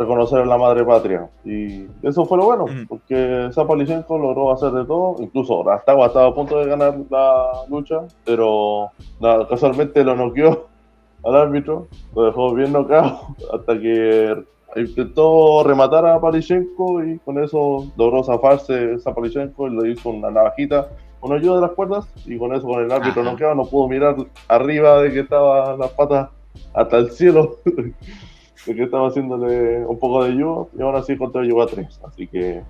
reconocer 0.00 0.38
a 0.38 0.46
la 0.46 0.56
madre 0.56 0.82
patria. 0.82 1.28
Y 1.44 1.86
eso 2.02 2.24
fue 2.24 2.38
lo 2.38 2.46
bueno, 2.46 2.64
porque 2.88 3.50
Zapalichenko 3.52 4.16
logró 4.18 4.50
hacer 4.50 4.72
de 4.72 4.86
todo. 4.86 5.16
Incluso 5.20 5.62
Rastagua 5.62 6.06
estaba 6.06 6.28
a 6.28 6.34
punto 6.34 6.58
de 6.58 6.66
ganar 6.66 6.96
la 7.10 7.64
lucha, 7.68 8.00
pero 8.24 8.90
nada, 9.20 9.46
casualmente 9.46 10.02
lo 10.02 10.16
noqueó 10.16 10.68
al 11.24 11.36
árbitro, 11.36 11.86
lo 12.14 12.24
dejó 12.24 12.54
bien 12.54 12.72
noqueado 12.72 13.20
hasta 13.52 13.78
que 13.78 14.42
intentó 14.76 15.64
rematar 15.64 16.06
a 16.06 16.20
Palichenko 16.20 17.04
y 17.04 17.18
con 17.18 17.42
eso 17.42 17.92
logró 17.96 18.24
zafarse 18.24 18.98
Zapalichenko 19.00 19.66
y 19.66 19.76
le 19.76 19.90
hizo 19.90 20.10
una 20.10 20.30
navajita 20.30 20.88
con 21.18 21.32
ayuda 21.32 21.56
de 21.56 21.60
las 21.62 21.72
cuerdas 21.72 22.08
y 22.24 22.38
con 22.38 22.54
eso 22.54 22.66
con 22.66 22.84
el 22.84 22.90
árbitro 22.90 23.22
Ajá. 23.22 23.32
noqueado 23.32 23.54
no 23.56 23.64
pudo 23.64 23.88
mirar 23.88 24.14
arriba 24.46 25.02
de 25.02 25.12
que 25.12 25.20
estaban 25.20 25.76
las 25.78 25.90
patas 25.90 26.30
hasta 26.72 26.98
el 26.98 27.10
cielo 27.10 27.56
que 28.64 28.82
estaba 28.82 29.08
haciéndole 29.08 29.84
un 29.86 29.98
poco 29.98 30.24
de 30.24 30.32
ayuda 30.32 30.66
y 30.78 30.82
aún 30.82 30.96
así 30.96 31.16
contra 31.16 31.42
llegó 31.42 31.62
a 31.62 31.66
tres 31.66 32.00
así 32.06 32.26
que 32.26 32.62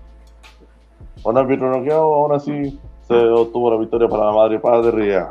con 1.23 1.37
árbitro 1.37 1.71
noqueado 1.71 2.15
aún 2.15 2.33
así 2.33 2.79
se 3.07 3.15
obtuvo 3.15 3.73
la 3.73 3.79
victoria 3.79 4.09
para 4.09 4.27
la 4.27 4.33
madre 4.33 4.59
patria 4.59 5.29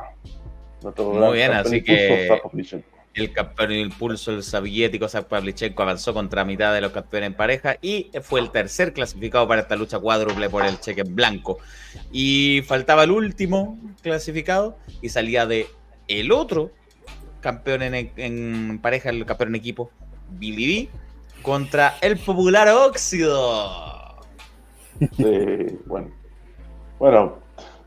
Nuestro 0.82 1.12
Muy 1.12 1.38
bien, 1.38 1.52
así 1.52 1.78
impulso, 1.78 2.72
que-. 2.72 2.84
El 3.14 3.34
campeón 3.34 3.72
impulso, 3.74 4.32
el 4.32 4.44
soviético 4.44 5.08
Pavlichenko 5.08 5.82
avanzó 5.84 6.14
contra 6.14 6.46
mitad 6.46 6.74
de 6.74 6.82
los 6.82 6.92
campeones 6.92 7.28
en 7.28 7.34
pareja 7.34 7.78
y 7.82 8.12
fue 8.22 8.40
el 8.40 8.52
tercer 8.52 8.94
clasificado 8.94 9.48
para 9.48 9.62
esta 9.62 9.76
lucha 9.76 10.00
cuádruple 10.00 10.50
por 10.50 10.66
el 10.66 10.80
cheque 10.80 11.02
en 11.02 11.16
blanco. 11.16 11.58
Y 12.12 12.62
faltaba 12.66 13.04
el 13.04 13.12
último 13.12 13.78
clasificado 14.02 14.78
y 15.02 15.10
salía 15.10 15.46
de 15.46 15.68
el 16.08 16.32
otro 16.32 16.72
campeón 17.42 17.82
en, 17.82 18.12
en 18.16 18.80
pareja, 18.80 19.10
el 19.10 19.26
campeón 19.26 19.50
en 19.50 19.56
equipo, 19.56 19.92
Billy 20.32 20.86
B, 20.86 20.90
contra 21.42 21.96
el 22.02 22.18
popular 22.18 22.68
Óxido. 22.70 24.16
Sí, 25.16 25.80
bueno. 25.86 26.10
Bueno, 27.00 27.34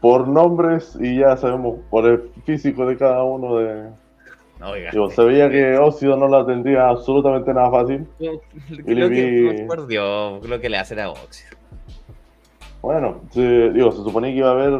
por 0.01 0.27
nombres 0.27 0.97
y 1.01 1.19
ya 1.19 1.36
sabemos 1.36 1.78
por 1.90 2.06
el 2.06 2.31
físico 2.44 2.86
de 2.86 2.97
cada 2.97 3.23
uno 3.23 3.56
de... 3.59 3.90
Oiga, 4.64 4.90
Digo, 4.93 5.10
se 5.10 5.23
veía 5.24 5.51
que 5.51 5.77
Óxido 5.77 6.16
no 6.16 6.28
la 6.28 6.47
tendría 6.47 6.89
absolutamente 6.89 7.52
nada 7.52 7.70
fácil. 7.70 8.06
lo 8.20 9.09
que, 9.10 9.64
por 9.66 9.86
Dios, 9.86 10.48
lo 10.48 10.60
que 10.60 10.69
le 10.69 10.78
hacen 10.78 11.01
a 11.01 11.10
Óxido. 11.10 11.51
Bueno, 12.81 13.20
se- 13.32 13.70
digo, 13.70 13.90
se 13.93 13.98
suponía 13.98 14.31
que 14.31 14.39
iba 14.39 14.48
a 14.48 14.52
haber 14.52 14.73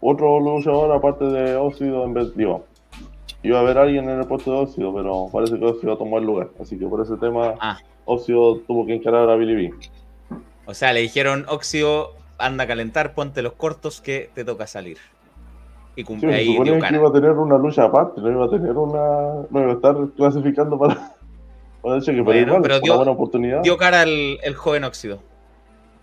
otro 0.00 0.40
luchador 0.40 0.92
aparte 0.92 1.24
de 1.24 1.56
Óxido 1.56 2.04
en 2.04 2.14
vez... 2.14 2.36
Digo, 2.36 2.64
iba 3.42 3.58
a 3.58 3.60
haber 3.62 3.78
alguien 3.78 4.08
en 4.08 4.18
el 4.20 4.26
puesto 4.26 4.50
de 4.52 4.58
Óxido, 4.58 4.94
pero 4.94 5.28
parece 5.32 5.58
que 5.58 5.64
Óxido 5.64 5.96
tomó 5.96 6.18
el 6.18 6.24
lugar. 6.24 6.48
Así 6.60 6.78
que 6.78 6.86
por 6.86 7.00
ese 7.00 7.16
tema, 7.16 7.54
Ah. 7.60 7.78
Óxido 8.04 8.58
tuvo 8.66 8.86
que 8.86 8.94
encarar 8.94 9.28
a 9.28 9.36
Billy 9.36 9.54
B. 9.54 9.74
O 10.66 10.74
sea, 10.74 10.92
le 10.92 11.00
dijeron, 11.00 11.44
Óxido, 11.48 12.14
anda 12.38 12.64
a 12.64 12.66
calentar, 12.66 13.14
ponte 13.14 13.42
los 13.42 13.52
cortos 13.54 14.00
que 14.00 14.30
te 14.34 14.44
toca 14.44 14.66
salir. 14.66 14.98
Y 15.96 16.02
Sí, 16.02 16.04
cumple 16.04 16.30
se 16.32 16.38
ahí 16.38 16.46
suponía 16.52 16.78
que 16.88 16.94
iba 16.94 17.08
a 17.08 17.12
tener 17.12 17.32
una 17.32 17.58
lucha 17.58 17.84
aparte, 17.84 18.20
no 18.20 18.30
iba 18.30 18.44
a 18.44 18.50
tener 18.50 18.72
una. 18.72 19.46
No 19.50 19.60
iba 19.60 19.70
a 19.70 19.74
estar 19.74 19.96
clasificando 20.16 20.78
para, 20.78 20.94
para 21.82 21.96
el 21.96 22.02
cheque, 22.02 22.20
Bueno, 22.20 22.40
igual, 22.40 22.62
pero 22.62 22.80
dio- 22.80 22.92
una 22.92 22.96
buena 22.98 23.12
oportunidad. 23.12 23.62
Dio 23.62 23.76
cara 23.76 24.02
el, 24.04 24.38
el 24.42 24.54
joven 24.54 24.84
Óxido. 24.84 25.18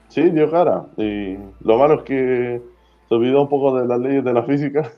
Sí, 0.10 0.30
dio 0.32 0.49
cara. 0.52 0.84
Y 0.98 1.38
lo 1.62 1.78
malo 1.78 1.95
es 1.95 2.03
que 2.03 2.62
se 3.07 3.16
olvidó 3.16 3.41
un 3.44 3.49
poco 3.49 3.80
de 3.80 3.88
las 3.88 3.99
leyes 3.99 4.24
de 4.24 4.34
la 4.34 4.44
física. 4.44 4.91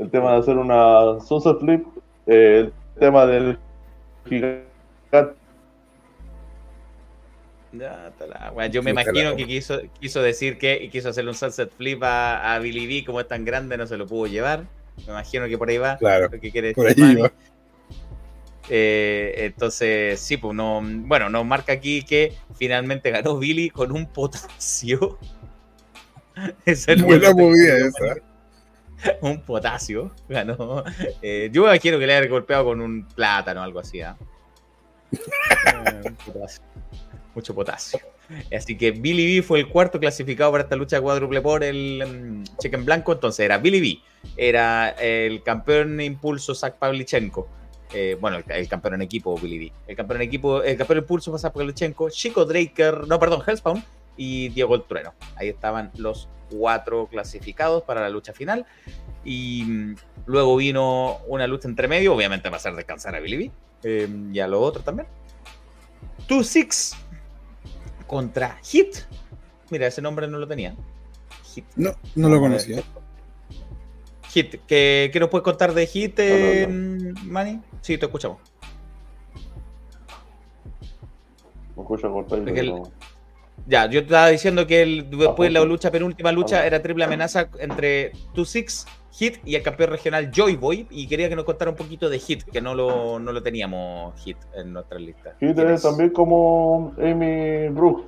El 0.00 0.10
tema 0.10 0.32
de 0.32 0.38
hacer 0.38 0.56
una 0.56 1.20
sunset 1.20 1.58
flip, 1.58 1.86
eh, 2.26 2.60
el 2.60 2.72
tema 2.98 3.26
del 3.26 3.58
gigante. 4.26 4.64
Ya, 7.72 8.10
ta 8.18 8.26
la 8.26 8.50
wea. 8.52 8.66
Yo 8.68 8.82
me 8.82 8.90
imagino 8.92 9.36
que 9.36 9.46
quiso, 9.46 9.78
quiso 10.00 10.22
decir 10.22 10.58
que 10.58 10.82
y 10.82 10.88
quiso 10.88 11.10
hacerle 11.10 11.30
un 11.30 11.36
sunset 11.36 11.70
flip 11.76 12.02
a, 12.02 12.54
a 12.54 12.58
Billy 12.58 12.86
B, 12.86 13.04
como 13.04 13.20
es 13.20 13.28
tan 13.28 13.44
grande, 13.44 13.76
no 13.76 13.86
se 13.86 13.96
lo 13.96 14.06
pudo 14.06 14.26
llevar. 14.26 14.64
Me 14.96 15.12
imagino 15.12 15.46
que 15.46 15.58
por 15.58 15.68
ahí 15.68 15.78
va. 15.78 15.98
Claro, 15.98 16.28
lo 16.30 16.40
que 16.40 16.50
quiere 16.50 16.72
por 16.72 16.86
decir 16.86 17.04
ahí 17.04 17.10
Manny. 17.10 17.22
va. 17.22 17.32
Eh, 18.70 19.34
entonces, 19.36 20.18
sí, 20.20 20.36
pues 20.36 20.54
no. 20.54 20.80
Bueno, 20.82 21.28
nos 21.28 21.44
marca 21.44 21.72
aquí 21.72 22.02
que 22.04 22.34
finalmente 22.54 23.10
ganó 23.10 23.38
Billy 23.38 23.68
con 23.68 23.92
un 23.92 24.06
potasio. 24.06 25.18
Esa 26.64 26.92
es 26.92 27.00
la 27.00 27.06
Buena 27.06 27.32
movida 27.34 27.76
esa. 27.76 28.29
un 29.22 29.40
potasio 29.42 30.10
ganó. 30.28 30.84
Eh, 31.22 31.50
yo 31.52 31.62
me 31.62 31.68
imagino 31.68 31.98
que 31.98 32.06
le 32.06 32.14
haya 32.14 32.28
golpeado 32.28 32.64
con 32.64 32.80
un 32.80 33.06
plátano 33.06 33.60
o 33.60 33.64
algo 33.64 33.80
así. 33.80 34.00
¿ah? 34.00 34.16
Eh, 35.12 36.02
un 36.04 36.14
potasio. 36.14 36.62
Mucho 37.34 37.54
potasio. 37.54 38.00
Así 38.56 38.76
que 38.76 38.92
Billy 38.92 39.36
B 39.36 39.42
fue 39.42 39.58
el 39.58 39.68
cuarto 39.68 39.98
clasificado 39.98 40.52
para 40.52 40.64
esta 40.64 40.76
lucha 40.76 41.00
cuádruple 41.00 41.40
por 41.40 41.64
el 41.64 42.04
mm, 42.06 42.58
cheque 42.58 42.76
en 42.76 42.84
blanco. 42.84 43.12
Entonces 43.12 43.44
era 43.44 43.58
Billy 43.58 43.80
B, 43.80 43.98
era 44.36 44.90
el 44.90 45.42
campeón 45.42 45.96
de 45.96 46.04
impulso 46.04 46.54
Zach 46.54 46.76
Pavlichenko. 46.76 47.48
eh, 47.92 48.16
bueno, 48.20 48.36
el, 48.38 48.44
el 48.48 48.68
campeón 48.68 48.94
en 48.94 49.02
equipo 49.02 49.36
Billy 49.36 49.58
B. 49.58 49.72
El 49.88 49.96
campeón 49.96 50.20
en 50.20 50.28
equipo, 50.28 50.62
el 50.62 50.76
campeón 50.76 50.98
impulso 51.00 51.30
fue 51.32 51.40
Zach 51.40 51.52
Pavlichenko, 51.52 52.10
Chico 52.10 52.44
Draker, 52.44 53.08
no, 53.08 53.18
perdón, 53.18 53.42
Hellspawn 53.46 53.82
y 54.16 54.48
Diego 54.50 54.76
el 54.76 54.82
Trueno. 54.84 55.14
Ahí 55.36 55.48
estaban 55.48 55.90
los 55.96 56.28
cuatro 56.50 57.06
clasificados 57.06 57.82
para 57.84 58.00
la 58.00 58.08
lucha 58.10 58.32
final. 58.32 58.66
Y 59.24 59.64
mm, 59.66 59.94
luego 60.26 60.56
vino 60.56 61.18
una 61.26 61.46
lucha 61.46 61.68
entre 61.68 61.88
medio, 61.88 62.14
obviamente 62.14 62.44
para 62.48 62.56
hacer 62.56 62.74
descansar 62.74 63.14
a 63.14 63.20
Billy 63.20 63.36
B. 63.36 63.50
eh, 63.84 64.08
y 64.32 64.40
a 64.40 64.46
los 64.46 64.60
otros 64.62 64.84
también. 64.84 65.08
Two 66.26 66.42
Six 66.44 66.96
contra 68.06 68.58
Hit. 68.62 68.96
Mira, 69.70 69.86
ese 69.86 70.02
nombre 70.02 70.26
no 70.28 70.38
lo 70.38 70.46
tenía. 70.46 70.74
Hit. 71.54 71.64
No, 71.76 71.92
no 72.14 72.28
lo 72.28 72.40
conocía. 72.40 72.82
Hit. 74.28 74.56
¿Qué, 74.66 75.10
qué 75.12 75.20
nos 75.20 75.28
puedes 75.28 75.44
contar 75.44 75.74
de 75.74 75.86
Hit, 75.86 76.18
eh, 76.18 76.66
No, 76.68 77.14
Manny? 77.24 77.60
Sí, 77.80 77.98
te 77.98 78.06
escuchamos. 78.06 78.38
Me 82.44 82.50
el- 82.50 82.66
pero- 82.66 82.82
Ya, 83.66 83.86
yo 83.86 84.00
estaba 84.00 84.28
diciendo 84.28 84.66
que 84.66 84.82
el, 84.82 85.10
después 85.10 85.52
de 85.52 85.58
la 85.58 85.64
lucha, 85.64 85.90
penúltima 85.90 86.32
lucha, 86.32 86.66
era 86.66 86.82
triple 86.82 87.04
amenaza 87.04 87.48
entre 87.58 88.12
Two 88.34 88.44
Six, 88.44 88.86
Hit 89.12 89.38
y 89.44 89.54
el 89.54 89.62
campeón 89.62 89.90
regional 89.90 90.30
Joy 90.30 90.56
Boy. 90.56 90.86
Y 90.90 91.06
quería 91.06 91.28
que 91.28 91.36
nos 91.36 91.44
contara 91.44 91.70
un 91.70 91.76
poquito 91.76 92.08
de 92.08 92.18
Hit, 92.18 92.44
que 92.44 92.60
no 92.60 92.74
lo, 92.74 93.18
no 93.18 93.32
lo 93.32 93.42
teníamos 93.42 94.18
Hit 94.22 94.38
en 94.54 94.72
nuestra 94.72 94.98
lista. 94.98 95.34
Hit 95.40 95.54
¿Quién 95.54 95.70
es 95.70 95.82
también 95.82 96.10
como 96.10 96.94
Amy 96.98 97.68
Brooks. 97.68 98.04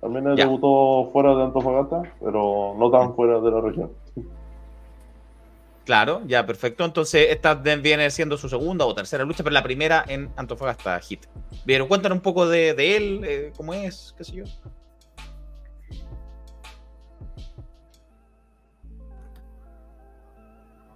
También 0.00 0.26
él 0.26 0.36
debutó 0.36 1.10
fuera 1.12 1.34
de 1.34 1.44
Antofagasta, 1.44 2.02
pero 2.22 2.74
no 2.78 2.90
tan 2.90 3.14
fuera 3.14 3.40
de 3.40 3.50
la 3.50 3.60
región. 3.60 3.90
Claro, 5.84 6.22
ya, 6.26 6.46
perfecto. 6.46 6.84
Entonces, 6.84 7.28
esta 7.30 7.54
viene 7.54 8.10
siendo 8.10 8.36
su 8.36 8.48
segunda 8.48 8.86
o 8.86 8.94
tercera 8.94 9.24
lucha, 9.24 9.42
pero 9.44 9.52
la 9.52 9.62
primera 9.62 10.04
en 10.08 10.30
Antofagasta 10.36 10.98
Hit. 11.00 11.26
Pero 11.66 11.88
cuéntanos 11.88 12.16
un 12.16 12.22
poco 12.22 12.48
de, 12.48 12.74
de 12.74 12.96
él, 12.96 13.20
eh, 13.24 13.52
cómo 13.56 13.74
es, 13.74 14.14
qué 14.16 14.24
sé 14.24 14.32
yo. 14.36 14.44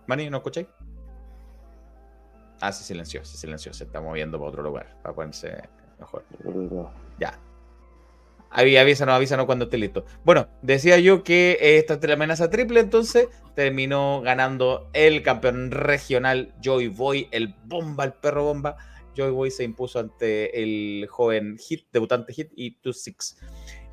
Mani, 0.08 0.28
¿no 0.30 0.38
escucháis? 0.38 0.66
Ah, 2.60 2.72
se 2.72 2.82
silenció, 2.82 3.24
se 3.24 3.36
silenció, 3.36 3.72
se 3.72 3.84
está 3.84 4.00
moviendo 4.00 4.38
para 4.38 4.48
otro 4.50 4.62
lugar, 4.64 4.98
para 5.02 5.14
ponerse 5.14 5.56
Mejor. 6.00 6.24
Ya. 7.20 7.38
Aví- 8.50 8.76
Avísanos, 8.78 9.14
avísanos 9.14 9.46
cuando 9.46 9.64
esté 9.66 9.78
listo. 9.78 10.04
Bueno, 10.24 10.48
decía 10.62 10.98
yo 10.98 11.22
que 11.24 11.58
esta 11.60 11.94
es 11.94 12.04
la 12.06 12.14
amenaza 12.14 12.48
triple, 12.50 12.80
entonces 12.80 13.28
terminó 13.54 14.20
ganando 14.22 14.88
el 14.92 15.22
campeón 15.22 15.70
regional 15.72 16.54
Joy 16.62 16.88
Boy, 16.88 17.28
el 17.32 17.54
bomba, 17.64 18.04
el 18.04 18.12
perro 18.14 18.44
bomba. 18.44 18.76
Joy 19.16 19.32
Boy 19.32 19.50
se 19.50 19.64
impuso 19.64 19.98
ante 19.98 20.62
el 20.62 21.06
joven 21.08 21.58
Hit, 21.58 21.88
debutante 21.92 22.32
Hit 22.32 22.50
y 22.56 22.80
2-6. 22.80 23.36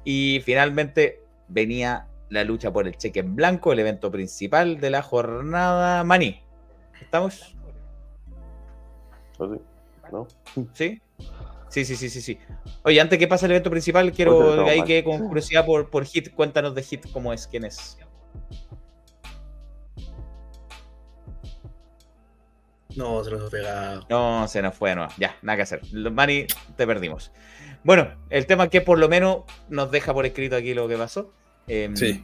Y 0.04 0.42
finalmente 0.46 1.24
venía 1.48 2.08
la 2.30 2.44
lucha 2.44 2.72
por 2.72 2.88
el 2.88 2.98
cheque 2.98 3.20
en 3.20 3.36
blanco, 3.36 3.72
el 3.74 3.80
evento 3.80 4.12
principal 4.12 4.80
de 4.80 4.90
la 4.90 5.02
jornada. 5.02 6.04
Maní, 6.04 6.42
¿estamos? 7.02 7.56
¿Sí? 10.74 11.02
Sí, 11.70 11.84
sí, 11.84 11.96
sí, 11.96 12.10
sí, 12.10 12.22
sí. 12.22 12.40
Oye, 12.84 13.02
antes 13.02 13.20
que 13.20 13.28
pase 13.28 13.46
el 13.46 13.52
evento 13.52 13.70
principal, 13.70 14.12
quiero 14.12 14.52
estamos 14.52 14.70
ahí 14.70 14.84
que 14.84 15.04
con 15.04 15.28
curiosidad 15.28 15.66
por, 15.66 15.90
por 15.90 16.06
Hit, 16.06 16.34
cuéntanos 16.34 16.74
de 16.74 16.84
Hit, 16.84 17.12
cómo 17.12 17.34
es, 17.34 17.48
quién 17.48 17.66
es. 17.66 17.98
No, 22.96 23.22
se 23.24 23.32
los 23.32 23.48
he 23.48 23.52
pegado. 23.52 24.06
No, 24.10 24.48
se 24.48 24.62
nos 24.62 24.74
fue, 24.74 24.96
no, 24.96 25.10
ya, 25.18 25.36
nada 25.42 25.58
que 25.58 25.64
hacer. 25.64 25.82
Mani, 25.94 26.46
te 26.78 26.88
perdimos. 26.88 27.32
Bueno, 27.84 28.10
el 28.30 28.46
tema 28.46 28.70
que 28.70 28.80
por 28.80 28.98
lo 28.98 29.10
menos 29.10 29.44
nos 29.68 29.92
deja 29.92 30.14
por 30.14 30.26
escrito 30.26 30.56
aquí 30.56 30.74
lo 30.74 30.88
que 30.88 30.98
pasó. 30.98 31.34
Em, 31.68 31.96
Sí. 31.96 32.24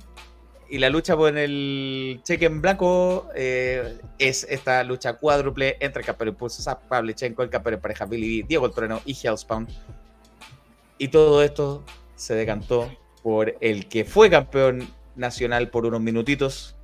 Y 0.70 0.78
la 0.78 0.90
lucha 0.90 1.18
por 1.18 1.38
el 1.38 2.22
cheque 2.24 2.46
en 2.46 2.62
blanco 2.62 3.28
eh, 3.36 4.00
es 4.18 4.48
esta 4.50 4.84
lucha 4.86 5.14
cuádruple 5.14 5.76
entre 5.82 6.00
el 6.00 6.06
campeón 6.06 6.30
impulso 6.30 6.62
Zap 6.64 6.88
Pavlichenko, 6.88 7.44
el 7.44 7.50
campeón 7.50 7.74
en 7.76 7.82
pareja 7.82 8.06
Billy 8.06 8.44
Diego 8.44 8.68
el 8.68 8.72
Trueno 8.72 9.02
y 9.04 9.12
Hellspawn. 9.12 9.68
Y 10.98 11.10
todo 11.10 11.44
esto 11.44 11.84
se 12.16 12.36
decantó 12.36 12.90
por 13.22 13.58
el 13.60 13.90
que 13.90 14.06
fue 14.06 14.30
campeón 14.30 14.88
nacional 15.16 15.70
por 15.70 15.86
unos 15.86 16.00
minutitos, 16.00 16.76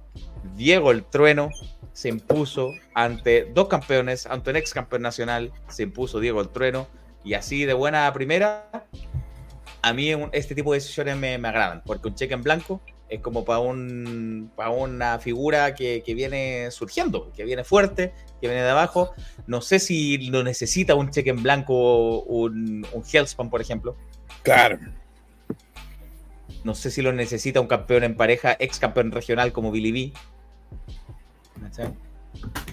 Diego 0.55 0.91
el 0.91 1.03
Trueno, 1.03 1.49
se 1.93 2.09
impuso 2.09 2.73
ante 2.93 3.45
dos 3.53 3.67
campeones, 3.67 4.25
ante 4.25 4.49
un 4.49 4.57
ex 4.57 4.73
campeón 4.73 5.01
nacional, 5.01 5.51
se 5.69 5.83
impuso 5.83 6.19
Diego 6.19 6.41
el 6.41 6.49
Trueno, 6.49 6.87
y 7.23 7.33
así 7.33 7.65
de 7.65 7.73
buena 7.73 8.11
primera, 8.13 8.69
a 9.87 9.93
mí 9.93 10.11
este 10.31 10.55
tipo 10.55 10.73
de 10.73 10.79
decisiones 10.79 11.17
me, 11.17 11.37
me 11.37 11.47
agradan, 11.47 11.81
porque 11.85 12.07
un 12.07 12.15
cheque 12.15 12.33
en 12.33 12.43
blanco 12.43 12.81
es 13.09 13.21
como 13.21 13.45
para 13.45 13.59
un 13.59 14.51
para 14.55 14.69
una 14.69 15.19
figura 15.19 15.73
que, 15.73 16.03
que 16.05 16.13
viene 16.13 16.69
surgiendo, 16.71 17.31
que 17.31 17.45
viene 17.45 17.63
fuerte, 17.63 18.13
que 18.41 18.47
viene 18.47 18.63
de 18.63 18.69
abajo. 18.69 19.13
No 19.45 19.61
sé 19.61 19.79
si 19.79 20.29
lo 20.29 20.43
necesita 20.43 20.95
un 20.95 21.09
cheque 21.11 21.29
en 21.29 21.41
blanco, 21.41 22.21
un, 22.23 22.85
un 22.91 23.03
Hellspawn, 23.11 23.49
por 23.49 23.61
ejemplo. 23.61 23.95
Claro. 24.43 24.79
No 26.63 26.75
sé 26.75 26.91
si 26.91 27.01
lo 27.01 27.13
necesita 27.13 27.61
un 27.61 27.67
campeón 27.67 28.03
en 28.03 28.17
pareja, 28.17 28.55
ex 28.59 28.79
campeón 28.79 29.11
regional 29.11 29.53
como 29.53 29.71
Billy 29.71 29.91
B. 29.91 30.13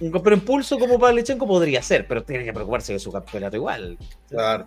Un 0.01 0.11
campeón 0.11 0.35
en 0.35 0.41
pulso 0.41 0.78
como 0.78 0.99
Pavlichenko 0.99 1.47
podría 1.47 1.81
ser, 1.81 2.07
pero 2.09 2.24
tiene 2.24 2.45
que 2.45 2.53
preocuparse 2.53 2.93
de 2.93 2.99
su 2.99 3.12
campeonato 3.12 3.57
igual. 3.57 3.99
Claro. 4.28 4.66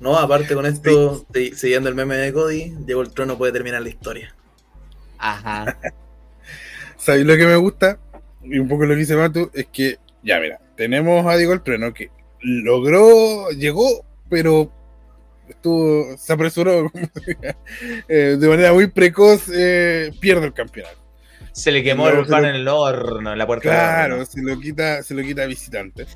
No, 0.00 0.16
aparte 0.18 0.54
con 0.54 0.64
esto, 0.66 1.26
si- 1.34 1.52
siguiendo 1.54 1.88
el 1.88 1.94
meme 1.94 2.16
de 2.16 2.32
Cody, 2.32 2.74
Diego 2.78 3.02
el 3.02 3.10
trono 3.12 3.36
puede 3.36 3.52
terminar 3.52 3.82
la 3.82 3.88
historia. 3.90 4.34
Ajá. 5.18 5.78
¿Sabéis 6.96 7.26
lo 7.26 7.36
que 7.36 7.46
me 7.46 7.56
gusta? 7.56 7.98
Y 8.42 8.58
un 8.58 8.68
poco 8.68 8.84
lo 8.84 8.94
que 8.94 9.00
dice 9.00 9.16
Matu, 9.16 9.50
es 9.52 9.66
que, 9.66 9.98
ya 10.22 10.40
mira, 10.40 10.58
tenemos 10.76 11.26
a 11.26 11.36
Diego 11.36 11.52
el 11.52 11.62
Trueno 11.62 11.92
que 11.92 12.10
logró, 12.40 13.50
llegó, 13.50 14.04
pero 14.30 14.72
estuvo, 15.48 16.16
se 16.16 16.32
apresuró 16.32 16.90
eh, 18.08 18.36
de 18.38 18.48
manera 18.48 18.72
muy 18.72 18.86
precoz, 18.86 19.50
eh, 19.54 20.10
pierde 20.20 20.46
el 20.46 20.54
campeonato. 20.54 20.96
Se 21.52 21.70
le 21.72 21.82
quemó 21.82 22.08
el 22.08 22.24
pan 22.26 22.42
lo- 22.42 22.48
en 22.48 22.54
el 22.54 22.68
horno, 22.68 23.32
en 23.32 23.38
la 23.38 23.46
puerta 23.46 23.62
Claro, 23.64 24.24
se 24.24 24.40
lo 24.40 24.58
quita, 24.58 25.02
se 25.02 25.12
lo 25.14 25.22
quita 25.22 25.42
a 25.42 25.46
visitante. 25.46 26.06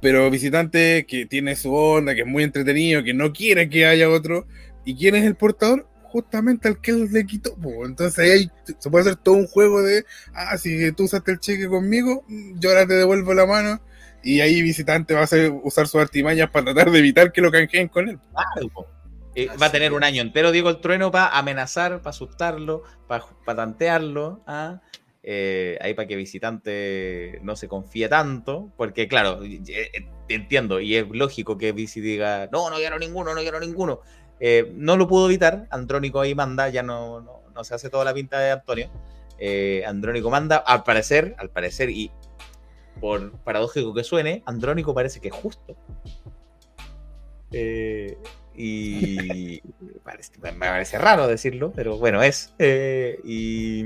Pero 0.00 0.30
visitante 0.30 1.04
que 1.06 1.26
tiene 1.26 1.56
su 1.56 1.74
onda, 1.74 2.14
que 2.14 2.22
es 2.22 2.26
muy 2.26 2.42
entretenido, 2.42 3.02
que 3.02 3.12
no 3.14 3.32
quiere 3.32 3.68
que 3.68 3.86
haya 3.86 4.08
otro. 4.08 4.46
¿Y 4.84 4.96
quién 4.96 5.14
es 5.14 5.24
el 5.24 5.34
portador? 5.34 5.86
Justamente 6.04 6.68
al 6.68 6.80
que 6.80 6.92
le 6.92 7.26
quitó. 7.26 7.54
po. 7.56 7.84
Entonces 7.86 8.18
ahí 8.18 8.30
hay- 8.30 8.50
se 8.78 8.90
puede 8.90 9.02
hacer 9.02 9.16
todo 9.16 9.34
un 9.36 9.46
juego 9.46 9.82
de, 9.82 10.04
ah, 10.34 10.56
si 10.58 10.90
tú 10.92 11.04
usaste 11.04 11.32
el 11.32 11.38
cheque 11.40 11.68
conmigo, 11.68 12.24
yo 12.58 12.70
ahora 12.70 12.86
te 12.86 12.94
devuelvo 12.94 13.34
la 13.34 13.46
mano. 13.46 13.80
Y 14.22 14.40
ahí 14.40 14.60
visitante 14.62 15.14
va 15.14 15.20
a 15.20 15.24
hacer, 15.24 15.50
usar 15.62 15.86
sus 15.86 16.00
artimañas 16.00 16.50
para 16.50 16.66
tratar 16.66 16.90
de 16.90 16.98
evitar 16.98 17.32
que 17.32 17.40
lo 17.40 17.50
canjeen 17.50 17.88
con 17.88 18.08
él. 18.08 18.18
Claro. 18.32 18.86
Eh, 19.34 19.48
va 19.60 19.66
a 19.66 19.72
tener 19.72 19.92
un 19.92 20.02
año 20.02 20.22
entero, 20.22 20.50
Diego 20.50 20.70
el 20.70 20.80
Trueno, 20.80 21.10
para 21.10 21.28
amenazar, 21.38 21.98
para 21.98 22.10
asustarlo, 22.10 22.82
para 23.06 23.24
tantearlo. 23.56 24.42
¿ah? 24.46 24.80
Eh, 25.22 25.76
ahí 25.82 25.92
para 25.92 26.08
que 26.08 26.16
visitante 26.16 27.40
no 27.42 27.54
se 27.54 27.68
confíe 27.68 28.08
tanto, 28.08 28.72
porque 28.76 29.06
claro, 29.06 29.40
eh, 29.44 29.90
entiendo 30.28 30.80
y 30.80 30.96
es 30.96 31.06
lógico 31.10 31.58
que 31.58 31.72
Visi 31.72 32.00
diga, 32.00 32.48
no, 32.50 32.70
no 32.70 32.76
quiero 32.76 32.98
ninguno, 32.98 33.34
no 33.34 33.40
quiero 33.42 33.60
ninguno. 33.60 34.00
Eh, 34.40 34.72
no 34.74 34.96
lo 34.96 35.06
pudo 35.06 35.26
evitar, 35.26 35.66
Andrónico 35.70 36.20
ahí 36.20 36.34
manda, 36.34 36.70
ya 36.70 36.82
no, 36.82 37.20
no, 37.20 37.42
no 37.54 37.64
se 37.64 37.74
hace 37.74 37.90
toda 37.90 38.04
la 38.06 38.14
pinta 38.14 38.38
de 38.40 38.50
Antonio. 38.52 38.90
Eh, 39.38 39.84
Andrónico 39.86 40.30
manda, 40.30 40.56
al 40.56 40.84
parecer, 40.84 41.34
al 41.38 41.50
parecer, 41.50 41.90
y 41.90 42.10
por 43.00 43.32
paradójico 43.40 43.92
que 43.92 44.04
suene, 44.04 44.42
Andrónico 44.46 44.94
parece 44.94 45.20
que 45.20 45.28
es 45.28 45.34
justo. 45.34 45.76
Y 48.54 49.60
parece- 50.04 50.32
me 50.40 50.52
parece 50.52 50.98
raro 50.98 51.26
decirlo, 51.26 51.72
pero 51.74 51.98
bueno, 51.98 52.22
es. 52.22 52.54
Y, 53.24 53.84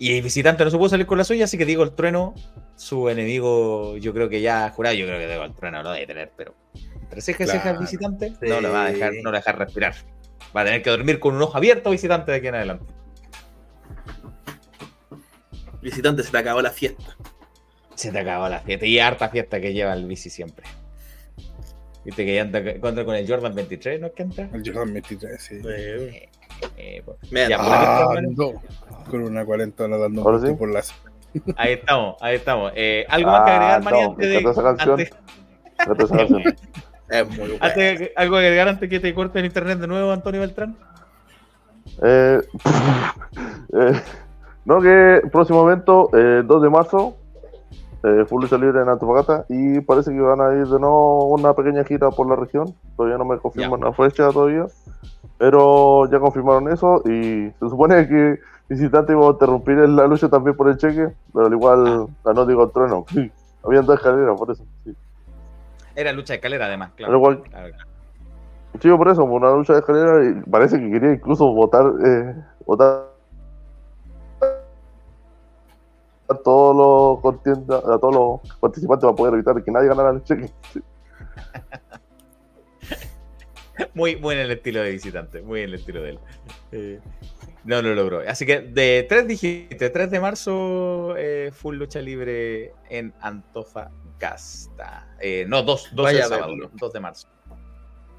y 0.00 0.16
el 0.16 0.22
visitante 0.22 0.64
no 0.64 0.70
se 0.70 0.76
pudo 0.78 0.88
salir 0.88 1.06
con 1.06 1.18
la 1.18 1.24
suya, 1.24 1.44
así 1.44 1.56
que 1.58 1.64
Diego 1.66 1.84
el 1.84 1.92
Trueno, 1.92 2.34
su 2.74 3.08
enemigo, 3.08 3.96
yo 3.98 4.12
creo 4.12 4.28
que 4.28 4.40
ya 4.40 4.68
jurado, 4.70 4.96
yo 4.96 5.06
creo 5.06 5.18
que 5.20 5.26
Diego 5.28 5.44
el 5.44 5.54
Trueno 5.54 5.82
lo 5.82 5.92
debe 5.92 6.06
tener, 6.08 6.32
pero 6.36 6.54
entre 7.02 7.20
ceja 7.20 7.44
y 7.44 7.46
ceja 7.46 7.56
el 7.56 7.62
Claro. 7.76 7.80
visitante, 7.80 8.28
Sí. 8.30 8.48
no 8.48 8.60
le 8.60 8.68
va 8.70 8.86
a 8.86 8.90
dejar, 8.90 9.12
no 9.22 9.30
le 9.30 9.32
va 9.32 9.36
a 9.36 9.40
dejar 9.40 9.58
respirar. 9.58 9.94
Va 10.56 10.62
a 10.62 10.64
tener 10.64 10.82
que 10.82 10.90
dormir 10.90 11.20
con 11.20 11.36
un 11.36 11.42
ojo 11.42 11.56
abierto 11.56 11.90
visitante 11.90 12.32
de 12.32 12.38
aquí 12.38 12.46
en 12.48 12.54
adelante. 12.56 12.92
Visitante, 15.82 16.22
se 16.22 16.30
te 16.30 16.38
acabó 16.38 16.60
la 16.60 16.70
fiesta. 16.70 17.16
Se 17.94 18.10
te 18.12 18.18
acabó 18.18 18.48
la 18.48 18.60
fiesta. 18.60 18.86
Y 18.86 18.98
harta 18.98 19.28
fiesta 19.28 19.60
que 19.60 19.72
lleva 19.72 19.92
el 19.92 20.06
bici 20.06 20.28
siempre. 20.30 20.66
Viste 22.04 22.24
que 22.24 22.34
ya 22.34 22.42
anda 22.42 22.80
contra 22.80 23.04
con 23.04 23.14
el 23.14 23.28
Jordan 23.28 23.54
23, 23.54 24.00
¿no 24.00 24.06
es 24.08 24.12
que 24.14 24.22
entra? 24.22 24.48
El 24.52 24.62
Jordan 24.64 24.92
23, 24.94 25.42
sí. 25.42 25.60
Eh, 25.68 26.28
Eh, 26.76 27.02
pues, 27.04 27.18
ya, 27.48 27.56
ah, 27.60 28.04
pues, 28.06 28.18
Ando 28.18 28.52
con 29.10 29.22
una 29.22 29.44
cuarentona 29.44 29.96
dando 29.96 30.22
un 30.24 30.46
sí. 30.46 30.54
por 30.54 30.68
la 30.68 30.82
ahí 31.56 31.74
estamos, 31.74 32.16
ahí 32.20 32.36
estamos. 32.36 32.72
Eh, 32.74 33.06
¿Algo 33.08 33.30
más 33.30 33.42
que 33.44 33.50
agregar, 33.50 33.80
Ah, 33.80 33.84
Mani, 33.84 34.02
no, 34.02 34.10
antes 34.10 34.28
de. 34.28 34.42
canción. 34.42 35.00
antes- 35.78 36.08
canción. 36.10 36.42
es 37.10 37.28
muy 37.28 37.38
bueno. 37.38 37.54
antes 37.60 38.10
¿Algo 38.16 38.36
que 38.36 38.42
agregar 38.46 38.68
antes 38.68 38.88
que 38.88 39.00
te 39.00 39.14
corte 39.14 39.38
el 39.38 39.44
internet 39.46 39.78
de 39.78 39.86
nuevo, 39.86 40.10
Antonio 40.12 40.40
Beltrán? 40.40 40.76
Eh, 42.02 42.40
eh, 43.74 44.00
no, 44.64 44.80
que 44.80 45.22
próximo 45.30 45.68
evento, 45.68 46.10
eh, 46.14 46.42
2 46.44 46.62
de 46.62 46.70
marzo, 46.70 47.16
eh, 48.04 48.24
Full 48.28 48.42
Lucha 48.42 48.56
Libre 48.58 48.82
en 48.82 48.88
Antofagasta, 48.88 49.44
y 49.48 49.80
parece 49.80 50.12
que 50.12 50.20
van 50.20 50.40
a 50.40 50.52
ir 50.54 50.66
de 50.66 50.78
nuevo 50.80 51.26
una 51.26 51.54
pequeña 51.54 51.84
gira 51.84 52.10
por 52.10 52.28
la 52.28 52.36
región. 52.36 52.74
Todavía 52.96 53.18
no 53.18 53.24
me 53.24 53.38
confirman 53.38 53.80
la 53.80 53.92
fecha 53.92 54.30
todavía, 54.30 54.66
pero 55.40 56.04
ya 56.10 56.20
confirmaron 56.20 56.70
eso 56.70 57.00
y 57.06 57.50
se 57.58 57.68
supone 57.70 58.06
que 58.06 58.38
visitante 58.68 59.14
iba 59.14 59.26
a 59.26 59.30
interrumpir 59.30 59.78
la 59.88 60.06
lucha 60.06 60.28
también 60.28 60.54
por 60.54 60.68
el 60.68 60.76
cheque, 60.76 61.08
pero 61.32 61.46
al 61.46 61.52
igual 61.52 62.08
ganó 62.22 62.44
Diego 62.44 62.64
el 62.64 62.70
Trueno. 62.70 63.06
Habían 63.64 63.86
dos 63.86 63.96
escaleras, 63.96 64.38
por 64.38 64.50
eso. 64.50 64.66
Sí. 64.84 64.94
Era 65.96 66.12
lucha 66.12 66.34
de 66.34 66.36
escalera, 66.36 66.66
además, 66.66 66.90
claro. 66.94 67.16
igual, 67.16 67.40
Claro, 67.40 67.70
claro. 67.70 67.90
Sí, 68.82 68.90
por 68.90 69.08
eso, 69.08 69.26
por 69.26 69.42
una 69.42 69.52
lucha 69.52 69.72
de 69.72 69.78
escalera, 69.78 70.24
y 70.28 70.50
parece 70.50 70.78
que 70.78 70.90
quería 70.90 71.14
incluso 71.14 71.50
votar, 71.54 71.90
eh, 72.04 72.34
votar 72.66 73.06
a 76.28 76.34
todos 76.34 77.22
los 77.24 77.34
a 77.34 77.98
todos 77.98 78.14
los 78.14 78.58
participantes 78.58 79.06
para 79.06 79.16
poder 79.16 79.34
evitar 79.34 79.64
que 79.64 79.70
nadie 79.70 79.88
ganara 79.88 80.10
el 80.10 80.22
cheque. 80.22 80.50
Sí. 80.72 80.82
Muy, 83.94 84.16
muy 84.16 84.34
en 84.34 84.40
el 84.42 84.50
estilo 84.50 84.82
de 84.82 84.90
visitante, 84.90 85.42
muy 85.42 85.60
en 85.60 85.68
el 85.70 85.74
estilo 85.74 86.02
de 86.02 86.10
él. 86.10 86.18
Eh, 86.72 87.00
no 87.64 87.82
lo 87.82 87.94
logró. 87.94 88.22
Así 88.26 88.46
que 88.46 88.60
de 88.60 89.06
3 89.08 89.26
dijiste, 89.26 89.90
3 89.90 90.10
de 90.10 90.20
marzo, 90.20 91.14
eh, 91.16 91.50
full 91.52 91.76
lucha 91.76 92.00
libre 92.00 92.72
en 92.88 93.12
Antofagasta. 93.20 95.08
Eh, 95.20 95.44
no, 95.46 95.62
2, 95.62 95.90
2 95.92 96.04
Vaya 96.04 96.18
el 96.18 96.24
a 96.24 96.28
sábado, 96.28 96.48
verlo. 96.52 96.70
2 96.74 96.92
de 96.92 97.00
marzo. 97.00 97.28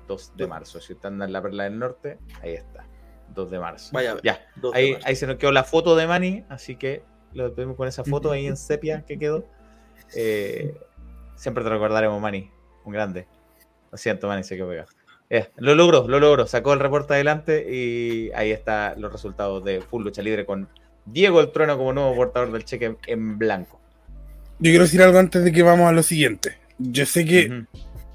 2 0.07 0.33
de 0.35 0.47
marzo. 0.47 0.81
Si 0.81 0.93
usted 0.93 1.07
anda 1.07 1.25
en 1.25 1.33
la 1.33 1.41
perla 1.41 1.63
del 1.63 1.79
norte, 1.79 2.19
ahí 2.41 2.53
está. 2.53 2.85
2 3.29 3.51
de 3.51 3.59
marzo. 3.59 3.89
Vaya. 3.93 4.17
Ya, 4.23 4.39
de 4.55 4.69
ahí, 4.73 4.91
marzo. 4.93 5.07
ahí 5.07 5.15
se 5.15 5.27
nos 5.27 5.37
quedó 5.37 5.51
la 5.51 5.63
foto 5.63 5.95
de 5.95 6.05
Manny, 6.05 6.45
así 6.49 6.75
que 6.75 7.03
lo 7.33 7.53
vemos 7.53 7.77
con 7.77 7.87
esa 7.87 8.03
foto 8.03 8.31
ahí 8.31 8.45
en 8.45 8.57
sepia 8.57 9.05
que 9.05 9.17
quedó. 9.17 9.47
Eh, 10.15 10.77
siempre 11.35 11.63
te 11.63 11.69
recordaremos, 11.69 12.21
Manny. 12.21 12.51
un 12.83 12.93
grande. 12.93 13.27
Lo 13.91 13.97
siento, 13.97 14.27
man, 14.27 14.39
y 14.39 14.43
se 14.43 14.55
quedó 14.55 14.69
pegado. 14.69 14.87
Eh, 15.33 15.47
lo 15.55 15.75
logró, 15.75 16.09
lo 16.09 16.19
logró. 16.19 16.45
Sacó 16.45 16.73
el 16.73 16.81
reporte 16.81 17.13
adelante 17.13 17.65
y 17.73 18.31
ahí 18.35 18.51
están 18.51 18.99
los 18.99 19.13
resultados 19.13 19.63
de 19.63 19.79
Full 19.79 20.03
Lucha 20.03 20.21
Libre 20.21 20.45
con 20.45 20.67
Diego 21.05 21.39
el 21.39 21.53
Trueno 21.53 21.77
como 21.77 21.93
nuevo 21.93 22.13
portador 22.13 22.51
del 22.51 22.65
cheque 22.65 22.97
en 23.07 23.37
blanco. 23.37 23.79
Yo 24.59 24.71
quiero 24.71 24.83
decir 24.83 25.01
algo 25.01 25.19
antes 25.19 25.41
de 25.45 25.53
que 25.53 25.63
vamos 25.63 25.87
a 25.87 25.93
lo 25.93 26.03
siguiente. 26.03 26.57
Yo 26.77 27.05
sé 27.05 27.23
que 27.23 27.63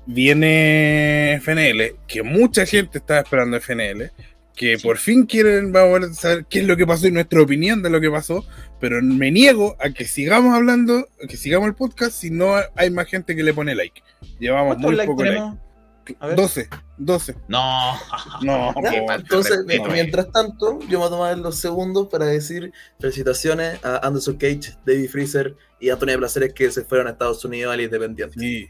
viene 0.05 1.40
FNL, 1.40 1.97
que 2.06 2.22
mucha 2.22 2.66
gente 2.66 2.98
estaba 2.98 3.20
esperando 3.20 3.56
FNL, 3.56 4.12
que 4.55 4.76
por 4.76 4.98
fin 4.98 5.24
quieren 5.24 5.72
vamos 5.72 6.02
a 6.02 6.12
saber 6.12 6.44
qué 6.44 6.59
es 6.59 6.66
lo 6.66 6.76
que 6.76 6.86
pasó 6.86 7.09
y 7.09 7.12
nuestra 7.12 7.40
opinión 7.40 7.82
de 7.82 7.88
lo 7.88 7.98
que 7.98 8.10
pasó, 8.10 8.44
pero 8.78 9.01
me 9.01 9.30
niego 9.30 9.74
a 9.80 9.88
que 9.88 10.05
sigamos 10.05 10.55
hablando, 10.55 11.09
a 11.24 11.26
que 11.26 11.38
sigamos 11.38 11.66
el 11.66 11.74
podcast 11.74 12.12
si 12.12 12.30
no 12.30 12.56
hay 12.74 12.90
más 12.90 13.06
gente 13.06 13.34
que 13.34 13.43
le 13.43 13.55
pone 13.55 13.74
like. 13.74 14.02
Llevamos 14.38 14.74
¿Cuántos 14.74 14.90
muy 14.90 14.97
likes 14.97 15.10
poco 15.10 15.24
like. 15.24 15.65
Tenemos? 16.14 16.22
A 16.24 16.26
ver. 16.28 16.36
12, 16.36 16.68
12. 16.98 17.34
No. 17.48 17.94
No, 18.42 18.74
Entonces, 19.14 19.56
respeto, 19.58 19.88
mientras 19.90 20.30
tanto, 20.32 20.78
yo 20.88 20.88
me 20.88 20.96
voy 20.98 21.06
a 21.06 21.10
tomar 21.10 21.38
los 21.38 21.56
segundos 21.58 22.08
para 22.08 22.26
decir 22.26 22.72
felicitaciones 23.00 23.78
a 23.84 24.06
Anderson 24.06 24.36
Cage, 24.36 24.76
David 24.86 25.10
Freezer 25.10 25.56
y 25.80 25.90
Antonio 25.90 26.18
Placeres 26.18 26.52
que 26.54 26.70
se 26.70 26.82
fueron 26.84 27.06
a 27.06 27.10
Estados 27.10 27.44
Unidos 27.44 27.72
al 27.72 27.80
Independiente. 27.80 28.38
Sí. 28.38 28.68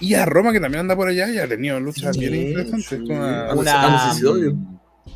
Y 0.00 0.14
a 0.14 0.26
Roma, 0.26 0.52
que 0.52 0.60
también 0.60 0.80
anda 0.80 0.96
por 0.96 1.08
allá, 1.08 1.28
ya 1.30 1.44
ha 1.44 1.48
tenido 1.48 1.78
luchas 1.80 2.14
Sí, 2.14 2.20
bien 2.28 2.34
interesantes. 2.48 2.86
sí. 2.86 2.98
con 3.06 3.16
a- 3.22 3.54
Una- 3.54 4.12
odio. 4.30 4.56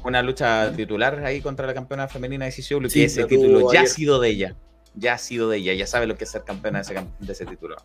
una 0.04 0.22
lucha 0.22 0.72
titular 0.74 1.24
ahí 1.24 1.40
contra 1.40 1.66
la 1.66 1.74
campeona 1.74 2.08
femenina 2.08 2.44
de 2.46 2.52
CCW, 2.52 2.88
Sí, 2.88 3.00
que 3.00 3.04
ese 3.06 3.24
título 3.24 3.72
ya 3.72 3.82
ha 3.82 3.86
sido 3.86 4.20
de 4.20 4.28
ella. 4.30 4.56
Ya 4.94 5.12
ha 5.14 5.18
sido 5.18 5.50
de 5.50 5.58
ella, 5.58 5.74
ya 5.74 5.86
sabe 5.86 6.06
lo 6.06 6.16
que 6.16 6.24
es 6.24 6.30
ser 6.30 6.42
campeona 6.44 6.78
de 6.78 6.82
ese, 6.84 7.06
de 7.20 7.32
ese 7.32 7.44
título. 7.44 7.76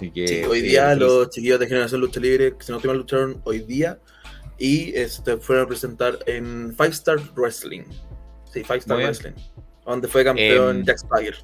Así 0.00 0.10
que. 0.10 0.26
Sí, 0.26 0.42
hoy 0.44 0.60
eh, 0.60 0.62
día 0.62 0.94
los 0.94 1.28
chiquillos 1.28 1.60
de 1.60 1.66
Generación 1.66 2.00
Lucha 2.00 2.20
Libre, 2.20 2.56
que 2.56 2.64
si 2.64 2.72
no 2.72 2.80
te 2.80 2.88
lucharon 2.88 3.42
hoy 3.44 3.58
día 3.58 3.98
y 4.56 4.96
este, 4.96 5.36
fueron 5.36 5.66
a 5.66 5.68
presentar 5.68 6.18
en 6.24 6.74
Five 6.74 6.88
Star 6.88 7.18
Wrestling. 7.34 7.82
Sí, 8.50 8.64
Five 8.64 8.78
Star 8.78 8.96
Muy 8.96 9.04
bien. 9.04 9.08
Wrestling. 9.08 9.32
Donde 9.84 10.08
fue 10.08 10.24
campeón 10.24 10.78
Em, 10.78 10.84
Jack 10.86 10.98
Swagger. 11.00 11.36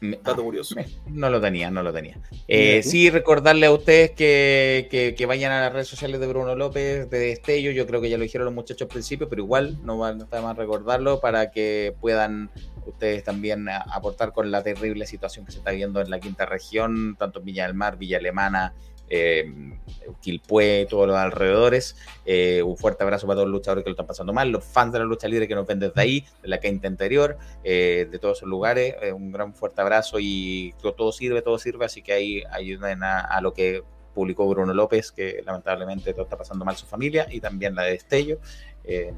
Dato 0.00 0.32
ah, 0.40 0.44
curioso. 0.44 0.74
me- 0.76 0.86
no 1.08 1.28
lo 1.28 1.40
tenía, 1.40 1.70
no 1.70 1.82
lo 1.82 1.92
tenía. 1.92 2.18
Eh, 2.48 2.82
sí, 2.82 3.10
recordarle 3.10 3.66
a 3.66 3.72
ustedes 3.72 4.12
que, 4.12 4.88
que- 4.90 5.14
que 5.14 5.26
vayan 5.26 5.52
a 5.52 5.60
las 5.60 5.72
redes 5.72 5.88
sociales 5.88 6.20
de 6.20 6.26
Bruno 6.26 6.54
López, 6.56 7.10
de 7.10 7.18
Destello. 7.18 7.70
Yo 7.70 7.86
creo 7.86 8.00
que 8.00 8.08
ya 8.08 8.16
lo 8.16 8.22
dijeron 8.22 8.46
los 8.46 8.54
muchachos 8.54 8.82
al 8.82 8.88
principio, 8.88 9.28
pero 9.28 9.42
igual 9.42 9.78
no, 9.84 9.98
va, 9.98 10.12
no 10.14 10.24
está 10.24 10.36
de 10.38 10.42
más 10.42 10.56
recordarlo 10.56 11.20
para 11.20 11.50
que 11.50 11.94
puedan 12.00 12.50
ustedes 12.86 13.24
también 13.24 13.68
a- 13.68 13.78
aportar 13.92 14.32
con 14.32 14.50
la 14.50 14.62
terrible 14.62 15.06
situación 15.06 15.44
que 15.44 15.52
se 15.52 15.58
está 15.58 15.70
viendo 15.72 16.00
en 16.00 16.08
la 16.10 16.18
quinta 16.18 16.46
región, 16.46 17.16
tanto 17.18 17.40
en 17.40 17.44
Villa 17.44 17.66
del 17.66 17.74
Mar, 17.74 17.98
Villa 17.98 18.16
Alemana, 18.16 18.72
Quilpué, 20.20 20.86
todos 20.88 21.06
los 21.06 21.16
alrededores. 21.16 21.96
Eh, 22.24 22.62
un 22.62 22.76
fuerte 22.76 23.02
abrazo 23.02 23.26
para 23.26 23.36
todos 23.36 23.48
los 23.48 23.58
luchadores 23.58 23.84
que 23.84 23.90
lo 23.90 23.94
están 23.94 24.06
pasando 24.06 24.32
mal, 24.32 24.50
los 24.50 24.64
fans 24.64 24.92
de 24.92 25.00
la 25.00 25.04
lucha 25.04 25.28
libre 25.28 25.48
que 25.48 25.54
nos 25.54 25.66
ven 25.66 25.80
desde 25.80 26.00
ahí, 26.00 26.24
de 26.42 26.48
la 26.48 26.60
quinta 26.60 26.86
interior, 26.86 27.36
eh, 27.64 28.06
de 28.10 28.18
todos 28.18 28.38
esos 28.38 28.48
lugares. 28.48 28.94
Eh, 29.02 29.12
un 29.12 29.32
gran 29.32 29.52
fuerte 29.52 29.80
abrazo 29.80 30.18
y 30.20 30.74
to- 30.80 30.92
todo 30.94 31.12
sirve, 31.12 31.42
todo 31.42 31.58
sirve, 31.58 31.84
así 31.84 32.02
que 32.02 32.12
ahí 32.12 32.42
ayuden 32.50 33.02
a, 33.02 33.20
a 33.20 33.40
lo 33.40 33.52
que 33.52 33.82
publicó 34.14 34.48
Bruno 34.48 34.74
López, 34.74 35.12
que 35.12 35.42
lamentablemente 35.44 36.12
todo 36.12 36.24
está 36.24 36.36
pasando 36.36 36.64
mal 36.64 36.76
su 36.76 36.86
familia 36.86 37.26
y 37.30 37.40
también 37.40 37.74
la 37.74 37.82
de 37.84 37.92
Destello. 37.92 38.38
Eh, 38.84 39.12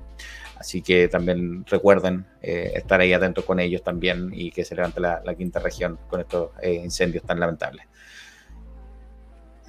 así 0.57 0.83
que 0.83 1.09
también 1.09 1.65
recuerden 1.67 2.27
eh, 2.43 2.73
estar 2.75 3.01
ahí 3.01 3.13
atentos 3.13 3.45
con 3.45 3.59
ellos 3.61 3.83
también 3.83 4.31
y 4.35 4.51
que 4.51 4.65
se 4.65 4.75
levante 4.75 5.01
la, 5.01 5.23
la 5.25 5.35
quinta 5.35 5.61
región 5.61 5.99
con 6.09 6.21
estos 6.21 6.51
eh, 6.61 6.75
incendios 6.75 7.25
tan 7.25 7.41
lamentables. 7.41 7.87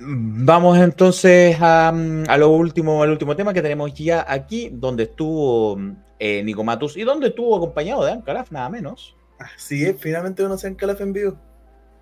Vamos 0.05 0.77
entonces 0.77 1.55
a, 1.61 1.89
a 1.89 2.37
lo 2.37 2.49
último, 2.49 3.03
al 3.03 3.11
último 3.11 3.35
tema 3.35 3.53
que 3.53 3.61
tenemos 3.61 3.93
ya 3.93 4.25
aquí, 4.27 4.69
donde 4.73 5.03
estuvo 5.03 5.79
eh, 6.19 6.43
Nico 6.43 6.63
Matus 6.63 6.97
y 6.97 7.03
donde 7.03 7.27
estuvo 7.27 7.55
acompañado 7.55 8.03
de 8.05 8.11
Ancalaf, 8.11 8.51
nada 8.51 8.69
menos. 8.69 9.15
Así 9.39 9.83
es, 9.85 9.95
finalmente 9.99 10.43
uno 10.43 10.57
se 10.57 10.67
en 10.67 10.75
Calaf 10.75 11.01
en 11.01 11.13
vivo. 11.13 11.37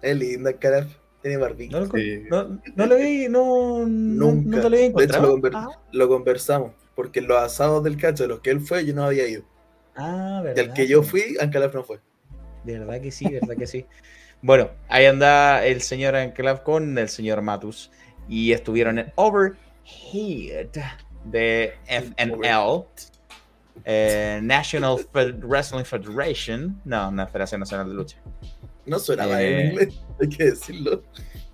Es 0.01 0.15
linda 0.17 0.53
Calaf, 0.53 0.87
tiene 1.21 1.37
barbilla. 1.37 1.79
No 1.79 1.85
lo, 1.85 1.91
Sí. 1.97 2.23
no, 2.29 2.59
no 2.75 2.85
lo 2.85 2.95
vi, 2.97 3.27
no, 3.29 3.85
Nunca. 3.87 4.49
no 4.57 4.61
te 4.61 4.69
lo 4.69 4.75
había 4.77 4.89
De 4.89 5.03
hecho, 5.05 5.21
lo, 5.21 5.37
conver- 5.37 5.51
ah, 5.55 5.69
lo 5.91 6.07
conversamos, 6.07 6.71
porque 6.95 7.19
en 7.19 7.27
los 7.27 7.37
asados 7.37 7.83
del 7.83 7.97
cacho 7.97 8.23
de 8.23 8.29
los 8.29 8.39
que 8.41 8.49
él 8.51 8.61
fue, 8.61 8.85
yo 8.85 8.93
no 8.93 9.03
había 9.05 9.27
ido. 9.27 9.43
ah, 9.95 10.43
Y 10.55 10.59
al 10.59 10.73
que 10.73 10.87
yo 10.87 11.03
fui, 11.03 11.35
Ancalaf 11.39 11.73
no 11.75 11.83
fue. 11.83 11.99
De 12.63 12.77
verdad 12.79 13.01
que 13.01 13.11
sí, 13.11 13.25
de 13.25 13.39
verdad 13.39 13.55
que 13.57 13.67
sí. 13.67 13.85
Bueno, 14.41 14.69
ahí 14.89 15.05
anda 15.05 15.63
el 15.65 15.81
señor 15.81 16.15
Ancalaf 16.15 16.61
con 16.61 16.97
el 16.97 17.09
señor 17.09 17.41
Matus 17.41 17.91
y 18.27 18.51
estuvieron 18.53 18.97
en 18.99 19.11
Overhead 19.15 20.69
de 21.25 21.73
FNL, 21.87 22.85
eh, 23.85 24.39
National 24.41 24.97
Fed- 25.13 25.39
Wrestling 25.43 25.83
Federation. 25.83 26.81
No, 26.85 27.11
no, 27.11 27.27
Federación 27.27 27.59
Nacional 27.59 27.87
de 27.89 27.93
Lucha. 27.93 28.17
No 28.85 28.97
suena 28.99 29.25
Eh. 29.41 29.61
en 29.61 29.71
inglés, 29.71 29.99
hay 30.19 30.29
que 30.29 30.43
decirlo. 30.45 31.03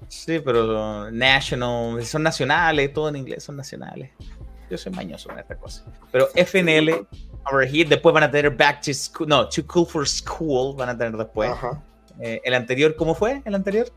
Sí, 0.08 0.40
pero 0.40 1.12
National, 1.12 2.02
son 2.06 2.24
nacionales, 2.24 2.94
todo 2.94 3.10
en 3.10 3.18
inglés 3.18 3.44
son 3.44 3.58
nacionales. 3.58 4.12
Yo 4.70 4.78
soy 4.78 4.94
mañoso 4.94 5.28
con 5.30 5.40
estas 5.40 5.58
cosas. 5.58 5.86
Pero 6.12 6.30
FNL, 6.36 7.06
Overhead, 7.52 7.88
después 7.88 8.14
van 8.14 8.24
a 8.24 8.32
tener 8.32 8.56
Back 8.56 8.82
to 8.82 8.94
School, 8.94 9.28
no, 9.28 9.48
Too 9.50 9.66
Cool 9.68 9.86
for 9.86 10.08
School, 10.08 10.76
van 10.78 10.90
a 10.90 10.98
tener 10.98 11.18
después. 11.18 11.50
Ajá. 11.52 11.82
Eh, 12.20 12.42
el 12.44 12.54
anterior, 12.54 12.96
¿cómo 12.96 13.14
fue? 13.16 13.42
El 13.46 13.56
anterior? 13.56 13.88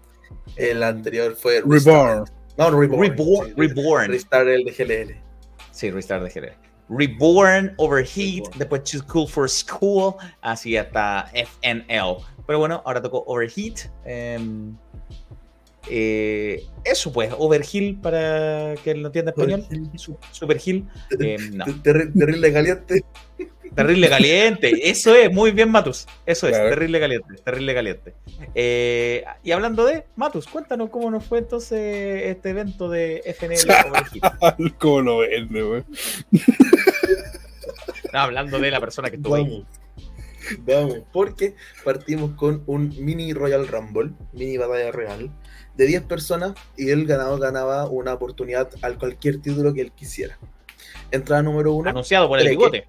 El 0.57 0.83
anterior 0.83 1.35
fue 1.37 1.63
Reborn. 1.65 2.25
No, 2.59 2.71
Reborn. 2.71 3.01
Reborn, 3.01 3.49
Sí, 3.49 3.55
Reborn. 3.57 4.09
Restart 4.11 4.49
el 4.49 4.65
de 4.65 4.73
GLL. 4.73 5.17
Sí, 5.71 5.91
Restart 5.91 6.23
de 6.25 6.31
GL. 6.41 6.53
Reborn, 6.89 7.73
Overheat, 7.79 8.39
Reborn. 8.47 8.59
después 8.59 8.83
Too 8.85 9.01
Cool 9.07 9.29
for 9.29 9.49
School, 9.49 10.15
así 10.43 10.77
hasta 10.77 11.31
FNL. 11.33 12.17
Pero 12.47 12.59
bueno, 12.59 12.83
ahora 12.85 13.01
tocó 13.01 13.23
Overheat. 13.27 13.89
em, 14.05 14.77
eh, 15.89 16.65
eso 16.85 17.13
pues, 17.13 17.33
Overhill 17.39 17.99
para 18.01 18.75
que 18.85 18.91
él 18.91 19.03
no 19.03 19.09
entienda 19.09 19.31
español. 19.31 19.67
Su- 19.97 20.19
Superhill. 20.33 20.87
em, 21.19 21.57
no, 21.57 21.65
Terri- 21.67 22.13
Terrible 22.13 22.53
caliente. 22.53 23.05
Terrible 23.75 24.09
caliente. 24.09 24.91
Eso 24.91 25.15
es, 25.15 25.33
muy 25.33 25.51
bien, 25.51 25.71
Matus. 25.71 26.07
Eso 26.27 26.47
es, 26.49 26.55
Claro. 26.55 26.71
terrible 26.71 27.01
caliente, 27.01 27.35
terrible 27.45 27.75
caliente. 27.75 28.15
Eh, 28.55 29.25
y 29.43 29.53
hablando 29.53 29.85
de 29.85 30.05
Matus, 30.17 30.47
cuéntanos 30.47 30.91
cómo 30.91 31.11
nos 31.11 31.25
fue 31.25 31.39
entonces 31.39 32.23
este 32.25 32.51
evento 32.51 32.89
de 32.89 33.23
FNL. 33.25 33.59
¿Cómo 34.79 35.01
lo 35.03 35.19
vende, 35.19 35.63
güey? 35.63 35.85
No, 38.13 38.19
hablando 38.19 38.59
de 38.59 38.71
la 38.71 38.81
persona 38.81 39.11
que 39.11 39.17
estuvo 39.17 39.35
ahí. 39.35 39.45
Vamos. 39.45 39.67
Vamos, 40.61 40.99
porque 41.13 41.55
partimos 41.85 42.33
con 42.33 42.63
un 42.67 42.95
mini 42.99 43.33
Royal 43.33 43.69
Rumble, 43.69 44.11
mini 44.33 44.57
batalla 44.57 44.91
real, 44.91 45.31
de 45.77 45.87
10 45.87 46.03
personas 46.05 46.55
y 46.77 46.91
el 46.91 47.07
ganador 47.07 47.41
ganaba 47.41 47.87
una 47.87 48.15
oportunidad 48.15 48.69
al 48.83 48.99
cualquier 48.99 49.41
título 49.41 49.73
que 49.73 49.83
él 49.83 49.93
quisiera. 49.93 50.39
Entrada 51.11 51.43
número 51.43 51.73
uno, 51.75 51.91
Anunciado 51.91 52.29
por 52.29 52.41
el 52.41 52.49
bigote. 52.49 52.87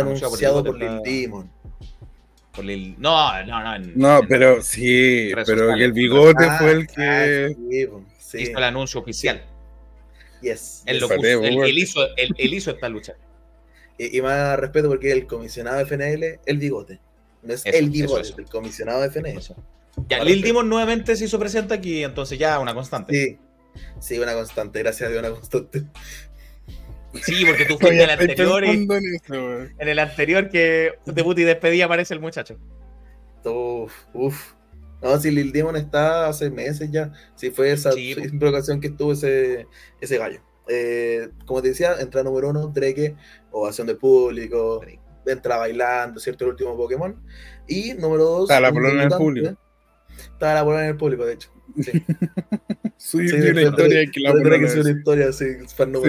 Anunciado 0.00 0.64
por 0.64 0.78
Lil 0.78 1.00
Demon. 1.04 1.50
Por 2.54 2.64
No, 2.64 3.44
no, 3.46 3.62
no. 3.64 3.74
en- 3.74 3.92
No, 3.96 4.18
en- 4.20 4.28
pero 4.28 4.62
sí, 4.62 5.32
pero 5.44 5.74
que 5.74 5.84
el 5.84 5.92
bigote 5.92 6.44
Ah, 6.48 6.58
fue 6.58 6.70
el 6.72 6.82
ah, 6.82 6.92
que. 6.94 7.56
sí, 7.70 7.86
po, 7.86 8.04
sí, 8.18 8.38
Hizo 8.42 8.58
el 8.58 8.64
anuncio 8.64 9.00
oficial. 9.00 9.42
yes, 10.40 10.82
Él, 10.86 11.00
lo 11.00 11.08
Pateo, 11.08 11.40
puso, 11.40 11.64
él, 11.64 11.78
hizo, 11.78 12.02
él, 12.16 12.28
él 12.38 12.54
hizo 12.54 12.70
esta 12.70 12.88
lucha. 12.88 13.14
Y, 13.98 14.18
y 14.18 14.22
más 14.22 14.58
respeto 14.58 14.88
porque 14.88 15.10
el 15.10 15.26
comisionado 15.26 15.78
de 15.78 15.82
FNL, 15.84 16.40
el 16.46 16.58
bigote. 16.58 17.00
No 17.42 17.54
es 17.54 17.66
Eso, 17.66 17.76
el 17.76 17.90
bigote, 17.90 18.20
eso. 18.22 18.36
el 18.38 18.46
comisionado 18.46 19.00
de 19.02 19.08
FNL. 19.08 19.40
Ya, 20.08 20.22
Lil. 20.24 20.42
Demon 20.42 20.68
nuevamente 20.68 21.14
se 21.16 21.24
hizo 21.24 21.38
presente 21.38 21.74
aquí, 21.74 22.02
entonces 22.04 22.38
ya 22.38 22.58
una 22.58 22.74
constante. 22.74 23.12
Sí, 23.14 23.38
sí, 24.00 24.18
una 24.18 24.34
constante, 24.34 24.78
gracias 24.80 25.08
a 25.08 25.12
Dios, 25.12 25.20
una 25.24 25.30
constante. 25.30 25.82
Sí, 27.22 27.44
porque 27.44 27.64
tú 27.64 27.78
fuiste 27.78 27.96
en 28.02 28.10
el 28.10 28.10
anterior 28.10 28.64
y 28.64 28.70
en 28.70 28.82
eso, 28.92 29.22
güey. 29.28 29.68
en 29.78 29.88
el 29.88 29.98
anterior 29.98 30.48
que 30.48 30.94
debut 31.06 31.38
y 31.38 31.44
despedida 31.44 31.84
aparece 31.86 32.14
el 32.14 32.20
muchacho. 32.20 32.58
Uf, 33.44 33.92
uf. 34.14 34.52
No, 35.02 35.18
si 35.20 35.30
Lil 35.30 35.52
Demon 35.52 35.76
está 35.76 36.28
hace 36.28 36.50
meses 36.50 36.90
ya. 36.90 37.12
Sí, 37.36 37.50
fue 37.50 37.70
esa 37.72 37.92
Sí, 37.92 38.16
ocasión 38.42 38.80
que 38.80 38.88
estuvo 38.88 39.12
ese, 39.12 39.66
ese 40.00 40.16
gallo. 40.18 40.40
Eh, 40.66 41.28
como 41.44 41.60
te 41.60 41.68
decía, 41.68 41.96
entra 42.00 42.22
número 42.22 42.48
uno, 42.48 42.68
Drake, 42.68 43.14
ovación 43.50 43.86
del 43.86 43.98
público, 43.98 44.78
Drake. 44.80 45.00
entra 45.26 45.58
bailando, 45.58 46.18
¿cierto? 46.20 46.44
El 46.44 46.52
último 46.52 46.74
Pokémon. 46.76 47.20
Y 47.68 47.92
número 47.94 48.24
dos. 48.24 48.42
Está 48.50 48.60
la 48.60 48.72
polona 48.72 49.02
en 49.04 49.12
el 49.12 49.18
público. 49.18 49.56
Estaba 50.16 50.54
la 50.54 50.64
polona 50.64 50.84
en 50.84 50.90
el 50.90 50.96
público, 50.96 51.26
de 51.26 51.34
hecho. 51.34 51.50
Sí. 51.82 52.02
Soy 53.04 53.28
Sí, 53.28 53.36
una 53.36 53.60
historia 53.62 53.98
de- 53.98 54.10
que 54.10 54.20
la 54.20 54.32
polona 54.32 54.58
que 54.58 54.64
es 54.64 54.76
una 54.76 54.90
historia, 54.90 55.30
sí, 55.32 55.44
fan 55.76 55.94
uno. 55.94 56.00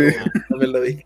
También 0.50 0.72
la 0.72 0.80
vi. 0.80 1.06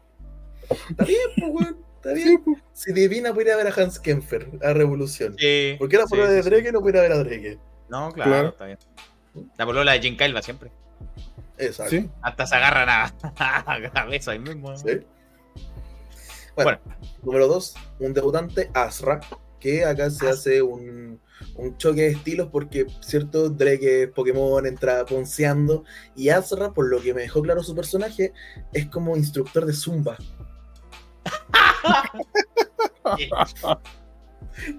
Está 0.91 1.03
bien, 1.03 1.19
pues, 1.35 1.51
weón. 1.51 1.77
Está 1.95 2.13
bien. 2.13 2.41
pues. 2.45 2.57
Si 2.73 2.93
Divina 2.93 3.33
pudiera 3.33 3.57
ver 3.57 3.67
a 3.67 3.73
Hans 3.73 3.99
Kemper, 3.99 4.47
a 4.61 4.73
Revolución. 4.73 5.35
Sí, 5.37 5.75
¿Por 5.79 5.89
qué 5.89 5.97
la 5.97 6.05
sí, 6.05 6.15
de. 6.15 6.41
Drake 6.43 6.71
no 6.71 6.79
pudiera 6.81 7.01
ver 7.01 7.11
a 7.13 7.17
Drake? 7.23 7.57
No, 7.89 8.11
claro, 8.11 8.29
Claro. 8.31 8.49
está 8.49 8.65
bien. 8.67 8.77
La 9.57 9.65
polola 9.65 9.93
de 9.93 9.99
Jim 10.01 10.15
Kyle 10.15 10.33
va 10.33 10.43
siempre. 10.43 10.71
Exacto. 11.57 11.89
Sí. 11.89 12.07
Hasta 12.21 12.45
se 12.45 12.55
agarran 12.55 12.87
a, 12.89 13.05
a 13.65 13.91
cabeza 13.91 14.31
ahí 14.31 14.39
mismo. 14.39 14.69
¿no? 14.69 14.77
Sí. 14.77 14.99
Bueno, 16.55 16.79
número 17.23 17.47
dos, 17.47 17.73
un 17.99 18.13
debutante, 18.13 18.69
Asra, 18.75 19.21
que 19.59 19.85
acá 19.85 20.09
se 20.11 20.29
hace 20.29 20.61
un, 20.61 21.19
un 21.55 21.77
choque 21.77 22.01
de 22.01 22.07
estilos 22.09 22.49
porque, 22.51 22.85
cierto, 23.01 23.49
Drake 23.49 24.03
es 24.03 24.09
Pokémon, 24.09 24.65
entra 24.65 25.05
ponceando, 25.05 25.83
y 26.15 26.29
Asra, 26.29 26.73
por 26.73 26.89
lo 26.89 27.01
que 27.01 27.13
me 27.13 27.21
dejó 27.21 27.41
claro 27.41 27.63
su 27.63 27.75
personaje, 27.75 28.33
es 28.73 28.87
como 28.87 29.15
instructor 29.15 29.65
de 29.65 29.73
Zumba. 29.73 30.17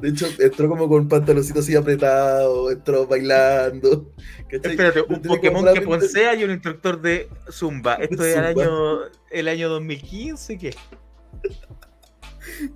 De 0.01 0.09
hecho, 0.09 0.27
entró 0.39 0.69
como 0.69 0.89
con 0.89 1.09
pantaloncitos 1.09 1.65
así 1.65 1.75
apretados, 1.75 2.73
entró 2.73 3.07
bailando. 3.07 4.13
¿cachai? 4.49 4.73
Espérate, 4.73 5.03
un 5.03 5.23
Pokémon 5.23 5.75
que 5.75 5.81
poncea 5.83 6.35
y 6.35 6.45
un 6.45 6.51
instructor 6.51 7.01
de 7.01 7.29
Zumba. 7.51 7.95
Esto 7.95 8.25
es 8.25 8.37
el 8.37 8.45
año, 8.45 8.99
el 9.31 9.49
año 9.49 9.69
2015, 9.69 10.59
¿qué? 10.59 10.75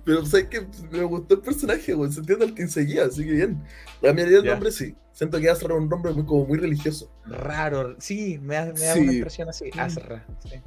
Pero 0.03 0.25
sabes 0.25 0.47
que 0.47 0.67
me 0.91 1.03
gustó 1.03 1.35
el 1.35 1.41
personaje, 1.41 1.93
güey. 1.93 2.11
Se 2.11 2.19
entiende 2.19 2.45
al 2.45 2.53
que 2.53 2.67
seguía, 2.67 3.05
así 3.05 3.23
que 3.25 3.31
bien. 3.31 3.61
La 4.01 4.13
mayoría 4.13 4.37
del 4.41 4.51
nombre 4.51 4.71
sí. 4.71 4.95
Siento 5.13 5.39
que 5.39 5.49
Asra 5.49 5.73
es 5.73 5.81
un 5.81 5.89
nombre 5.89 6.11
muy, 6.13 6.25
como 6.25 6.45
muy 6.45 6.57
religioso. 6.57 7.09
Raro, 7.25 7.95
sí, 7.99 8.37
me 8.41 8.55
da, 8.55 8.65
me 8.73 8.79
da 8.81 8.93
Sí. 8.93 8.99
una 8.99 9.13
impresión 9.13 9.49
así. 9.49 9.69
Azra. 9.77 10.25
sí. 10.43 10.61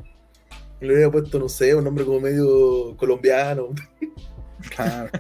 Le 0.81 0.95
había 0.95 1.11
puesto, 1.11 1.39
no 1.39 1.49
sé, 1.49 1.75
un 1.75 1.85
nombre 1.85 2.05
como 2.05 2.21
medio 2.21 2.97
colombiano. 2.97 3.69
Claro. 4.75 5.11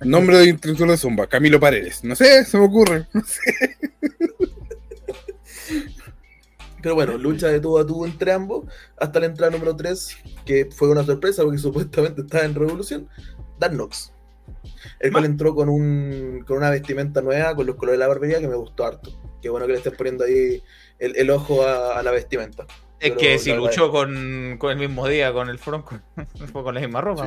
Nombre 0.00 0.38
de 0.38 0.46
instructor 0.48 0.88
de 0.88 0.96
Zumba, 0.96 1.26
Camilo 1.26 1.60
Paredes. 1.60 2.02
No 2.04 2.14
sé, 2.16 2.44
se 2.44 2.56
me 2.58 2.64
ocurre. 2.64 3.06
Pero 6.86 6.94
bueno, 6.94 7.18
lucha 7.18 7.48
de 7.48 7.58
tú 7.58 7.76
a 7.78 7.84
tú 7.84 8.04
entre 8.04 8.30
ambos 8.30 8.64
hasta 8.96 9.18
la 9.18 9.26
entrada 9.26 9.50
número 9.50 9.74
3, 9.74 10.18
que 10.44 10.68
fue 10.70 10.88
una 10.88 11.02
sorpresa 11.02 11.42
porque 11.42 11.58
supuestamente 11.66 12.20
estaba 12.20 12.44
en 12.44 12.54
Revolución. 12.54 13.08
Dan 13.58 13.76
Nox. 13.76 14.12
El 15.00 15.10
cual 15.10 15.24
entró 15.24 15.52
con, 15.52 15.68
un, 15.68 16.44
con 16.46 16.58
una 16.58 16.70
vestimenta 16.70 17.22
nueva, 17.22 17.56
con 17.56 17.66
los 17.66 17.74
colores 17.74 17.98
de 17.98 18.04
la 18.04 18.06
barbería, 18.06 18.38
que 18.38 18.46
me 18.46 18.54
gustó 18.54 18.86
harto. 18.86 19.10
Qué 19.42 19.48
bueno 19.48 19.66
que 19.66 19.72
le 19.72 19.78
estés 19.78 19.94
poniendo 19.94 20.24
ahí 20.24 20.62
el, 21.00 21.16
el 21.16 21.30
ojo 21.30 21.66
a, 21.66 21.98
a 21.98 22.02
la 22.04 22.12
vestimenta. 22.12 22.66
Es 23.00 23.10
Pero 23.10 23.16
que 23.16 23.38
si 23.40 23.52
luchó 23.52 23.90
con, 23.90 24.54
con 24.60 24.70
el 24.70 24.78
mismo 24.78 25.08
día 25.08 25.32
con 25.32 25.48
el 25.48 25.58
front, 25.58 25.84
con, 25.84 26.04
fue 26.52 26.62
con 26.62 26.72
la 26.76 26.80
misma 26.80 27.00
ropa. 27.00 27.26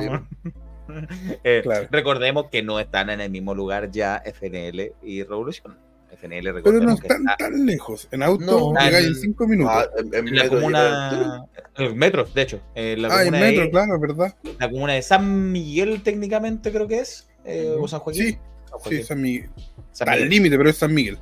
Eh, 1.44 1.60
Claro. 1.62 1.86
Recordemos 1.90 2.46
que 2.50 2.62
no 2.62 2.80
están 2.80 3.10
en 3.10 3.20
el 3.20 3.30
mismo 3.30 3.54
lugar 3.54 3.90
ya 3.90 4.22
FNL 4.24 4.94
y 5.02 5.22
Revolución. 5.22 5.89
FNL, 6.20 6.62
Pero 6.62 6.80
no 6.80 6.92
están 6.94 7.20
está 7.22 7.36
tan 7.36 7.66
lejos. 7.66 8.08
En 8.10 8.22
auto 8.22 8.44
No. 8.44 8.80
llegáis 8.80 9.06
En- 9.06 9.12
en 9.14 9.20
5 9.20 9.46
minutos. 9.46 9.72
Ah, 9.74 9.86
en, 9.98 10.06
en 10.14 10.28
en 10.28 10.36
la 10.36 10.42
metro 10.44 10.58
comuna. 10.60 11.44
El 11.76 11.94
metro, 11.94 12.24
de 12.24 12.42
hecho. 12.42 12.60
eh, 12.74 12.96
la, 12.98 13.08
ah, 13.08 13.22
en 13.22 13.28
comuna 13.28 13.40
metro, 13.46 13.62
de, 13.64 13.70
claro, 13.70 13.98
¿verdad? 14.00 14.36
la 14.58 14.70
comuna 14.70 14.92
de 14.94 15.02
San 15.02 15.52
Miguel, 15.52 16.02
técnicamente, 16.02 16.70
creo 16.72 16.86
que 16.86 17.00
es. 17.00 17.28
eh, 17.44 17.74
o 17.78 17.88
San 17.88 18.00
Joaquín. 18.00 18.22
Sí, 18.24 18.30
San 18.32 18.38
sí, 18.38 18.70
Joaquín. 18.82 19.04
San 19.04 19.22
Miguel. 19.22 19.50
San 19.92 20.08
Al 20.08 20.14
Miguel. 20.16 20.30
límite, 20.30 20.56
pero 20.58 20.70
es 20.70 20.76
San 20.76 20.92
Miguel. 20.94 21.18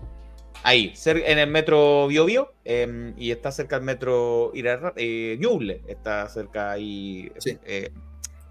Ahí, 0.65 0.93
en 1.07 1.39
el 1.39 1.49
metro 1.49 2.09
Bio 2.09 2.25
Bio, 2.25 2.53
eh, 2.65 3.15
y 3.17 3.31
está 3.31 3.53
cerca 3.53 3.77
del 3.77 3.85
metro 3.87 4.51
Irarra, 4.55 4.93
eh, 4.97 5.37
Ñuble, 5.41 5.83
está 5.87 6.29
cerca 6.29 6.73
ahí, 6.73 7.31
Sí. 7.39 7.57
eh, 7.65 7.91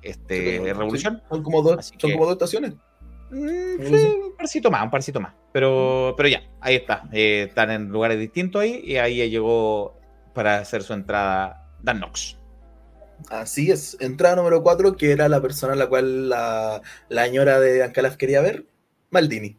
Sí, 0.02 0.10
este, 0.10 0.60
Revolución. 0.64 1.18
sí, 1.18 1.24
son 1.30 1.44
como 1.44 1.61
dos, 1.61 1.88
son 1.88 1.98
que- 1.98 2.14
como 2.14 2.26
dos 2.26 2.34
estaciones. 2.36 2.74
Mm, 3.30 3.84
sí, 3.84 4.06
un 4.24 4.36
parcito 4.38 4.72
más, 4.72 4.84
un 4.84 4.91
parcito 4.91 5.20
más. 5.20 5.34
Pero, 5.52 6.14
pero 6.16 6.30
ya, 6.30 6.41
ahí 6.62 6.76
está. 6.76 7.04
eh, 7.12 7.45
están 7.49 7.72
en 7.72 7.90
lugares 7.90 8.20
distintos 8.20 8.62
ahí, 8.62 8.82
y 8.84 8.98
ahí 8.98 9.30
llegó 9.30 9.99
para 10.34 10.60
hacer 10.60 10.84
su 10.84 10.94
entrada 10.94 11.72
Dan 11.82 11.98
Knox. 11.98 12.38
Así 13.30 13.72
es. 13.72 13.98
Entrada 13.99 14.36
número 14.36 14.62
4, 14.62 14.95
que 14.95 15.12
era 15.12 15.28
la 15.28 15.41
persona 15.41 15.74
a 15.74 15.76
la 15.76 15.88
cual 15.88 16.30
la, 16.30 16.82
la 17.10 17.26
señora 17.26 17.60
de 17.60 17.84
Ancalaf 17.84 18.16
quería 18.16 18.41
ver, 18.41 18.66
Maldini. 19.10 19.58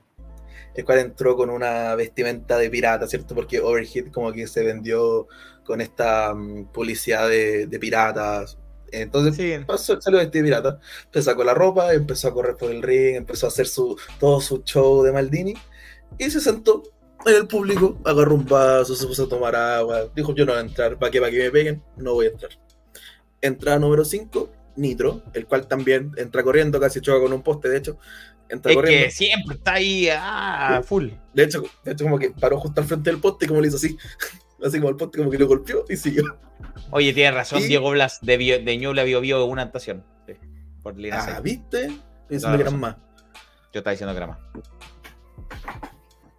El 0.74 0.84
cual 0.84 0.98
entró 1.00 1.36
con 1.36 1.50
una 1.50 1.94
vestimenta 1.96 2.56
de 2.56 2.70
pirata, 2.70 3.08
¿cierto? 3.08 3.34
Porque 3.34 3.60
Overheat 3.60 4.12
como 4.12 4.32
que 4.32 4.46
se 4.46 4.62
vendió 4.62 5.26
con 5.64 5.80
esta 5.80 6.32
mm, 6.34 6.66
publicidad 6.72 7.28
de, 7.28 7.66
de 7.66 7.78
piratas. 7.80 8.58
Entonces 8.92 9.36
Sí, 9.36 9.64
pasó, 9.66 10.00
salió 10.00 10.18
de 10.20 10.28
pirata. 10.28 10.80
Se 11.12 11.22
sacó 11.22 11.44
la 11.44 11.54
ropa, 11.54 11.92
empezó 11.92 12.28
a 12.28 12.34
correr 12.34 12.56
por 12.56 12.70
el 12.70 12.82
ring, 12.82 13.16
empezó 13.16 13.46
a 13.46 13.48
hacer 13.48 13.66
su, 13.66 13.98
todo 14.18 14.40
su 14.40 14.62
show 14.64 15.02
de 15.02 15.12
Maldini. 15.12 15.54
Y 16.18 16.30
se 16.30 16.40
sentó 16.40 16.82
en 17.26 17.34
el 17.34 17.46
público, 17.46 17.98
agarró 18.04 18.34
un 18.34 18.46
vaso, 18.46 18.94
se 18.94 19.06
puso 19.06 19.24
a 19.24 19.28
tomar 19.28 19.54
agua. 19.56 20.10
Dijo, 20.14 20.34
yo 20.34 20.44
no 20.44 20.52
voy 20.52 20.62
a 20.62 20.64
entrar, 20.64 20.98
¿para 20.98 21.10
qué? 21.10 21.20
¿Para 21.20 21.32
que 21.32 21.38
me 21.38 21.50
peguen? 21.50 21.82
No 21.96 22.14
voy 22.14 22.26
a 22.26 22.30
entrar. 22.30 22.52
Entrada 23.40 23.78
número 23.78 24.04
5, 24.04 24.50
Nitro, 24.76 25.22
el 25.34 25.46
cual 25.46 25.66
también 25.66 26.12
entra 26.16 26.42
corriendo, 26.42 26.80
casi 26.80 27.00
choca 27.00 27.20
con 27.20 27.32
un 27.32 27.42
poste, 27.42 27.68
de 27.68 27.78
hecho. 27.78 27.98
Entra 28.48 28.72
es 28.72 28.76
corriendo. 28.76 29.04
que 29.04 29.10
siempre 29.10 29.56
está 29.56 29.74
ahí, 29.74 30.08
ah, 30.10 30.80
full. 30.84 31.10
De 31.34 31.44
hecho, 31.44 31.62
de 31.84 31.92
hecho, 31.92 32.04
como 32.04 32.18
que 32.18 32.30
paró 32.30 32.58
justo 32.58 32.80
al 32.80 32.86
frente 32.86 33.10
del 33.10 33.20
poste 33.20 33.44
y 33.44 33.48
como 33.48 33.60
le 33.60 33.68
hizo 33.68 33.76
así. 33.76 33.96
Así 34.64 34.78
como 34.78 34.90
el 34.90 34.96
poste 34.96 35.18
como 35.18 35.30
que 35.30 35.38
lo 35.38 35.46
golpeó 35.46 35.84
y 35.88 35.96
siguió. 35.96 36.38
Oye, 36.90 37.12
tienes 37.12 37.34
razón, 37.34 37.60
Y- 37.60 37.66
Diego 37.66 37.90
Blas 37.90 38.18
de, 38.22 38.36
Bio- 38.36 38.62
de 38.64 38.76
Ñuble 38.76 39.00
a 39.00 39.04
Bio 39.04 39.20
Bio 39.20 39.44
una 39.44 39.62
actuación. 39.62 40.04
Sí, 40.26 40.34
por 40.82 40.96
Lina 40.96 41.18
Ah, 41.18 41.24
Seca. 41.24 41.40
¿viste? 41.40 41.86
Toda 41.88 42.28
Pensando 42.28 42.56
la 42.58 42.62
que 42.64 42.68
eran 42.68 42.80
más. 42.80 42.96
Yo 43.72 43.78
estaba 43.80 43.92
diciendo 43.92 44.12
que 44.12 44.16
era 44.18 44.26
más. 44.26 44.38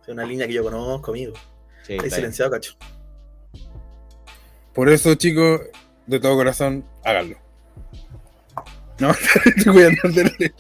Es 0.04 0.08
una 0.10 0.26
línea 0.26 0.48
que 0.48 0.54
yo 0.54 0.64
conozco, 0.64 1.12
amigo. 1.12 1.34
Sí, 1.84 1.94
Ahí 1.94 2.00
está 2.00 2.16
silenciado, 2.18 2.52
cacho. 2.52 2.76
Por 4.74 4.90
eso, 4.90 5.16
chicos, 5.16 5.62
de 6.08 6.20
todo 6.20 6.36
corazón, 6.36 6.86
háganlo. 7.04 7.38
No, 9.00 9.14
te 9.64 9.70
voy 9.70 9.84
a 9.84 9.88
andar 9.88 10.12
de- 10.14 10.54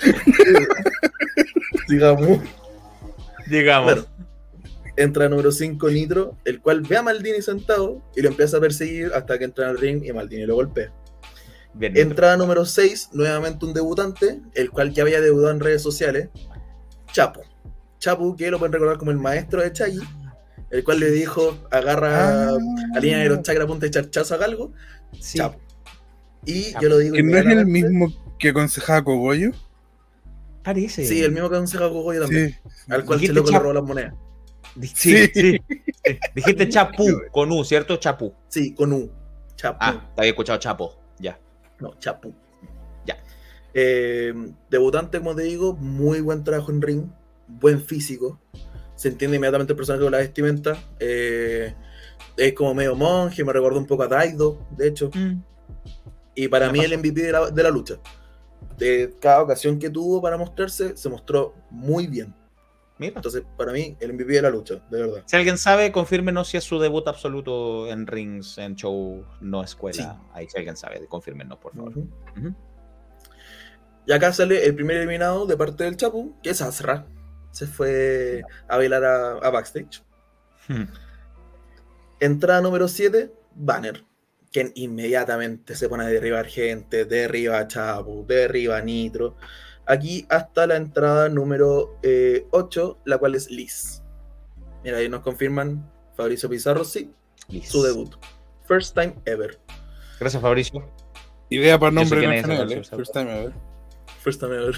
Digamos. 1.90 2.40
Digamos. 3.48 3.94
Claro. 3.94 4.08
Entra 5.00 5.30
número 5.30 5.52
5 5.52 5.90
Nitro, 5.92 6.36
el 6.46 6.60
cual 6.62 6.82
ve 6.82 6.98
a 6.98 7.02
Maldini 7.02 7.42
sentado 7.42 8.02
y 8.16 8.22
lo 8.22 8.30
empieza 8.30 8.58
a 8.58 8.60
perseguir 8.60 9.12
hasta 9.14 9.38
que 9.40 9.46
entra 9.46 9.70
al 9.70 9.78
ring 9.78 10.04
y 10.04 10.12
Maldini 10.12 10.46
lo 10.46 10.56
golpea. 10.56 10.92
Bien, 11.74 11.96
Entrada 11.96 12.36
número 12.36 12.66
6, 12.66 13.12
nuevamente 13.14 13.66
un 13.66 13.74
debutante, 13.74 14.42
el 14.56 14.70
cual 14.72 14.92
ya 14.94 15.04
había 15.04 15.22
debutado 15.22 15.52
en 15.52 15.60
redes 15.62 15.82
sociales, 15.82 16.30
Chapo. 17.14 17.42
Chapo, 18.00 18.36
que 18.36 18.52
lo 18.52 18.60
pueden 18.60 18.74
recordar 18.74 18.98
como 18.98 19.12
el 19.12 19.18
maestro 19.18 19.62
de 19.62 19.72
Chaggy, 19.72 20.00
el 20.70 20.84
cual 20.84 21.00
le 21.00 21.12
dijo, 21.12 21.58
agarra 21.72 22.50
Ah. 22.50 22.58
a 22.96 23.00
línea 23.00 23.20
de 23.20 23.30
los 23.30 23.42
chakras, 23.42 23.68
punta 23.68 23.86
y 23.86 23.92
charchazo 23.92 24.36
a 24.36 24.38
galgo, 24.38 24.74
Sí. 25.20 25.38
Chapo. 25.38 25.60
Y 26.46 26.72
Chapo. 26.72 26.84
yo 26.84 26.90
lo 26.90 26.98
digo 26.98 27.16
Que 27.16 27.24
no 27.24 27.38
es 27.38 27.46
el 27.46 27.66
mismo 27.66 28.14
que 28.38 28.50
aconsejaba 28.50 29.04
Cogollo. 29.04 29.52
Parece. 30.64 31.06
Sí, 31.06 31.22
el 31.24 31.32
mismo 31.32 31.50
que 31.50 31.56
aconseja 31.56 31.86
a 31.86 31.90
Cogoyo 31.90 32.22
también, 32.22 32.50
Sí. 32.52 32.92
al 32.92 33.06
cual 33.06 33.20
se 33.22 33.32
loco 33.34 33.50
le 33.52 33.60
robó 33.60 33.74
las 33.74 33.84
monedas. 33.84 34.14
Sí, 34.94 35.28
Sí. 35.34 35.58
Dijiste 36.36 36.70
Chapú, 36.70 37.06
con 37.32 37.52
U, 37.52 37.64
¿cierto? 37.64 37.98
Chapú. 37.98 38.34
Sí, 38.48 38.74
con 38.74 38.94
U. 38.94 39.12
Chapo. 39.56 39.78
Ah, 39.82 40.12
te 40.16 40.22
había 40.22 40.32
escuchado 40.32 40.58
Chapo. 40.60 40.96
Ya. 41.20 41.40
No, 41.80 41.94
Chapu. 42.00 42.34
Ya. 43.06 43.18
Eh, 43.74 44.34
debutante, 44.70 45.20
como 45.20 45.36
te 45.36 45.44
digo, 45.44 45.74
muy 45.76 46.22
buen 46.22 46.44
trabajo 46.44 46.72
en 46.72 46.82
ring, 46.82 47.04
buen 47.48 47.82
físico. 47.82 48.40
Se 48.96 49.10
entiende 49.10 49.38
inmediatamente 49.38 49.74
el 49.74 49.78
personaje 49.78 50.04
con 50.04 50.12
la 50.12 50.20
vestimenta. 50.20 50.78
eh, 51.00 51.74
es 52.38 52.54
como 52.54 52.74
medio 52.74 52.96
monje, 52.96 53.44
me 53.44 53.52
recuerda 53.52 53.78
un 53.80 53.86
poco 53.86 54.04
a 54.04 54.08
Daido, 54.08 54.66
de 54.72 54.88
hecho. 54.88 55.12
Y 56.36 56.48
para 56.48 56.68
Me 56.68 56.74
mí 56.74 56.80
pasó. 56.80 56.94
el 56.94 57.00
MVP 57.00 57.22
de 57.22 57.32
la, 57.34 57.50
de 57.52 57.64
la 57.64 57.70
lucha. 57.70 57.96
De 58.78 59.14
cada 59.20 59.42
ocasión 59.42 59.78
que 59.78 59.90
tuvo 59.90 60.22
para 60.22 60.38
mostrarse, 60.38 60.96
se 60.96 61.10
mostró 61.10 61.54
muy 61.70 62.08
bien. 62.08 62.34
Mira. 63.00 63.14
Entonces, 63.16 63.44
para 63.58 63.72
mí, 63.72 63.96
el 64.02 64.14
MVP 64.14 64.34
de 64.34 64.42
la 64.42 64.50
lucha, 64.50 64.76
de 64.92 65.02
verdad. 65.02 65.24
Si 65.26 65.36
alguien 65.36 65.58
sabe, 65.58 65.92
confírmenos 65.92 66.50
si 66.50 66.58
es 66.58 66.66
su 66.66 66.80
debut 66.80 67.08
absoluto 67.08 67.88
en 67.88 68.06
rings, 68.06 68.58
en 68.58 68.76
show, 68.76 69.26
no 69.40 69.64
escuela. 69.64 69.96
Sí. 69.96 70.28
Ahí, 70.34 70.48
si 70.50 70.58
alguien 70.58 70.76
sabe, 70.76 71.06
confírmenos, 71.08 71.58
por 71.60 71.74
favor. 71.74 71.98
Ujú. 71.98 72.56
Y 74.06 74.12
acá 74.12 74.34
sale 74.34 74.66
el 74.66 74.76
primer 74.76 74.98
eliminado 74.98 75.46
de 75.46 75.56
parte 75.56 75.86
del 75.86 75.96
Chapu, 75.96 76.36
que 76.44 76.50
es 76.50 76.62
Azra. 76.62 77.08
Se 77.52 77.68
fue 77.68 78.44
a 78.68 78.76
bailar 78.76 79.06
a, 79.06 79.32
a 79.38 79.50
backstage. 79.50 80.04
Hmm. 80.68 80.84
Entrada 82.20 82.60
número 82.62 82.88
7, 82.88 83.32
Banner. 83.56 84.04
Quien 84.52 84.72
inmediatamente 84.76 85.76
se 85.76 85.88
pone 85.88 86.04
a 86.04 86.08
derribar 86.08 86.48
gente, 86.48 87.06
derriba 87.06 87.60
a 87.60 87.68
Chapu, 87.68 88.26
derriba 88.28 88.78
a 88.78 88.82
Nitro. 88.82 89.38
Aquí 89.90 90.26
hasta 90.30 90.68
la 90.68 90.76
entrada 90.76 91.30
número 91.30 92.00
8, 92.52 93.00
la 93.06 93.18
cual 93.18 93.34
es 93.34 93.50
Liz. 93.50 94.04
Mira, 94.84 94.98
ahí 94.98 95.10
nos 95.10 95.22
confirman 95.22 95.92
Fabricio 96.16 96.48
Pizarro, 96.48 96.86
sí, 96.86 97.12
su 97.64 97.82
debut. 97.82 98.16
First 98.68 98.96
time 98.96 99.16
ever. 99.26 99.60
Gracias, 100.20 100.42
Fabricio. 100.42 100.88
Idea 101.50 101.80
para 101.80 101.92
nombre 101.92 102.24
en 102.24 102.44
general, 102.44 102.72
eh. 102.72 102.84
First 102.84 103.14
time 103.14 103.36
ever. 103.36 103.54
First 104.22 104.40
time 104.40 104.56
ever. 104.56 104.76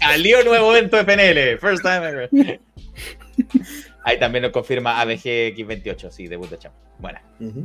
Salió 0.00 0.42
nuevo 0.42 0.74
evento 0.74 0.96
de 0.96 1.04
PNL. 1.04 1.58
First 1.58 1.82
time 1.82 2.08
ever. 2.08 2.30
Ahí 4.02 4.18
también 4.18 4.42
nos 4.42 4.50
confirma 4.50 5.00
ABG 5.00 5.54
X28, 5.54 6.10
sí, 6.10 6.26
debut 6.26 6.50
de 6.50 6.58
Champ. 6.58 6.74
Buena. 6.98 7.22
Ujú. 7.38 7.64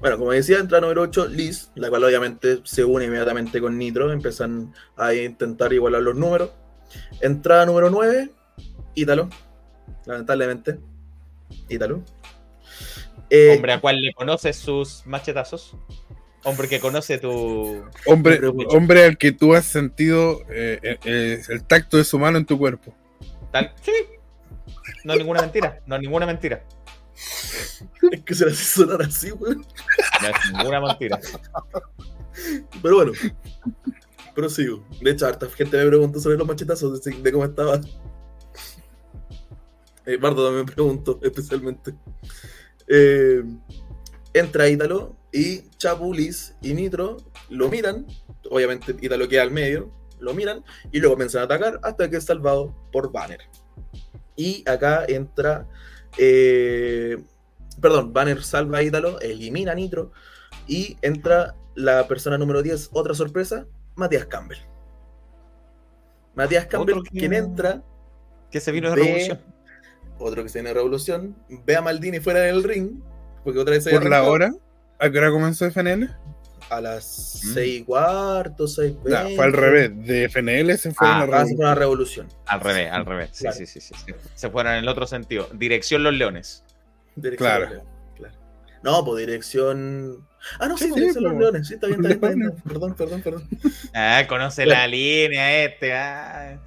Bueno, 0.00 0.18
como 0.18 0.32
decía, 0.32 0.58
entra 0.58 0.80
número 0.80 1.02
8, 1.02 1.28
Liz, 1.28 1.70
la 1.74 1.88
cual 1.88 2.04
obviamente 2.04 2.60
se 2.64 2.84
une 2.84 3.06
inmediatamente 3.06 3.60
con 3.60 3.78
Nitro, 3.78 4.12
empiezan 4.12 4.74
a 4.96 5.14
intentar 5.14 5.72
igualar 5.72 6.02
los 6.02 6.14
números. 6.14 6.50
Entrada 7.20 7.66
número 7.66 7.90
9, 7.90 8.30
Ítalo, 8.94 9.28
lamentablemente. 10.06 10.78
Ítalo. 11.68 12.02
Eh, 13.30 13.54
Hombre 13.56 13.72
a 13.72 13.80
cual 13.80 14.00
le 14.00 14.12
conoces 14.12 14.56
sus 14.56 15.06
machetazos. 15.06 15.76
Hombre 16.44 16.68
que 16.68 16.78
conoce 16.78 17.18
tu. 17.18 17.84
Hombre, 18.06 18.38
hombre 18.68 19.04
al 19.04 19.16
que 19.16 19.32
tú 19.32 19.54
has 19.54 19.64
sentido 19.64 20.42
eh, 20.50 20.98
eh, 21.04 21.42
el 21.48 21.64
tacto 21.64 21.96
de 21.96 22.04
su 22.04 22.18
mano 22.18 22.36
en 22.36 22.44
tu 22.44 22.58
cuerpo. 22.58 22.94
Tal. 23.50 23.72
Sí. 23.80 23.92
No 25.04 25.14
es 25.14 25.18
ninguna 25.18 25.40
mentira. 25.40 25.80
No 25.86 25.96
es 25.96 26.02
ninguna 26.02 26.26
mentira. 26.26 26.64
Es 28.10 28.22
que 28.22 28.34
se 28.34 28.46
las 28.46 28.60
hizo 28.60 28.84
sonar 28.84 29.02
así, 29.02 29.32
weón. 29.32 29.66
No 30.22 30.28
es 30.28 30.52
ninguna 30.52 30.80
mentira. 30.80 31.20
Pero 32.82 32.96
bueno, 32.96 33.12
prosigo. 34.34 34.84
De 35.00 35.10
hecho, 35.10 35.26
harta 35.26 35.48
gente 35.50 35.76
me 35.76 35.86
preguntó 35.86 36.20
sobre 36.20 36.36
los 36.36 36.46
machetazos, 36.46 37.02
de, 37.02 37.12
de 37.12 37.32
cómo 37.32 37.44
estaba. 37.44 37.80
Eh, 40.06 40.16
Bardo 40.18 40.44
también 40.44 40.66
me 40.66 40.72
preguntó, 40.72 41.18
especialmente. 41.22 41.94
Eh, 42.88 43.42
entra 44.34 44.68
Ítalo 44.68 45.16
y 45.32 45.70
Chapu, 45.78 46.12
Liz 46.12 46.54
y 46.60 46.74
Nitro 46.74 47.16
lo 47.48 47.68
miran. 47.68 48.06
Obviamente, 48.50 48.94
Ítalo 49.00 49.28
queda 49.28 49.42
al 49.42 49.50
medio, 49.50 49.90
lo 50.18 50.34
miran 50.34 50.62
y 50.92 50.98
luego 50.98 51.14
comienzan 51.14 51.42
a 51.42 51.44
atacar 51.44 51.80
hasta 51.82 52.10
que 52.10 52.16
es 52.16 52.24
salvado 52.24 52.74
por 52.92 53.10
Banner. 53.12 53.40
Y 54.36 54.68
acá 54.68 55.04
entra. 55.08 55.66
Eh, 56.18 57.18
perdón, 57.80 58.12
Banner 58.12 58.42
salva 58.42 58.78
a 58.78 58.82
Ítalo, 58.82 59.20
elimina 59.20 59.72
a 59.72 59.74
Nitro 59.74 60.12
y 60.66 60.96
entra 61.02 61.54
la 61.74 62.06
persona 62.08 62.38
número 62.38 62.62
10, 62.62 62.90
otra 62.92 63.14
sorpresa, 63.14 63.66
Matías 63.96 64.26
Campbell. 64.26 64.58
Matías 66.34 66.66
Campbell, 66.66 67.02
que- 67.02 67.18
quien 67.18 67.32
entra, 67.32 67.82
Que 68.50 68.60
se 68.60 68.72
vino 68.72 68.90
de 68.90 68.96
revolución. 68.96 69.40
otro 70.18 70.42
que 70.42 70.48
se 70.48 70.58
viene 70.58 70.70
de 70.70 70.74
revolución, 70.74 71.36
ve 71.48 71.76
a 71.76 71.82
Maldini 71.82 72.20
fuera 72.20 72.40
del 72.40 72.62
ring, 72.64 73.00
porque 73.42 73.58
otra 73.58 73.72
vez 73.74 73.84
se 73.84 73.90
Por 73.90 74.08
la 74.08 74.22
hora, 74.24 74.52
¿a 74.98 75.10
qué 75.10 75.18
hora 75.18 75.30
comenzó 75.30 75.66
FNL? 75.66 76.08
A 76.70 76.80
las 76.80 77.40
Mm. 77.44 77.54
6 77.54 77.80
y 77.80 77.84
cuarto, 77.84 78.66
6 78.66 78.94
No, 79.04 79.30
fue 79.36 79.44
al 79.44 79.52
revés. 79.52 79.90
De 80.06 80.24
FNL 80.24 80.76
se 80.78 80.92
fue 80.92 81.06
Ah, 81.06 81.20
a 81.22 81.26
la 81.26 81.44
revolución. 81.44 81.76
revolución. 81.78 82.28
Al 82.46 82.60
revés, 82.60 82.90
al 82.90 83.04
revés. 83.06 83.30
Sí, 83.32 83.42
Claro. 83.42 83.56
sí, 83.56 83.66
sí, 83.66 83.80
sí, 83.80 83.94
sí. 84.06 84.12
Se 84.34 84.50
fueron 84.50 84.72
en 84.74 84.78
el 84.80 84.88
otro 84.88 85.06
sentido. 85.06 85.48
Dirección 85.52 86.02
Los 86.02 86.14
Leones. 86.14 86.64
Dirección 87.16 87.46
Claro. 87.48 87.64
Los 87.66 87.70
Leones, 87.74 87.88
claro. 88.16 88.34
No, 88.82 89.04
pues 89.04 89.26
dirección. 89.26 90.26
Ah, 90.58 90.68
no, 90.68 90.76
sí, 90.78 90.90
dirección 90.94 91.24
Los 91.24 91.32
pues. 91.34 91.42
Leones. 91.42 91.68
Sí, 91.68 91.74
está 91.74 91.86
bien, 91.86 92.04
está 92.06 92.28
bien, 92.28 92.42
está 92.42 92.50
bien. 92.50 92.62
Perdón, 92.66 92.94
perdón, 92.94 93.22
perdón. 93.22 93.48
Ah, 93.94 94.24
conoce 94.28 94.64
Claro. 94.64 94.80
la 94.80 94.86
línea 94.88 95.64
este. 95.64 95.92
Ah. 95.92 96.60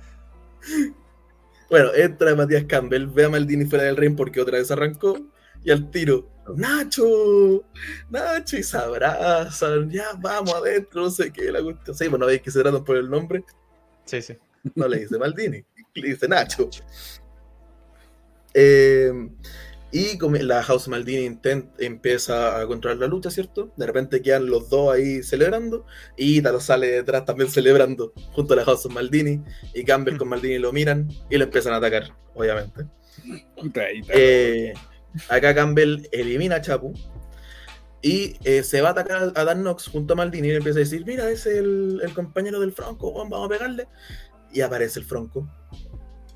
Bueno, 1.69 1.94
entra 1.95 2.34
Matías 2.36 2.64
Campbell, 2.65 3.07
ve 3.07 3.26
a 3.26 3.30
Maldini 3.30 3.65
fuera 3.65 3.84
del 3.86 3.98
ring 3.98 4.15
porque 4.15 4.40
otra 4.41 4.57
vez 4.57 4.72
arrancó. 4.72 5.18
Y 5.64 5.72
al 5.72 5.90
tiro, 5.91 6.30
Nacho, 6.56 7.64
Nacho, 8.10 8.57
y 8.57 8.64
se 8.64 8.78
abrazan, 8.78 9.90
ya 9.90 10.14
vamos 10.19 10.53
adentro, 10.56 11.02
no 11.03 11.10
sé 11.10 11.32
qué, 11.32 11.52
la 11.52 11.61
cuestión. 11.61 11.95
Sí, 11.95 12.07
bueno, 12.07 12.26
veis 12.26 12.41
que 12.41 12.52
se 12.52 12.61
tratan 12.61 12.84
por 12.84 12.98
el 12.98 13.10
nombre, 13.10 13.44
Sí, 14.06 14.22
sí. 14.22 14.38
no 14.76 14.88
le 14.88 14.99
dice 14.99 15.18
Maldini, 15.18 15.64
le 15.95 16.07
dice 16.10 16.28
Nacho. 16.28 16.69
Eh, 18.53 19.11
y 19.91 20.18
la 20.44 20.64
House 20.64 20.88
Maldini 20.90 21.28
intent- 21.30 21.69
empieza 21.80 22.60
a 22.60 22.68
controlar 22.68 22.98
la 22.99 23.07
lucha, 23.07 23.32
¿cierto? 23.32 23.72
De 23.78 23.86
repente 23.86 24.22
quedan 24.22 24.45
los 24.48 24.69
dos 24.69 24.94
ahí 24.94 25.24
celebrando 25.24 25.86
y 26.18 26.41
Taro 26.41 26.60
sale 26.60 26.88
detrás 26.88 27.24
también 27.26 27.49
celebrando 27.49 28.11
junto 28.34 28.53
a 28.53 28.57
la 28.57 28.65
House 28.65 28.86
Maldini 28.91 29.41
y 29.74 29.84
Campbell 29.86 30.18
con 30.18 30.28
Maldini 30.28 30.60
lo 30.60 30.74
miran 30.74 31.07
y 31.30 31.38
lo 31.38 31.45
empiezan 31.45 31.74
a 31.74 31.78
atacar, 31.78 32.14
obviamente. 32.36 32.86
Puta. 33.56 33.84
Eh, 34.10 34.74
acá 35.30 35.53
Campbell 35.53 36.07
elimina 36.11 36.57
a 36.57 36.61
Chapu 36.61 36.94
y 38.02 38.38
eh, 38.44 38.64
se 38.64 38.81
va 38.81 38.89
a 38.89 38.91
atacar 38.91 39.34
a 39.35 39.44
Dan 39.44 39.61
Knox 39.61 39.88
junto 39.88 40.14
a 40.14 40.18
Maldini 40.18 40.48
y 40.48 40.52
le 40.52 40.57
empieza 40.57 40.80
a 40.80 40.81
decir, 40.81 41.06
mira, 41.06 41.30
ese 41.30 41.52
es 41.52 41.57
el, 41.57 42.02
el 42.03 42.14
compañero 42.14 42.60
del 42.60 42.72
Franco, 42.72 43.14
vamos 43.14 43.45
a 43.45 43.49
pegarle. 43.49 43.88
Y 44.53 44.61
aparece 44.61 44.99
el 44.99 45.06
Franco 45.06 45.49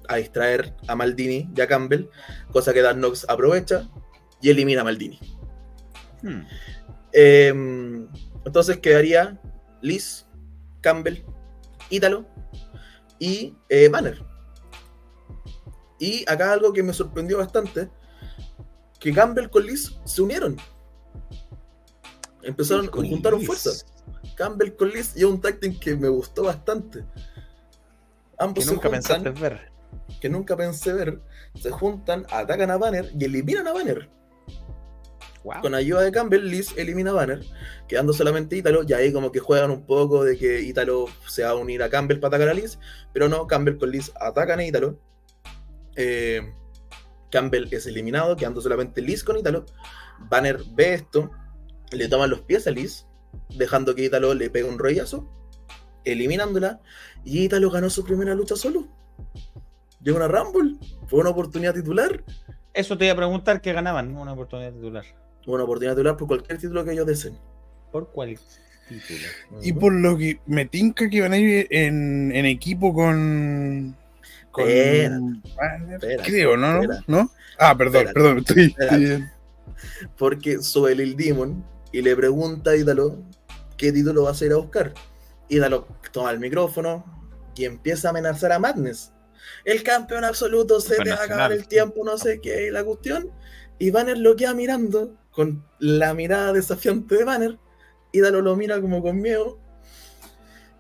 a 0.09 0.17
distraer 0.17 0.75
a 0.87 0.95
Maldini 0.95 1.49
y 1.55 1.61
a 1.61 1.67
Campbell, 1.67 2.09
cosa 2.51 2.73
que 2.73 2.81
Dan 2.81 2.97
Knox 2.97 3.25
aprovecha 3.29 3.89
y 4.41 4.49
elimina 4.49 4.81
a 4.81 4.83
Maldini. 4.83 5.19
Hmm. 6.21 6.41
Eh, 7.13 7.53
entonces 8.45 8.77
quedaría 8.77 9.39
Liz, 9.81 10.25
Campbell, 10.81 11.23
Ítalo 11.89 12.25
y 13.19 13.55
eh, 13.69 13.87
Banner. 13.89 14.23
Y 15.99 16.27
acá 16.27 16.51
algo 16.51 16.73
que 16.73 16.81
me 16.81 16.93
sorprendió 16.93 17.37
bastante, 17.37 17.89
que 19.01 19.11
Campbell 19.11 19.49
con 19.49 19.65
Liz 19.65 19.99
se 20.05 20.21
unieron. 20.21 20.55
Empezaron, 22.43 22.87
Con 22.87 23.07
juntaron 23.09 23.39
Liz. 23.39 23.47
fuerzas. 23.47 23.85
Campbell 24.35 24.75
con 24.75 24.89
Liz 24.89 25.13
y 25.15 25.19
es 25.19 25.25
un 25.25 25.41
team 25.41 25.77
que 25.79 25.95
me 25.95 26.07
gustó 26.07 26.43
bastante. 26.43 27.03
Ambos 28.37 28.63
Que 28.65 28.71
nunca 28.71 28.89
pensaste 28.89 29.29
ver. 29.31 29.71
que 30.19 30.29
nunca 30.29 30.55
pensé 30.55 30.93
ver, 30.93 31.19
se 31.55 31.69
juntan, 31.71 32.25
atacan 32.31 32.71
a 32.71 32.77
Banner 32.77 33.11
y 33.19 33.25
eliminan 33.25 33.67
a 33.67 33.73
Banner. 33.73 34.09
Wow. 35.43 35.61
Con 35.61 35.73
ayuda 35.73 36.01
de 36.01 36.11
Campbell, 36.11 36.47
Liz 36.47 36.75
elimina 36.77 37.09
a 37.11 37.13
Banner, 37.15 37.43
quedando 37.87 38.13
solamente 38.13 38.55
Ítalo, 38.55 38.83
y 38.87 38.93
ahí 38.93 39.11
como 39.11 39.31
que 39.31 39.39
juegan 39.39 39.71
un 39.71 39.85
poco 39.85 40.23
de 40.23 40.37
que 40.37 40.61
Ítalo 40.61 41.05
se 41.27 41.43
va 41.43 41.49
a 41.51 41.55
unir 41.55 41.81
a 41.81 41.89
Campbell 41.89 42.19
para 42.19 42.35
atacar 42.35 42.49
a 42.49 42.53
Liz, 42.53 42.77
pero 43.13 43.27
no, 43.27 43.47
Campbell 43.47 43.77
con 43.77 43.89
Liz 43.91 44.11
atacan 44.19 44.59
a 44.59 44.65
Ítalo. 44.65 44.99
Eh, 45.95 46.53
Campbell 47.31 47.67
es 47.71 47.87
eliminado, 47.87 48.35
quedando 48.35 48.61
solamente 48.61 49.01
Liz 49.01 49.23
con 49.23 49.37
Ítalo. 49.37 49.65
Banner 50.29 50.59
ve 50.75 50.93
esto, 50.93 51.31
le 51.91 52.07
toman 52.07 52.29
los 52.29 52.41
pies 52.41 52.67
a 52.67 52.71
Liz, 52.71 53.07
dejando 53.57 53.95
que 53.95 54.05
Ítalo 54.05 54.33
le 54.33 54.49
pegue 54.49 54.69
un 54.69 54.77
rollazo, 54.77 55.27
eliminándola, 56.03 56.79
y 57.23 57.45
Ítalo 57.45 57.71
ganó 57.71 57.89
su 57.89 58.03
primera 58.03 58.35
lucha 58.35 58.55
solo. 58.55 58.87
Llegó 60.01 60.17
una 60.17 60.27
Rumble, 60.27 60.77
fue 61.07 61.19
una 61.19 61.29
oportunidad 61.29 61.73
titular, 61.73 62.23
Eso 62.73 62.97
te 62.97 63.05
iba 63.05 63.13
a 63.13 63.17
preguntar 63.17 63.61
que 63.61 63.73
ganaban 63.73 64.15
una 64.15 64.33
oportunidad 64.33 64.71
titular. 64.73 65.05
una 65.45 65.63
oportunidad 65.63 65.93
titular 65.95 66.17
por 66.17 66.27
cualquier 66.27 66.57
título 66.57 66.85
que 66.85 66.93
ellos 66.93 67.05
deseen. 67.05 67.37
¿Por 67.91 68.09
cuál 68.11 68.39
título? 68.87 69.19
Y 69.61 69.73
por 69.73 69.93
lo 69.93 70.17
que 70.17 70.39
me 70.45 70.65
tinca 70.65 71.09
que 71.09 71.21
van 71.21 71.33
a 71.33 71.37
ir 71.37 71.67
en, 71.69 72.31
en 72.33 72.45
equipo 72.45 72.93
con. 72.93 73.95
Con 74.51 74.65
Banner, 75.55 75.93
espérate, 75.93 76.29
creo, 76.29 76.57
¿no? 76.57 76.81
¿No? 77.07 77.31
Ah, 77.57 77.75
perdón, 77.77 78.07
perdón, 78.13 78.37
estoy. 78.39 78.75
porque 80.17 80.61
sube 80.61 80.91
el 80.91 81.15
Demon 81.15 81.65
y 81.91 82.01
le 82.01 82.15
pregunta 82.15 82.71
a 82.71 82.75
Ítalo 82.75 83.23
qué 83.77 83.91
título 83.91 84.23
vas 84.23 84.41
a 84.41 84.45
ir 84.45 84.53
a 84.53 84.57
buscar. 84.57 84.93
Ítalo 85.49 85.87
toma 86.11 86.31
el 86.31 86.39
micrófono 86.39 87.05
y 87.55 87.65
empieza 87.65 88.07
a 88.07 88.11
amenazar 88.11 88.51
a 88.51 88.59
Madness. 88.59 89.11
El 89.65 89.83
campeón 89.83 90.23
absoluto 90.23 90.79
se 90.79 90.97
te 90.97 91.09
va 91.09 91.17
a 91.17 91.23
acabar 91.23 91.51
el 91.51 91.67
tiempo, 91.67 92.03
no 92.03 92.17
sé 92.17 92.39
qué, 92.41 92.67
y 92.67 92.71
la 92.71 92.83
cuestión. 92.83 93.31
Y 93.79 93.91
Banner 93.91 94.17
lo 94.17 94.35
queda 94.35 94.53
mirando 94.53 95.17
con 95.31 95.65
la 95.79 96.13
mirada 96.13 96.53
desafiante 96.53 97.15
de 97.15 97.23
Banner. 97.23 97.57
Ítalo 98.11 98.41
lo 98.41 98.55
mira 98.55 98.79
como 98.79 99.01
con 99.01 99.19
miedo. 99.19 99.59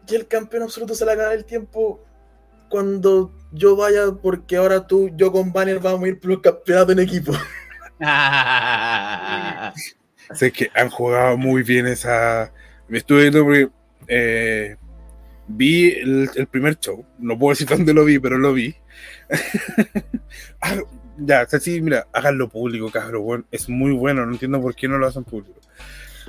Y 0.07 0.15
el 0.15 0.27
campeón 0.27 0.63
absoluto 0.63 0.93
se 0.93 1.05
le 1.05 1.13
acaba 1.13 1.33
el 1.33 1.45
tiempo 1.45 2.03
cuando 2.71 3.31
yo 3.51 3.75
vaya, 3.75 4.05
porque 4.23 4.55
ahora 4.57 4.87
tú, 4.87 5.11
yo 5.15 5.31
con 5.31 5.53
Banner 5.53 5.79
vamos 5.79 6.05
a 6.05 6.07
ir 6.07 6.19
por 6.19 6.31
los 6.31 6.39
campeonatos 6.41 6.93
en 6.93 6.99
equipo. 7.01 7.33
Sé 10.33 10.51
que 10.51 10.69
han 10.73 10.89
jugado 10.89 11.37
muy 11.37 11.63
bien 11.63 11.87
esa. 11.87 12.53
Me 12.87 12.97
estuve 12.99 13.21
viendo 13.29 13.43
porque 13.43 13.69
eh, 14.07 14.75
vi 15.47 15.91
el, 15.91 16.29
el 16.35 16.47
primer 16.47 16.79
show. 16.79 17.05
No 17.19 17.37
puedo 17.37 17.51
decir 17.51 17.67
dónde 17.67 17.93
lo 17.93 18.05
vi, 18.05 18.19
pero 18.19 18.37
lo 18.37 18.53
vi. 18.53 18.75
Ah, 20.61 20.75
ya, 21.17 21.43
o 21.43 21.49
sea, 21.49 21.59
sí, 21.59 21.81
mira, 21.81 22.07
háganlo 22.13 22.49
público, 22.49 22.89
cabrón. 22.91 23.23
bueno, 23.23 23.45
es 23.51 23.67
muy 23.67 23.91
bueno, 23.93 24.25
no 24.25 24.33
entiendo 24.33 24.61
por 24.61 24.75
qué 24.75 24.87
no 24.87 24.97
lo 24.97 25.07
hacen 25.07 25.23
público. 25.23 25.59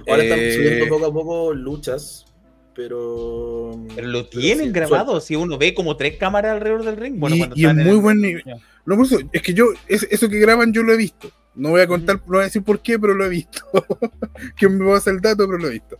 Ahora 0.08 0.22
están 0.22 0.38
Eh, 0.40 0.52
subiendo 0.54 0.88
poco 0.88 1.06
a 1.06 1.12
poco 1.12 1.54
luchas, 1.54 2.24
pero. 2.74 3.84
Pero 3.94 4.08
lo 4.08 4.28
pero 4.28 4.40
tienen 4.40 4.66
sí, 4.66 4.72
grabado. 4.72 5.20
Si 5.20 5.36
uno 5.36 5.58
ve 5.58 5.74
como 5.74 5.96
tres 5.96 6.16
cámaras 6.18 6.52
alrededor 6.54 6.84
del 6.84 6.96
ring. 6.96 7.18
Bueno, 7.18 7.36
Y- 7.36 7.38
cuando 7.40 7.56
y 7.56 7.64
es 7.66 7.74
muy 7.74 7.88
el- 7.90 7.96
buen 8.00 8.20
nivel. 8.20 8.42
No, 8.84 8.96
por 8.96 9.06
eso, 9.06 9.18
es 9.32 9.42
que 9.42 9.54
yo, 9.54 9.66
es- 9.86 10.06
eso 10.10 10.28
que 10.28 10.38
graban 10.38 10.72
yo 10.72 10.82
lo 10.82 10.92
he 10.92 10.96
visto. 10.96 11.30
No 11.54 11.70
voy 11.70 11.82
a 11.82 11.86
contar, 11.86 12.16
no 12.26 12.32
voy 12.32 12.40
a 12.40 12.44
decir 12.44 12.62
por 12.62 12.80
qué, 12.80 12.98
pero 12.98 13.14
lo 13.14 13.24
he 13.24 13.28
visto. 13.28 13.60
que 14.56 14.68
me 14.68 14.84
pasa 14.90 15.10
el 15.10 15.20
dato, 15.20 15.46
pero 15.46 15.58
lo 15.58 15.68
he 15.68 15.72
visto. 15.72 15.98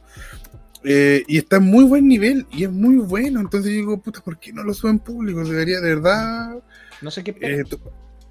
Eh, 0.84 1.22
y 1.28 1.38
está 1.38 1.56
en 1.58 1.64
muy 1.64 1.84
buen 1.84 2.08
nivel 2.08 2.46
y 2.50 2.64
es 2.64 2.70
muy 2.72 2.96
bueno. 2.96 3.40
Entonces 3.40 3.70
yo 3.70 3.76
digo, 3.76 4.00
puta, 4.00 4.20
¿por 4.20 4.38
qué 4.38 4.52
no 4.52 4.64
lo 4.64 4.74
suben 4.74 4.98
público? 4.98 5.44
Debería, 5.44 5.80
de 5.80 5.94
verdad, 5.94 6.56
No 7.00 7.10
sé 7.10 7.22
qué. 7.22 7.36
Eh, 7.40 7.62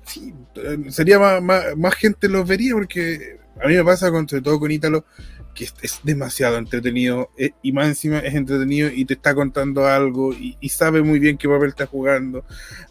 sí, 0.06 0.34
eh, 0.56 0.78
sería 0.90 1.18
más, 1.20 1.42
más, 1.42 1.64
más 1.78 1.96
gente 1.96 2.28
los 2.28 2.46
vería 2.48 2.74
porque 2.74 3.38
a 3.64 3.68
mí 3.68 3.76
me 3.76 3.84
pasa 3.86 4.12
con, 4.12 4.28
sobre 4.28 4.42
todo 4.42 4.60
con 4.60 4.72
Ítalo 4.72 5.06
que 5.54 5.66
es, 5.66 5.74
es 5.82 6.00
demasiado 6.04 6.58
entretenido 6.58 7.30
eh, 7.38 7.52
y 7.62 7.72
más 7.72 7.88
encima 7.88 8.20
es 8.20 8.34
entretenido 8.36 8.90
y 8.94 9.06
te 9.06 9.14
está 9.14 9.36
contando 9.36 9.86
algo 9.86 10.34
y, 10.34 10.58
y 10.60 10.70
sabe 10.70 11.02
muy 11.02 11.20
bien 11.20 11.38
qué 11.38 11.48
papel 11.48 11.70
está 11.70 11.86
jugando. 11.86 12.46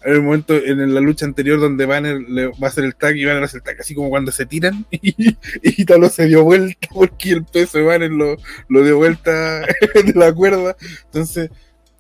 Hay 0.05 0.12
un 0.15 0.24
momento 0.24 0.55
en 0.55 0.95
la 0.95 1.01
lucha 1.01 1.27
anterior 1.27 1.61
donde 1.61 1.87
Banner 1.87 2.20
le 2.20 2.49
va 2.49 2.55
a 2.62 2.66
hacer 2.66 2.85
el 2.85 2.95
tag 2.95 3.16
y 3.16 3.24
Banner 3.24 3.43
hace 3.43 3.59
el 3.59 3.62
tag 3.62 3.81
así 3.81 3.95
como 3.95 4.11
cuando 4.11 4.32
se 4.32 4.47
tiran 4.47 4.87
y, 4.91 5.31
y 5.31 5.37
Ítalo 5.62 6.09
se 6.09 6.27
dio 6.27 6.45
vuelta 6.45 6.89
porque 6.95 7.31
el 7.31 7.45
peso 7.45 7.78
de 7.78 7.85
Banner 7.85 8.11
lo, 8.11 8.37
lo 8.69 8.85
dio 8.85 8.97
vuelta 8.97 9.61
de 9.95 10.12
la 10.15 10.32
cuerda. 10.32 10.77
Entonces 11.07 11.51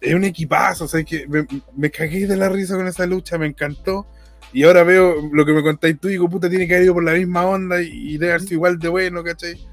es 0.00 0.14
un 0.14 0.24
equipazo, 0.24 0.84
o 0.84 0.88
sea, 0.88 1.04
que 1.04 1.26
me, 1.26 1.46
me 1.76 1.90
cagué 1.90 2.26
de 2.26 2.36
la 2.36 2.48
risa 2.48 2.76
con 2.76 2.86
esa 2.86 3.06
lucha, 3.06 3.38
me 3.38 3.46
encantó. 3.46 4.06
Y 4.52 4.64
ahora 4.64 4.82
veo 4.82 5.28
lo 5.32 5.46
que 5.46 5.52
me 5.52 5.62
contáis 5.62 6.00
tú 6.00 6.08
y 6.08 6.12
digo, 6.12 6.28
puta, 6.28 6.48
tiene 6.48 6.66
que 6.66 6.74
haber 6.74 6.86
ido 6.86 6.94
por 6.94 7.04
la 7.04 7.12
misma 7.12 7.46
onda 7.46 7.80
y, 7.80 8.14
y 8.14 8.18
debe 8.18 8.32
haber 8.32 8.42
sido 8.42 8.54
igual 8.54 8.78
de 8.78 8.88
bueno, 8.88 9.22
¿cachai? 9.22 9.69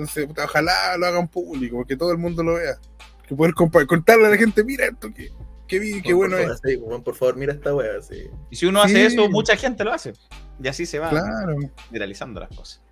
Entonces, 0.00 0.26
puta, 0.26 0.44
ojalá 0.44 0.96
lo 0.96 1.06
hagan 1.06 1.28
público, 1.28 1.84
que 1.84 1.96
todo 1.96 2.12
el 2.12 2.18
mundo 2.18 2.42
lo 2.42 2.54
vea. 2.54 2.78
Que 3.28 3.34
poder 3.36 3.54
contarle 3.54 4.26
a 4.26 4.30
la 4.30 4.36
gente, 4.36 4.64
mira 4.64 4.86
esto, 4.86 5.12
que, 5.12 5.30
que 5.68 5.78
vi, 5.78 6.00
qué 6.02 6.12
bueno 6.14 6.36
por 6.36 6.40
es. 6.40 6.46
favor, 6.46 6.60
sí, 6.64 6.80
Juan, 6.82 7.02
por 7.02 7.14
favor, 7.14 7.36
mira 7.36 7.52
esta 7.52 7.74
wea, 7.74 8.00
sí. 8.00 8.28
Y 8.50 8.56
si 8.56 8.66
uno 8.66 8.80
Sí. 8.84 8.86
hace 8.90 9.06
eso, 9.06 9.28
mucha 9.28 9.56
gente 9.56 9.84
lo 9.84 9.92
hace. 9.92 10.14
Y 10.62 10.68
así 10.68 10.86
se 10.86 10.98
va 10.98 11.10
Claro. 11.10 11.56
viralizando 11.90 12.40
las 12.40 12.48
cosas. 12.56 12.82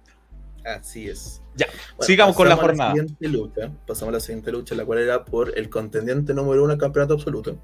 Así 0.64 1.08
es. 1.08 1.40
Ya, 1.56 1.66
sigamos 2.00 2.36
con 2.36 2.48
la 2.48 2.56
jornada. 2.56 2.92
siguiente 2.92 3.28
lucha, 3.28 3.72
pasamos 3.86 4.10
a 4.12 4.16
la 4.16 4.20
siguiente 4.20 4.52
lucha, 4.52 4.74
la 4.74 4.84
cual 4.84 4.98
era 4.98 5.24
por 5.24 5.56
el 5.58 5.70
contendiente 5.70 6.34
número 6.34 6.62
uno 6.62 6.72
al 6.74 6.78
campeonato 6.78 7.14
absoluto. 7.14 7.58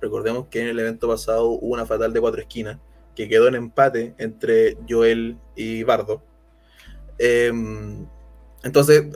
Recordemos 0.00 0.46
que 0.48 0.60
en 0.60 0.68
el 0.68 0.78
evento 0.78 1.08
pasado 1.08 1.46
hubo 1.48 1.74
una 1.74 1.86
fatal 1.86 2.12
de 2.12 2.20
cuatro 2.20 2.40
esquinas 2.40 2.78
que 3.16 3.28
quedó 3.28 3.48
en 3.48 3.54
empate 3.54 4.14
entre 4.18 4.76
Joel 4.88 5.36
y 5.56 5.82
Bardo. 5.84 6.22
Em, 7.18 8.06
entonces, 8.62 9.06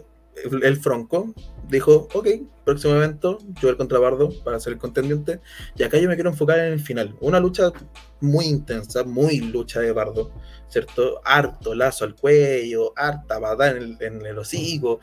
el, 0.63 0.77
Fronco 0.77 1.35
dijo: 1.69 2.09
Ok, 2.15 2.29
próximo 2.65 2.95
evento, 2.95 3.39
Joel 3.61 3.77
contra 3.77 3.99
Bardo 3.99 4.31
para 4.45 4.61
ser 4.61 4.75
el 4.75 4.79
contendiente. 4.79 5.41
Y 5.77 5.83
acá 5.83 5.99
yo 5.99 6.09
me 6.09 6.15
quiero 6.15 6.31
enfocar 6.31 6.59
en 6.59 6.73
el 6.73 6.81
final. 6.81 7.17
Una 7.21 7.41
lucha 7.41 7.73
muy 8.21 8.47
intensa, 8.47 9.05
muy 9.05 9.41
lucha 9.41 9.81
de 9.81 9.93
Bardo. 9.93 10.33
¿cierto? 10.75 11.21
Harto 11.25 11.73
lazo 11.73 12.05
al 12.05 12.17
cuello, 12.17 12.93
harta 12.97 13.41
patada 13.41 13.71
en 13.71 13.77
el, 13.77 13.97
en 14.01 14.27
el 14.27 14.37
hocico, 14.37 14.99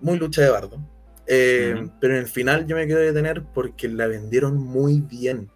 muy 0.00 0.18
lucha 0.18 0.42
de 0.42 0.50
bardo. 0.50 0.80
Eh. 1.26 1.88
Pero 2.00 2.14
en 2.14 2.20
el 2.20 2.26
final 2.26 2.66
yo 2.66 2.74
me 2.74 2.86
quiero 2.86 3.00
detener 3.00 3.44
porque 3.54 3.88
la 3.88 4.08
vendieron 4.08 4.56
muy 4.56 5.00
bien. 5.00 5.50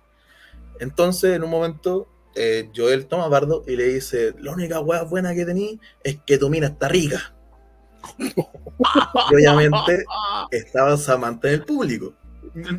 Entonces, 0.79 1.35
en 1.35 1.43
un 1.43 1.51
momento, 1.51 2.09
eh, 2.37 2.71
Joel 2.75 3.07
toma 3.07 3.25
a 3.25 3.29
Bardo 3.29 3.65
y 3.67 3.75
le 3.75 3.85
dice: 3.85 4.35
La 4.39 4.53
única 4.53 4.81
hueá 4.81 5.03
buena 5.03 5.35
que 5.35 5.45
tení 5.45 5.81
es 6.05 6.19
que 6.25 6.39
tu 6.39 6.49
mina 6.49 6.69
está 6.69 6.89
rica. 6.89 7.35
y 9.31 9.47
obviamente 9.47 10.05
estaba 10.51 10.97
Samantha 10.97 11.49
en 11.49 11.55
el 11.55 11.65
público. 11.65 12.15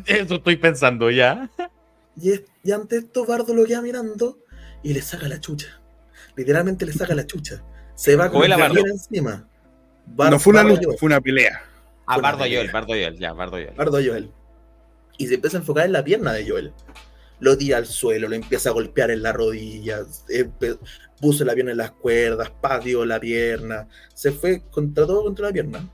Eso 0.06 0.36
estoy 0.36 0.56
pensando 0.56 1.10
ya. 1.10 1.50
Y, 2.16 2.32
es- 2.32 2.42
y 2.62 2.72
ante 2.72 2.98
esto, 2.98 3.26
Bardo 3.26 3.54
lo 3.54 3.64
queda 3.64 3.82
mirando 3.82 4.38
y 4.82 4.92
le 4.94 5.02
saca 5.02 5.26
la 5.28 5.40
chucha. 5.40 5.80
Literalmente 6.36 6.86
le 6.86 6.92
saca 6.92 7.14
la 7.14 7.26
chucha. 7.26 7.62
Se 7.94 8.16
va 8.16 8.30
con 8.30 8.48
la 8.48 8.56
piel 8.70 8.86
encima. 8.86 9.48
Bar- 10.06 10.30
No 10.30 10.38
fue 10.38 10.52
una 10.52 10.62
lucha, 10.64 10.88
fue 10.98 11.06
una 11.06 11.20
pelea. 11.20 11.60
Ah, 12.06 12.18
Bardo. 12.18 12.40
Joel, 12.44 12.70
Bardo 12.70 12.88
Joel, 12.88 13.18
ya, 13.18 13.32
Bardo 13.32 13.52
Joel. 13.52 13.74
Bardo 13.76 13.92
Joel. 14.04 14.30
Y 15.16 15.26
se 15.26 15.34
empieza 15.34 15.56
a 15.56 15.60
enfocar 15.60 15.86
en 15.86 15.92
la 15.92 16.04
pierna 16.04 16.32
de 16.32 16.48
Joel. 16.48 16.72
Lo 17.40 17.56
tira 17.56 17.78
al 17.78 17.86
suelo, 17.86 18.28
lo 18.28 18.34
empieza 18.34 18.68
a 18.68 18.72
golpear 18.72 19.10
en 19.10 19.22
las 19.22 19.34
rodillas, 19.34 20.24
empe- 20.28 20.78
puso 21.24 21.42
la 21.42 21.54
pierna 21.54 21.70
en 21.70 21.78
las 21.78 21.92
cuerdas, 21.92 22.52
pateó 22.60 23.02
la 23.06 23.18
pierna, 23.18 23.88
se 24.12 24.30
fue 24.30 24.62
contra 24.70 25.06
todo 25.06 25.24
contra 25.24 25.46
la 25.46 25.52
pierna. 25.54 25.90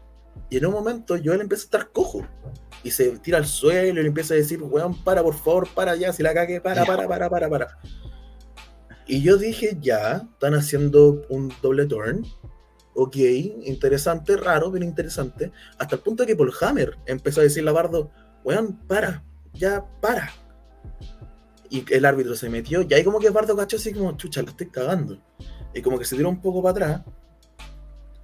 Y 0.48 0.56
en 0.56 0.66
un 0.66 0.72
momento 0.72 1.16
Joel 1.24 1.42
empieza 1.42 1.62
a 1.62 1.66
estar 1.66 1.92
cojo. 1.92 2.26
Y 2.82 2.90
se 2.90 3.10
tira 3.18 3.38
al 3.38 3.46
suelo 3.46 4.00
y 4.00 4.02
le 4.02 4.08
empieza 4.08 4.34
a 4.34 4.38
decir, 4.38 4.60
weón, 4.60 5.04
para, 5.04 5.22
por 5.22 5.34
favor, 5.34 5.68
para 5.72 5.94
ya, 5.94 6.12
si 6.12 6.24
la 6.24 6.34
cague, 6.34 6.60
para, 6.60 6.84
para, 6.84 7.06
para, 7.06 7.30
para, 7.30 7.48
para. 7.48 7.78
Y 9.06 9.22
yo 9.22 9.36
dije, 9.36 9.78
ya, 9.80 10.26
están 10.32 10.54
haciendo 10.54 11.24
un 11.28 11.52
doble 11.62 11.86
turn. 11.86 12.26
Ok, 12.94 13.16
interesante, 13.16 14.36
raro, 14.36 14.72
pero 14.72 14.84
interesante. 14.84 15.52
Hasta 15.78 15.94
el 15.94 16.02
punto 16.02 16.26
que 16.26 16.34
Paul 16.34 16.52
Hammer 16.60 16.96
empezó 17.06 17.40
a 17.40 17.44
decirle 17.44 17.70
a 17.70 17.74
Bardo, 17.74 18.10
weón, 18.42 18.80
para, 18.88 19.22
ya, 19.52 19.84
para. 20.00 20.32
Y 21.70 21.84
el 21.94 22.04
árbitro 22.04 22.34
se 22.34 22.50
metió, 22.50 22.82
y 22.82 22.92
ahí 22.92 23.04
como 23.04 23.20
que 23.20 23.30
Bardo 23.30 23.56
cachó 23.56 23.76
así 23.76 23.92
como, 23.92 24.16
chucha, 24.16 24.42
la 24.42 24.50
estoy 24.50 24.68
cagando. 24.68 25.22
Y 25.72 25.80
como 25.82 25.98
que 25.98 26.04
se 26.04 26.16
tiró 26.16 26.28
un 26.28 26.40
poco 26.40 26.62
para 26.62 26.72
atrás. 26.72 27.02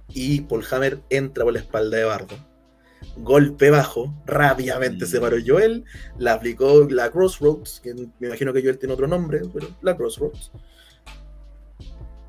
Y 0.09 0.41
Paul 0.41 0.65
Hammer 0.69 1.01
entra 1.09 1.43
por 1.43 1.53
la 1.53 1.59
espalda 1.59 1.97
de 1.97 2.03
Bardo. 2.03 2.35
Golpe 3.17 3.69
bajo, 3.69 4.13
rápidamente 4.25 5.05
se 5.05 5.19
paró 5.19 5.37
Joel, 5.45 5.85
la 6.17 6.33
aplicó 6.33 6.87
la 6.89 7.09
Crossroads, 7.09 7.79
que 7.81 7.93
me 7.93 8.27
imagino 8.27 8.53
que 8.53 8.61
Joel 8.61 8.77
tiene 8.77 8.93
otro 8.93 9.07
nombre, 9.07 9.41
pero 9.53 9.67
la 9.81 9.95
Crossroads. 9.95 10.51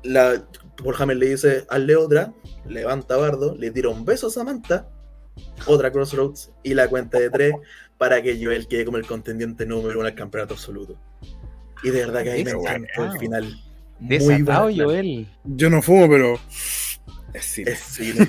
La, 0.03 0.47
Paul 0.81 0.95
Hammer 0.97 1.17
le 1.17 1.29
dice, 1.29 1.65
hazle 1.69 1.95
otra, 1.95 2.33
levanta 2.65 3.15
a 3.15 3.17
Bardo, 3.17 3.55
le 3.55 3.71
tira 3.71 3.89
un 3.89 4.05
beso 4.05 4.27
a 4.27 4.31
Samantha, 4.31 4.89
otra 5.67 5.91
Crossroads 5.91 6.51
y 6.63 6.73
la 6.73 6.87
cuenta 6.87 7.19
de 7.19 7.29
tres 7.29 7.53
para 7.99 8.23
que 8.23 8.43
Joel 8.43 8.67
quede 8.67 8.85
como 8.85 8.97
el 8.97 9.05
contendiente 9.05 9.65
número 9.65 9.99
uno 9.99 10.07
al 10.07 10.15
campeonato 10.15 10.55
absoluto. 10.55 10.95
Y 11.83 11.89
de 11.91 11.99
verdad 11.99 12.23
que 12.23 12.31
ahí 12.31 12.43
me 12.45 12.51
encantó 12.51 13.05
el 13.05 13.19
final. 13.19 13.61
Muy. 13.99 14.77
Joel. 14.79 15.27
Yo 15.43 15.69
no 15.69 15.81
fumo, 15.81 16.09
pero. 16.09 16.39
Es 17.33 17.45
cine. 17.45 17.71
Es 17.71 17.79
cine. 17.79 18.27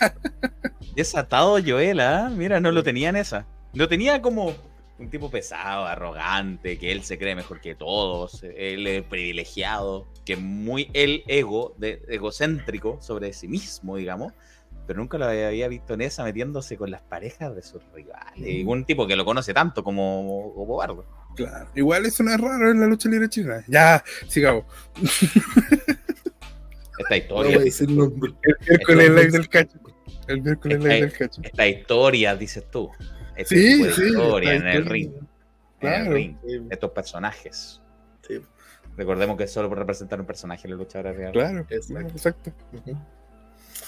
Desatado 0.96 1.58
Joel, 1.64 2.00
¿ah? 2.00 2.30
Mira, 2.34 2.58
no 2.58 2.72
lo 2.72 2.82
tenía 2.82 3.10
en 3.10 3.16
esa. 3.16 3.46
Lo 3.74 3.86
tenía 3.86 4.22
como 4.22 4.54
un 4.98 5.10
tipo 5.10 5.30
pesado, 5.30 5.86
arrogante, 5.86 6.78
que 6.78 6.90
él 6.90 7.02
se 7.02 7.18
cree 7.18 7.34
mejor 7.34 7.60
que 7.60 7.74
todos, 7.74 8.42
él 8.42 8.86
es 8.86 9.02
privilegiado, 9.04 10.06
que 10.24 10.36
muy 10.36 10.90
el 10.92 11.22
ego, 11.26 11.74
de, 11.78 12.02
egocéntrico 12.08 12.98
sobre 13.00 13.32
sí 13.34 13.46
mismo, 13.46 13.96
digamos. 13.96 14.32
Pero 14.90 14.98
nunca 15.02 15.18
lo 15.18 15.26
había 15.26 15.68
visto 15.68 15.94
en 15.94 16.00
esa 16.00 16.24
metiéndose 16.24 16.76
con 16.76 16.90
las 16.90 17.00
parejas 17.00 17.54
de 17.54 17.62
sus 17.62 17.80
rivales. 17.94 18.44
Y 18.44 18.64
un 18.64 18.84
tipo 18.84 19.06
que 19.06 19.14
lo 19.14 19.24
conoce 19.24 19.54
tanto 19.54 19.84
como, 19.84 20.52
como 20.52 20.74
Bardo. 20.78 21.06
Claro. 21.36 21.68
Igual 21.76 22.06
eso 22.06 22.24
no 22.24 22.32
es 22.34 22.40
raro 22.40 22.72
en 22.72 22.80
la 22.80 22.88
lucha 22.88 23.08
libre 23.08 23.28
china. 23.28 23.62
Ya, 23.68 24.02
sigamos. 24.26 24.64
Esta 25.00 25.94
No 27.10 27.16
historia, 27.16 27.52
voy 27.52 27.54
a 27.54 27.64
decir 27.66 27.88
nombre. 27.88 28.32
El 28.42 28.56
miércoles 28.68 29.10
live 29.10 29.30
del 29.30 29.48
cacho. 29.48 29.78
El 30.26 30.42
miércoles 30.42 30.78
live 30.80 31.00
del 31.02 31.12
cacho. 31.12 31.40
esta 31.44 31.68
historia, 31.68 32.34
dices 32.34 32.68
tú. 32.68 32.90
Este 33.36 33.54
Sí, 33.56 33.72
tipo 33.74 33.84
de 33.86 33.92
sí. 33.92 34.02
historia 34.08 34.54
esta 34.54 34.70
en 34.72 34.76
el 34.76 34.86
ring. 34.86 35.12
En 35.14 35.28
Claro. 35.78 36.04
el 36.06 36.12
ring. 36.14 36.36
Sí, 36.44 36.60
Estos 36.68 36.90
personajes. 36.90 37.80
sí, 38.26 38.40
Recordemos 38.96 39.36
que 39.36 39.44
es 39.44 39.52
solo 39.52 39.68
por 39.68 39.78
representar 39.78 40.18
un 40.18 40.26
personaje 40.26 40.66
en 40.66 40.72
la 40.72 40.76
luchadora 40.78 41.12
real. 41.12 41.30
Claro, 41.30 41.64
Exacto. 41.70 42.52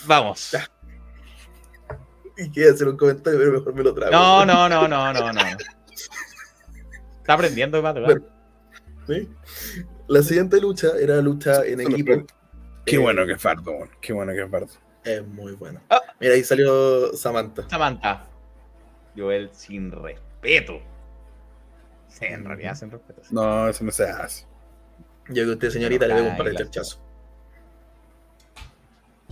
Vamos. 0.06 0.52
Ya. 0.52 0.68
Y 2.36 2.50
quiero 2.50 2.72
hacer 2.74 2.88
un 2.88 2.96
comentario, 2.96 3.38
pero 3.38 3.52
mejor 3.52 3.74
me 3.74 3.82
lo 3.82 3.94
trago. 3.94 4.12
No, 4.12 4.44
no, 4.46 4.68
no, 4.68 4.88
no, 4.88 5.12
no, 5.12 5.32
no. 5.32 5.40
Está 7.18 7.34
aprendiendo 7.34 7.76
de 7.76 7.82
madrugada. 7.82 8.20
¿Sí? 9.06 9.28
La 10.08 10.22
siguiente 10.22 10.60
lucha 10.60 10.88
era 11.00 11.20
lucha 11.20 11.64
en 11.64 11.80
equipo. 11.80 12.24
Qué 12.86 12.96
Eh, 12.96 12.98
bueno 12.98 13.26
que 13.26 13.32
es 13.32 13.42
Fardo. 13.42 13.72
Qué 14.00 14.12
bueno 14.12 14.32
que 14.32 14.42
es 14.42 14.50
Fardo. 14.50 14.72
Es 15.04 15.26
muy 15.26 15.52
bueno. 15.52 15.80
Ah. 15.90 16.00
Mira, 16.20 16.34
ahí 16.34 16.44
salió 16.44 17.12
Samantha. 17.16 17.68
Samantha. 17.68 18.24
Joel 19.16 19.50
sin 19.52 19.90
respeto. 19.90 20.80
Sí, 22.08 22.26
en 22.26 22.44
realidad 22.44 22.74
sin 22.76 22.90
respeto. 22.90 23.22
sí. 23.24 23.34
No, 23.34 23.68
eso 23.68 23.84
no 23.84 23.90
se 23.90 24.04
hace. 24.04 24.46
Yo 25.28 25.44
que 25.44 25.50
usted, 25.50 25.70
señorita, 25.70 26.06
le 26.06 26.14
pego 26.14 26.28
un 26.28 26.36
par 26.36 26.46
de 26.48 26.54
charchazos. 26.56 27.00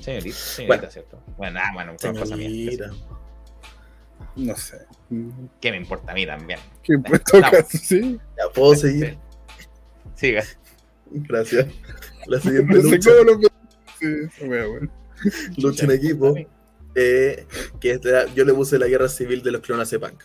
Señorita, 0.01 0.37
señorita, 0.37 0.77
Bueno. 0.77 0.91
¿cierto? 0.91 1.23
Bueno, 1.37 1.61
ah, 1.63 1.71
bueno, 1.75 1.93
son 1.99 2.17
cosas 2.17 2.39
mías. 2.39 2.77
No 4.37 4.57
sé. 4.57 4.79
¿Qué 5.61 5.71
me 5.71 5.77
importa 5.79 6.13
a 6.13 6.15
mí 6.15 6.27
también? 6.27 6.59
Vamos. 6.89 7.21
caso, 7.51 7.67
sí. 7.79 8.19
Ya 8.39 8.53
puedo 8.55 8.75
seguir. 8.75 9.19
Siga. 10.15 10.45
Gracias. 11.11 11.67
La 12.27 12.41
siguiente 12.41 12.75
No 12.75 12.83
sé 12.83 12.91
lucha, 12.97 13.11
cómo 13.11 13.25
lo. 13.25 13.41
Sí, 13.99 14.07
en 15.85 15.91
equipo, 15.91 16.35
eh, 16.95 17.47
que 17.81 17.91
es 17.93 18.05
la- 18.05 18.27
yo 18.35 18.45
le 18.45 18.55
puse 18.55 18.79
la 18.79 18.87
guerra 18.87 19.09
civil 19.09 19.43
de 19.43 19.51
los 19.53 19.61
clones 19.61 19.91
de 19.91 19.99
Punk. 19.99 20.23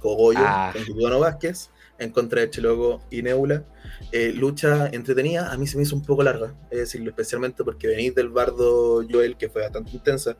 Cogollo 0.00 0.40
Ah. 0.42 0.72
con 0.74 0.84
Vázquez 1.20 1.70
en 1.98 2.10
contra 2.10 2.40
de 2.42 2.50
Chilogo 2.50 3.00
y 3.10 3.22
Nebula. 3.22 3.64
Eh, 4.12 4.32
lucha 4.34 4.88
entretenida, 4.88 5.52
a 5.52 5.56
mí 5.56 5.66
se 5.66 5.76
me 5.76 5.82
hizo 5.84 5.96
un 5.96 6.02
poco 6.04 6.22
larga, 6.22 6.54
es 6.70 6.78
decirlo, 6.78 7.10
especialmente 7.10 7.64
porque 7.64 7.88
venís 7.88 8.14
del 8.14 8.28
bardo 8.28 9.02
Joel, 9.10 9.36
que 9.36 9.48
fue 9.48 9.62
bastante 9.62 9.90
intensa. 9.92 10.36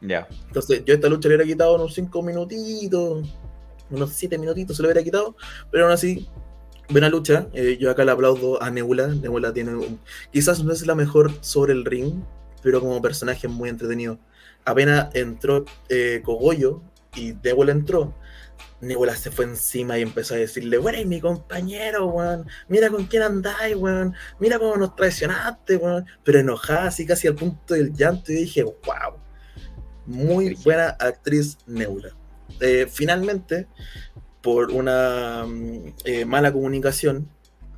Ya. 0.00 0.26
Entonces, 0.46 0.84
yo 0.84 0.94
esta 0.94 1.08
lucha 1.08 1.28
le 1.28 1.36
hubiera 1.36 1.50
quitado 1.50 1.74
unos 1.76 1.94
5 1.94 2.22
minutitos, 2.22 3.26
unos 3.90 4.10
7 4.10 4.38
minutitos 4.38 4.76
se 4.76 4.82
lo 4.82 4.88
hubiera 4.88 5.02
quitado, 5.02 5.36
pero 5.70 5.84
aún 5.84 5.92
así 5.92 6.28
Buena 6.90 7.08
lucha, 7.08 7.48
eh, 7.54 7.78
yo 7.80 7.90
acá 7.90 8.04
le 8.04 8.10
aplaudo 8.10 8.62
a 8.62 8.70
Nebula. 8.70 9.06
Nebula 9.06 9.54
tiene 9.54 9.74
un- 9.74 9.98
quizás 10.30 10.62
no 10.62 10.70
es 10.70 10.86
la 10.86 10.94
mejor 10.94 11.32
sobre 11.40 11.72
el 11.72 11.86
ring, 11.86 12.22
pero 12.62 12.78
como 12.80 13.00
personaje 13.00 13.46
es 13.46 13.52
muy 13.54 13.70
entretenido. 13.70 14.18
Apenas 14.66 15.08
entró 15.14 15.64
eh, 15.88 16.20
Cogollo 16.22 16.82
y 17.16 17.32
Nebula 17.42 17.72
entró, 17.72 18.12
Nebula 18.80 19.16
se 19.16 19.30
fue 19.30 19.46
encima 19.46 19.98
y 19.98 20.02
empezó 20.02 20.34
a 20.34 20.38
decirle, 20.38 20.78
bueno, 20.78 20.98
mi 21.06 21.20
compañero, 21.20 22.06
weón, 22.06 22.46
mira 22.68 22.90
con 22.90 23.06
quién 23.06 23.22
andáis, 23.22 23.76
weón, 23.76 24.14
mira 24.38 24.58
cómo 24.58 24.76
nos 24.76 24.94
traicionaste, 24.94 25.76
weón, 25.76 26.06
pero 26.22 26.38
enojada 26.38 26.88
así 26.88 27.06
casi 27.06 27.28
al 27.28 27.34
punto 27.34 27.74
del 27.74 27.92
llanto 27.92 28.32
y 28.32 28.36
dije, 28.36 28.62
wow, 28.62 29.18
muy 30.06 30.54
buena 30.64 30.88
actriz 31.00 31.58
Nebula. 31.66 32.10
Eh, 32.60 32.86
finalmente, 32.90 33.66
por 34.42 34.70
una 34.70 35.44
mm, 35.46 35.94
eh, 36.04 36.24
mala 36.24 36.52
comunicación, 36.52 37.28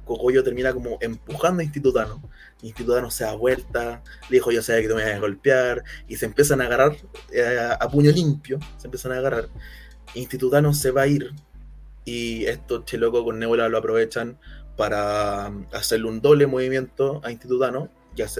Cogollo 0.04 0.44
termina 0.44 0.72
como 0.72 0.98
empujando 1.00 1.60
a 1.60 1.64
Institutano. 1.64 2.22
Institutano 2.62 3.10
se 3.10 3.24
da 3.24 3.34
vuelta, 3.34 4.02
le 4.30 4.36
dijo 4.36 4.50
yo 4.50 4.62
sabía 4.62 4.82
que 4.82 4.88
te 4.88 4.94
me 4.94 5.02
a 5.02 5.18
golpear, 5.18 5.82
y 6.08 6.16
se 6.16 6.26
empiezan 6.26 6.60
a 6.60 6.66
agarrar 6.66 6.96
eh, 7.32 7.68
a 7.78 7.88
puño 7.88 8.10
limpio, 8.12 8.58
se 8.78 8.86
empiezan 8.86 9.12
a 9.12 9.18
agarrar. 9.18 9.48
Institutano 10.14 10.72
se 10.72 10.90
va 10.90 11.02
a 11.02 11.06
ir, 11.06 11.32
y 12.04 12.44
estos 12.46 12.84
chelocos 12.84 13.24
con 13.24 13.38
Nebula 13.38 13.68
lo 13.68 13.78
aprovechan 13.78 14.38
para 14.76 15.50
mm, 15.50 15.66
hacerle 15.72 16.06
un 16.08 16.20
doble 16.20 16.46
movimiento 16.46 17.20
a 17.24 17.30
Institutano, 17.30 17.90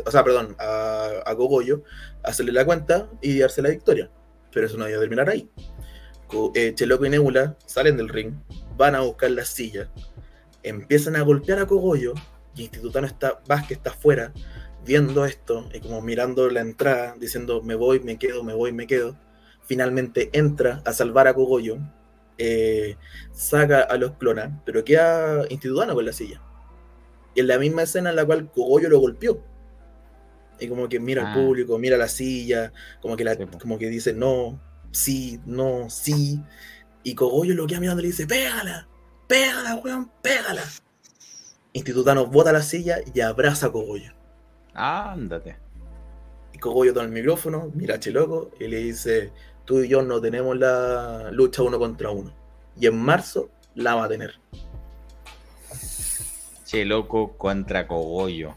o 0.05 0.11
sea, 0.11 0.25
perdón, 0.25 0.57
a, 0.59 1.11
a 1.27 1.37
Cogollo, 1.37 1.83
hacerle 2.23 2.53
la 2.53 2.65
cuenta 2.65 3.11
y 3.21 3.39
darse 3.39 3.61
la 3.61 3.69
victoria. 3.69 4.11
Pero 4.53 4.67
eso 4.67 4.79
no 4.79 4.89
iba 4.89 4.97
a 4.97 5.01
terminar 5.01 5.29
ahí. 5.29 5.51
Eh, 6.55 6.73
Cheloco 6.75 7.07
y 7.07 7.11
Nebula 7.11 7.57
salen 7.67 7.97
del 7.97 8.09
ring, 8.09 8.35
van 8.77 8.95
a 8.95 9.01
buscar 9.01 9.31
la 9.31 9.45
silla, 9.45 9.89
empiezan 10.63 11.15
a 11.15 11.23
golpear 11.23 11.61
a 11.61 11.67
Cogollo 11.67 12.15
y 12.55 12.63
Institutano 12.63 13.07
está, 13.07 13.41
Vázquez 13.47 13.79
está 13.79 13.91
afuera 13.91 14.33
viendo 14.85 15.25
esto 15.25 15.69
y 15.73 15.81
como 15.81 16.03
mirando 16.03 16.51
la 16.51 16.63
entrada, 16.63 17.15
diciendo 17.19 17.63
me 17.63 17.77
voy, 17.77 18.01
me 18.01 18.19
quedo, 18.19 18.43
me 18.43 18.55
voy, 18.55 18.73
me 18.73 18.87
quedo. 18.87 19.17
Finalmente 19.67 20.31
entra 20.33 20.81
a 20.85 20.93
salvar 20.93 21.29
a 21.29 21.35
Cogollo, 21.35 21.79
eh, 22.39 22.97
saca 23.33 23.81
a 23.83 23.97
los 23.97 24.13
clonas, 24.13 24.51
pero 24.65 24.85
queda 24.85 25.45
Institutano 25.51 25.95
con 25.95 26.05
la 26.05 26.13
silla. 26.13 26.41
Y 27.35 27.41
en 27.41 27.49
la 27.49 27.59
misma 27.59 27.83
escena 27.83 28.11
en 28.11 28.17
la 28.17 28.25
cual 28.25 28.51
Cogollo 28.51 28.89
lo 28.89 29.01
golpeó. 29.01 29.43
Y 30.59 30.69
como 30.69 30.89
que 30.89 30.99
mira 31.01 31.23
Ah. 31.25 31.35
al 31.35 31.45
público, 31.45 31.79
mira 31.79 31.97
la 31.99 32.09
silla, 32.09 32.73
como 33.03 33.17
que, 33.17 33.25
la, 33.25 33.35
Sí, 33.35 33.45
po. 33.45 33.59
como 33.59 33.79
que 33.79 33.89
dice 33.89 34.13
no, 34.15 34.59
sí, 34.91 35.41
no, 35.45 35.91
sí. 35.91 36.41
Y 37.03 37.15
Cogollo 37.15 37.55
lo 37.55 37.67
queda 37.67 37.81
mirando 37.81 38.01
y 38.01 38.05
le 38.05 38.09
dice, 38.09 38.27
pégala, 38.27 38.89
pégala, 39.29 39.77
weón, 39.77 40.11
pégala. 40.23 40.63
Institutano 41.73 42.27
bota 42.27 42.53
la 42.53 42.63
silla 42.63 42.99
y 43.13 43.21
abraza 43.21 43.67
a 43.67 43.73
Cogollo. 43.73 44.13
Ándate. 44.73 45.57
Y 46.55 46.59
Cogollo 46.59 46.95
toma 46.95 47.05
el 47.07 47.13
micrófono, 47.13 47.71
mira 47.75 47.97
a 47.97 48.01
Cheloco 48.01 48.51
y 48.59 48.67
le 48.69 48.79
dice, 48.79 49.31
tú 49.67 49.81
y 49.81 49.89
yo 49.89 50.01
no 50.03 50.21
tenemos 50.21 50.57
la 50.57 51.31
lucha 51.33 51.63
uno 51.63 51.79
contra 51.79 52.11
uno. 52.11 52.33
Y 52.81 52.87
en 52.87 52.97
marzo 52.97 53.51
la 53.75 53.95
va 53.95 54.05
a 54.05 54.09
tener. 54.09 54.35
Che, 56.65 56.85
loco 56.85 57.37
contra 57.37 57.87
Cogollo. 57.87 58.57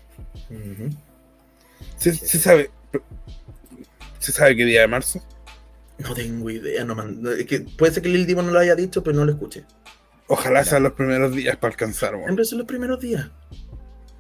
¿Se, 1.98 2.14
se 2.14 2.40
sabe? 2.40 2.72
¿Se 4.20 4.32
sabe 4.32 4.56
qué 4.56 4.66
día 4.66 4.82
de 4.82 4.88
marzo? 4.88 5.22
No 6.00 6.14
tengo 6.14 6.50
idea, 6.50 6.86
no 6.86 6.96
man- 6.96 7.22
es 7.38 7.46
que 7.46 7.60
puede 7.60 7.94
ser 7.94 8.02
que 8.04 8.10
Lil 8.10 8.26
Demon 8.26 8.46
no 8.48 8.52
lo 8.54 8.60
haya 8.60 8.76
dicho, 8.76 9.04
pero 9.04 9.18
no 9.18 9.26
lo 9.26 9.34
escuché. 9.34 9.66
Ojalá 10.28 10.64
sean 10.64 10.84
los 10.84 10.94
primeros 10.94 11.36
días 11.36 11.58
para 11.58 11.74
alcanzar, 11.74 12.14
weón. 12.14 12.26
Siempre 12.28 12.46
son 12.46 12.60
los 12.60 12.68
primeros 12.68 13.00
días. 13.00 13.30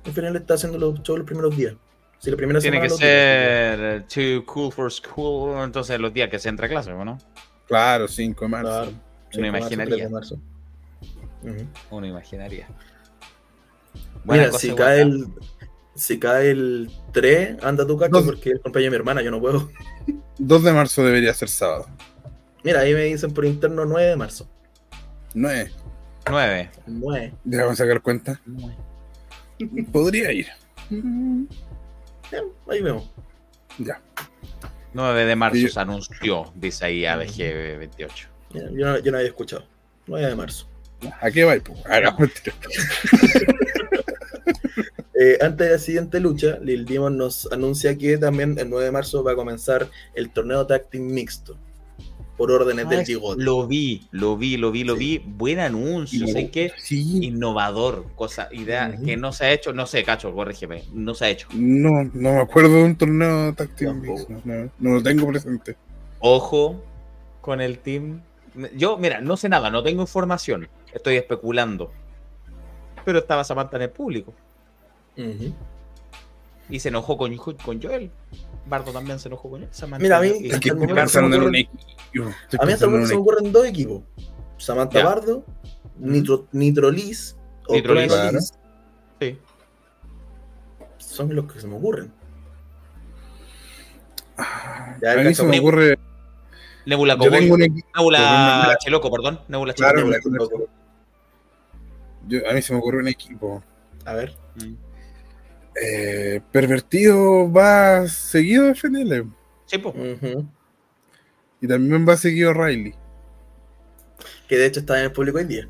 Al 0.06 0.12
final 0.14 0.36
está 0.36 0.56
haciendo 0.56 0.78
los 0.78 1.02
shows 1.04 1.20
los 1.20 1.26
primeros 1.28 1.56
días. 1.56 1.76
Si 2.20 2.30
la 2.30 2.36
primera 2.36 2.60
Tiene 2.60 2.78
semana 2.78 2.90
que 2.90 2.98
ser 2.98 3.80
eh, 3.80 4.04
too 4.14 4.46
cool 4.46 4.72
for 4.74 4.92
school, 4.92 5.64
entonces 5.64 5.98
los 6.00 6.14
días 6.14 6.30
que 6.30 6.38
se 6.38 6.50
entra 6.50 6.66
a 6.66 6.70
clase, 6.70 6.92
¿no? 6.92 7.18
Claro, 7.66 8.08
5 8.08 8.46
de 8.46 8.50
marzo. 8.50 8.70
Claro. 8.70 8.92
Uno 9.38 9.48
imaginaría. 9.48 9.96
3 9.96 10.04
de 10.04 10.10
marzo. 10.10 10.40
Uno 11.92 12.06
imaginaría. 12.08 12.68
Buena 14.26 14.48
Mira, 14.48 14.58
si 14.58 14.76
cae, 14.76 15.06
¿no? 15.06 15.16
el, 15.16 15.28
si 15.96 16.20
cae 16.20 16.52
el 16.52 16.92
3, 17.14 17.64
anda 17.64 17.88
tu 17.88 17.98
cacho 17.98 18.12
Dos. 18.12 18.26
porque 18.26 18.50
es 18.50 18.56
el 18.56 18.62
compañero 18.62 18.92
de 18.92 18.98
mi 18.98 19.00
hermana, 19.00 19.22
yo 19.22 19.32
no 19.32 19.40
puedo. 19.40 19.70
2 20.40 20.64
de 20.64 20.74
marzo 20.74 21.06
debería 21.06 21.34
ser 21.34 21.48
sábado. 21.48 21.88
Mira, 22.66 22.82
ahí 22.82 22.94
me 22.94 23.06
dicen 23.06 23.34
por 23.34 23.46
interno 23.46 23.86
9 23.86 24.10
de 24.10 24.16
marzo. 24.18 24.50
9. 25.34 25.72
Nueve. 26.30 26.70
9. 26.86 27.34
Déjame 27.46 27.76
sacar 27.78 28.02
cuenta. 28.02 28.42
Podría 29.94 30.34
ir. 30.34 30.48
Ya, 32.32 32.42
ahí 32.68 32.82
vemos. 32.82 33.10
Ya. 33.78 34.02
9 34.94 35.26
de 35.26 35.36
marzo 35.36 35.58
Sí. 35.58 35.70
se 35.70 35.80
anunció, 35.80 36.52
dice 36.56 36.86
ahí 36.86 37.06
ABG 37.06 37.78
28. 37.80 38.28
Ya, 38.52 38.62
Yo, 38.72 38.86
no, 38.88 39.00
yo 39.00 39.12
no 39.12 39.18
había 39.18 39.30
escuchado. 39.30 39.66
9 40.08 40.28
de 40.28 40.36
marzo. 40.36 40.68
¿A 41.22 41.32
qué 41.32 41.44
va? 41.44 41.56
po? 41.64 41.76
Ah, 41.86 42.00
no. 42.02 42.18
Eh, 45.22 45.38
antes 45.42 45.68
de 45.68 45.74
la 45.74 45.80
siguiente 45.80 46.18
lucha, 46.22 46.60
Lil 46.62 46.86
Demon 46.86 47.18
nos 47.18 47.52
anuncia 47.52 47.98
que 47.98 48.18
también 48.18 48.58
el 48.58 48.70
9 48.70 48.86
de 48.86 48.92
marzo 48.94 49.22
va 49.22 49.34
a 49.34 49.36
comenzar 49.36 49.90
el 50.16 50.30
torneo 50.30 50.66
Team 50.66 51.08
mixto. 51.08 51.58
Por 52.40 52.52
órdenes 52.52 52.88
del 52.90 53.06
Gigot. 53.06 53.38
Lo 53.38 53.68
vi, 53.68 54.08
lo 54.12 54.38
vi, 54.38 54.56
lo 54.56 54.72
vi, 54.72 54.84
lo 54.86 54.96
Sí. 54.96 55.00
vi. 55.20 55.24
Buen 55.28 55.60
anuncio, 55.60 56.26
sé 56.26 56.50
que 56.50 56.72
Sí. 56.78 57.20
innovador, 57.26 58.06
cosa, 58.16 58.48
idea 58.52 58.98
que 59.06 59.18
no 59.18 59.34
se 59.34 59.46
ha 59.46 59.52
hecho, 59.52 59.74
no 59.74 59.86
sé, 59.86 60.04
cacho, 60.06 60.34
corrígeme, 60.34 60.86
no 60.94 61.14
se 61.14 61.26
ha 61.26 61.30
hecho. 61.30 61.50
No, 61.54 62.04
no 62.06 62.34
me 62.34 62.40
acuerdo 62.40 62.76
de 62.78 62.84
un 62.86 62.96
torneo 62.96 63.54
táctico. 63.54 63.94
No, 63.94 64.42
no, 64.46 64.72
no 64.80 64.90
lo 64.96 65.04
tengo 65.04 65.28
presente. 65.28 65.76
Ojo 66.20 66.82
con 67.42 67.60
el 67.60 67.78
team. 67.80 68.22
Yo, 68.76 68.98
mira, 68.98 69.20
no 69.22 69.36
sé 69.38 69.50
nada, 69.50 69.70
no 69.70 69.84
tengo 69.84 70.02
información, 70.02 70.70
estoy 70.94 71.18
especulando. 71.18 71.92
Pero 73.04 73.20
estaba 73.20 73.44
Samantha 73.44 73.76
en 73.78 73.84
el 73.84 73.90
público 73.90 74.34
Ujú. 75.18 75.54
Y 76.70 76.80
se 76.80 76.90
enojó 76.90 77.18
con, 77.18 77.36
con 77.38 77.82
Joel. 77.82 78.12
Bardo 78.68 78.92
también 78.92 79.20
se 79.20 79.28
enojó 79.28 79.50
con 79.50 79.64
él. 79.64 79.70
Samantha 79.72 80.04
Mira, 80.04 80.18
a 80.18 80.22
mí- 80.22 80.34
y- 80.40 80.52
Es 80.52 80.60
que 80.60 80.74
me 80.74 80.84
A 80.86 80.88
mí 80.88 81.00
hasta 81.00 81.20
el 81.20 81.26
en 81.26 82.92
momento 82.92 83.08
se 83.08 83.16
me 83.16 83.20
ocurren 83.22 83.52
dos 83.52 83.66
equipos. 83.66 84.04
Samantha 84.58 85.00
Ya. 85.00 85.06
Bardo, 85.06 85.46
Nitro, 85.98 86.48
Nitrolis 86.52 87.36
o 87.68 87.74
Nitrolis. 87.74 88.08
Chronolis. 88.14 88.54
Sí. 89.20 89.38
Son 90.98 91.36
los 91.36 91.52
que 91.52 91.60
se 91.60 91.68
me 91.68 91.76
ocurren. 91.76 92.12
Ah, 94.38 94.96
Ya, 95.02 95.14
a 95.14 95.16
mí 95.18 95.34
se 95.34 95.44
me 95.44 95.60
ocurre. 95.60 95.98
Nebula 96.86 97.14
equipo. 97.14 97.58
Nebula. 97.96 98.78
Cheloco, 98.80 99.12
perdón. 99.12 99.40
Nebula 99.48 99.74
Cheloco. 99.74 100.70
yo- 102.28 102.50
a 102.50 102.54
mí 102.54 102.62
se 102.62 102.74
me 102.74 102.80
ocurre 102.80 103.00
un 103.00 103.08
equipo. 103.08 103.64
A 104.06 104.14
ver. 104.14 104.36
Mm. 104.56 104.74
Eh, 105.82 106.42
pervertido 106.52 107.52
va 107.52 108.08
seguido 108.08 108.70
a 108.70 108.76
FNL. 108.76 109.26
Sí, 109.66 109.78
po. 109.78 109.94
Y 111.62 111.68
también 111.68 112.08
va 112.08 112.18
seguido 112.18 112.54
Riley. 112.54 112.94
Que 114.48 114.58
de 114.58 114.66
hecho 114.66 114.80
estaba 114.80 115.00
en 115.00 115.06
el 115.06 115.12
público 115.12 115.38
hoy 115.38 115.46
día. 115.46 115.70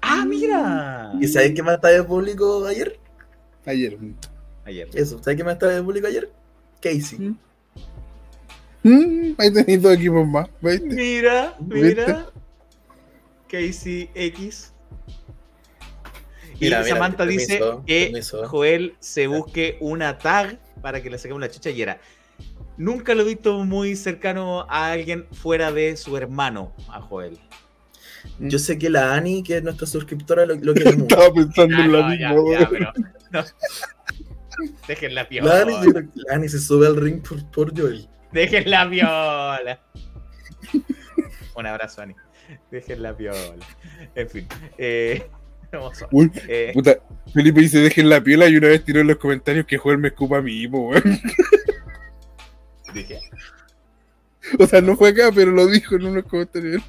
Ah, 0.00 0.24
mira. 0.24 1.12
¿Y 1.20 1.26
sabes 1.28 1.52
qué 1.54 1.62
más 1.62 1.74
estaba 1.74 1.94
en 1.94 2.00
el 2.00 2.06
público 2.06 2.64
ayer? 2.66 2.98
Ayer. 3.66 3.98
Ayer. 4.64 4.88
Eso, 4.94 5.22
¿sabes 5.22 5.36
qué 5.36 5.44
más 5.44 5.54
estaba 5.54 5.72
en 5.72 5.78
el 5.78 5.84
público 5.84 6.06
ayer? 6.06 6.30
Casey. 6.80 7.34
Mm, 8.82 9.32
ahí 9.36 9.52
tenéis 9.52 9.82
dos 9.82 9.94
equipos 9.94 10.26
más. 10.26 10.48
Mira, 10.62 11.54
¿Viste? 11.60 11.88
mira. 11.88 12.26
Casey 13.48 14.08
X. 14.14 14.72
Y 16.60 16.64
Mira, 16.64 16.78
mira, 16.82 16.94
Samantha 16.94 17.24
permiso, 17.24 17.40
dice 17.40 17.58
que 17.86 18.04
permiso. 18.06 18.46
Joel 18.46 18.94
se 19.00 19.26
busque 19.26 19.76
una 19.80 20.18
tag 20.18 20.58
para 20.82 21.02
que 21.02 21.10
le 21.10 21.18
saquemos 21.18 21.40
la 21.40 21.50
chucha 21.50 21.70
y 21.70 21.82
era. 21.82 22.00
Nunca 22.76 23.14
lo 23.14 23.22
he 23.22 23.26
visto 23.26 23.64
muy 23.64 23.96
cercano 23.96 24.66
a 24.68 24.92
alguien 24.92 25.26
fuera 25.32 25.72
de 25.72 25.96
su 25.96 26.16
hermano, 26.16 26.72
a 26.88 27.00
Joel. 27.00 27.38
Yo 28.38 28.58
sé 28.58 28.78
que 28.78 28.90
la 28.90 29.14
Ani, 29.14 29.42
que 29.42 29.56
es 29.56 29.62
nuestra 29.62 29.86
suscriptora, 29.86 30.44
lo, 30.46 30.54
lo 30.54 30.74
quiere 30.74 30.92
mucho. 30.96 31.16
Estaba 31.18 31.32
pensando 31.34 31.76
Ah, 31.78 31.84
en 31.84 31.92
la 31.92 31.98
no, 32.02 32.02
ya, 32.02 32.08
misma. 32.10 32.28
ya, 32.28 32.34
weón. 32.34 32.68
pero. 32.70 32.92
no. 33.32 33.44
Dejen 34.88 35.14
la 35.14 35.22
La 35.22 35.28
piola. 35.28 35.60
Ani, 35.62 35.72
la 35.92 36.34
Ani 36.34 36.48
se 36.48 36.58
sube 36.60 36.86
al 36.86 36.96
ring 36.96 37.22
por, 37.26 37.42
por 37.50 37.78
Joel. 37.78 38.06
Dejen 38.32 38.70
la 38.70 38.84
viola. 38.86 39.80
Un 41.56 41.66
abrazo, 41.66 42.02
Ani. 42.02 42.14
Dejen 42.70 43.02
la 43.02 43.12
viola. 43.12 43.66
En 44.14 44.28
fin. 44.28 44.46
Eh, 44.76 45.26
Uy, 46.10 46.30
eh, 46.48 46.70
puta, 46.74 46.98
Felipe 47.32 47.60
dice 47.60 47.78
dejen 47.78 48.08
la 48.08 48.22
piola 48.22 48.48
y 48.48 48.56
una 48.56 48.68
vez 48.68 48.84
tiró 48.84 49.00
en 49.00 49.06
los 49.06 49.16
comentarios 49.16 49.66
que 49.66 49.78
Joel 49.78 49.98
me 49.98 50.08
escupa 50.08 50.38
a 50.38 50.42
mí, 50.42 50.66
po, 50.66 50.88
weón. 50.88 51.02
dije, 52.94 53.20
O 54.58 54.66
sea, 54.66 54.80
no 54.80 54.96
fue 54.96 55.10
acá, 55.10 55.30
pero 55.34 55.50
lo 55.52 55.66
dijo 55.66 55.94
en 55.96 56.06
unos 56.06 56.24
comentarios. 56.24 56.82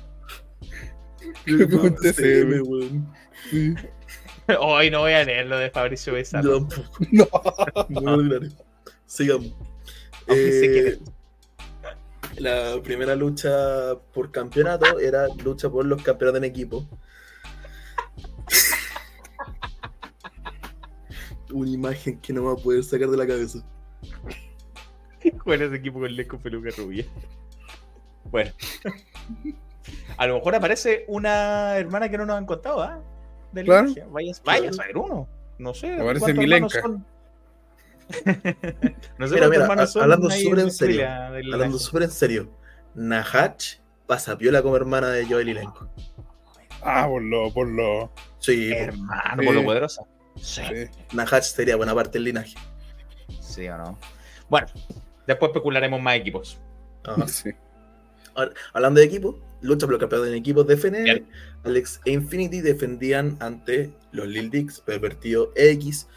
Que 1.45 1.51
No 1.53 1.97
sé, 1.97 2.13
TCM. 2.13 2.61
weón. 2.67 3.13
Sí. 3.49 3.75
Hoy 4.59 4.89
no 4.89 4.99
voy 4.99 5.13
a 5.13 5.23
leer 5.23 5.45
lo 5.47 5.57
de 5.57 5.69
Fabricio 5.69 6.13
Besar. 6.13 6.43
Yo 6.43 6.57
tampoco. 6.67 6.97
No. 7.11 7.27
Muy 7.89 8.13
ordinario. 8.13 8.49
Sigamos. 9.05 9.53
Eh, 10.27 10.99
la 12.37 12.79
primera 12.83 13.15
lucha 13.15 13.95
por 14.13 14.31
campeonato 14.31 14.99
era 14.99 15.27
lucha 15.43 15.69
por 15.69 15.85
los 15.85 16.01
campeonatos 16.01 16.39
en 16.39 16.45
equipo. 16.45 16.87
Una 21.53 21.69
imagen 21.69 22.19
que 22.19 22.33
no 22.33 22.43
va 22.45 22.53
a 22.53 22.55
poder 22.55 22.83
sacar 22.83 23.09
de 23.09 23.17
la 23.17 23.27
cabeza. 23.27 23.59
Juega 25.43 25.65
ese 25.65 25.75
equipo 25.75 25.99
con 25.99 26.15
Lesco 26.15 26.37
Peluca 26.39 26.69
Rubia. 26.77 27.05
Bueno. 28.25 28.51
A 30.17 30.27
lo 30.27 30.35
mejor 30.35 30.55
aparece 30.55 31.05
una 31.07 31.77
hermana 31.77 32.09
que 32.09 32.17
no 32.17 32.25
nos 32.25 32.37
han 32.37 32.45
contado, 32.45 32.81
¿ah? 32.81 33.01
De 33.51 33.63
Claro. 33.63 33.89
Vaya, 34.09 34.33
vaya 34.43 34.69
a 34.69 34.73
saber 34.73 34.97
uno. 34.97 35.27
No 35.57 35.73
sé. 35.73 35.93
Aparece 35.99 36.33
Milenka. 36.33 36.81
no 39.17 39.27
sé 39.27 39.35
Mira, 39.35 39.47
mira, 39.47 39.61
hermanos 39.63 39.89
a- 39.89 39.93
son 39.93 40.03
hablando 40.03 40.29
súper 40.29 40.59
en 40.59 40.71
serio, 40.71 41.07
Hablando 41.09 41.79
súper 41.79 42.03
en 42.03 42.11
serio. 42.11 42.49
Nahach 42.95 43.79
pasa 44.07 44.37
piola 44.37 44.61
como 44.61 44.75
hermana 44.75 45.09
de 45.09 45.25
Joel 45.25 45.49
y 45.49 45.53
Lenko. 45.53 45.89
Ah, 46.83 47.07
por 47.07 47.21
lo, 47.21 47.53
por 47.53 47.67
lo. 47.67 48.11
Sí. 48.39 48.71
Hermano, 48.73 49.43
por 49.43 49.53
lo 49.53 49.59
Sí. 49.61 49.65
poderosa. 49.65 50.03
Sí. 50.35 50.61
sí. 50.61 50.89
Nahach 51.13 51.43
sería 51.43 51.75
buena 51.75 51.93
parte 51.93 52.13
del 52.13 52.25
linaje. 52.25 52.55
Sí 53.39 53.67
o 53.67 53.77
no. 53.77 53.97
Bueno, 54.49 54.67
después 55.27 55.49
especularemos 55.49 56.01
más 56.01 56.15
equipos. 56.15 56.59
Ajá. 57.03 57.25
Sí. 57.27 57.51
Ahora, 58.33 58.53
hablando 58.73 59.01
de 59.01 59.07
equipo, 59.07 59.37
lucha 59.61 59.85
por 59.85 59.91
los 59.91 59.99
campeonatos 59.99 60.31
en 60.31 60.39
equipos 60.39 60.65
de 60.65 60.77
FNL. 60.77 61.03
Bien. 61.03 61.27
Alex 61.63 62.01
e 62.05 62.11
Infinity 62.11 62.61
defendían 62.61 63.37
ante 63.39 63.91
los 64.11 64.27
Lil 64.27 64.49
Dicks, 64.49 64.79
Pervertido 64.79 65.51
X. 65.55 66.07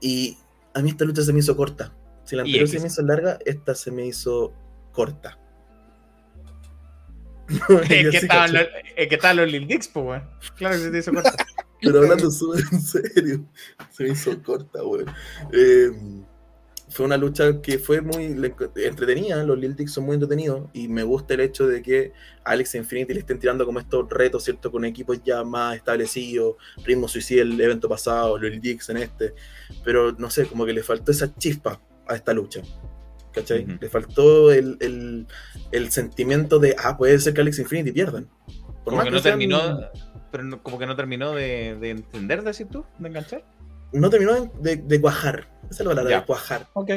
Y 0.00 0.36
a 0.74 0.80
mí 0.80 0.90
esta 0.90 1.04
lucha 1.04 1.22
se 1.22 1.32
me 1.32 1.38
hizo 1.38 1.56
corta. 1.56 1.92
Si 2.24 2.36
la 2.36 2.42
anterior 2.42 2.68
se 2.68 2.80
me 2.80 2.88
hizo 2.88 3.02
larga, 3.02 3.38
esta 3.44 3.74
se 3.74 3.90
me 3.90 4.06
hizo 4.06 4.52
corta. 4.92 5.38
Es 7.48 7.88
que, 7.88 8.10
sí 8.10 8.16
estaban 8.16 8.52
los, 8.52 8.62
es 8.96 9.08
que 9.08 9.14
estaban 9.14 9.36
los 9.36 9.50
Lil 9.50 9.66
Dicks, 9.66 9.88
pues. 9.88 10.22
Claro 10.56 10.76
que 10.76 10.82
se 10.82 10.90
te 10.90 10.98
hizo 10.98 11.12
corta. 11.12 11.34
Pero 11.82 11.98
hablando 11.98 12.30
súper 12.30 12.62
en 12.72 12.80
serio, 12.80 13.44
se 13.90 14.04
me 14.04 14.10
hizo 14.10 14.42
corta, 14.42 14.84
weón. 14.84 15.06
Eh, 15.52 15.90
fue 16.88 17.06
una 17.06 17.16
lucha 17.16 17.62
que 17.62 17.78
fue 17.78 18.02
muy 18.02 18.24
entretenida, 18.76 19.42
los 19.44 19.58
Lil 19.58 19.74
Dicks 19.74 19.92
son 19.92 20.04
muy 20.04 20.12
entretenidos 20.14 20.68
y 20.74 20.88
me 20.88 21.02
gusta 21.04 21.32
el 21.32 21.40
hecho 21.40 21.66
de 21.66 21.80
que 21.80 22.12
Alex 22.44 22.74
Infinity 22.74 23.14
le 23.14 23.20
estén 23.20 23.38
tirando 23.38 23.64
como 23.64 23.78
estos 23.80 24.10
retos, 24.10 24.44
¿cierto? 24.44 24.70
Con 24.70 24.84
equipos 24.84 25.22
ya 25.24 25.42
más 25.42 25.76
establecidos, 25.76 26.56
Ritmo 26.84 27.08
Suicida 27.08 27.42
el 27.42 27.58
evento 27.58 27.88
pasado, 27.88 28.36
Lil 28.36 28.60
Dicks 28.60 28.90
en 28.90 28.98
este, 28.98 29.32
pero 29.84 30.12
no 30.12 30.28
sé, 30.28 30.44
como 30.46 30.66
que 30.66 30.74
le 30.74 30.82
faltó 30.82 31.12
esa 31.12 31.34
chispa 31.34 31.80
a 32.06 32.14
esta 32.14 32.34
lucha. 32.34 32.60
¿Cachai? 33.32 33.64
Le 33.80 33.88
faltó 33.88 34.52
el, 34.52 34.76
el- 34.80 35.26
el 35.70 35.90
sentimiento 35.90 36.58
de, 36.58 36.76
ah, 36.78 36.98
puede 36.98 37.18
ser 37.18 37.32
que 37.32 37.40
Alex 37.40 37.58
Infinity 37.60 37.90
pierdan. 37.92 38.28
Por 38.84 38.84
Como 38.84 38.96
más 38.98 39.04
que 39.06 39.10
no 39.12 39.18
sean- 39.20 39.32
terminó, 39.38 39.78
pero 40.32 40.42
no- 40.44 40.62
como 40.62 40.78
que 40.78 40.86
no 40.86 40.96
terminó 40.96 41.30
de, 41.32 41.76
de 41.78 41.90
entender, 41.90 42.42
decir 42.42 42.66
tú, 42.68 42.84
de 42.98 43.08
enganchar. 43.08 43.44
no 43.92 44.10
terminó 44.10 44.50
de, 44.60 44.76
de 44.76 45.00
cuajar. 45.00 45.46
Esa 45.70 45.82
es 45.82 45.86
la 45.86 45.90
palabra, 45.90 46.10
Ya. 46.10 46.20
de 46.20 46.26
cuajar. 46.26 46.66
Ok. 46.72 46.90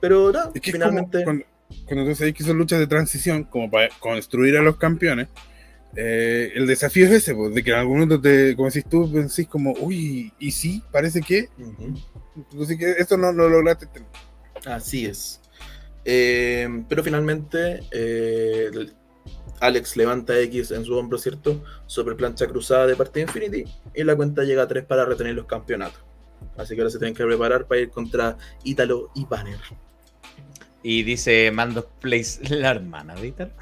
Pero 0.00 0.32
no, 0.32 0.50
Es 0.54 0.60
que 0.60 0.70
es 0.70 0.72
finalmente. 0.76 1.24
cuando, 1.24 1.44
cuando 1.86 2.04
tú 2.10 2.14
sabes 2.14 2.34
que 2.34 2.44
son 2.44 2.58
luchas 2.58 2.78
de 2.78 2.86
transición, 2.86 3.44
como 3.44 3.70
para 3.70 3.88
construir 4.00 4.56
a 4.56 4.62
los 4.62 4.76
campeones, 4.76 5.28
eh, 5.96 6.50
el 6.54 6.66
desafío 6.66 7.06
es 7.06 7.12
ese, 7.12 7.34
pues, 7.34 7.54
de 7.54 7.62
que 7.62 7.70
en 7.70 7.76
algún 7.76 7.94
momento 8.00 8.20
te, 8.20 8.54
como 8.56 8.68
decís 8.68 8.84
tú, 8.88 9.10
pensís 9.12 9.46
como, 9.46 9.72
uy, 9.80 10.32
y 10.38 10.50
sí, 10.50 10.82
parece 10.90 11.20
que, 11.20 11.48
entonces 12.36 12.76
que 12.76 12.90
esto 12.98 13.16
no 13.16 13.32
lo 13.32 13.48
lograste. 13.48 13.86
Así 14.66 15.06
es. 15.06 15.40
Eh, 16.04 16.68
pero 16.88 17.02
finalmente, 17.02 17.80
eh, 17.92 18.70
Alex 19.60 19.96
levanta 19.96 20.38
X 20.40 20.70
en 20.72 20.84
su 20.84 20.96
hombro, 20.96 21.18
¿cierto? 21.18 21.62
Sobre 21.86 22.14
plancha 22.14 22.46
cruzada 22.46 22.86
de 22.86 22.96
parte 22.96 23.20
de 23.20 23.26
Infinity. 23.26 23.64
Y 23.94 24.04
la 24.04 24.14
cuenta 24.16 24.42
llega 24.44 24.62
a 24.64 24.68
3 24.68 24.84
para 24.84 25.04
retener 25.04 25.34
los 25.34 25.46
campeonatos. 25.46 26.00
Así 26.56 26.74
que 26.74 26.80
ahora 26.82 26.90
se 26.90 26.98
tienen 26.98 27.14
que 27.14 27.24
preparar 27.24 27.66
para 27.66 27.80
ir 27.80 27.90
contra 27.90 28.36
Ítalo 28.64 29.10
y 29.14 29.24
Banner. 29.24 29.58
Y 30.82 31.02
dice 31.02 31.50
Mando 31.50 31.86
Place, 32.00 32.40
la 32.54 32.70
hermana 32.72 33.14
de 33.14 33.28
Ítalo. 33.28 33.52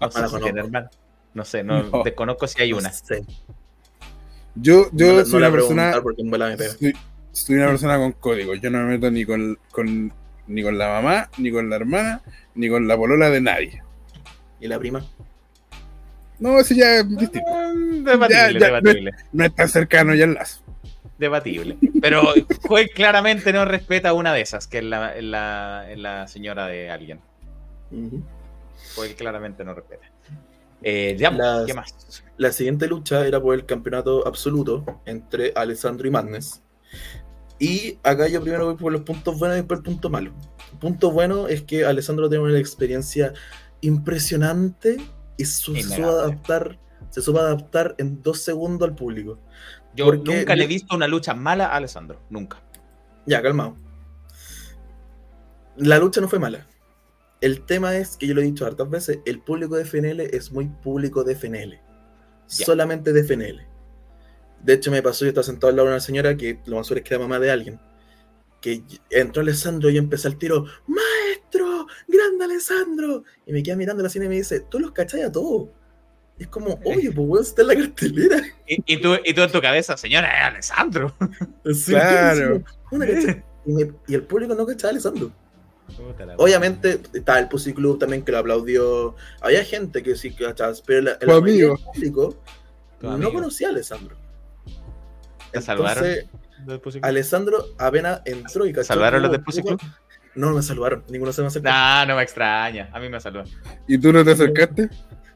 No 0.00 0.10
sé 0.10 0.20
la 0.20 0.28
si 0.28 0.36
tiene 0.36 0.50
conozco. 0.50 0.58
hermana. 0.58 0.90
No 1.34 1.44
sé, 1.44 1.62
no, 1.64 1.82
No. 1.82 2.02
desconozco 2.04 2.46
si 2.46 2.62
hay 2.62 2.72
una. 2.72 2.88
No 2.88 2.94
sé. 2.94 3.24
Yo, 4.54 4.88
yo 4.92 5.08
no, 5.08 5.18
la- 5.18 5.24
soy 5.24 5.38
una 5.38 5.48
voy 5.48 5.58
a 5.58 5.60
persona, 5.60 5.82
preguntar 5.90 6.02
porque 6.02 6.22
en 6.22 6.30
bola 6.30 6.48
me 6.48 6.56
pega. 6.56 6.70
soy, 6.74 6.92
soy 7.32 7.56
una 7.56 7.66
persona 7.68 7.98
con 7.98 8.12
código, 8.12 8.54
yo 8.54 8.70
no 8.70 8.78
me 8.78 8.84
meto 8.84 9.10
ni 9.10 9.24
con, 9.24 9.58
con- 9.72 10.12
ni 10.46 10.62
con 10.62 10.78
la 10.78 10.88
mamá, 10.88 11.30
ni 11.38 11.50
con 11.50 11.68
la 11.68 11.76
hermana, 11.76 12.22
ni 12.54 12.68
con 12.68 12.86
la 12.86 12.96
polola 12.96 13.30
de 13.30 13.40
nadie. 13.40 13.82
¿Y 14.64 14.68
la 14.68 14.78
prima? 14.78 15.04
No, 16.38 16.58
eso 16.58 16.72
ya 16.74 16.96
es 17.00 17.08
distinto. 17.18 17.46
Mm, 17.50 18.02
Debatible, 18.02 18.34
Ya, 18.34 18.50
ya, 18.58 18.66
debatible. 18.66 19.10
No 19.32 19.44
es 19.44 19.54
tan 19.54 19.68
cercano 19.68 20.14
ya 20.14 20.24
el 20.24 20.32
lazo. 20.32 20.62
Debatible. 21.18 21.76
Pero 22.00 22.22
Joel 22.66 22.88
claramente 22.94 23.52
no 23.52 23.66
respeta 23.66 24.14
una 24.14 24.32
de 24.32 24.40
esas, 24.40 24.66
que 24.66 24.78
es 24.78 24.84
la, 24.84 25.20
la, 25.20 25.86
la 25.96 26.26
señora 26.28 26.66
de 26.66 26.90
alguien. 26.90 27.20
Joel 28.96 29.14
claramente 29.16 29.64
no 29.64 29.74
respeta. 29.74 30.06
Eh, 30.82 31.14
ya, 31.18 31.30
Las- 31.30 31.66
¿qué 31.66 31.74
más? 31.74 32.24
La 32.38 32.50
siguiente 32.52 32.86
lucha 32.88 33.26
era 33.26 33.40
por 33.42 33.54
el 33.54 33.66
campeonato 33.66 34.26
absoluto 34.26 35.02
entre 35.04 35.52
Alessandro 35.54 36.08
y 36.08 36.10
Madness. 36.10 36.62
Y 37.58 37.98
acá 38.02 38.28
yo 38.28 38.40
primero 38.40 38.64
voy 38.66 38.76
por 38.76 38.92
los 38.92 39.02
puntos 39.02 39.38
buenos 39.38 39.58
y 39.58 39.62
por 39.62 39.76
el 39.76 39.82
punto 39.82 40.08
malo. 40.08 40.32
El 40.72 40.78
punto 40.78 41.10
bueno 41.12 41.48
es 41.48 41.60
que 41.62 41.84
Alessandro 41.84 42.30
tiene 42.30 42.44
una 42.44 42.58
experiencia 42.58 43.32
impresionante 43.86 44.96
y 45.36 45.44
su- 45.44 45.74
se 45.74 45.82
supo 45.82 46.08
adaptar, 46.08 46.78
se 47.10 47.20
supo 47.22 47.38
adaptar 47.38 47.94
en 47.98 48.22
dos 48.22 48.40
segundos 48.40 48.88
al 48.88 48.94
público. 48.94 49.38
Yo 49.94 50.06
porque- 50.06 50.38
nunca 50.38 50.56
le 50.56 50.64
he 50.64 50.66
visto 50.66 50.94
una 50.96 51.06
lucha 51.06 51.34
mala 51.34 51.66
a 51.66 51.76
Alessandro. 51.76 52.20
Nunca. 52.30 52.62
Ya, 53.26 53.40
calmado. 53.42 53.76
La 55.76 55.98
lucha 55.98 56.20
no 56.20 56.28
fue 56.28 56.38
mala. 56.38 56.66
El 57.40 57.62
tema 57.62 57.96
es 57.96 58.16
que 58.16 58.26
yo 58.26 58.34
lo 58.34 58.40
he 58.40 58.44
dicho 58.44 58.64
hartas 58.66 58.88
veces, 58.88 59.18
el 59.26 59.40
público 59.40 59.76
de 59.76 59.82
FNL 59.84 60.20
es 60.32 60.50
muy 60.52 60.66
público 60.66 61.24
de 61.24 61.32
FNL. 61.34 61.80
Ya. 62.48 62.64
Solamente 62.66 63.12
de 63.12 63.20
FNL. 63.20 63.66
De 64.62 64.72
hecho, 64.72 64.90
me 64.90 65.02
pasó, 65.02 65.24
yo 65.24 65.28
estaba 65.30 65.44
sentado 65.44 65.68
al 65.70 65.76
lado 65.76 65.88
de 65.88 65.94
una 65.94 66.00
señora 66.00 66.36
que 66.36 66.60
lo 66.66 66.76
más 66.76 66.86
seguro 66.86 67.00
es 67.02 67.08
que 67.08 67.14
era 67.14 67.22
mamá 67.22 67.38
de 67.38 67.50
alguien. 67.50 67.80
Que 68.62 68.82
entró 69.10 69.42
Alessandro 69.42 69.90
y 69.90 69.98
empezó 69.98 70.28
el 70.28 70.38
tiro, 70.38 70.64
¡Maestro! 70.86 71.13
¡Grande 72.08 72.44
Alessandro! 72.44 73.24
Y 73.46 73.52
me 73.52 73.62
queda 73.62 73.76
mirando 73.76 74.02
la 74.02 74.08
cine 74.08 74.26
y 74.26 74.28
me 74.28 74.36
dice, 74.36 74.60
tú 74.60 74.78
los 74.78 74.92
cachai 74.92 75.22
a 75.22 75.32
todos. 75.32 75.68
Y 76.38 76.42
es 76.44 76.48
como, 76.48 76.80
oye, 76.84 77.12
pues 77.12 77.28
weón, 77.28 77.42
está 77.44 77.62
en 77.62 77.68
la 77.68 77.76
cartelera. 77.76 78.42
Y, 78.66 78.82
y 78.94 79.00
tú, 79.00 79.14
y 79.24 79.32
tú 79.34 79.42
en 79.42 79.52
tu 79.52 79.60
cabeza, 79.60 79.96
señora, 79.96 80.28
es 80.40 80.44
Alessandro. 80.52 81.14
Así, 81.64 81.92
Claro. 81.92 82.62
una. 82.90 83.06
Y, 83.66 83.72
me- 83.72 83.92
y 84.08 84.14
el 84.14 84.22
público 84.24 84.54
no 84.54 84.66
cachaba 84.66 84.88
a 84.88 84.92
Alessandro. 84.92 85.30
Obviamente 86.38 87.00
estaba 87.12 87.38
el 87.38 87.48
Pussy 87.48 87.72
Club 87.74 87.98
también 87.98 88.22
que 88.24 88.32
lo 88.32 88.38
aplaudió. 88.38 89.14
Había 89.40 89.64
gente 89.64 90.02
que 90.02 90.16
sí 90.16 90.32
cachaba, 90.34 90.72
pero 90.86 91.02
la, 91.02 91.18
amigo. 91.36 91.76
del 91.76 91.84
público 91.84 92.36
no 93.00 93.10
amigo. 93.12 93.32
conocía 93.34 93.68
a 93.68 93.70
Alessandro. 93.70 94.16
¿Te 95.52 95.60
saludaron? 95.60 96.04
Entonces, 96.04 96.30
¿Los 96.66 96.80
Pussy 96.80 96.98
Club? 97.00 97.08
Alessandro 97.08 97.64
apenas 97.78 98.22
entró 98.24 98.66
y 98.66 98.72
cachó. 98.72 98.86
¿Saludaron 98.88 99.22
los 99.22 99.30
del 99.32 99.42
Pussy 99.42 99.62
Club? 99.62 99.80
No, 100.34 100.48
no 100.48 100.54
me 100.56 100.62
saludaron. 100.62 101.04
Ninguno 101.08 101.32
se 101.32 101.40
me 101.42 101.48
acercó. 101.48 101.68
Nah, 101.68 102.04
no 102.06 102.16
me 102.16 102.22
extraña. 102.22 102.88
A 102.92 102.98
mí 103.00 103.08
me 103.08 103.20
saludan. 103.20 103.46
¿Y 103.86 103.98
tú 103.98 104.12
no 104.12 104.24
te 104.24 104.32
acercaste? 104.32 104.88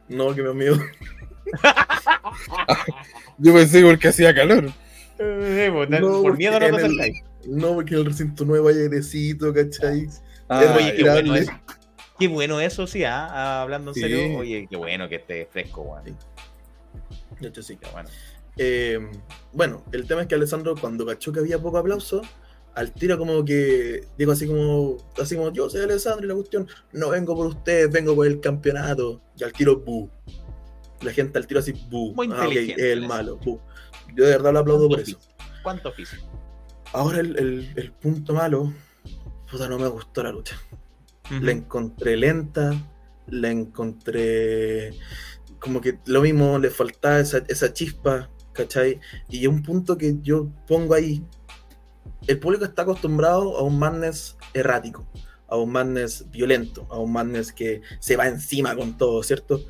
No, 0.09 0.35
que 0.35 0.43
me 0.43 0.51
amigo. 0.51 0.77
Yo 3.39 3.55
pensé 3.55 3.83
porque 3.83 4.09
hacía 4.09 4.35
calor. 4.35 4.71
Eh, 5.19 5.71
por, 5.73 5.89
No, 5.91 6.23
por 6.23 6.37
miedo 6.37 6.59
no 6.59 6.67
te 6.69 6.77
acercáis. 6.77 7.23
No, 7.47 7.75
porque 7.75 7.95
en 7.95 8.01
el 8.01 8.07
recinto 8.07 8.45
nuevo 8.45 8.69
hay 8.69 8.77
airecito, 8.79 9.53
¿cachai? 9.55 10.09
Ah, 10.49 10.75
Oye, 10.77 10.95
qué 10.97 11.03
bueno 11.05 11.35
eso. 11.35 11.53
Qué 12.19 12.29
bueno 12.29 12.61
eso, 12.61 12.87
sí, 12.87 13.05
ah, 13.05 13.29
ah, 13.31 13.63
hablando 13.63 13.93
en 13.93 13.95
Sí. 13.95 14.01
serio. 14.01 14.39
Oye, 14.39 14.67
qué 14.69 14.77
bueno 14.77 15.09
que 15.09 15.17
esté 15.17 15.47
fresco, 15.51 15.83
weón. 15.83 16.05
Sí. 16.05 16.15
De 17.41 17.49
hecho, 17.49 17.63
sí. 17.63 17.77
Qué 17.77 17.89
bueno. 17.93 18.09
Eh, 18.57 18.99
bueno, 19.53 19.85
el 19.93 20.07
tema 20.07 20.23
es 20.23 20.27
que 20.27 20.35
Alessandro, 20.35 20.75
cuando 20.81 21.07
cachó 21.07 21.33
que 21.33 21.39
había 21.41 21.59
poco 21.61 21.79
aplauso, 21.79 22.23
al 22.79 22.93
tiro 22.93 23.19
como 23.19 23.45
que 23.45 24.05
digo 24.17 24.33
así 24.33 24.47
como, 24.47 24.97
así 25.21 25.35
como 25.37 25.53
yo 25.53 25.69
soy 25.69 25.83
Alessandro 25.83 26.25
y 26.25 26.29
la 26.29 26.35
cuestión, 26.35 26.69
no 26.93 27.11
vengo 27.11 27.35
por 27.35 27.47
ustedes, 27.49 27.91
vengo 27.91 28.15
por 28.15 28.27
el 28.27 28.41
campeonato. 28.41 29.21
Y 29.37 29.43
al 29.45 29.53
tiro, 29.53 29.81
bu. 29.81 30.09
La 31.03 31.13
gente 31.13 31.39
al 31.39 31.47
tiro 31.47 31.61
así, 31.61 31.73
bu. 31.91 32.15
Muy 32.15 32.29
Ah, 32.33 32.47
el 32.77 33.07
malo, 33.07 33.37
bu. 33.39 33.61
Yo 34.15 34.25
de 34.25 34.31
verdad 34.31 34.53
lo 34.53 34.59
aplaudo 34.61 34.89
por 34.89 34.99
¿Cuánto 35.03 35.11
eso. 35.11 35.21
¿Cuánto 35.63 35.89
oficio? 35.91 36.19
Ahora 36.93 37.21
el, 37.21 37.37
el- 37.39 37.73
el 37.77 37.93
punto 37.93 38.33
malo, 38.35 38.73
puta, 39.51 39.69
no 39.69 39.79
me 39.79 39.89
gustó 39.89 40.23
la 40.23 40.31
lucha. 40.33 40.57
La 41.43 41.53
encontré 41.53 42.17
lenta, 42.17 42.73
la 43.27 43.51
encontré 43.51 44.93
como 45.61 45.81
que 45.81 45.99
lo 46.07 46.23
mismo, 46.23 46.59
le 46.59 46.71
faltaba 46.71 47.19
esa, 47.21 47.45
esa 47.49 47.73
chispa, 47.73 48.31
¿cachai? 48.55 48.99
Y 49.29 49.47
un 49.47 49.63
punto 49.63 49.99
que 49.99 50.17
yo 50.23 50.49
pongo 50.67 50.95
ahí, 50.95 51.23
el 52.29 52.39
público 52.39 52.67
está 52.67 52.83
acostumbrado 52.83 53.57
a 53.57 53.63
un 53.63 53.79
madness 53.79 54.37
errático, 54.53 55.09
a 55.49 55.57
un 55.57 55.73
madness 55.73 56.31
violento, 56.31 56.87
a 56.91 56.99
un 56.99 57.11
madness 57.11 57.53
que 57.53 57.81
se 58.01 58.17
va 58.17 58.29
encima 58.29 58.77
con 58.77 58.99
todo, 58.99 59.23
¿cierto? 59.23 59.65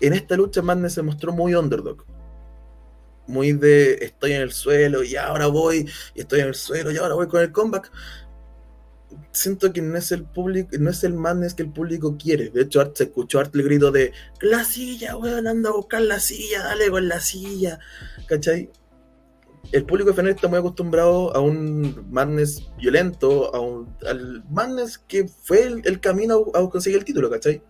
En 0.00 0.12
esta 0.12 0.36
lucha 0.36 0.62
madness 0.62 0.94
se 0.94 1.02
mostró 1.02 1.32
muy 1.32 1.54
underdog. 1.54 2.06
Muy 3.26 3.52
de 3.52 3.94
estoy 3.94 4.32
en 4.32 4.42
el 4.42 4.52
suelo 4.52 5.02
y 5.02 5.16
ahora 5.16 5.48
voy, 5.48 5.88
y 6.14 6.20
estoy 6.20 6.40
en 6.40 6.48
el 6.48 6.54
suelo 6.54 6.92
y 6.92 6.96
ahora 6.96 7.14
voy 7.14 7.26
con 7.26 7.42
el 7.42 7.50
comeback. 7.50 7.90
Siento 9.32 9.72
que 9.72 9.82
no 9.82 9.98
es 9.98 10.12
el 10.12 10.22
público, 10.24 10.70
no 10.78 10.90
es 10.90 11.02
el 11.02 11.14
madness 11.14 11.54
que 11.54 11.64
el 11.64 11.72
público 11.72 12.16
quiere. 12.16 12.50
De 12.50 12.62
hecho, 12.62 12.88
se 12.94 13.04
escuchó 13.04 13.40
harto 13.40 13.58
el 13.58 13.64
grito 13.64 13.90
de 13.90 14.12
la 14.40 14.62
silla, 14.62 15.16
weón, 15.16 15.48
anda 15.48 15.70
a 15.70 15.72
buscar 15.72 16.02
la 16.02 16.20
silla, 16.20 16.62
dale 16.62 16.88
con 16.88 17.08
la 17.08 17.18
silla. 17.18 17.80
¿Cachai? 18.28 18.70
El 19.72 19.84
público 19.84 20.12
FNL 20.12 20.30
está 20.30 20.48
muy 20.48 20.58
acostumbrado 20.58 21.34
a 21.34 21.40
un 21.40 22.06
madness 22.10 22.68
violento, 22.78 23.54
a 23.54 23.60
un, 23.60 23.94
al 24.06 24.44
madness 24.50 24.98
que 24.98 25.28
fue 25.28 25.62
el, 25.62 25.82
el 25.84 26.00
camino 26.00 26.46
a, 26.54 26.58
a 26.58 26.70
conseguir 26.70 26.98
el 26.98 27.04
título, 27.04 27.30
¿cachai? 27.30 27.62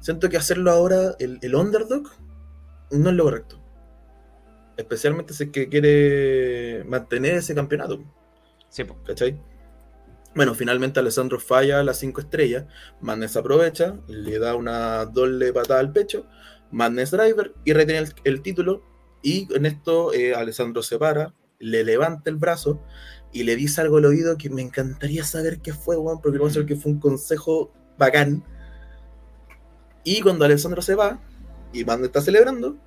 Siento 0.00 0.28
que 0.28 0.36
hacerlo 0.36 0.70
ahora 0.70 1.14
el, 1.18 1.38
el 1.42 1.54
underdog 1.54 2.04
no 2.90 3.10
es 3.10 3.16
lo 3.16 3.24
correcto. 3.24 3.60
Especialmente 4.76 5.34
si 5.34 5.44
es 5.44 5.50
que 5.50 5.68
quiere 5.68 6.84
mantener 6.84 7.34
ese 7.34 7.54
campeonato, 7.54 8.00
Sí, 8.70 8.84
po. 8.84 8.96
¿cachai? 9.04 9.40
Bueno, 10.34 10.54
finalmente 10.54 11.00
Alessandro 11.00 11.40
falla 11.40 11.82
las 11.82 11.98
5 11.98 12.20
estrellas, 12.20 12.66
Madness 13.00 13.36
aprovecha, 13.36 13.96
le 14.06 14.38
da 14.38 14.54
una 14.54 15.04
doble 15.06 15.52
patada 15.52 15.80
al 15.80 15.92
pecho, 15.92 16.26
Madness 16.70 17.10
Driver 17.10 17.54
y 17.64 17.72
retiene 17.72 18.00
el, 18.06 18.14
el 18.24 18.42
título 18.42 18.82
y 19.28 19.46
en 19.54 19.66
esto 19.66 20.14
eh, 20.14 20.34
Alessandro 20.34 20.82
se 20.82 20.98
para, 20.98 21.34
le 21.58 21.84
levanta 21.84 22.30
el 22.30 22.36
brazo 22.36 22.80
y 23.30 23.42
le 23.42 23.56
dice 23.56 23.82
algo 23.82 23.98
al 23.98 24.06
oído 24.06 24.38
que 24.38 24.48
me 24.48 24.62
encantaría 24.62 25.22
saber 25.22 25.60
qué 25.60 25.74
fue, 25.74 25.98
weón, 25.98 26.22
porque 26.22 26.38
vamos 26.38 26.56
a 26.56 26.60
ver 26.60 26.66
que 26.66 26.76
fue 26.76 26.92
un 26.92 26.98
consejo 26.98 27.70
bacán. 27.98 28.42
Y 30.02 30.22
cuando 30.22 30.46
Alessandro 30.46 30.80
se 30.80 30.94
va 30.94 31.20
y 31.74 31.84
Madness 31.84 32.06
está 32.06 32.22
celebrando, 32.22 32.78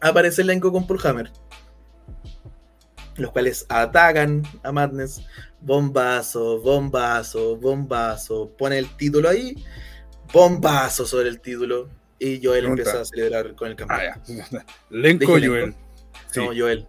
aparece 0.00 0.42
el 0.42 0.50
elenco 0.50 0.70
con 0.70 0.86
Paul 0.86 1.00
Hammer. 1.02 1.32
Los 3.16 3.32
cuales 3.32 3.66
atacan 3.68 4.44
a 4.62 4.70
Madness. 4.70 5.22
Bombazo, 5.60 6.60
bombazo, 6.60 7.56
bombazo. 7.56 8.50
Pone 8.56 8.78
el 8.78 8.96
título 8.96 9.28
ahí. 9.28 9.56
Bombazo 10.32 11.04
sobre 11.04 11.30
el 11.30 11.40
título. 11.40 11.88
Y 12.18 12.40
Joel 12.42 12.60
Pregunta. 12.60 12.82
empieza 12.82 13.00
a 13.00 13.04
celebrar 13.04 13.54
con 13.54 13.68
el 13.68 13.74
Ah, 13.74 13.76
campeón. 13.76 14.48
ya. 14.50 14.64
Lenko 14.90 15.36
Dije 15.36 15.48
Joel. 15.48 15.74
Sí. 16.30 16.40
No, 16.40 16.46
Joel. 16.56 16.86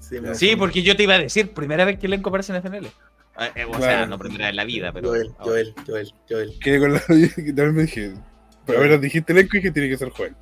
Sí, 0.00 0.14
me 0.20 0.34
Sí, 0.34 0.46
confundí. 0.50 0.56
porque 0.56 0.82
yo 0.82 0.96
te 0.96 1.02
iba 1.04 1.14
a 1.14 1.18
decir, 1.18 1.52
primera 1.54 1.84
vez 1.84 1.98
que 1.98 2.06
Elenco 2.06 2.28
aparece 2.28 2.52
en 2.52 2.58
FNL. 2.62 2.86
Eh, 2.86 2.90
eh, 3.56 3.64
o 3.64 3.70
sea, 3.72 3.78
Claro. 3.78 4.06
no 4.06 4.18
primera 4.18 4.48
en 4.50 4.56
la 4.56 4.64
vida, 4.64 4.92
pero. 4.92 5.08
Joel, 5.08 5.28
ahora. 5.38 5.44
Joel, 5.44 5.74
Joel, 5.86 6.14
Joel. 6.28 6.58
Quedé 6.60 6.78
con 6.78 6.92
la 6.92 7.00
que 7.08 7.52
también 7.52 7.74
me 7.74 7.82
dije. 7.82 8.14
Pero 8.66 8.78
a 8.78 8.82
ver, 8.82 9.00
dijiste 9.00 9.34
Lenko 9.34 9.56
y 9.56 9.62
que 9.62 9.70
tiene 9.70 9.88
que 9.88 9.96
ser 9.98 10.10
Joel. 10.10 10.36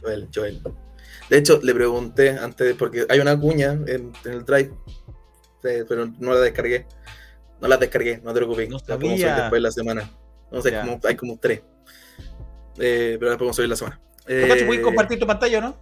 Joel, 0.00 0.28
Joel. 0.34 0.62
De 1.30 1.38
hecho, 1.38 1.60
le 1.62 1.74
pregunté 1.74 2.30
antes, 2.30 2.74
porque 2.76 3.06
hay 3.08 3.20
una 3.20 3.38
cuña 3.38 3.72
en, 3.72 4.12
en 4.24 4.32
el 4.32 4.44
drive, 4.44 4.72
pero 5.62 6.06
no 6.18 6.32
la 6.34 6.40
descargué. 6.40 6.86
No 7.60 7.66
la 7.68 7.76
descargué, 7.76 8.20
no 8.22 8.32
te 8.32 8.36
preocupes. 8.36 8.68
No 8.68 8.78
la 8.86 8.96
después 8.96 9.50
de 9.50 9.60
la 9.60 9.70
semana. 9.72 10.10
No 10.52 10.62
sé, 10.62 10.70
Ya. 10.70 10.80
como- 10.82 11.00
hay 11.04 11.16
como 11.16 11.38
tres. 11.38 11.62
Eh, 12.80 13.16
pero 13.18 13.30
la 13.32 13.38
podemos 13.38 13.56
subir 13.56 13.68
la 13.68 13.76
semana. 13.76 14.00
¿Tú, 14.20 14.26
Cacho, 14.26 14.54
Eh, 14.62 14.66
puedes 14.66 14.82
compartir 14.82 15.18
tu 15.18 15.26
pantalla 15.26 15.58
o 15.58 15.60
no? 15.62 15.76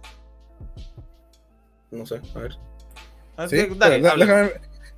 No 1.91 2.05
sé, 2.05 2.21
a 2.35 2.39
ver. 2.39 2.57
Ah, 3.37 3.47
Sí, 3.47 3.67
Dale, 3.77 3.95
habla. 4.07 4.25
déjame, 4.25 4.51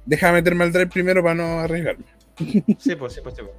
déjame 0.05 0.34
meterme 0.34 0.63
al 0.63 0.71
drive 0.71 0.88
primero 0.88 1.21
para 1.23 1.35
no 1.35 1.59
arriesgarme. 1.59 2.05
Sí, 2.38 2.95
pues, 2.95 3.13
sí, 3.13 3.19
pues, 3.21 3.35
sí, 3.35 3.41
pues. 3.43 3.51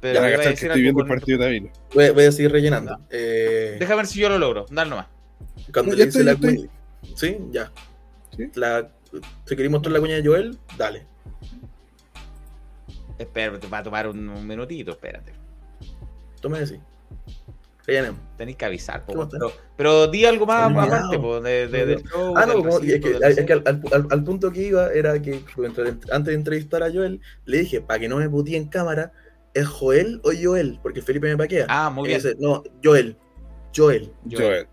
Pero 0.00 0.20
Ya, 0.20 0.26
a 0.36 0.40
que 0.40 0.48
estoy 0.50 0.82
viendo 0.82 1.02
el 1.02 1.08
partido 1.08 1.38
de 1.38 1.46
Ávila. 1.46 1.70
Voy, 1.94 2.10
voy 2.10 2.24
a 2.24 2.32
seguir 2.32 2.52
rellenando. 2.52 2.98
Eh, 3.10 3.76
Déjame 3.78 3.96
ver 3.98 4.06
si 4.06 4.20
yo 4.20 4.28
lo 4.28 4.38
logro. 4.38 4.66
Dale 4.70 4.90
nomás. 4.90 5.06
cuando 5.72 5.92
No, 5.92 5.96
le 5.96 5.98
ya 6.00 6.06
dice 6.06 6.18
estoy, 6.20 6.24
la 6.24 6.32
ya 6.32 6.48
estoy. 6.48 6.56
cuña. 6.56 7.16
Sí, 7.16 7.38
ya. 7.52 7.72
Sí. 8.36 8.50
La, 8.54 8.90
si 9.46 9.56
queréis 9.56 9.70
mostrar 9.70 9.92
la 9.92 10.00
cuña 10.00 10.16
de 10.16 10.26
Joel, 10.26 10.58
dale. 10.76 11.06
Espera, 13.18 13.58
te 13.60 13.68
va 13.68 13.78
a 13.78 13.82
tomar 13.82 14.08
un, 14.08 14.28
un 14.28 14.46
minutito, 14.46 14.90
espérate. 14.90 15.32
Tome 16.40 16.58
así. 16.58 16.78
Tenéis 18.38 18.56
que 18.56 18.64
avisar, 18.64 19.04
pero, 19.06 19.28
pero 19.76 20.06
di 20.06 20.24
algo 20.24 20.46
más 20.46 20.66
Olvidado. 20.68 20.86
aparte 20.86 21.18
po, 21.18 21.40
de, 21.42 21.68
de- 21.68 21.84
del 21.86 22.02
show. 22.02 22.34
Ah, 22.34 22.46
no, 22.46 22.54
del 22.54 22.62
como- 22.62 22.78
recinto, 22.78 22.94
es 22.94 23.00
que, 23.02 23.12
del 23.18 23.38
es 23.38 23.44
que 23.46 23.52
al, 23.52 23.62
al- 23.66 24.06
al 24.10 24.24
punto 24.24 24.50
que 24.50 24.62
iba 24.62 24.88
era 24.90 25.20
que 25.20 25.44
antes 26.10 26.24
de 26.26 26.34
entrevistar 26.34 26.82
a 26.82 26.90
Joel, 26.90 27.20
le 27.44 27.58
dije, 27.58 27.82
para 27.82 27.98
que 28.00 28.08
no 28.08 28.16
me 28.16 28.28
putee 28.30 28.56
en 28.56 28.68
cámara, 28.68 29.12
¿es 29.52 29.66
Joel 29.66 30.22
o 30.24 30.30
Joel? 30.32 30.78
Porque 30.82 31.02
Felipe 31.02 31.26
me 31.28 31.36
paquea. 31.36 31.66
Ah, 31.68 31.90
muy 31.90 32.04
Y 32.04 32.08
bien. 32.08 32.22
dice, 32.22 32.36
no, 32.40 32.62
Joel. 32.82 33.18
Joel. 33.76 34.12
Joel. 34.30 34.38
Joel. 34.42 34.66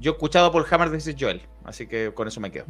Yo 0.00 0.12
he 0.12 0.14
escuchado 0.14 0.46
a 0.46 0.52
Paul 0.52 0.64
Hammer 0.70 0.88
decir 0.90 1.14
Joel, 1.18 1.42
así 1.62 1.86
que 1.86 2.12
con 2.14 2.26
eso 2.26 2.40
me 2.40 2.50
quedo. 2.50 2.64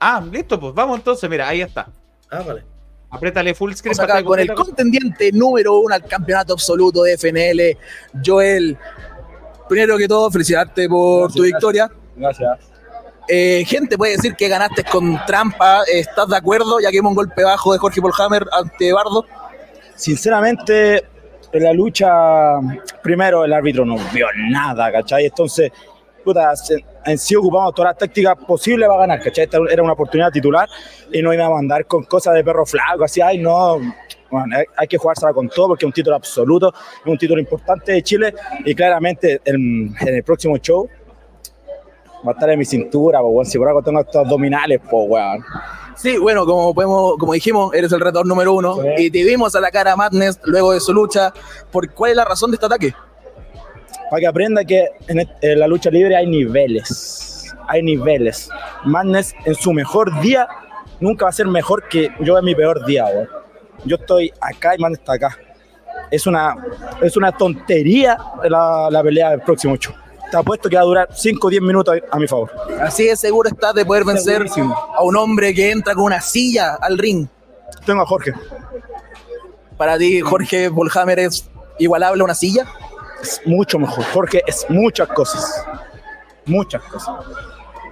Ah, 0.00 0.20
listo, 0.28 0.58
pues 0.58 0.74
vamos 0.74 0.98
entonces, 0.98 1.30
mira, 1.30 1.46
ahí 1.46 1.60
está. 1.60 1.88
Ah, 2.30 2.42
vale. 2.44 2.64
Apriétale 3.12 3.54
full 3.54 3.74
screen. 3.74 3.94
Acá 3.94 4.06
pantalla 4.06 4.24
con 4.24 4.40
el 4.40 4.54
contendiente 4.54 5.30
número 5.32 5.78
uno 5.78 5.94
al 5.94 6.04
campeonato 6.04 6.54
absoluto 6.54 7.02
de 7.02 7.18
FNL, 7.18 7.78
Joel. 8.24 8.76
Primero 9.68 9.98
que 9.98 10.08
todo, 10.08 10.30
felicitarte 10.30 10.88
por 10.88 11.30
tu 11.30 11.42
victoria. 11.42 11.90
Gracias. 12.16 12.58
Eh, 13.28 13.64
gente 13.66 13.96
puede 13.96 14.16
decir 14.16 14.34
que 14.34 14.48
ganaste 14.48 14.82
con 14.84 15.20
trampa. 15.26 15.82
¿Estás 15.92 16.28
de 16.28 16.36
acuerdo? 16.36 16.80
Ya 16.80 16.90
que 16.90 16.96
vimos 16.96 17.10
un 17.10 17.16
golpe 17.16 17.44
bajo 17.44 17.72
de 17.74 17.78
Jorge 17.78 18.00
Polhammer 18.00 18.46
ante 18.50 18.92
Bardo. 18.92 19.26
Sinceramente, 19.94 21.04
en 21.52 21.62
la 21.62 21.72
lucha, 21.74 22.08
primero 23.02 23.44
el 23.44 23.52
árbitro 23.52 23.84
no 23.84 23.96
vio 24.12 24.26
nada, 24.48 24.90
¿cachai? 24.90 25.26
Entonces, 25.26 25.70
puta, 26.22 26.52
en 27.04 27.18
sí 27.18 27.34
ocupamos 27.36 27.74
todas 27.74 27.90
las 27.90 27.98
tácticas 27.98 28.36
posibles 28.46 28.88
para 28.88 29.00
ganar, 29.00 29.20
¿cachai? 29.22 29.44
Esta 29.44 29.58
era 29.70 29.82
una 29.82 29.92
oportunidad 29.92 30.30
titular 30.30 30.68
y 31.12 31.20
no 31.22 31.32
íbamos 31.34 31.56
a 31.56 31.58
andar 31.60 31.86
con 31.86 32.04
cosas 32.04 32.34
de 32.34 32.44
perro 32.44 32.64
flaco, 32.66 33.04
así, 33.04 33.20
ay, 33.20 33.38
no. 33.38 33.78
Bueno, 34.30 34.56
hay- 34.56 34.64
hay 34.76 34.88
que 34.88 34.96
jugársela 34.96 35.32
con 35.34 35.48
todo 35.48 35.68
porque 35.68 35.84
es 35.84 35.88
un 35.88 35.92
título 35.92 36.16
absoluto, 36.16 36.72
es 37.04 37.06
un 37.06 37.18
título 37.18 37.38
importante 37.40 37.92
de 37.92 38.02
Chile 38.02 38.34
y 38.64 38.74
claramente 38.74 39.40
en, 39.44 39.94
en 40.00 40.14
el 40.14 40.22
próximo 40.22 40.56
show 40.56 40.88
va 42.26 42.30
a 42.30 42.34
estar 42.34 42.48
en 42.50 42.58
mi 42.58 42.64
cintura, 42.64 43.20
pues, 43.20 43.30
weón. 43.34 43.46
Si 43.46 43.58
por 43.58 43.68
algo 43.68 43.82
tengo 43.82 44.00
estos 44.00 44.16
abdominales, 44.16 44.80
pues, 44.88 45.04
weón. 45.08 45.44
Sí, 45.96 46.16
bueno, 46.18 46.46
como 46.46 46.72
podemos, 46.74 47.16
como 47.18 47.32
dijimos, 47.34 47.74
eres 47.74 47.92
el 47.92 48.00
retador 48.00 48.26
número 48.26 48.54
uno 48.54 48.76
Sí. 48.96 49.06
y 49.06 49.10
te 49.10 49.22
vimos 49.24 49.54
atacar 49.54 49.88
a 49.88 49.96
Madness 49.96 50.40
luego 50.44 50.72
de 50.72 50.80
su 50.80 50.92
lucha. 50.94 51.32
¿Por 51.70 51.92
cuál 51.92 52.12
es 52.12 52.16
la 52.16 52.24
razón 52.24 52.50
de 52.50 52.54
este 52.54 52.66
ataque? 52.66 52.94
Para 54.10 54.20
que 54.20 54.26
aprenda 54.26 54.64
que 54.64 54.88
en, 55.08 55.20
et- 55.20 55.30
en 55.40 55.58
la 55.60 55.66
lucha 55.66 55.90
libre 55.90 56.16
hay 56.16 56.26
niveles. 56.26 57.54
Hay 57.68 57.82
niveles. 57.82 58.48
Madness 58.84 59.34
en 59.44 59.54
su 59.54 59.72
mejor 59.72 60.20
día 60.20 60.46
nunca 61.00 61.24
va 61.26 61.30
a 61.30 61.32
ser 61.32 61.46
mejor 61.46 61.88
que 61.88 62.10
yo 62.20 62.38
en 62.38 62.44
mi 62.44 62.54
peor 62.54 62.84
día. 62.84 63.06
Yo 63.84 63.96
estoy 63.96 64.32
acá 64.40 64.74
y 64.74 64.78
Madness 64.78 64.98
está 65.00 65.14
acá. 65.14 65.36
Es 66.10 66.26
una, 66.26 66.54
es 67.00 67.16
una 67.16 67.32
tontería 67.32 68.18
la, 68.48 68.88
la 68.90 69.02
pelea 69.02 69.30
del 69.30 69.40
próximo 69.40 69.76
show. 69.76 69.94
Te 70.30 70.36
apuesto 70.36 70.68
que 70.68 70.76
va 70.76 70.82
a 70.82 70.84
durar 70.86 71.08
5 71.12 71.46
o 71.46 71.50
10 71.50 71.62
minutos 71.62 71.98
a, 72.10 72.18
mi 72.18 72.26
favor. 72.26 72.50
Así 72.80 73.06
de 73.06 73.16
seguro 73.16 73.48
estás 73.50 73.74
de 73.74 73.84
poder 73.84 74.04
vencer 74.04 74.32
Segurísimo. 74.34 74.74
a 74.74 75.02
un 75.02 75.16
hombre 75.16 75.52
que 75.54 75.70
entra 75.70 75.94
con 75.94 76.04
una 76.04 76.20
silla 76.20 76.74
al 76.80 76.96
ring. 76.98 77.26
Tengo 77.84 78.02
a 78.02 78.06
Jorge. 78.06 78.32
Para 79.76 79.98
ti, 79.98 80.20
Jorge 80.20 80.68
Volhammer 80.68 81.18
es 81.18 81.50
igualable 81.78 82.20
a 82.22 82.24
una 82.24 82.34
silla. 82.34 82.66
Es 83.22 83.40
mucho 83.46 83.78
mejor. 83.78 84.04
Jorge 84.06 84.42
es 84.46 84.66
muchas 84.68 85.08
cosas. 85.08 85.64
Muchas 86.44 86.82
cosas. 86.82 87.24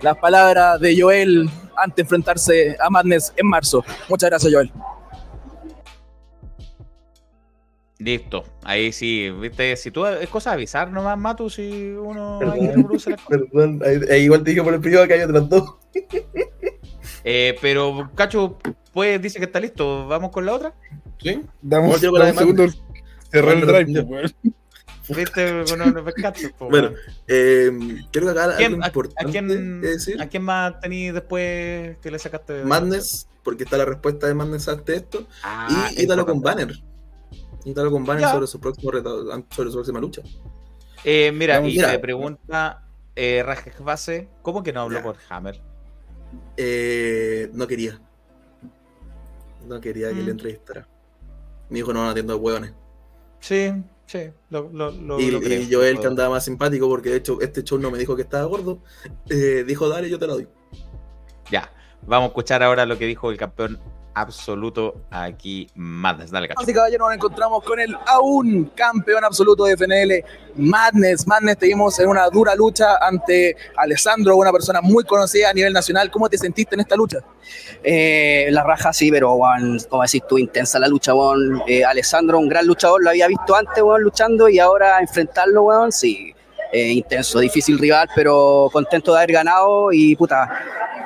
Las 0.03 0.17
palabras 0.19 0.81
de 0.81 1.01
Joel 1.01 1.49
antes 1.77 1.97
de 1.97 2.03
enfrentarse 2.03 2.77
a 2.81 2.91
Madness 2.91 3.33
en 3.37 3.47
marzo. 3.47 3.85
Muchas 4.09 4.29
gracias, 4.31 4.53
Joel. 4.53 4.73
Listo, 7.99 8.45
ahí 8.65 8.93
sí, 8.93 9.29
viste, 9.29 9.77
si 9.77 9.91
tú 9.91 10.07
es 10.07 10.27
cosa 10.31 10.51
de 10.51 10.55
avisar 10.55 10.91
nomás, 10.91 11.19
Matu, 11.19 11.51
si 11.51 11.91
uno 11.91 12.39
Perdón. 12.39 13.83
ahí 13.85 14.01
ahí- 14.11 14.23
igual 14.23 14.43
te 14.43 14.51
dije 14.53 14.63
por 14.63 14.73
el 14.73 14.81
privado 14.81 15.07
que 15.07 15.15
hay 15.15 15.21
otras 15.23 15.47
dos. 15.51 15.75
Eh, 17.23 17.59
pero 17.61 18.11
Cacho, 18.15 18.57
pues 18.95 19.21
dice 19.21 19.39
que 19.39 19.45
está 19.45 19.61
listo, 19.61 20.09
vamos 20.09 20.31
con 20.31 20.47
la 20.47 20.55
otra. 20.55 20.73
¿Sí? 21.23 21.43
Damos, 21.61 21.97
un 21.97 22.01
segundo. 22.01 22.67
Cerrar 23.31 23.57
el 23.59 23.67
drive, 23.67 24.05
pues. 24.05 24.35
Viste, 25.17 25.63
bueno, 25.65 25.87
no 25.87 26.03
ves 26.05 26.15
Cacho, 26.15 26.49
pues, 26.59 26.71
Bueno, 26.71 26.91
eh, 27.27 27.71
creo 28.13 28.33
que 28.33 28.39
acá 28.41 28.57
¿Quién- 28.57 28.73
algo 28.75 28.85
a, 28.85 28.87
importante 28.89 29.29
a 29.29 29.31
quién, 29.31 29.81
decir. 29.81 30.21
¿A 30.23 30.29
quién 30.29 30.43
más 30.43 30.79
tenías 30.81 31.15
después 31.15 31.97
que 31.99 32.11
le 32.11 32.19
sacaste? 32.19 32.53
de- 32.53 32.65
Madness, 32.65 33.29
porque 33.43 33.65
está 33.65 33.77
la 33.79 33.85
respuesta 33.85 34.27
de 34.27 34.35
Madness 34.35 34.69
ante 34.69 34.95
esto. 34.97 35.27
Ah, 35.43 35.91
y 35.97 36.03
Ítalo 36.05 36.25
con. 36.27 36.41
Banner. 36.41 36.73
Ítalo 37.65 37.91
con 37.91 38.05
Banner 38.05 38.23
Ya. 38.23 38.33
sobre 38.33 38.47
su 38.47 38.61
próximo 38.61 38.91
reto, 38.91 39.25
sobre 39.51 39.71
su 39.71 39.75
próxima 39.77 40.01
lucha. 40.01 40.23
Eh, 41.05 41.33
mira, 41.33 41.57
Vamos, 41.57 41.73
y 41.73 41.77
mira. 41.77 42.01
pregunta 42.01 42.85
eh, 43.17 43.43
Rajbase, 43.45 44.29
¿cómo 44.43 44.63
que 44.63 44.73
no 44.73 44.83
habló 44.83 45.03
por 45.03 45.17
Hammer? 45.29 45.61
Eh, 46.57 47.51
no 47.53 47.67
quería. 47.67 48.01
No 49.67 49.81
quería 49.81 50.09
que 50.09 50.15
Mm. 50.15 50.25
le 50.25 50.31
entrevistara. 50.31 50.89
Me 51.69 51.77
dijo, 51.77 51.93
no, 51.93 52.03
no 52.05 52.11
atiendo 52.11 52.33
a 52.33 52.37
hueones. 52.37 52.73
Sí, 53.41 53.73
sí, 54.11 54.31
lo, 54.51 54.69
lo, 54.73 54.91
lo- 54.91 55.21
Y, 55.21 55.31
lo 55.31 55.41
creo. 55.41 55.61
y 55.63 55.73
Joel, 55.73 56.01
que 56.01 56.07
andaba 56.07 56.31
más 56.31 56.45
simpático, 56.45 56.89
porque 56.89 57.11
de 57.11 57.17
hecho 57.17 57.41
este 57.41 57.63
show 57.63 57.79
no 57.79 57.91
me 57.91 57.99
dijo 57.99 58.17
que 58.17 58.23
estaba 58.23 58.45
gordo, 58.47 58.83
eh, 59.29 59.65
dijo, 59.67 59.89
dale, 59.89 60.09
yo 60.11 60.19
te 60.19 60.27
lo 60.27 60.35
doy. 60.35 60.49
Ya, 61.51 61.73
vamos 62.07 62.27
a 62.27 62.29
escuchar 62.29 62.63
ahora 62.63 62.87
lo 62.87 62.99
que 62.99 63.07
dijo 63.07 63.31
el 63.31 63.37
campeón 63.37 63.79
absoluto 64.15 65.03
aquí, 65.11 65.69
Madness. 65.75 66.31
Dale, 66.31 66.49
cacho. 66.49 66.61
Damas 66.61 66.69
y 66.69 66.75
caballeros, 66.75 67.09
nos 67.09 67.15
encontramos 67.15 67.65
con 67.65 67.81
el 67.81 67.97
aún 68.07 68.71
campeón 68.75 69.25
absoluto 69.25 69.65
de 69.65 69.77
FNL, 69.77 70.25
Madness. 70.57 71.27
Madness, 71.27 71.59
te 71.59 71.67
vimos 71.67 71.99
en 71.99 72.09
una 72.09 72.29
dura 72.29 72.55
lucha 72.55 72.97
ante 73.01 73.57
Alessandro, 73.77 74.37
una 74.37 74.53
persona 74.53 74.81
muy 74.81 75.05
conocida 75.05 75.51
a 75.51 75.53
nivel 75.53 75.73
nacional. 75.73 76.11
¿Cómo 76.11 76.29
te 76.29 76.39
sentiste 76.39 76.75
en 76.75 76.81
esta 76.81 76.97
lucha? 76.97 77.19
Eh, 77.83 78.49
la 78.51 78.63
raja 78.63 78.93
sí, 78.93 79.11
pero 79.11 79.35
weón, 79.35 79.79
como 79.89 80.03
decís 80.03 80.23
tú, 80.29 80.39
intensa 80.39 80.79
la 80.79 80.89
lucha, 80.89 81.15
weón. 81.15 81.63
Eh, 81.67 81.85
Alessandro, 81.85 82.39
un 82.39 82.49
gran 82.49 82.67
luchador, 82.67 83.03
lo 83.03 83.11
había 83.11 83.27
visto 83.29 83.55
antes, 83.55 83.83
weón, 83.83 84.03
luchando 84.03 84.49
y 84.49 84.59
ahora 84.59 85.01
enfrentarlo, 85.01 85.63
weón, 85.63 85.93
sí. 85.93 86.35
Eh, 86.73 86.93
intenso, 86.93 87.41
difícil 87.41 87.79
rival, 87.79 88.09
pero 88.15 88.69
contento 88.73 89.13
de 89.13 89.19
haber 89.19 89.33
ganado 89.33 89.93
y 89.93 90.15
puta, 90.15 90.49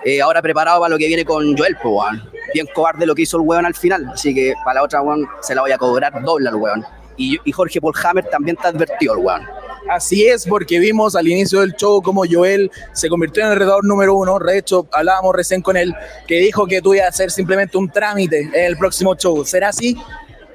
eh, 0.04 0.20
ahora 0.20 0.42
preparado 0.42 0.80
para 0.80 0.90
lo 0.90 0.98
que 0.98 1.06
viene 1.06 1.24
con 1.24 1.56
Joel, 1.56 1.76
pues, 1.82 1.94
weón. 1.94 2.22
Bien 2.52 2.66
cobarde 2.74 3.06
lo 3.06 3.14
que 3.14 3.22
hizo 3.22 3.36
el 3.38 3.42
weón 3.42 3.66
al 3.66 3.74
final, 3.74 4.10
así 4.12 4.34
que 4.34 4.54
para 4.64 4.74
la 4.74 4.82
otra, 4.84 5.02
weón, 5.02 5.26
se 5.40 5.54
la 5.54 5.62
voy 5.62 5.72
a 5.72 5.78
cobrar 5.78 6.22
doble 6.22 6.48
al 6.48 6.54
weón. 6.56 6.84
Y, 7.16 7.38
y 7.44 7.52
Jorge 7.52 7.80
Paul 7.80 7.94
Hammer 8.02 8.24
también 8.28 8.56
te 8.56 8.66
advertido 8.68 9.14
el 9.14 9.20
weón. 9.20 9.42
Así 9.88 10.26
es, 10.26 10.46
porque 10.46 10.78
vimos 10.78 11.14
al 11.14 11.28
inicio 11.28 11.60
del 11.60 11.74
show 11.74 12.00
como 12.00 12.24
Joel 12.28 12.70
se 12.92 13.08
convirtió 13.08 13.44
en 13.44 13.52
el 13.52 13.58
retador 13.58 13.84
número 13.84 14.14
uno. 14.16 14.38
De 14.38 14.58
hecho, 14.58 14.86
hablábamos 14.90 15.34
recién 15.34 15.60
con 15.60 15.76
él 15.76 15.94
que 16.26 16.36
dijo 16.40 16.66
que 16.66 16.80
tú 16.80 16.94
ibas 16.94 17.06
a 17.06 17.08
hacer 17.10 17.30
simplemente 17.30 17.76
un 17.76 17.90
trámite 17.90 18.40
en 18.40 18.64
el 18.64 18.78
próximo 18.78 19.14
show. 19.14 19.44
¿Será 19.44 19.68
así? 19.68 19.96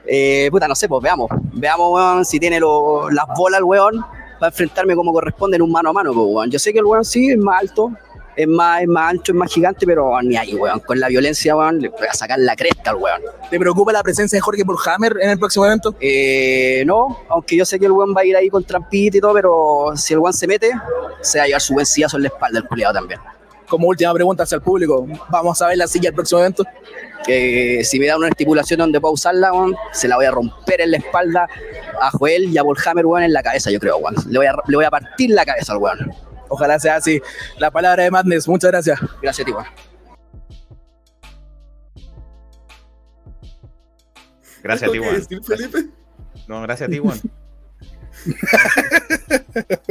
Eh, 0.08 0.48
puta, 0.52 0.68
no 0.68 0.74
sé, 0.74 0.90
pues 0.90 1.04
veamos. 1.04 1.30
Veamos, 1.54 1.94
weón, 1.94 2.26
si 2.26 2.40
tiene 2.40 2.60
lo- 2.60 3.10
las 3.12 3.26
bolas 3.38 3.60
el 3.60 3.66
weón 3.66 4.04
para 4.40 4.50
enfrentarme 4.50 4.96
como 4.96 5.14
corresponde 5.14 5.58
en 5.58 5.62
un 5.62 5.72
mano 5.72 5.92
a 5.92 5.94
mano, 5.94 6.12
pues, 6.12 6.26
weón. 6.28 6.50
Yo 6.50 6.58
sé 6.58 6.74
que 6.74 6.80
el 6.80 6.86
weón 6.86 7.06
sí 7.06 7.30
es 7.30 7.38
más 7.38 7.62
alto, 7.62 7.92
es 8.40 8.48
más, 8.48 8.82
es 8.82 8.88
más 8.88 9.10
ancho, 9.10 9.34
es 9.34 9.38
más 9.38 9.52
gigante, 9.52 9.86
pero 9.86 10.12
weón, 10.12 10.30
ni 10.30 10.38
ahí, 10.38 10.56
weón. 10.56 10.80
Con 10.80 10.98
la 10.98 11.10
violencia, 11.10 11.58
weón, 11.58 11.82
le 11.82 11.90
voy 11.90 12.08
a 12.10 12.14
sacar 12.14 12.40
la 12.40 12.56
cresta 12.56 12.92
al 12.92 12.96
weón. 12.96 13.22
¿Te 13.50 13.60
preocupa 13.60 13.92
la 13.92 14.02
presencia 14.02 14.38
de 14.38 14.42
Jorge 14.42 14.64
Paul 14.64 14.78
Hammer 14.86 15.18
en 15.22 15.32
el 15.32 15.38
próximo 15.38 15.66
evento? 15.66 15.94
Eh, 16.00 16.84
no, 16.86 17.20
aunque 17.28 17.58
yo 17.58 17.66
sé 17.66 17.78
que 17.78 17.86
el 17.86 17.92
weón 17.92 18.16
va 18.16 18.22
a 18.22 18.26
ir 18.26 18.38
ahí 18.38 18.50
con 18.50 18.64
trampita 18.64 19.18
y 19.18 19.20
todo, 19.20 19.34
pero 19.34 19.92
si 19.96 20.14
el 20.14 20.20
weón 20.20 20.34
se 20.34 20.48
mete, 20.48 20.72
se 21.20 21.40
va 21.40 21.44
a 21.44 21.48
llevar 21.48 21.62
su 21.62 21.74
buen 21.74 21.86
sillazo 21.86 22.16
en 22.16 22.24
la 22.24 22.30
espalda 22.30 22.60
el 22.60 22.66
culiado 22.66 22.94
también. 22.94 23.20
Como 23.68 23.90
última 23.90 24.14
pregunta 24.14 24.44
hacia 24.44 24.56
el 24.56 24.62
público, 24.62 25.06
¿vamos 25.30 25.62
a 25.62 25.68
ver 25.68 25.78
la 25.78 25.88
silla 25.88 26.10
el 26.10 26.16
próximo 26.16 26.40
evento? 26.40 26.64
Que 27.26 27.82
si 27.84 28.00
me 28.00 28.08
da 28.08 28.16
una 28.16 28.30
estipulación 28.30 28.80
donde 28.80 29.02
puedo 29.02 29.16
usarla, 29.16 29.52
weón, 29.52 29.76
se 29.92 30.08
la 30.08 30.16
voy 30.16 30.26
a 30.26 30.32
romper 30.32 30.80
en 30.80 30.92
la 30.92 30.98
espalda 30.98 31.46
a 32.02 32.10
Joel 32.12 32.46
y 32.46 32.58
a 32.58 32.64
Paul 32.64 32.78
Hammer, 32.86 33.06
weón, 33.06 33.24
en 33.24 33.34
la 33.34 33.44
cabeza, 33.44 33.70
yo 33.70 33.82
creo, 33.82 33.98
weón. 33.98 34.16
Le 34.30 34.40
voy 34.40 34.48
a, 34.48 34.54
le 34.66 34.78
voy 34.78 34.86
a 34.86 34.90
partir 34.90 35.32
la 35.32 35.46
cabeza 35.46 35.74
al 35.74 35.80
weón. 35.80 36.29
Ojalá 36.50 36.80
sea 36.80 36.96
así. 36.96 37.22
La 37.58 37.72
palabra 37.72 38.04
de 38.04 38.12
Madness, 38.12 38.48
muchas 38.48 38.72
gracias. 38.72 39.00
Gracias 39.22 39.46
a 39.46 39.46
ti, 39.46 39.52
weón. 39.52 39.66
Gracias 44.62 44.90
a 44.90 44.92
ti, 44.92 44.98
¿Algo 44.98 45.04
que 45.04 45.10
Juan. 45.10 45.22
decir, 45.22 45.42
Felipe? 45.44 45.86
No, 46.48 46.62
gracias 46.64 46.90
a 46.90 46.92
ti, 46.92 46.98
Juan. 47.00 47.20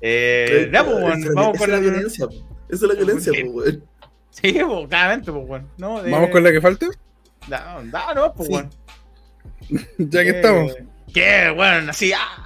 eh, 0.00 0.70
ya, 0.72 0.84
pues, 0.84 1.00
vamos 1.34 1.58
con 1.58 1.70
la 1.70 1.76
la 1.76 1.80
violencia. 1.82 2.26
Esa 2.68 2.74
es 2.74 2.82
la 2.82 2.94
violencia, 2.94 3.32
Sí. 3.32 3.44
po, 3.44 3.50
weón. 3.52 3.84
Sí, 4.30 4.52
pues, 4.66 4.88
claramente, 4.88 5.30
pues, 5.32 5.46
Juan. 5.46 5.68
No, 5.78 6.02
de- 6.02 6.10
¿Vamos 6.10 6.30
con 6.30 6.42
la 6.42 6.50
que 6.52 6.60
falta? 6.60 6.86
No, 7.48 7.82
no, 7.82 8.14
no, 8.14 8.34
pues, 8.34 8.48
Sí. 8.48 8.54
Juan. 8.54 8.70
Ya 9.98 10.22
que 10.24 10.30
Eh, 10.30 10.36
estamos. 10.36 10.72
¿Qué? 11.12 11.50
Bueno, 11.54 11.90
así. 11.90 12.12
¡ah! 12.12 12.44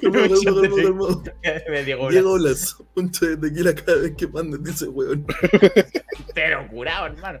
Diego 1.84 2.34
Blas, 2.34 2.76
un 2.94 3.10
de 3.10 3.36
tequila 3.36 3.74
cada 3.74 4.02
vez 4.02 4.14
que 4.16 4.26
mandes, 4.28 4.62
dice 4.62 4.88
weón. 4.88 5.26
Pero 6.34 6.68
curado, 6.68 7.06
hermano. 7.06 7.40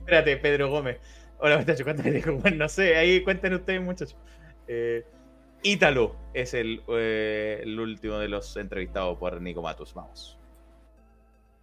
Espérate, 0.00 0.36
Pedro 0.38 0.70
Gómez. 0.70 0.98
Hola, 1.38 1.58
muchachos, 1.58 1.84
cuéntame, 1.84 2.20
bueno, 2.20 2.56
no 2.56 2.68
sé, 2.68 2.96
ahí 2.96 3.22
cuenten 3.22 3.54
ustedes, 3.54 3.82
muchachos. 3.82 4.16
Eh, 4.66 5.04
Ítalo 5.62 6.16
es 6.32 6.54
el, 6.54 6.82
eh, 6.88 7.60
el 7.62 7.78
último 7.78 8.18
de 8.18 8.28
los 8.28 8.56
entrevistados 8.56 9.18
por 9.18 9.40
Nico 9.40 9.62
Matus. 9.62 9.94
Vamos. 9.94 10.38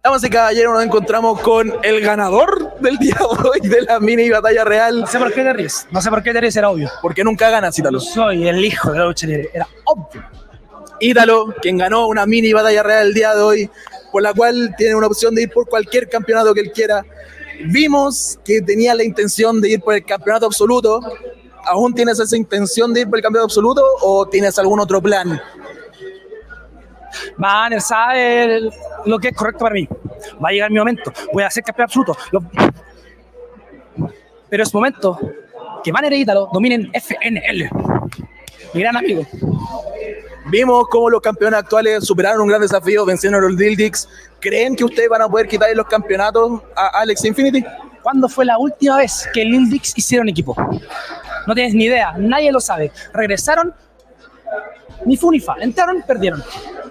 Damas 0.04 0.24
y 0.24 0.30
caballeros, 0.30 0.74
nos 0.74 0.82
encontramos 0.82 1.40
con 1.42 1.72
el 1.84 2.00
ganador 2.00 2.74
del 2.80 2.96
día 2.96 3.14
de 3.14 3.48
hoy 3.48 3.60
de 3.60 3.82
la 3.82 4.00
mini 4.00 4.28
batalla 4.30 4.64
real. 4.64 5.02
No 5.02 5.06
sé 5.06 5.16
por 5.20 5.32
qué 5.32 5.44
te 5.44 5.52
ríes. 5.52 5.86
No 5.92 6.02
sé 6.02 6.10
por 6.10 6.24
qué 6.24 6.32
te 6.32 6.40
ríes, 6.40 6.56
era 6.56 6.70
obvio. 6.70 6.90
Porque 7.00 7.22
nunca 7.22 7.48
ganas, 7.50 7.78
Ítalo. 7.78 8.00
soy 8.00 8.48
el 8.48 8.64
hijo 8.64 8.90
de 8.90 8.98
la 8.98 9.04
lucha 9.04 9.28
libre. 9.28 9.50
Era 9.54 9.68
obvio. 9.84 10.24
Ítalo, 10.98 11.54
quien 11.62 11.78
ganó 11.78 12.08
una 12.08 12.26
mini 12.26 12.52
batalla 12.52 12.82
real 12.82 13.06
el 13.06 13.14
día 13.14 13.32
de 13.32 13.42
hoy, 13.42 13.70
por 14.10 14.22
la 14.22 14.34
cual 14.34 14.74
tiene 14.76 14.96
una 14.96 15.06
opción 15.06 15.36
de 15.36 15.42
ir 15.42 15.50
por 15.50 15.68
cualquier 15.68 16.08
campeonato 16.08 16.52
que 16.52 16.62
él 16.62 16.72
quiera. 16.72 17.06
Vimos 17.66 18.40
que 18.44 18.60
tenía 18.60 18.96
la 18.96 19.04
intención 19.04 19.60
de 19.60 19.70
ir 19.70 19.80
por 19.82 19.94
el 19.94 20.04
campeonato 20.04 20.46
absoluto. 20.46 20.98
¿Aún 21.64 21.94
tienes 21.94 22.18
esa 22.18 22.36
intención 22.36 22.92
de 22.92 23.02
ir 23.02 23.08
por 23.08 23.20
el 23.20 23.22
campeonato 23.22 23.44
absoluto 23.44 23.84
o 24.00 24.26
tienes 24.26 24.58
algún 24.58 24.80
otro 24.80 25.00
plan? 25.00 25.40
Banner 27.36 27.80
sabe 27.80 28.44
el- 28.56 28.72
lo 29.06 29.18
que 29.18 29.28
es 29.28 29.36
correcto 29.36 29.60
para 29.64 29.74
mí. 29.74 29.88
Va 30.42 30.48
a 30.48 30.52
llegar 30.52 30.70
mi 30.70 30.78
momento. 30.78 31.12
Voy 31.32 31.42
a 31.42 31.50
ser 31.50 31.62
campeón 31.64 31.84
absoluto. 31.84 32.16
Lo- 32.30 32.42
Pero 34.48 34.62
es 34.62 34.74
momento 34.74 35.18
que 35.82 35.92
Banner 35.92 36.12
e 36.12 36.16
Ítalo 36.18 36.48
dominen 36.52 36.90
FNL. 36.92 37.70
Mi 38.74 38.80
gran 38.80 38.96
amigo. 38.96 39.26
Vimos 40.46 40.86
cómo 40.88 41.08
los 41.08 41.20
campeones 41.20 41.60
actuales 41.60 42.04
superaron 42.04 42.42
un 42.42 42.48
gran 42.48 42.60
desafío, 42.60 43.04
vencieron 43.04 43.42
a 43.42 43.46
los 43.48 43.56
Dildix. 43.56 44.08
¿Creen 44.40 44.74
que 44.76 44.84
ustedes 44.84 45.08
van 45.08 45.22
a 45.22 45.28
poder 45.28 45.46
quitarle 45.46 45.74
los 45.74 45.86
campeonatos 45.86 46.60
a 46.76 47.00
Alex 47.00 47.24
Infinity? 47.24 47.64
¿Cuándo 48.02 48.28
fue 48.28 48.44
la 48.44 48.58
última 48.58 48.96
vez 48.98 49.28
que 49.32 49.44
Lil 49.44 49.70
Dix 49.70 49.96
hicieron 49.96 50.28
equipo? 50.28 50.56
No 51.46 51.54
tienes 51.54 51.74
ni 51.74 51.84
idea, 51.84 52.12
nadie 52.18 52.50
lo 52.50 52.60
sabe. 52.60 52.90
Regresaron, 53.14 53.72
ni 55.06 55.16
fu 55.16 55.30
ni 55.30 55.40
fa. 55.40 55.56
Entraron, 55.60 56.02
perdieron. 56.06 56.42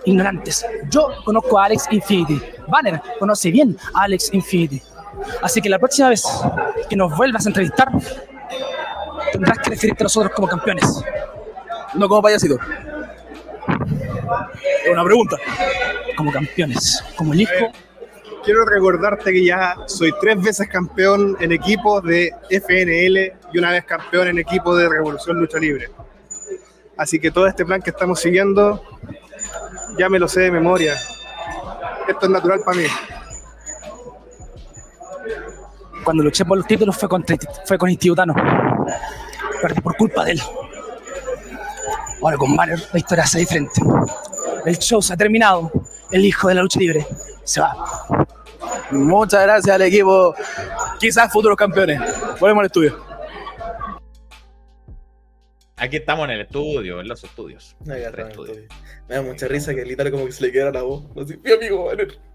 Ignorantes. 0.05 0.65
Yo 0.89 1.09
conozco 1.23 1.59
a 1.59 1.65
Alex 1.65 1.88
Infinity. 1.91 2.41
Banner 2.67 3.01
conoce 3.19 3.51
bien 3.51 3.77
a 3.93 4.03
Alex 4.03 4.33
Infinity. 4.33 4.81
Así 5.41 5.61
que 5.61 5.69
la 5.69 5.79
próxima 5.79 6.09
vez 6.09 6.23
que 6.89 6.95
nos 6.95 7.15
vuelvas 7.15 7.45
a 7.45 7.49
entrevistar, 7.49 7.89
tendrás 9.31 9.57
que 9.59 9.69
referirte 9.71 10.03
a 10.03 10.05
nosotros 10.05 10.33
como 10.33 10.47
campeones. 10.47 11.03
No 11.93 12.07
como 12.07 12.21
payasito. 12.21 12.57
Es 14.85 14.91
una 14.91 15.03
pregunta. 15.03 15.38
Como 16.15 16.31
campeones. 16.31 17.03
Como 17.15 17.33
el 17.33 17.41
hijo. 17.41 17.71
Quiero 18.43 18.65
recordarte 18.65 19.31
que 19.31 19.45
ya 19.45 19.75
soy 19.85 20.11
tres 20.19 20.41
veces 20.41 20.67
campeón 20.67 21.38
en 21.39 21.51
equipo 21.51 22.01
de 22.01 22.33
FNL 22.49 23.33
y 23.53 23.59
una 23.59 23.71
vez 23.71 23.85
campeón 23.85 24.29
en 24.29 24.39
equipo 24.39 24.75
de 24.75 24.89
Revolución 24.89 25.39
Lucha 25.39 25.59
Libre. 25.59 25.89
Así 26.97 27.19
que 27.19 27.31
todo 27.31 27.47
este 27.47 27.65
plan 27.65 27.81
que 27.81 27.89
estamos 27.89 28.19
siguiendo 28.19 28.84
ya 29.97 30.09
me 30.09 30.19
lo 30.19 30.27
sé 30.27 30.41
de 30.41 30.51
memoria. 30.51 30.95
Esto 32.07 32.26
es 32.26 32.30
natural 32.30 32.61
para 32.65 32.77
mí. 32.77 32.85
Cuando 36.03 36.23
luché 36.23 36.45
por 36.45 36.57
los 36.57 36.68
títulos 36.68 36.97
fue, 36.97 37.07
contra, 37.07 37.38
fue 37.65 37.77
con 37.77 37.89
Institutano. 37.89 38.34
Perdí 39.61 39.81
por 39.81 39.95
culpa 39.95 40.26
de 40.26 40.31
él. 40.31 40.41
Ahora 42.22 42.38
con 42.38 42.55
Banner 42.55 42.80
la 42.91 42.99
historia 42.99 43.26
se 43.26 43.39
diferente. 43.39 43.81
El 44.65 44.77
show 44.77 45.01
se 45.01 45.13
ha 45.13 45.18
terminado. 45.18 45.72
El 46.11 46.26
hijo 46.26 46.47
de 46.47 46.55
la 46.55 46.61
lucha 46.61 46.80
libre 46.80 47.05
se 47.43 47.61
va. 47.61 47.76
Muchas 48.91 49.43
gracias 49.43 49.76
al 49.76 49.81
equipo. 49.84 50.35
Quizás 50.99 51.31
futuros 51.31 51.57
campeones. 51.57 51.99
Volvemos 52.39 52.61
al 52.61 52.65
estudio. 52.65 53.10
Aquí 55.84 55.98
estamos 55.98 56.26
en 56.26 56.32
el 56.36 56.41
estudio, 56.41 57.02
en 57.02 57.08
los 57.08 57.24
estudios. 57.24 57.76
Tres 57.84 58.06
atrás, 58.08 58.30
estudios. 58.30 58.58
Me 59.10 59.16
da 59.16 59.22
mucha 59.24 59.48
risa 59.48 59.74
que 59.74 59.84
literal 59.84 60.12
como 60.12 60.26
que 60.28 60.32
se 60.32 60.44
le 60.45 60.52
quedara 60.52 60.72
la 60.72 60.84
voz. 60.84 61.06
Así, 61.20 61.38
mi 61.44 61.52
amigo, 61.52 61.86
Banner. 61.86 62.08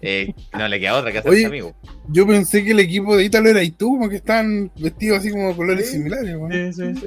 Eh, 0.00 0.32
no 0.54 0.68
le 0.68 0.80
queda 0.80 0.96
otra 0.96 1.12
que 1.12 1.18
hacerse 1.18 1.36
Oye, 1.36 1.44
amigo. 1.46 1.76
yo 2.08 2.26
pensé 2.26 2.64
que 2.64 2.70
el 2.70 2.80
equipo 2.80 3.14
de 3.14 3.24
Ítalo 3.24 3.50
era 3.50 3.62
y 3.62 3.70
tú, 3.72 3.88
como 3.98 4.08
que 4.08 4.16
están 4.16 4.72
vestidos 4.74 5.18
así 5.18 5.30
como 5.30 5.54
colores 5.54 5.90
Sí. 5.90 5.98
similares. 5.98 6.34
Sí, 6.74 6.94
sí, 6.94 7.00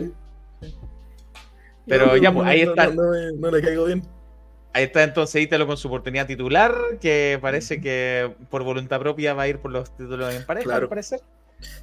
sí. 0.62 0.70
Pero 1.88 2.06
No, 2.08 2.18
ya, 2.18 2.30
no, 2.30 2.36
pues 2.38 2.48
ahí 2.48 2.64
no, 2.66 2.70
está. 2.72 2.88
No, 2.88 2.94
no, 3.06 3.12
me- 3.12 3.32
no 3.40 3.50
le 3.52 3.62
caigo 3.64 3.86
bien. 3.86 4.04
Ahí 4.74 4.84
está 4.84 5.04
entonces 5.04 5.42
Ítalo 5.42 5.66
con 5.66 5.78
su 5.78 5.88
oportunidad 5.88 6.28
titular, 6.28 6.76
que 7.02 7.40
parece 7.42 7.82
que 7.82 8.32
por 8.52 8.64
voluntad 8.64 9.00
propia 9.00 9.34
va 9.34 9.44
a 9.44 9.48
ir 9.48 9.58
por 9.58 9.72
los 9.72 9.90
títulos 9.98 10.32
en 10.36 10.46
pareja, 10.46 10.66
Claro. 10.66 10.84
al 10.84 10.90
parecer. 10.90 11.22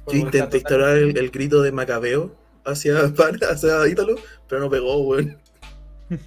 Por 0.05 0.13
Yo 0.13 0.19
intenté 0.21 0.55
instalar 0.57 0.97
el, 0.97 1.17
el 1.17 1.29
grito 1.31 1.61
de 1.61 1.73
Macabeo 1.73 2.33
hacia, 2.67 2.99
hacia 3.51 3.87
Ítalo, 3.87 4.15
pero 4.47 4.61
no 4.61 4.69
pegó, 4.69 4.97
weón. 5.07 5.37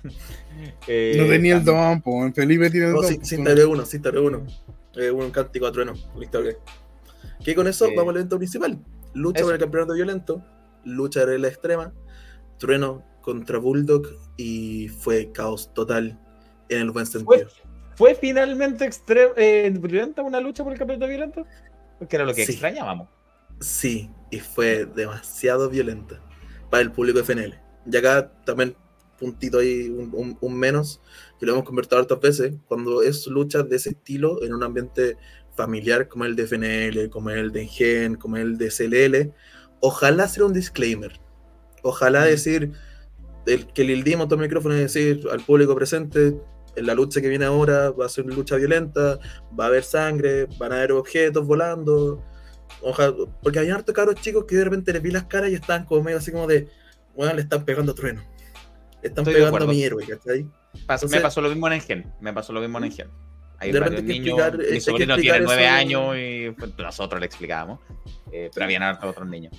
Eh, 0.87 1.15
No 1.17 1.27
tenía 1.27 1.57
el 1.57 1.65
don, 1.65 2.03
po. 2.03 2.23
en 2.27 2.35
Felipe 2.35 2.69
tiene 2.71 2.87
el 2.89 2.93
No, 2.93 3.01
don. 3.01 3.11
sí, 3.11 3.19
po. 3.19 3.25
sí, 3.25 3.43
te 3.43 3.65
uno, 3.65 3.87
sí, 3.87 3.99
te 3.99 4.11
uno. 4.19 4.47
Eh, 4.95 5.11
un 5.11 5.31
cántico 5.31 5.67
a 5.67 5.73
trueno. 5.73 5.95
Listo, 6.19 6.41
ok. 6.41 6.47
Que 7.43 7.55
con 7.55 7.67
eso 7.67 7.87
Eh, 7.87 7.95
vamos 7.97 8.11
al 8.13 8.17
evento 8.17 8.37
principal. 8.37 8.79
Lucha 9.15 9.39
eso. 9.41 9.47
por 9.47 9.55
el 9.55 9.61
campeonato 9.61 9.95
violento, 9.95 10.45
lucha 10.85 11.25
de 11.25 11.39
la 11.39 11.49
extrema, 11.49 11.95
trueno 12.59 13.03
contra 13.23 13.59
Bulldog 13.59 14.07
y 14.37 14.89
fue 14.89 15.33
caos 15.33 15.73
total 15.73 16.19
en 16.69 16.81
el 16.83 16.91
buen 16.91 17.07
¿Fue, 17.07 17.21
sentido. 17.39 17.49
fue 17.97 18.15
finalmente 18.15 18.85
extre- 18.87 19.33
eh, 19.37 19.73
violenta 19.81 20.21
una 20.23 20.41
lucha 20.41 20.63
por 20.63 20.73
el 20.75 20.79
campeonato 20.79 21.09
violento? 21.09 21.47
Porque 21.99 22.17
era 22.17 22.25
lo 22.27 22.35
que 22.35 22.45
Sí. 22.45 22.53
extrañábamos. 22.53 23.09
Sí, 23.61 24.11
y 24.31 24.41
fue 24.41 24.85
demasiado 24.85 25.71
violenta 25.71 26.21
para 26.71 26.83
el 26.83 26.93
público 26.93 27.21
FNL. 27.21 27.59
Y 27.91 27.97
acá 27.97 28.33
también, 28.45 28.77
puntito 29.19 29.59
ahí, 29.59 29.89
un, 29.89 30.11
un- 30.15 30.39
un 30.41 30.59
menos, 30.59 31.01
que 31.39 31.47
lo 31.47 31.53
hemos 31.53 31.65
convertido 31.65 31.99
hartas 32.01 32.21
veces, 32.21 32.55
cuando 32.67 33.03
es 33.03 33.27
lucha 33.27 33.63
de 33.63 33.77
ese 33.77 33.91
estilo 33.91 34.43
en 34.43 34.55
un 34.55 34.63
ambiente 34.63 35.17
familiar 35.57 36.09
como 36.09 36.25
el 36.25 36.37
de 36.37 36.45
FNL, 36.45 37.11
como 37.11 37.31
el 37.31 37.53
de 37.53 37.63
Engen, 37.63 38.15
como 38.17 38.37
el 38.37 38.57
de 38.59 38.71
CLL, 38.71 39.33
ojalá 39.81 40.25
hacer 40.25 40.43
un 40.45 40.53
disclaimer. 40.53 41.21
Ojalá 41.83 42.25
decir 42.25 42.73
el, 43.47 43.67
que 43.73 43.85
le 43.85 44.03
dimos 44.03 44.29
todo 44.29 44.37
el 44.37 44.43
micrófono 44.43 44.77
y 44.77 44.81
decir 44.81 45.23
al 45.31 45.41
público 45.41 45.75
presente, 45.75 46.37
en 46.77 46.87
la 46.87 46.95
lucha 46.95 47.21
que 47.21 47.29
viene 47.29 47.45
ahora 47.47 47.91
va 47.91 48.07
a 48.07 48.09
ser 48.09 48.25
una 48.25 48.35
lucha 48.35 48.57
violenta, 48.57 49.19
va 49.59 49.65
a 49.65 49.67
haber 49.69 49.83
sangre, 49.85 50.47
van 50.59 50.73
a 50.73 50.77
haber 50.77 50.93
objetos 50.93 51.47
volando, 51.47 52.23
Ojalá, 52.83 53.15
porque 53.43 53.59
había 53.59 53.75
hartos 53.75 53.95
cabros 53.95 54.17
chicos 54.17 54.45
que 54.49 54.57
de 54.57 54.65
repente 54.65 54.93
les 54.93 55.03
vi 55.03 55.11
las 55.11 55.25
caras 55.25 55.51
y 55.51 55.55
estaban 55.55 55.85
como 55.85 56.03
medio 56.03 56.19
así 56.19 56.33
como 56.33 56.47
de, 56.47 56.69
bueno, 57.15 57.35
le 57.35 57.43
están 57.43 57.65
pegando 57.65 57.93
a 57.93 57.95
trueno. 57.95 58.23
Le 59.03 59.09
están 59.09 59.23
Estoy 59.27 59.35
pegando 59.35 59.65
a 59.65 59.69
mi 59.69 59.83
héroe, 59.83 60.07
¿cachai? 60.07 60.43
Pas- 60.87 60.95
Entonces- 60.95 61.11
me 61.11 61.21
pasó 61.21 61.41
lo 61.41 61.49
mismo 61.49 61.67
en 61.67 61.73
Engen. 61.75 62.13
Me 62.21 62.33
pasó 62.33 62.53
lo 62.53 62.61
mismo 62.61 62.79
en 62.79 62.85
Engen. 62.85 63.09
Hay 63.59 63.73
De 63.73 63.81
varios 63.81 64.01
repente 64.01 64.13
niños. 64.21 64.39
explicar- 64.39 64.59
mi 64.59 64.75
que 64.75 64.81
sobrino 64.81 65.17
tiene 65.19 65.41
nueve 65.41 65.65
eso. 65.67 65.75
años 65.75 66.17
y 66.17 66.51
pues, 66.59 66.73
nosotros 66.79 67.21
le 67.21 67.27
explicábamos. 67.27 67.81
Eh, 68.33 68.51
pero 68.55 68.65
habían 68.65 68.83
otros 69.03 69.29
niños. 69.29 69.53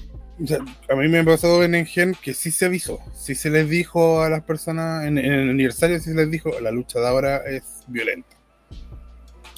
O 0.43 0.47
sea, 0.47 0.57
a 0.89 0.95
mí 0.95 1.07
me 1.07 1.23
pasó 1.23 1.61
en 1.63 1.75
Engen 1.75 2.15
que 2.19 2.33
sí 2.33 2.49
se 2.49 2.65
avisó, 2.65 2.97
sí 3.13 3.35
se 3.35 3.51
les 3.51 3.69
dijo 3.69 4.23
a 4.23 4.29
las 4.29 4.41
personas 4.43 5.05
en, 5.05 5.19
en 5.19 5.31
el 5.31 5.49
aniversario, 5.51 5.99
sí 5.99 6.05
se 6.05 6.15
les 6.15 6.31
dijo, 6.31 6.49
la 6.59 6.71
lucha 6.71 6.99
de 6.99 7.07
ahora 7.07 7.37
es 7.47 7.83
violenta. 7.87 8.35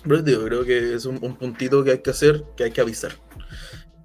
Pero 0.04 0.22
digo, 0.22 0.44
creo 0.44 0.66
que 0.66 0.96
es 0.96 1.06
un, 1.06 1.20
un 1.22 1.38
puntito 1.38 1.82
que 1.84 1.92
hay 1.92 1.98
que 2.00 2.10
hacer, 2.10 2.44
que 2.58 2.66
hay 2.66 2.72
que 2.72 2.82
avisar. 2.82 3.14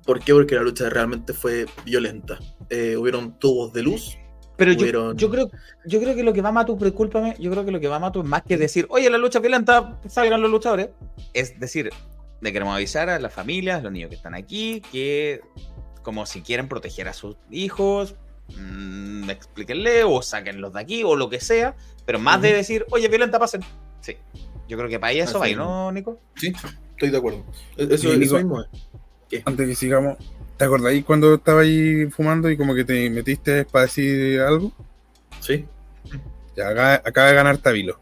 ¿Por 0.05 0.21
qué? 0.21 0.33
Porque 0.33 0.55
la 0.55 0.63
lucha 0.63 0.89
realmente 0.89 1.33
fue 1.33 1.67
violenta. 1.85 2.39
Eh, 2.71 2.97
hubieron 2.97 3.39
tubos 3.39 3.73
de 3.73 3.83
luz. 3.83 4.17
Pero 4.57 4.73
yo, 4.73 4.81
hubieron- 4.81 5.17
yo 5.17 5.31
creo, 5.31 5.51
yo 5.87 6.01
creo 6.01 6.17
que 6.17 6.23
lo 6.25 6.33
que 6.33 6.43
va 6.43 6.51
Matu, 6.51 6.77
discúlpame, 6.77 7.37
yo 7.39 7.51
creo 7.51 7.65
que 7.65 7.71
lo 7.71 7.79
que 7.79 7.87
va 7.89 7.99
Matu 8.01 8.21
es 8.23 8.27
más 8.27 8.43
que 8.43 8.57
decir, 8.57 8.87
oye, 8.91 9.09
la 9.09 9.19
lucha 9.19 9.39
es 9.39 9.43
violenta, 9.43 10.01
salgan 10.09 10.41
los 10.43 10.51
luchadores. 10.51 10.89
Es 11.33 11.61
decir, 11.61 11.91
le 12.41 12.53
queremos 12.53 12.75
avisar 12.75 13.09
a 13.09 13.19
las 13.21 13.33
familias, 13.33 13.83
los 13.83 13.93
niños 13.93 14.09
que 14.11 14.17
están 14.17 14.35
aquí, 14.35 14.81
que 14.91 15.43
como 16.03 16.27
si 16.27 16.41
quieren 16.43 16.69
proteger 16.69 17.07
a 17.09 17.13
sus 17.13 17.37
hijos, 17.51 18.17
mm, 18.57 19.31
explíquenle 19.31 20.05
o 20.05 20.23
sáquenlos 20.23 20.73
de 20.73 20.81
aquí 20.81 21.03
o 21.05 21.15
lo 21.15 21.29
que 21.29 21.39
sea, 21.41 21.77
pero 22.07 22.19
más 22.19 22.41
de 22.43 22.49
Ujú. 22.49 22.57
decir, 22.57 22.87
oye, 22.91 23.07
violenta, 23.09 23.39
pasen. 23.39 23.61
Sí, 24.01 24.17
yo 24.69 24.77
creo 24.77 24.89
que 24.89 24.99
para 24.99 25.13
eso 25.13 25.39
va. 25.39 25.49
¿no, 25.51 25.93
Nico? 25.93 26.19
Sí, 26.37 26.53
estoy 26.93 27.11
de 27.11 27.17
acuerdo. 27.19 27.45
E- 27.77 27.85
Eso, 27.85 27.97
Sí, 27.99 28.07
eso 28.09 28.19
Nico. 28.19 28.37
mismo 28.37 28.65
es. 29.37 29.43
Antes 29.47 29.69
que 29.69 29.75
sigamos, 29.75 30.17
¿te 30.57 30.65
acordáis 30.65 31.05
cuando 31.05 31.35
estaba 31.35 31.61
ahí 31.61 32.07
fumando 32.11 32.51
y 32.51 32.57
como 32.57 32.75
que 32.75 32.85
te 32.85 33.09
metiste 33.11 33.65
para 33.65 33.85
decir 33.85 34.41
algo? 34.41 34.73
Sí, 35.41 35.67
Ya 36.57 36.69
acaba, 36.71 36.95
acaba 36.95 37.29
de 37.29 37.35
ganar 37.35 37.59
Tabilo. 37.59 38.01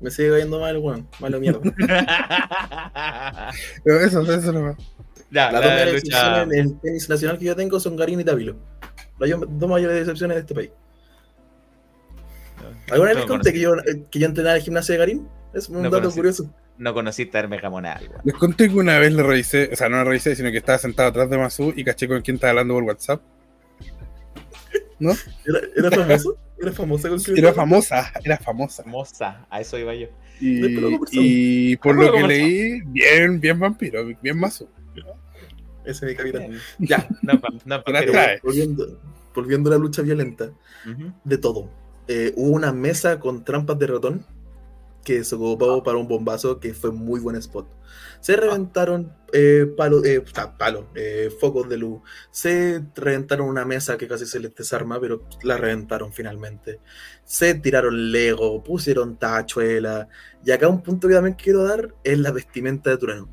me 0.00 0.10
sigue 0.10 0.30
cayendo 0.30 0.60
mal, 0.60 0.78
weón. 0.78 1.06
Malo 1.20 1.40
mierda. 1.40 1.60
Pero 3.84 4.00
eso, 4.04 4.22
eso 4.22 4.52
no 4.52 4.62
va. 4.62 4.76
Ya, 5.32 5.52
Las 5.52 5.52
la 5.52 5.60
dos 5.60 5.70
mayores 5.70 5.94
lucha- 6.04 6.18
decepciones 6.44 6.58
en 6.58 6.66
el 6.66 6.80
tenis 6.80 7.08
nacional 7.08 7.38
que 7.38 7.44
yo 7.44 7.54
tengo 7.56 7.78
son 7.80 7.96
Garín 7.96 8.20
y 8.20 8.24
Tavilo. 8.24 8.56
Las 9.18 9.30
dos 9.30 9.68
mayores 9.70 9.96
decepciones 9.98 10.36
de 10.36 10.40
este 10.40 10.54
país. 10.54 10.70
¿Alguna 12.90 13.10
vez 13.10 13.18
les 13.18 13.26
conté 13.26 13.52
que 13.52 13.60
yo, 13.60 13.74
eh, 13.76 14.04
que 14.10 14.18
yo 14.18 14.26
entrenaba 14.26 14.54
en 14.56 14.58
el 14.60 14.64
gimnasio 14.64 14.92
de 14.94 14.98
Garín? 14.98 15.28
Es 15.54 15.68
un 15.68 15.76
No 15.76 15.82
dato 15.84 15.96
conocí. 15.98 16.16
curioso. 16.16 16.54
No 16.80 16.94
conociste 16.94 17.36
a 17.36 17.40
Hermes 17.40 17.60
Gamonal. 17.60 18.10
Les 18.24 18.34
conté 18.34 18.70
que 18.70 18.74
una 18.74 18.98
vez 18.98 19.12
le 19.12 19.22
revisé, 19.22 19.68
o 19.70 19.76
sea, 19.76 19.90
no 19.90 19.98
le 19.98 20.04
revisé, 20.04 20.34
sino 20.34 20.50
que 20.50 20.56
estaba 20.56 20.78
sentado 20.78 21.10
atrás 21.10 21.28
de 21.28 21.36
Masu 21.36 21.74
y 21.76 21.84
caché 21.84 22.08
con 22.08 22.22
quién 22.22 22.36
estaba 22.36 22.52
hablando 22.52 22.72
por 22.72 22.84
WhatsApp. 22.84 23.20
¿No? 24.98 25.12
¿Era, 25.44 25.60
era 25.76 25.90
famoso? 26.06 26.38
¿Era 26.58 26.72
famosa 26.72 27.08
con 27.10 27.18
quién 27.18 27.36
Era 27.36 27.52
famosa, 27.52 28.10
era 28.24 28.38
famosa. 28.38 28.80
Hermosa, 28.80 29.46
a 29.50 29.60
eso 29.60 29.76
iba 29.76 29.94
yo. 29.94 30.08
Y, 30.40 31.76
por 31.76 31.96
lo 31.96 32.12
que 32.14 32.22
leí, 32.26 32.80
bien, 32.86 33.38
bien 33.38 33.60
vampiro, 33.60 34.06
bien 34.22 34.38
Masu. 34.38 34.66
Ese 35.84 36.06
es 36.06 36.12
mi 36.12 36.16
capitán. 36.16 36.58
Ya, 36.78 37.06
no, 37.20 37.34
no, 37.66 37.84
pero-. 37.84 38.12
Volviendo, 38.42 39.00
volviendo 39.34 39.68
a 39.68 39.74
la 39.74 39.78
lucha 39.78 40.00
violenta, 40.00 40.50
de 41.24 41.36
todo. 41.36 41.70
Eh, 42.08 42.32
hubo 42.36 42.52
una 42.52 42.72
mesa 42.72 43.20
con 43.20 43.44
trampas 43.44 43.78
de 43.78 43.86
ratón 43.86 44.24
que 45.04 45.24
se 45.24 45.34
ocupó 45.34 45.82
para 45.82 45.98
un 45.98 46.08
bombazo 46.08 46.60
que 46.60 46.74
fue 46.74 46.90
muy 46.92 47.20
buen 47.20 47.36
spot. 47.36 47.66
Se 48.20 48.36
reventaron 48.36 49.12
eh, 49.32 49.66
palos, 49.76 50.04
eh, 50.04 50.18
o 50.18 50.26
sea, 50.26 50.56
palos, 50.56 50.84
eh, 50.94 51.30
focos 51.40 51.68
de 51.68 51.78
luz. 51.78 52.02
Se 52.30 52.82
reventaron 52.94 53.48
una 53.48 53.64
mesa 53.64 53.96
que 53.96 54.06
casi 54.06 54.26
se 54.26 54.40
les 54.40 54.54
desarma, 54.54 55.00
pero 55.00 55.24
la 55.42 55.56
reventaron 55.56 56.12
finalmente. 56.12 56.80
Se 57.24 57.54
tiraron 57.54 58.12
Lego, 58.12 58.62
pusieron 58.62 59.18
tachuela. 59.18 60.08
Y 60.44 60.50
acá 60.50 60.68
un 60.68 60.82
punto 60.82 61.08
que 61.08 61.14
también 61.14 61.36
quiero 61.36 61.64
dar 61.64 61.94
es 62.04 62.18
la 62.18 62.30
vestimenta 62.30 62.90
de 62.90 62.98
Trueno. 62.98 63.28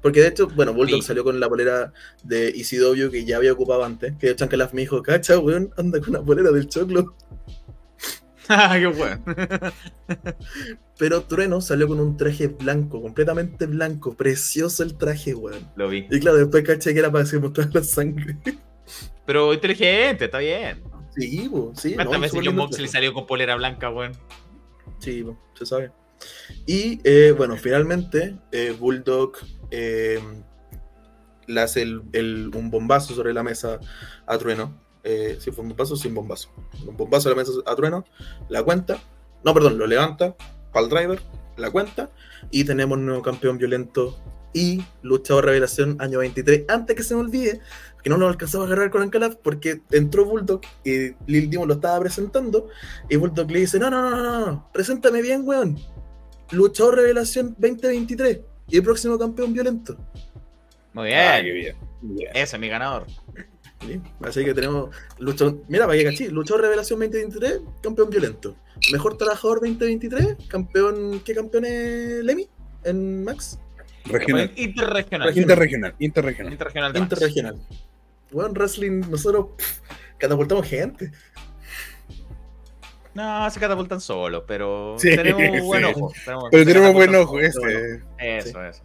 Porque 0.00 0.20
de 0.20 0.28
hecho, 0.28 0.46
bueno, 0.54 0.72
Bulldog 0.72 1.00
Sí. 1.02 1.08
salió 1.08 1.24
con 1.24 1.40
la 1.40 1.48
polera 1.48 1.92
de 2.22 2.50
Isidobio 2.50 3.10
que 3.10 3.24
ya 3.24 3.36
había 3.38 3.52
ocupado 3.52 3.82
antes. 3.84 4.14
Que 4.18 4.28
de 4.28 4.32
hecho 4.34 4.44
Ancalaf 4.44 4.72
me 4.72 4.82
dijo, 4.82 5.02
cacha, 5.02 5.38
weón, 5.40 5.74
anda 5.76 5.98
con 5.98 6.10
una 6.10 6.22
polera 6.22 6.52
del 6.52 6.68
choclo. 6.68 7.16
Qué 8.78 8.86
bueno. 8.86 9.22
Pero 10.98 11.22
Trueno 11.22 11.60
salió 11.60 11.86
con 11.86 12.00
un 12.00 12.16
traje 12.16 12.48
blanco, 12.48 13.00
completamente 13.00 13.66
blanco, 13.66 14.14
precioso 14.14 14.82
el 14.82 14.96
traje, 14.96 15.34
weón. 15.34 15.70
Lo 15.76 15.88
vi. 15.88 16.06
Y 16.10 16.18
claro, 16.20 16.38
después 16.38 16.64
caché 16.64 16.92
que 16.92 16.98
era 17.00 17.10
para 17.12 17.24
decir 17.24 17.40
mostrar 17.40 17.68
la 17.74 17.84
sangre. 17.84 18.36
Pero 19.26 19.52
inteligente, 19.52 20.24
está 20.24 20.38
bien. 20.38 20.82
Sí, 21.16 21.48
po, 21.50 21.72
sí. 21.76 21.94
¿Cuántas 21.94 22.16
no, 22.16 22.20
veces 22.22 22.40
John 22.44 22.56
Moxley 22.56 22.88
salió 22.88 23.12
con 23.12 23.26
polera 23.26 23.54
blanca, 23.56 23.90
weón? 23.90 24.12
Sí, 24.98 25.22
po, 25.22 25.38
se 25.54 25.66
sabe. 25.66 25.92
Y 26.66 27.00
eh, 27.04 27.32
bueno, 27.36 27.56
finalmente 27.56 28.36
eh, 28.50 28.74
Bulldog 28.78 29.32
eh, 29.70 30.18
le 31.46 31.60
hace 31.60 31.82
el- 31.82 32.02
el- 32.12 32.50
un 32.54 32.70
bombazo 32.70 33.14
sobre 33.14 33.32
la 33.32 33.42
mesa 33.42 33.78
a 34.26 34.38
Trueno. 34.38 34.80
Eh, 35.10 35.38
si 35.40 35.50
fue 35.50 35.62
un 35.62 35.70
bombazo, 35.70 35.96
sin 35.96 36.12
bombazo. 36.12 36.50
Un 36.86 36.94
bombazo 36.94 37.30
a 37.30 37.32
la 37.32 37.36
mesa 37.38 37.52
a 37.64 37.74
Trueno, 37.74 38.04
la 38.50 38.62
cuenta. 38.62 39.00
No, 39.42 39.54
perdón, 39.54 39.78
lo 39.78 39.86
levanta, 39.86 40.36
para 40.70 40.86
driver, 40.86 41.22
la 41.56 41.70
cuenta. 41.70 42.10
Y 42.50 42.64
tenemos 42.64 42.98
nuevo 42.98 43.22
campeón 43.22 43.56
violento 43.56 44.18
y 44.52 44.84
luchador 45.00 45.46
revelación 45.46 45.96
año 45.98 46.18
23. 46.18 46.66
Antes 46.68 46.94
que 46.94 47.02
se 47.02 47.14
me 47.14 47.22
olvide, 47.22 47.62
que 48.02 48.10
no 48.10 48.18
lo 48.18 48.28
alcanzaba 48.28 48.64
a 48.64 48.66
agarrar 48.66 48.90
con 48.90 49.00
Ancalaf 49.00 49.36
porque 49.36 49.80
entró 49.92 50.26
Bulldog 50.26 50.60
y 50.84 51.14
Lil 51.26 51.48
Dimo 51.48 51.64
lo 51.64 51.74
estaba 51.74 51.98
presentando. 52.00 52.68
Y 53.08 53.16
Bulldog 53.16 53.50
le 53.50 53.60
dice: 53.60 53.78
No, 53.78 53.88
no, 53.88 54.10
no, 54.10 54.10
no, 54.10 54.46
no, 54.46 54.70
preséntame 54.74 55.22
bien, 55.22 55.40
weón. 55.48 55.78
Luchador 56.50 56.96
revelación 56.96 57.54
2023 57.58 58.40
y 58.68 58.76
el 58.76 58.82
próximo 58.82 59.18
campeón 59.18 59.54
violento. 59.54 59.96
Muy 60.92 61.06
bien. 61.06 61.18
Ah, 61.18 61.40
qué 61.42 61.50
bien. 61.50 61.76
bien. 62.02 62.30
Ese 62.34 62.56
es 62.56 62.60
mi 62.60 62.68
ganador. 62.68 63.06
¿Sí? 63.86 64.00
Así 64.22 64.44
que 64.44 64.54
tenemos 64.54 64.94
luchador, 65.18 65.58
mira, 65.68 65.86
para 65.86 65.98
que 65.98 66.04
cachí, 66.04 66.28
luchador 66.28 66.62
revelación 66.62 66.98
2023, 67.00 67.60
campeón 67.82 68.10
violento. 68.10 68.56
Mejor 68.92 69.16
trabajador 69.16 69.60
2023, 69.60 70.36
campeón, 70.48 71.20
¿qué 71.24 71.34
campeón 71.34 71.64
es 71.64 72.24
Lemmy? 72.24 72.48
En 72.84 73.24
Max, 73.24 73.58
Regional. 74.04 74.50
Interregional. 74.56 75.36
Interregional, 75.36 75.94
interregional. 75.98 76.52
Interregional 76.52 76.92
de 76.92 77.00
Max. 77.00 77.12
interregional. 77.12 77.56
Bueno, 78.30 78.50
wrestling, 78.52 79.00
nosotros 79.10 79.46
pff, 79.56 79.80
catapultamos 80.18 80.66
gente. 80.66 81.10
No, 83.14 83.50
se 83.50 83.58
catapultan 83.58 84.00
solos, 84.00 84.44
pero 84.46 84.94
Sí, 84.98 85.10
tenemos 85.16 85.42
buen 85.66 85.84
sí. 85.84 85.90
ojo. 85.94 86.12
Tenemos, 86.24 86.44
Pero 86.50 86.64
tenemos 86.64 86.92
buen 86.92 87.10
catapultan 87.10 87.22
ojo 87.22 87.40
ese. 87.40 88.02
Eso, 88.18 88.64
eso. 88.64 88.82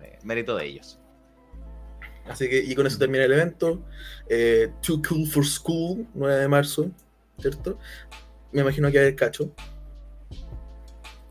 Eh, 0.00 0.18
Mérito 0.22 0.56
de 0.56 0.66
ellos. 0.66 0.98
Así 2.28 2.48
que, 2.48 2.58
y 2.58 2.74
con 2.74 2.86
eso 2.86 2.98
termina 2.98 3.24
el 3.24 3.32
evento. 3.32 3.82
Eh, 4.28 4.70
Too 4.80 5.02
Cool 5.06 5.26
for 5.26 5.44
School, 5.46 6.06
9 6.14 6.34
de 6.40 6.48
marzo, 6.48 6.90
¿cierto? 7.38 7.78
Me 8.52 8.62
imagino 8.62 8.90
que 8.90 8.98
hay 8.98 9.06
el 9.08 9.14
cacho. 9.16 9.50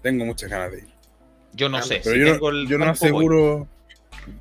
Tengo 0.02 0.26
muchas 0.26 0.49
ganas 0.49 0.72
de 0.72 0.80
ir. 0.80 0.88
Yo 1.53 1.70
no 1.70 1.78
Ah, 1.78 1.82
sé. 1.82 2.02
Pero 2.03 2.15
si 2.15 2.20
yo, 2.22 2.34
tengo 2.34 2.52
no, 2.52 2.57
el 2.60 2.68
yo 2.68 2.78
no 2.78 2.86
campo, 2.86 2.99
voy. 2.99 3.07
aseguro. 3.10 3.68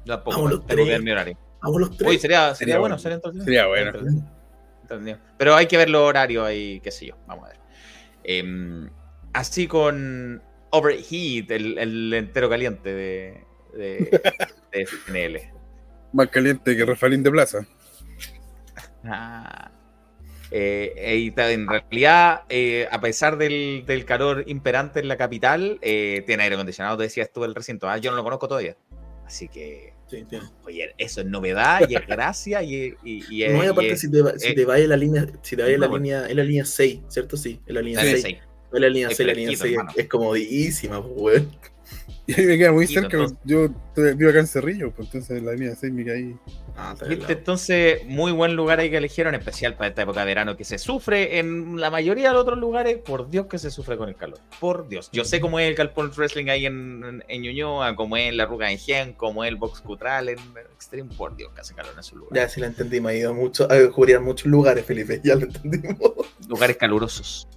Tampoco, 0.06 0.36
Vamos 0.36 0.50
los 0.50 0.66
tengo 0.66 0.68
que 0.68 0.74
tres. 0.74 0.88
ver 0.88 1.02
mi 1.02 1.10
horario. 1.10 1.38
Vamos 1.62 1.80
los 1.80 1.96
tres. 1.96 2.10
Uy, 2.10 2.18
sería, 2.18 2.40
sería, 2.54 2.56
Sería 2.56 2.78
bueno, 2.78 2.94
bueno. 2.96 2.98
sería 2.98 3.14
entretenido. 3.16 3.44
Sería 3.44 3.66
bueno. 3.66 4.22
Entretenido. 4.82 5.18
Pero 5.38 5.54
hay 5.54 5.66
que 5.66 5.76
ver 5.76 5.90
los 5.90 6.02
horarios 6.02 6.46
ahí, 6.46 6.80
qué 6.80 6.90
sé 6.90 7.06
yo. 7.06 7.16
Vamos 7.26 7.44
a 7.46 7.48
ver. 7.48 7.56
Em, 8.24 8.90
así 9.32 9.66
con 9.66 10.42
Overheat, 10.70 11.50
el, 11.50 11.78
el 11.78 12.14
entero 12.14 12.48
caliente 12.50 12.92
de, 12.92 13.44
de, 13.74 14.20
de 14.72 14.86
FNL. 14.86 15.40
Más 16.12 16.28
caliente 16.28 16.76
que 16.76 16.84
Rafaelín 16.84 17.22
de 17.22 17.30
Plaza. 17.30 17.66
Ah. 19.04 19.70
Eh, 20.50 20.92
eh, 20.96 21.32
en 21.36 21.66
realidad, 21.66 22.42
eh, 22.50 22.86
a 22.90 23.00
pesar 23.00 23.38
del, 23.38 23.84
del 23.86 24.04
calor 24.04 24.44
imperante 24.46 25.00
en 25.00 25.08
la 25.08 25.16
capital, 25.16 25.78
eh, 25.80 26.22
tiene 26.26 26.42
aire 26.42 26.56
acondicionado, 26.56 26.98
te 26.98 27.04
decías 27.04 27.30
tú 27.32 27.44
el 27.44 27.54
recinto. 27.54 27.88
Ah, 27.88 27.96
yo 27.96 28.10
no 28.10 28.18
lo 28.18 28.24
conozco 28.24 28.48
todavía. 28.48 28.76
Así 29.26 29.48
que, 29.48 29.94
Sí, 30.08 30.26
oye, 30.66 30.94
eso 30.98 31.22
es 31.22 31.26
novedad 31.26 31.88
y 31.88 31.94
es 31.94 32.06
gracia 32.06 32.62
y, 32.62 32.94
y, 33.02 33.24
y 33.34 33.44
es- 33.44 33.52
No, 33.54 33.64
y 33.64 33.66
aparte, 33.68 33.96
si 33.96 34.10
te, 34.10 34.20
va- 34.20 34.38
si 34.38 34.54
te 34.54 34.66
vayas 34.66 34.84
a 34.84 34.88
la 34.90 34.96
línea, 34.98 35.26
si 35.40 35.56
te 35.56 35.62
vayas 35.62 35.78
a 35.78 35.80
la 35.80 35.88
línea, 35.88 36.26
es 36.28 36.36
la 36.36 36.44
línea 36.44 36.64
6, 36.66 37.00
¿cierto? 37.08 37.38
Sí, 37.38 37.58
es 37.66 37.74
la 37.74 37.80
línea 37.80 38.04
la 38.04 38.10
6. 38.10 38.22
seis. 38.22 38.38
Es 38.74 38.80
la 38.80 38.88
línea 38.90 39.08
Es 39.08 39.16
6, 39.16 39.26
la 39.26 39.32
línea 39.32 39.48
fresquito, 39.56 39.62
6 39.64 39.72
hermano. 39.78 39.92
es 39.96 40.08
comodísima, 40.08 41.02
pues, 41.02 41.14
weón. 41.16 41.50
Y 42.26 42.34
ahí 42.40 42.46
me 42.46 42.56
queda 42.56 42.70
muy 42.70 42.86
cerca. 42.86 43.16
entonces- 43.16 43.36
Yo 43.44 43.68
vivo 44.14 44.30
acá 44.30 44.38
en 44.38 44.46
Cerrillo, 44.46 44.92
pues 44.92 45.08
entonces 45.08 45.38
en 45.38 45.44
la 45.44 45.52
línea 45.54 45.74
6 45.74 45.92
me 45.92 46.04
caí. 46.04 46.36
Ah, 46.76 46.94
¿Viste? 47.08 47.32
Entonces, 47.32 48.06
muy 48.06 48.30
buen 48.30 48.54
lugar 48.54 48.78
ahí 48.78 48.90
que 48.90 48.96
eligieron, 48.98 49.34
especial 49.34 49.74
para 49.74 49.88
esta 49.88 50.02
época 50.02 50.20
de 50.20 50.26
verano 50.26 50.56
que 50.56 50.64
se 50.64 50.78
sufre 50.78 51.40
en 51.40 51.80
la 51.80 51.90
mayoría 51.90 52.28
de 52.28 52.34
los 52.34 52.42
otros 52.42 52.58
lugares. 52.60 52.98
Por 52.98 53.28
Dios 53.28 53.46
que 53.46 53.58
se 53.58 53.72
sufre 53.72 53.96
con 53.96 54.08
el 54.08 54.14
calor. 54.14 54.38
Por 54.60 54.88
Dios. 54.88 55.10
Yo 55.12 55.24
sé 55.24 55.40
cómo 55.40 55.58
es 55.58 55.68
el 55.68 55.74
Calpón 55.74 56.12
Wrestling 56.16 56.46
ahí 56.48 56.64
en, 56.64 57.02
en, 57.04 57.24
en 57.26 57.42
Ñuñoa, 57.42 57.96
cómo 57.96 58.16
es 58.16 58.32
la 58.32 58.46
Ruga 58.46 58.70
en 58.70 58.78
Gen, 58.78 59.14
cómo 59.14 59.42
es 59.44 59.48
el 59.48 59.56
Box 59.56 59.80
Cutral 59.80 60.28
en 60.28 60.38
Extreme. 60.74 61.10
Por 61.16 61.36
Dios 61.36 61.52
que 61.52 61.60
hace 61.62 61.74
calor 61.74 61.92
en 61.92 61.98
esos 61.98 62.14
lugares. 62.16 62.40
Ya, 62.40 62.48
sí 62.48 62.60
la 62.60 62.68
entendí, 62.68 63.00
me 63.00 63.10
ha 63.10 63.14
ido 63.16 63.34
mucho, 63.34 63.66
a 63.70 63.90
cubrir 63.90 64.20
muchos 64.20 64.46
lugares, 64.46 64.84
Felipe, 64.86 65.20
ya 65.24 65.34
lo 65.34 65.42
entendimos. 65.46 65.98
Lugares 66.48 66.76
calurosos. 66.76 67.48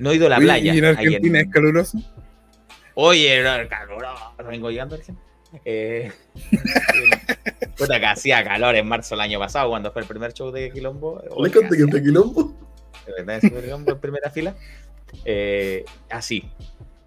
No 0.00 0.10
he 0.10 0.16
ido 0.16 0.26
a 0.26 0.30
la 0.30 0.36
playa. 0.38 0.74
¿Y 0.74 0.78
en 0.78 0.84
ahí 0.84 0.90
Argentina 1.06 1.40
en- 1.40 1.46
es 1.46 1.52
caluroso? 1.52 1.98
Oye, 2.94 3.42
caluroso. 3.68 4.32
Vengo 4.48 4.70
llegando, 4.70 4.94
Argentina. 4.96 5.24
Eh, 5.64 6.10
puta 7.78 8.00
que 8.00 8.06
hacía 8.06 8.42
calor 8.42 8.74
en 8.74 8.86
marzo 8.88 9.14
del 9.14 9.20
año 9.20 9.38
pasado 9.38 9.68
cuando 9.68 9.92
fue 9.92 10.02
el 10.02 10.08
primer 10.08 10.32
show 10.32 10.50
de 10.50 10.72
Quilombo. 10.72 11.22
¿Le 11.38 11.50
conté 11.50 11.76
que 11.76 11.84
está 11.84 12.02
quilombo? 12.02 12.54
de 13.06 13.12
verdad, 13.12 13.36
ese 13.36 13.52
Quilombo 13.52 13.92
en 13.92 13.98
primera 13.98 14.30
fila. 14.30 14.54
Eh, 15.24 15.84
así, 16.10 16.50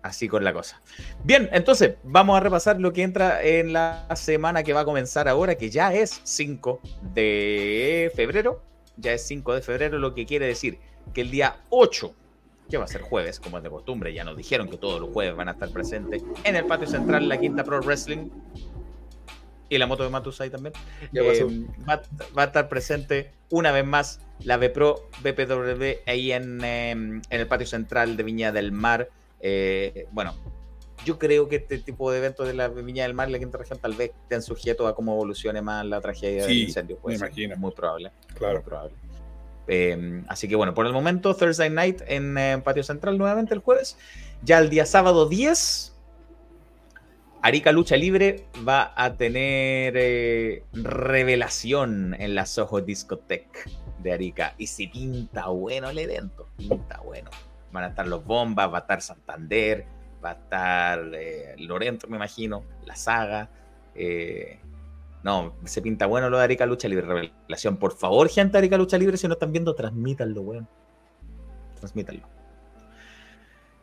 así 0.02 0.28
con 0.28 0.44
la 0.44 0.54
cosa. 0.54 0.82
Bien, 1.24 1.50
entonces 1.52 1.96
vamos 2.04 2.38
a 2.38 2.40
repasar 2.40 2.80
lo 2.80 2.94
que 2.94 3.04
entra 3.04 3.44
en 3.44 3.74
la 3.74 4.08
semana 4.16 4.64
que 4.64 4.74
va 4.74 4.82
a 4.82 4.86
comenzar 4.86 5.28
ahora, 5.28 5.56
que 5.56 5.70
ya 5.70 5.94
es 5.94 6.22
5 6.24 6.82
de 7.14 8.12
febrero. 8.16 8.62
Ya 8.98 9.14
es 9.14 9.28
5 9.28 9.56
de 9.56 9.62
febrero, 9.62 10.00
lo 10.00 10.16
que 10.16 10.26
quiere 10.26 10.48
decir 10.48 10.80
que 11.14 11.22
el 11.22 11.32
día 11.32 11.58
8, 11.70 12.14
que 12.70 12.78
va 12.78 12.86
a 12.86 12.88
ser 12.88 13.02
jueves, 13.02 13.40
como 13.40 13.58
es 13.58 13.64
de 13.64 13.70
costumbre, 13.70 14.14
ya 14.14 14.24
nos 14.24 14.36
dijeron 14.36 14.70
que 14.70 14.78
todos 14.78 15.00
los 15.00 15.10
jueves 15.12 15.36
van 15.36 15.48
a 15.50 15.52
estar 15.52 15.70
presentes 15.70 16.24
en 16.44 16.56
el 16.56 16.66
patio 16.66 16.88
central, 16.88 17.28
la 17.30 17.40
Quinta 17.40 17.64
Pro 17.64 17.82
Wrestling. 17.82 18.30
Y 19.70 19.78
la 19.78 19.86
moto 19.86 20.04
de 20.04 20.10
Matus 20.10 20.40
ahí 20.40 20.50
también. 20.50 20.74
Eh, 21.14 21.66
va, 21.88 22.02
va 22.38 22.44
a 22.44 22.46
estar 22.46 22.70
presente 22.70 23.32
una 23.50 23.74
vez 23.74 23.86
más 23.86 24.22
la 24.44 24.56
BPRO 24.58 25.10
BPW 25.22 25.84
ahí 26.06 26.32
en, 26.32 26.64
eh, 26.64 26.92
en 26.92 27.22
el 27.30 27.48
patio 27.48 27.68
central 27.68 28.16
de 28.16 28.24
Viña 28.24 28.54
del 28.54 28.72
Mar. 28.72 29.10
Eh, 29.42 30.08
bueno, 30.12 30.34
yo 31.06 31.20
creo 31.20 31.50
que 31.50 31.58
este 31.58 31.80
tipo 31.80 32.12
de 32.12 32.20
eventos 32.20 32.48
de 32.48 32.54
la 32.54 32.70
Viña 32.70 33.04
del 33.04 33.14
Mar, 33.14 33.30
la 33.30 33.40
quinta 33.40 33.58
región, 33.58 33.78
tal 33.80 33.94
vez 33.94 34.12
estén 34.24 34.42
sujetos 34.42 34.90
a 34.90 34.94
cómo 34.94 35.14
evolucione 35.14 35.62
más 35.62 35.86
la 35.86 36.00
tragedia 36.00 36.44
del 36.44 36.52
Sí, 36.52 36.64
incendio. 36.64 36.98
Puede 36.98 37.16
me 37.16 37.20
ser, 37.20 37.28
imagino. 37.28 37.58
Muy 37.58 37.72
probable. 37.72 38.12
Claro. 38.36 38.56
Muy 38.60 38.64
probable. 38.64 38.94
Eh, 39.68 40.24
así 40.28 40.48
que 40.48 40.56
bueno, 40.56 40.74
por 40.74 40.86
el 40.88 40.94
momento, 40.94 41.36
Thursday 41.36 41.70
night 41.70 42.02
en 42.08 42.38
eh, 42.38 42.62
Patio 42.64 42.84
Central 42.84 43.18
nuevamente 43.18 43.54
el 43.54 43.60
jueves. 43.60 43.98
Ya 44.44 44.60
el 44.60 44.70
día 44.70 44.86
sábado 44.86 45.28
10, 45.28 45.94
Arica 47.42 47.72
Lucha 47.72 47.96
Libre 47.98 48.46
va 48.68 48.94
a 48.96 49.14
tener 49.16 49.94
eh, 49.96 50.64
revelación 50.74 52.16
en 52.20 52.36
la 52.36 52.46
Soho 52.46 52.82
Discotech 52.82 53.70
de 54.00 54.14
Arica. 54.14 54.54
Y 54.58 54.68
si 54.68 54.88
pinta 54.88 55.48
bueno 55.48 55.90
el 55.90 56.00
evento, 56.00 56.48
pinta 56.58 57.00
bueno. 57.04 57.30
Van 57.72 57.84
a 57.84 57.88
estar 57.88 58.08
los 58.08 58.24
Bombas, 58.26 58.72
va 58.72 58.78
a 58.78 58.82
estar 58.82 59.02
Santander, 59.02 59.86
va 60.24 60.32
a 60.32 60.34
estar 60.34 61.12
eh, 61.14 61.56
Lorento, 61.58 62.08
me 62.08 62.16
imagino, 62.16 62.64
la 62.86 62.96
saga. 62.96 63.50
eh, 63.96 64.60
no, 65.24 65.56
se 65.66 65.82
pinta 65.82 66.06
bueno 66.06 66.30
lo 66.30 66.38
de 66.38 66.44
Arica 66.44 66.66
Lucha 66.66 66.88
Libre 66.88 67.06
Revelación. 67.06 67.78
Por 67.78 67.94
favor, 67.98 68.30
gente 68.30 68.54
de 68.54 68.58
Arica 68.60 68.78
Lucha 68.78 68.98
Libre, 68.98 69.18
si 69.18 69.28
no 69.28 69.34
están 69.34 69.52
viendo, 69.52 69.76
transmítanlo, 69.76 70.42
weón. 70.42 70.68
Transmítanlo. 71.80 72.28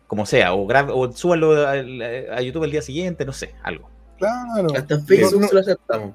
Como 0.06 0.26
sea, 0.26 0.54
o, 0.54 0.66
o 0.66 1.12
súbanlo 1.12 1.66
a, 1.66 1.72
a 1.72 2.40
YouTube 2.42 2.64
el 2.64 2.70
día 2.70 2.82
siguiente, 2.82 3.24
no 3.24 3.32
sé, 3.32 3.54
algo. 3.62 3.90
Claro. 4.18 4.68
Hasta 4.76 5.00
Facebook 5.00 5.40
No, 5.42 5.48
se 5.48 5.54
lo 5.54 5.60
aceptamos. 5.60 6.14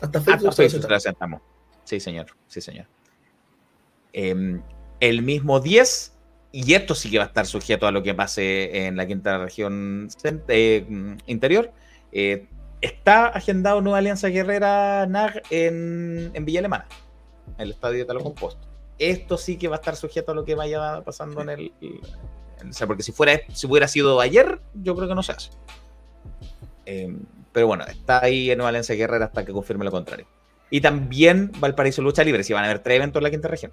Hasta 0.00 0.20
Facebook 0.20 0.48
Hasta 0.48 0.52
se 0.52 0.62
lo 0.62 0.68
Facebook 0.70 0.82
se 0.82 0.88
aceptamos. 0.88 0.90
lo 0.90 0.96
aceptamos. 0.96 1.42
Sí, 1.84 2.00
señor, 2.00 2.26
sí, 2.46 2.60
señor. 2.60 2.86
Em, 4.12 4.62
el 5.00 5.22
mismo 5.22 5.60
10, 5.60 6.14
y 6.52 6.74
esto 6.74 6.94
sí 6.94 7.10
que 7.10 7.18
va 7.18 7.24
a 7.24 7.28
estar 7.28 7.46
sujeto 7.46 7.86
a 7.86 7.92
lo 7.92 8.02
que 8.02 8.14
pase 8.14 8.86
en 8.86 8.96
la 8.96 9.06
quinta 9.06 9.38
región 9.38 10.08
eh, 10.48 11.16
interior. 11.26 11.72
eh, 12.12 12.46
está 12.80 13.26
agendado 13.26 13.80
Nueva 13.80 13.98
Alianza 13.98 14.28
Guerrera 14.28 15.06
NAG 15.06 15.42
en, 15.50 16.30
en 16.34 16.44
Villa 16.44 16.60
Alemana, 16.60 16.86
en 17.56 17.62
el 17.62 17.70
estadio 17.70 17.98
de 17.98 18.04
Talo 18.04 18.22
Composto. 18.22 18.66
Esto 18.98 19.38
sí 19.38 19.56
que 19.56 19.68
va 19.68 19.76
a 19.76 19.78
estar 19.78 19.96
sujeto 19.96 20.32
a 20.32 20.34
lo 20.34 20.44
que 20.44 20.54
vaya 20.54 21.02
pasando 21.02 21.40
en 21.42 21.48
el. 21.50 21.72
o 22.68 22.72
sea, 22.72 22.86
porque 22.86 23.02
si 23.02 23.12
fuera 23.12 23.40
si 23.52 23.66
hubiera 23.66 23.86
sido 23.86 24.20
ayer, 24.20 24.60
yo 24.74 24.94
creo 24.96 25.08
que 25.08 25.14
no 25.14 25.22
se 25.22 25.32
hace. 25.32 25.50
Em, 26.84 27.20
pero 27.52 27.66
bueno, 27.66 27.84
está 27.84 28.24
ahí 28.24 28.50
en 28.50 28.58
Nueva 28.58 28.70
Alianza 28.70 28.94
Guerrera 28.94 29.26
hasta 29.26 29.44
que 29.44 29.52
confirme 29.52 29.84
lo 29.84 29.90
contrario. 29.90 30.26
Y 30.70 30.80
también 30.80 31.52
Valparaíso 31.58 32.02
Lucha 32.02 32.24
Libre, 32.24 32.44
si 32.44 32.52
van 32.52 32.64
a 32.64 32.66
haber 32.66 32.80
tres 32.80 32.96
eventos 32.96 33.20
en 33.20 33.24
la 33.24 33.30
quinta 33.30 33.48
región. 33.48 33.72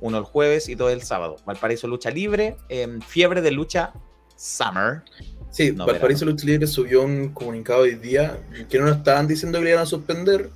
Uno 0.00 0.18
el 0.18 0.24
jueves 0.24 0.68
y 0.68 0.76
todo 0.76 0.90
el 0.90 1.02
sábado. 1.02 1.36
Valparaíso 1.44 1.86
Lucha 1.86 2.10
Libre, 2.10 2.56
em, 2.68 3.00
Fiebre 3.00 3.42
de 3.42 3.50
Lucha 3.50 3.92
Summer. 4.36 5.02
Sí, 5.50 5.72
No, 5.72 5.84
Valparaíso 5.86 6.24
Lucha 6.24 6.46
Libre 6.46 6.66
subió 6.66 7.02
un 7.02 7.30
comunicado 7.30 7.80
hoy 7.80 7.96
día 7.96 8.38
que 8.68 8.78
no 8.78 8.88
estaban 8.88 9.26
diciendo 9.26 9.58
que 9.58 9.64
le 9.64 9.70
iban 9.72 9.82
a 9.82 9.86
suspender, 9.86 10.48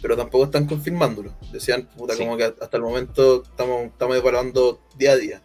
pero 0.00 0.16
tampoco 0.16 0.44
están 0.44 0.66
confirmándolo. 0.66 1.34
Decían, 1.52 1.88
puta, 1.96 2.14
Sí. 2.14 2.20
como 2.20 2.36
que 2.36 2.44
hasta 2.44 2.76
el 2.76 2.82
momento 2.82 3.42
estamos, 3.42 3.86
estamos 3.86 4.16
evaluando 4.16 4.80
día 4.96 5.12
a 5.12 5.16
día. 5.16 5.42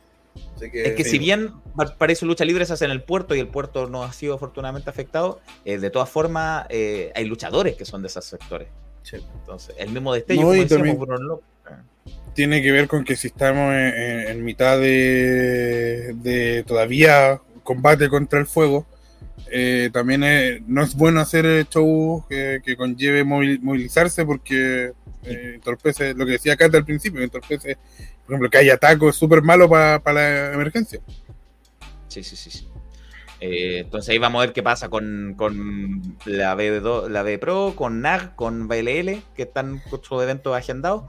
Así 0.56 0.70
que, 0.72 0.84
Es 0.90 0.96
que 0.96 1.04
si 1.04 1.18
bien 1.20 1.52
Valparaíso 1.76 2.26
Lucha 2.26 2.46
Libre 2.46 2.66
se 2.66 2.74
hace 2.74 2.86
en 2.86 2.92
el 2.92 3.02
puerto 3.04 3.36
y 3.36 3.40
el 3.40 3.48
puerto 3.48 3.88
no 3.90 4.04
ha 4.04 4.14
sido 4.14 4.36
afortunadamente 4.36 4.90
afectado, 4.90 5.42
eh, 5.66 5.78
de 5.78 5.90
todas 5.90 6.10
formas 6.10 6.66
eh, 6.70 7.12
hay 7.16 7.26
luchadores 7.26 7.76
que 7.76 7.86
son 7.86 8.02
de 8.02 8.08
esos 8.08 8.24
sectores. 8.26 8.68
Sí. 9.04 9.18
Entonces, 9.42 9.76
el 9.78 9.90
mismo 9.92 10.14
destello, 10.14 10.42
No, 10.42 10.48
como 10.48 10.62
decíamos, 10.62 10.98
Bruno 11.00 11.18
López. 11.18 11.46
Tiene 12.34 12.62
que 12.62 12.72
ver 12.72 12.88
con 12.90 13.06
que 13.06 13.16
si 13.16 13.28
estamos 13.28 13.74
en, 13.74 13.78
en- 13.94 14.28
en 14.30 14.44
mitad 14.44 14.78
de, 14.80 16.14
de 16.16 16.64
todavía 16.68 17.40
combate 17.66 18.08
contra 18.08 18.40
el 18.40 18.46
fuego, 18.46 18.86
eh, 19.52 19.90
también 19.92 20.24
es- 20.24 20.62
no 20.68 20.82
es 20.84 20.96
bueno 20.96 21.20
hacer 21.20 21.68
shows 21.70 22.26
que, 22.30 22.62
que 22.64 22.78
conlleve 22.78 23.26
movil- 23.26 23.60
movilizarse 23.62 24.24
porque 24.26 24.94
eh, 25.24 25.52
entorpece, 25.56 26.14
lo 26.14 26.26
que 26.26 26.34
decía 26.34 26.56
Cata 26.56 26.78
al 26.78 26.86
principio, 26.86 27.22
entorpece, 27.22 27.78
por 28.26 28.36
ejemplo, 28.36 28.50
que 28.50 28.60
haya 28.60 28.78
tacos 28.78 29.10
es 29.10 29.16
súper 29.16 29.42
malo 29.42 29.68
para 29.68 30.00
la 30.14 30.54
emergencia. 30.54 31.02
Sí, 32.08 32.24
sí, 32.24 32.36
sí. 32.36 32.52
sí. 32.52 32.68
Eh, 33.42 33.80
entonces 33.80 34.10
ahí 34.10 34.18
vamos 34.18 34.40
a 34.40 34.46
ver 34.46 34.54
qué 34.54 34.64
pasa 34.64 34.88
con, 34.90 35.34
con 35.36 36.18
la, 36.26 36.56
B2, 36.56 37.10
la 37.10 37.22
B 37.24 37.38
Pro, 37.38 37.74
con 37.76 38.02
NAG, 38.02 38.36
con 38.36 38.68
BLL, 38.68 39.22
que 39.36 39.44
están 39.44 39.82
con 39.90 40.02
sus 40.04 40.24
eventos 40.24 40.56
agendados. 40.56 41.04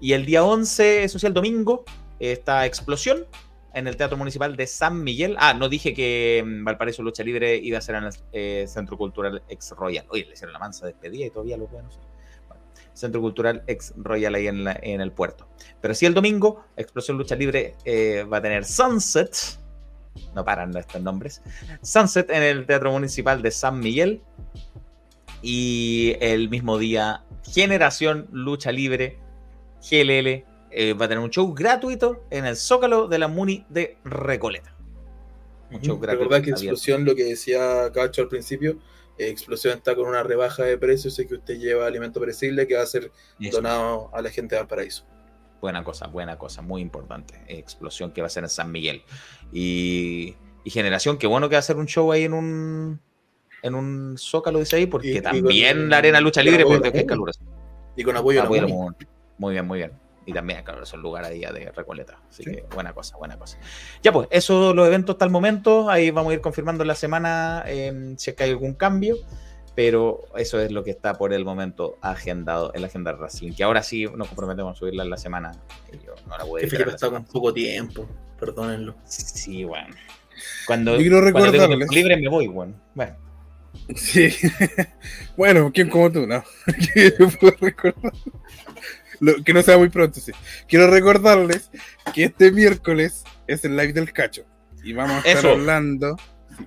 Y 0.00 0.14
el 0.14 0.26
día 0.26 0.42
11, 0.42 1.04
eso 1.04 1.18
sí, 1.18 1.26
el 1.26 1.34
domingo, 1.34 1.84
eh, 2.18 2.32
está 2.32 2.66
Explosión 2.66 3.26
en 3.74 3.86
el 3.86 3.96
Teatro 3.96 4.16
Municipal 4.16 4.56
de 4.56 4.66
San 4.66 5.02
Miguel. 5.02 5.36
Ah, 5.38 5.54
no 5.54 5.68
dije 5.68 5.94
que 5.94 6.42
mm, 6.44 6.64
Valparaíso 6.64 7.02
Lucha 7.02 7.22
Libre 7.22 7.56
iba 7.56 7.78
a 7.78 7.80
ser 7.80 7.96
en 7.96 8.04
el 8.04 8.12
eh, 8.32 8.64
Centro 8.68 8.96
Cultural 8.96 9.42
Ex 9.48 9.70
Royal. 9.72 10.06
Oye, 10.10 10.24
le 10.26 10.32
hicieron 10.32 10.52
la 10.52 10.58
mansa 10.58 10.86
despedida 10.86 11.26
y 11.26 11.30
todavía 11.30 11.56
lo 11.56 11.66
pueden 11.66 11.86
Centro 12.92 13.20
Cultural 13.20 13.62
Ex 13.66 13.94
Royal 13.96 14.34
ahí 14.34 14.48
en 14.48 15.00
el 15.00 15.12
puerto. 15.12 15.48
Pero 15.80 15.94
sí 15.94 16.06
el 16.06 16.14
domingo, 16.14 16.64
Explosión 16.76 17.16
Lucha 17.16 17.34
Libre 17.34 17.76
eh, 17.84 18.24
va 18.30 18.38
a 18.38 18.42
tener 18.42 18.64
Sunset. 18.64 19.36
No 20.34 20.44
paran 20.44 20.76
estos 20.76 21.00
nombres. 21.00 21.42
Sunset 21.82 22.30
en 22.30 22.42
el 22.42 22.66
Teatro 22.66 22.92
Municipal 22.92 23.42
de 23.42 23.50
San 23.50 23.80
Miguel. 23.80 24.22
Y 25.42 26.16
el 26.20 26.50
mismo 26.50 26.76
día, 26.76 27.24
Generación 27.44 28.28
Lucha 28.30 28.72
Libre, 28.72 29.18
GLL, 29.80 30.44
eh, 30.70 30.92
va 30.94 31.06
a 31.06 31.08
tener 31.08 31.22
un 31.22 31.30
show 31.30 31.52
gratuito 31.54 32.24
en 32.30 32.44
el 32.46 32.56
Zócalo 32.56 33.08
de 33.08 33.18
la 33.18 33.28
Muni 33.28 33.64
de 33.68 33.98
Recoleta. 34.04 34.74
Un 35.70 35.80
show 35.80 35.98
gratuito. 35.98 36.24
Recuerda 36.24 36.42
que. 36.44 36.50
Explosión, 36.50 37.04
lo 37.04 37.14
que 37.14 37.24
decía 37.24 37.90
Cacho 37.92 38.22
al 38.22 38.28
principio, 38.28 38.78
eh, 39.18 39.28
Explosión 39.28 39.76
está 39.76 39.94
con 39.94 40.08
una 40.08 40.22
rebaja 40.22 40.64
de 40.64 40.76
precios, 40.78 41.18
es 41.18 41.26
que 41.26 41.34
usted 41.34 41.58
lleva 41.58 41.86
alimento 41.86 42.18
perecible 42.20 42.66
que 42.66 42.76
va 42.76 42.82
a 42.82 42.86
ser 42.86 43.10
Eso. 43.40 43.56
donado 43.56 44.10
a 44.14 44.22
la 44.22 44.30
gente 44.30 44.54
de 44.56 44.62
Valparaíso. 44.62 45.04
Buena 45.60 45.84
cosa, 45.84 46.06
buena 46.06 46.38
cosa, 46.38 46.62
muy 46.62 46.80
importante. 46.80 47.34
Explosión 47.46 48.12
que 48.12 48.20
va 48.22 48.28
a 48.28 48.30
ser 48.30 48.44
en 48.44 48.48
San 48.50 48.72
Miguel. 48.72 49.02
Y, 49.52 50.34
y 50.64 50.70
Generación, 50.70 51.18
qué 51.18 51.26
bueno 51.26 51.48
que 51.48 51.54
va 51.54 51.58
a 51.58 51.60
hacer 51.60 51.76
un 51.76 51.86
show 51.86 52.10
ahí 52.12 52.24
en 52.24 52.32
un 52.32 53.00
en 53.62 53.74
un 53.74 54.16
zócalo, 54.16 54.58
dice 54.58 54.76
ahí, 54.76 54.86
porque 54.86 55.08
Y- 55.08 55.16
y 55.18 55.20
también 55.20 55.76
con- 55.76 55.90
la 55.90 55.98
arena 55.98 56.18
lucha 56.20 56.42
libre, 56.42 56.64
porque 56.64 56.90
es 56.94 57.04
caluroso. 57.04 57.40
Y 57.94 58.02
con 58.02 58.16
apoyo 58.16 58.42
Apoyo. 58.42 58.66
Muy 59.36 59.52
bien, 59.52 59.66
muy 59.66 59.78
bien. 59.80 59.92
Y 60.26 60.32
también, 60.32 60.62
claro, 60.62 60.82
es 60.82 60.92
un 60.92 61.02
lugar 61.02 61.24
ahí 61.24 61.40
ya 61.40 61.52
de 61.52 61.72
Recoleta. 61.72 62.18
Así 62.28 62.44
que 62.44 62.64
buena 62.74 62.92
cosa, 62.92 63.16
buena 63.16 63.38
cosa. 63.38 63.58
Ya 64.02 64.12
pues, 64.12 64.28
eso 64.30 64.74
los 64.74 64.86
eventos 64.86 65.14
hasta 65.14 65.24
el 65.24 65.30
momento. 65.30 65.90
Ahí 65.90 66.10
vamos 66.10 66.30
a 66.30 66.34
ir 66.34 66.40
confirmando 66.40 66.82
en 66.82 66.88
la 66.88 66.94
semana 66.94 67.64
eh, 67.66 68.14
si 68.16 68.30
es 68.30 68.36
que 68.36 68.44
hay 68.44 68.50
algún 68.50 68.74
cambio. 68.74 69.16
Pero 69.74 70.24
eso 70.36 70.60
es 70.60 70.72
lo 70.72 70.84
que 70.84 70.90
está 70.90 71.14
por 71.14 71.32
el 71.32 71.44
momento 71.44 71.96
agendado 72.02 72.72
en 72.74 72.82
la 72.82 72.88
agenda 72.88 73.12
Racing. 73.12 73.52
Que 73.52 73.62
ahora 73.62 73.82
sí 73.82 74.04
nos 74.14 74.28
comprometemos 74.28 74.76
a 74.76 74.78
subirla 74.78 75.04
en 75.04 75.10
la 75.10 75.16
semana. 75.16 75.52
yo 76.04 76.14
no 76.26 76.36
la 76.36 76.44
voy 76.44 76.64
a 76.64 76.68
Que 76.68 76.76
está 76.76 77.08
con 77.08 77.24
poco 77.24 77.54
tiempo, 77.54 78.06
perdónenlo. 78.38 78.96
Sí, 79.06 79.64
bueno. 79.64 79.94
Cuando, 80.66 81.00
Yo 81.00 81.32
cuando 81.32 81.52
tengo 81.52 81.74
libre 81.90 82.16
me 82.16 82.28
voy, 82.28 82.48
bueno. 82.48 82.74
Bueno, 82.94 83.16
Sí. 83.94 84.28
bueno, 85.36 85.70
¿quién 85.72 85.88
como 85.88 86.10
tú? 86.10 86.26
No. 86.26 86.42
Lo- 89.20 89.42
que 89.44 89.52
no 89.52 89.62
sea 89.62 89.76
muy 89.78 89.88
pronto, 89.90 90.18
sí. 90.20 90.32
Quiero 90.68 90.90
recordarles 90.90 91.70
que 92.14 92.24
este 92.24 92.50
miércoles 92.52 93.24
es 93.46 93.64
el 93.64 93.76
live 93.76 93.92
del 93.92 94.12
cacho. 94.12 94.44
Y 94.82 94.92
vamos 94.94 95.16
a 95.16 95.28
estar 95.28 95.36
Eso. 95.38 95.50
hablando. 95.50 96.16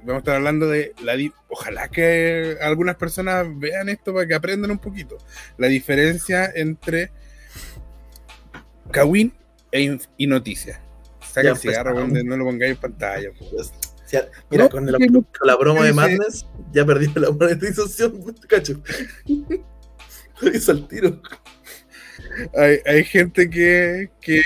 Vamos 0.03 0.15
a 0.15 0.17
estar 0.19 0.35
hablando 0.35 0.67
de 0.67 0.93
la 1.03 1.15
di- 1.15 1.31
ojalá 1.49 1.87
que 1.89 2.57
algunas 2.61 2.95
personas 2.95 3.45
vean 3.57 3.89
esto 3.89 4.13
para 4.13 4.25
que 4.27 4.33
aprendan 4.35 4.71
un 4.71 4.79
poquito. 4.79 5.17
La 5.57 5.67
diferencia 5.67 6.51
entre 6.55 7.11
Kawin 8.91 9.33
e 9.71 9.97
y 10.17 10.27
noticias. 10.27 10.79
Saca 11.31 11.49
el 11.49 11.57
cigarro, 11.57 11.95
weón, 11.95 12.13
no 12.25 12.37
lo 12.37 12.45
pongáis 12.45 12.71
en 12.73 12.77
pantalla. 12.77 13.29
Pues, 13.37 13.73
mira, 14.51 14.65
No, 14.65 14.69
con, 14.69 14.91
la, 14.91 14.97
que 14.99 15.07
no- 15.07 15.23
con 15.23 15.47
la 15.47 15.57
promo 15.57 15.83
de 15.83 15.93
Madness 15.93 16.45
ya 16.71 16.85
perdí 16.85 17.07
la 17.15 17.31
monetización, 17.31 18.35
cacho. 18.47 18.81
Lo 20.41 20.49
hizo 20.55 20.71
al 20.71 20.87
tiro. 20.87 21.21
Hay, 22.57 22.79
hay 22.85 23.03
gente 23.03 23.49
que, 23.49 24.09
que 24.21 24.41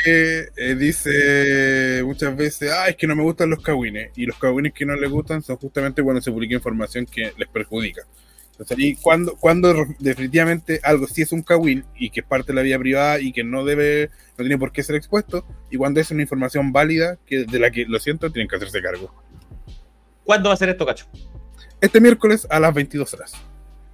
eh, 0.56 0.76
dice 0.76 2.02
muchas 2.04 2.36
veces, 2.36 2.72
ah, 2.72 2.90
es 2.90 2.96
que 2.96 3.08
no 3.08 3.16
me 3.16 3.24
gustan 3.24 3.50
los 3.50 3.62
cagüines. 3.62 4.12
Y 4.16 4.26
los 4.26 4.38
cagüines 4.38 4.74
que 4.74 4.86
no 4.86 4.96
les 4.96 5.10
gustan 5.10 5.42
son 5.42 5.58
justamente 5.58 6.04
cuando 6.04 6.22
se 6.22 6.32
publica 6.32 6.56
información 6.56 7.06
que 7.06 7.34
les 7.38 7.48
perjudica. 7.48 8.04
Entonces, 8.52 8.78
ahí 8.78 8.96
cuando, 8.96 9.36
cuando 9.36 9.86
definitivamente 10.00 10.80
algo 10.84 11.06
sí 11.06 11.22
es 11.22 11.32
un 11.32 11.44
cagüín 11.44 11.86
y 11.96 12.10
que 12.10 12.22
es 12.22 12.26
parte 12.26 12.52
de 12.52 12.56
la 12.56 12.64
vida 12.64 12.80
privada 12.80 13.20
y 13.20 13.32
que 13.32 13.44
no 13.44 13.64
debe, 13.64 14.10
no 14.36 14.44
tiene 14.44 14.58
por 14.58 14.72
qué 14.72 14.82
ser 14.82 14.96
expuesto, 14.96 15.46
y 15.70 15.78
cuando 15.78 16.00
es 16.00 16.10
una 16.10 16.24
información 16.24 16.72
válida 16.72 17.20
que 17.28 17.46
de 17.46 17.60
la 17.60 17.70
que, 17.70 17.86
lo 17.86 18.00
siento, 18.00 18.32
tienen 18.32 18.48
que 18.48 18.56
hacerse 18.56 18.82
cargo. 18.82 19.14
¿cuándo 20.24 20.50
va 20.50 20.56
a 20.56 20.58
ser 20.58 20.70
esto, 20.70 20.86
Cacho? 20.86 21.06
Este 21.80 22.02
miércoles 22.02 22.48
a 22.50 22.60
las 22.60 22.74
22 22.74 23.14
horas, 23.14 23.34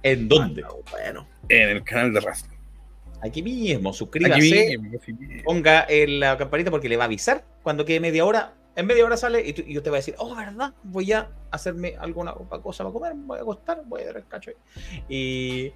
¿En 0.02 0.28
dónde? 0.28 0.64
Bueno, 0.90 1.28
en 1.48 1.68
el 1.68 1.84
canal 1.84 2.12
de 2.12 2.20
Racing. 2.20 2.53
Aquí 3.24 3.42
mismo, 3.42 3.92
suscríbase. 3.92 4.34
Aquí 4.34 4.78
mismo, 4.78 5.42
ponga 5.44 5.86
la 5.88 6.36
campanita 6.36 6.70
porque 6.70 6.88
le 6.88 6.96
va 6.96 7.04
a 7.04 7.06
avisar 7.06 7.44
cuando 7.62 7.84
quede 7.84 8.00
media 8.00 8.24
hora. 8.24 8.54
En 8.76 8.86
media 8.86 9.04
hora 9.04 9.16
sale 9.16 9.40
y, 9.46 9.52
tú- 9.52 9.62
y 9.64 9.76
usted 9.78 9.90
va 9.92 9.96
a 9.96 10.00
decir, 10.00 10.16
oh, 10.18 10.34
¿verdad? 10.34 10.74
Voy 10.82 11.12
a 11.12 11.30
hacerme 11.52 11.94
alguna 11.96 12.34
cosa 12.34 12.82
para 12.82 12.92
comer, 12.92 13.12
voy 13.14 13.38
a 13.38 13.42
acostar, 13.42 13.82
voy 13.86 14.02
a 14.02 14.06
dar 14.06 14.16
el 14.16 14.26
cacho 14.26 14.50
ahí. 14.50 14.56
Y, 15.08 15.72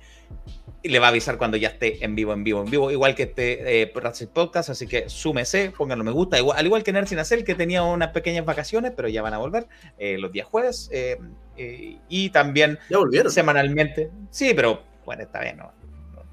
y 0.83 0.89
le 0.89 0.99
va 0.99 1.07
a 1.07 1.11
avisar 1.11 1.39
cuando 1.39 1.57
ya 1.57 1.69
esté 1.69 2.05
en 2.05 2.17
vivo, 2.17 2.33
en 2.33 2.43
vivo, 2.43 2.61
en 2.65 2.69
vivo. 2.71 2.91
Igual 2.91 3.15
que 3.15 3.23
este 3.23 3.83
eh, 3.83 3.93
Podcast, 4.35 4.71
así 4.71 4.89
que 4.89 5.09
súmese, 5.09 5.71
pónganlo 5.79 6.03
me 6.03 6.11
gusta. 6.11 6.39
Igual, 6.41 6.59
al 6.59 6.67
igual 6.67 6.83
que 6.83 6.93
Nerd 6.93 7.07
Sin 7.07 7.21
Hacer, 7.21 7.45
que 7.45 7.55
tenía 7.55 7.85
unas 7.85 8.09
pequeñas 8.11 8.45
vacaciones, 8.45 8.93
pero 8.97 9.07
ya 9.09 9.23
van 9.23 9.33
a 9.35 9.39
volver 9.39 9.69
eh, 9.97 10.19
los 10.19 10.33
días 10.33 10.47
jueves. 10.49 10.91
eh, 10.93 11.19
eh, 11.57 11.99
y 12.09 12.31
también 12.31 12.79
ya 12.91 12.99
volvieron. 12.99 13.31
semanalmente. 13.31 14.11
Sí, 14.31 14.55
pero 14.57 14.83
bueno, 15.05 15.23
está 15.23 15.41
bien, 15.41 15.57
no, 15.59 15.73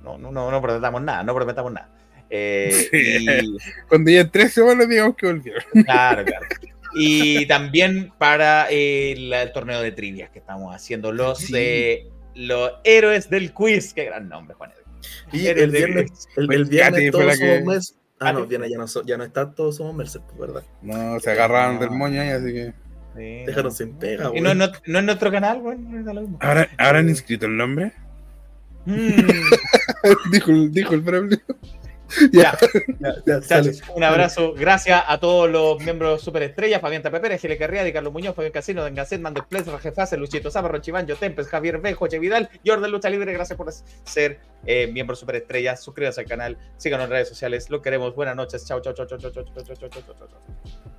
no, 0.06 0.18
no, 0.18 0.32
no, 0.32 0.52
no 0.52 0.62
prometamos 0.62 1.02
nada, 1.02 1.24
no 1.24 1.34
prometamos 1.36 1.72
nada. 1.74 1.90
Eh, 2.30 2.88
Sí. 2.92 3.28
y, 3.30 3.58
Cuando 3.90 4.12
ya 4.12 4.22
en 4.22 4.30
tres 4.32 4.54
semanas 4.54 4.88
digamos 4.88 5.16
que 5.16 5.28
volvieron. 5.28 5.64
Claro, 5.84 6.24
claro. 6.26 6.46
Y 6.96 7.46
también 7.48 8.14
para 8.18 8.68
el, 8.70 9.34
el 9.34 9.52
torneo 9.52 9.82
de 9.82 9.92
trivias 9.92 10.30
que 10.30 10.40
estamos 10.40 10.74
haciendo, 10.74 11.12
los, 11.12 11.40
Sí. 11.40 11.54
eh, 11.56 12.08
los 12.36 12.72
héroes 12.84 13.30
del 13.30 13.52
quiz. 13.54 13.94
Qué 13.94 14.06
gran 14.06 14.30
nombre, 14.30 14.56
Juan. 14.56 14.72
Y 15.32 15.46
el 15.48 15.70
viernes, 15.72 16.28
el, 16.38 16.52
el 16.54 16.66
viernes 16.66 17.12
todos 17.12 17.24
somos 17.36 17.38
que- 17.40 17.62
Mercer. 17.64 17.96
Ah, 18.20 18.32
no, 18.32 18.40
Katy. 18.40 18.50
viernes 18.50 18.72
ya 18.72 18.78
no, 18.78 18.88
so- 18.88 19.04
ya 19.06 19.18
no 19.18 19.24
está 19.26 19.52
todos 19.54 19.76
somos 19.76 19.94
Mercer, 19.94 20.22
pues, 20.26 20.40
¿verdad? 20.40 20.64
No, 20.82 21.20
se 21.20 21.32
agarraron 21.32 21.80
del 21.80 21.92
moño 21.92 22.22
ahí, 22.22 22.30
así 22.30 22.54
que. 22.54 22.74
Sí, 23.16 23.46
Dejaron 23.46 23.66
no. 23.66 23.72
sin 23.72 23.94
pega, 24.00 24.24
no, 24.24 24.30
güey. 24.32 24.46
es 24.46 24.56
not- 24.56 24.82
no 24.86 25.00
es 25.00 25.06
nuestro 25.06 25.32
canal, 25.32 25.62
lo 25.64 25.74
mismo. 25.76 26.38
¿Ahora, 26.42 26.70
¿ahora 26.78 27.00
han 27.00 27.10
inscrito 27.10 27.46
el 27.46 27.58
nombre? 27.58 27.92
Mm, 28.86 30.32
dijo, 30.32 30.52
el- 30.52 30.72
dijo 30.72 30.94
el 30.94 31.02
Braulio. 31.02 31.40
ya, 32.32 32.56
Ya, 33.00 33.16
ya, 33.26 33.42
sale. 33.42 33.70
muchachos, 33.72 33.90
un 33.96 34.04
abrazo. 34.04 34.54
Gracias 34.54 35.04
a 35.08 35.20
todos 35.20 35.50
los 35.50 35.80
miembros 35.84 36.22
superestrellas: 36.22 36.80
Fabián 36.80 37.02
Tapepera, 37.02 37.36
Gile 37.38 37.58
Carriadi, 37.58 37.92
Carlos 37.92 38.14
Muñoz, 38.14 38.36
Fabián 38.36 38.52
Casino, 38.54 38.84
Dengacet, 38.84 39.20
Mando 39.20 39.40
Express, 39.42 39.66
Rajefase, 39.68 40.16
Luchito 40.18 40.52
Zapa, 40.52 40.68
Rochiván, 40.68 41.08
Tempes, 41.08 41.48
Javier 41.48 41.80
B, 41.80 41.94
Joche 41.96 42.20
Vidal, 42.20 42.48
Jordan 42.66 42.92
Lucha 42.92 43.10
Libre. 43.10 43.34
Gracias 43.34 43.58
por 43.58 43.72
ser 44.04 44.40
eh, 44.68 44.88
miembros 44.88 45.20
superestrellas. 45.20 45.84
Suscríbanse 45.84 46.22
al 46.22 46.28
canal, 46.28 46.58
síganos 46.78 47.06
en 47.06 47.12
redes 47.12 47.30
sociales. 47.30 47.70
Lo 47.72 47.82
queremos. 47.82 48.14
Buenas 48.16 48.36
noches. 48.36 48.66
Chao, 48.68 48.80
chao, 48.82 48.94
chao, 48.94 49.08
chao, 49.08 49.18
chao, 49.20 49.32
chao, 49.32 49.44
chao, 49.44 49.64
chao, 49.64 49.90
chao, 49.90 49.90
chao. 50.16 50.95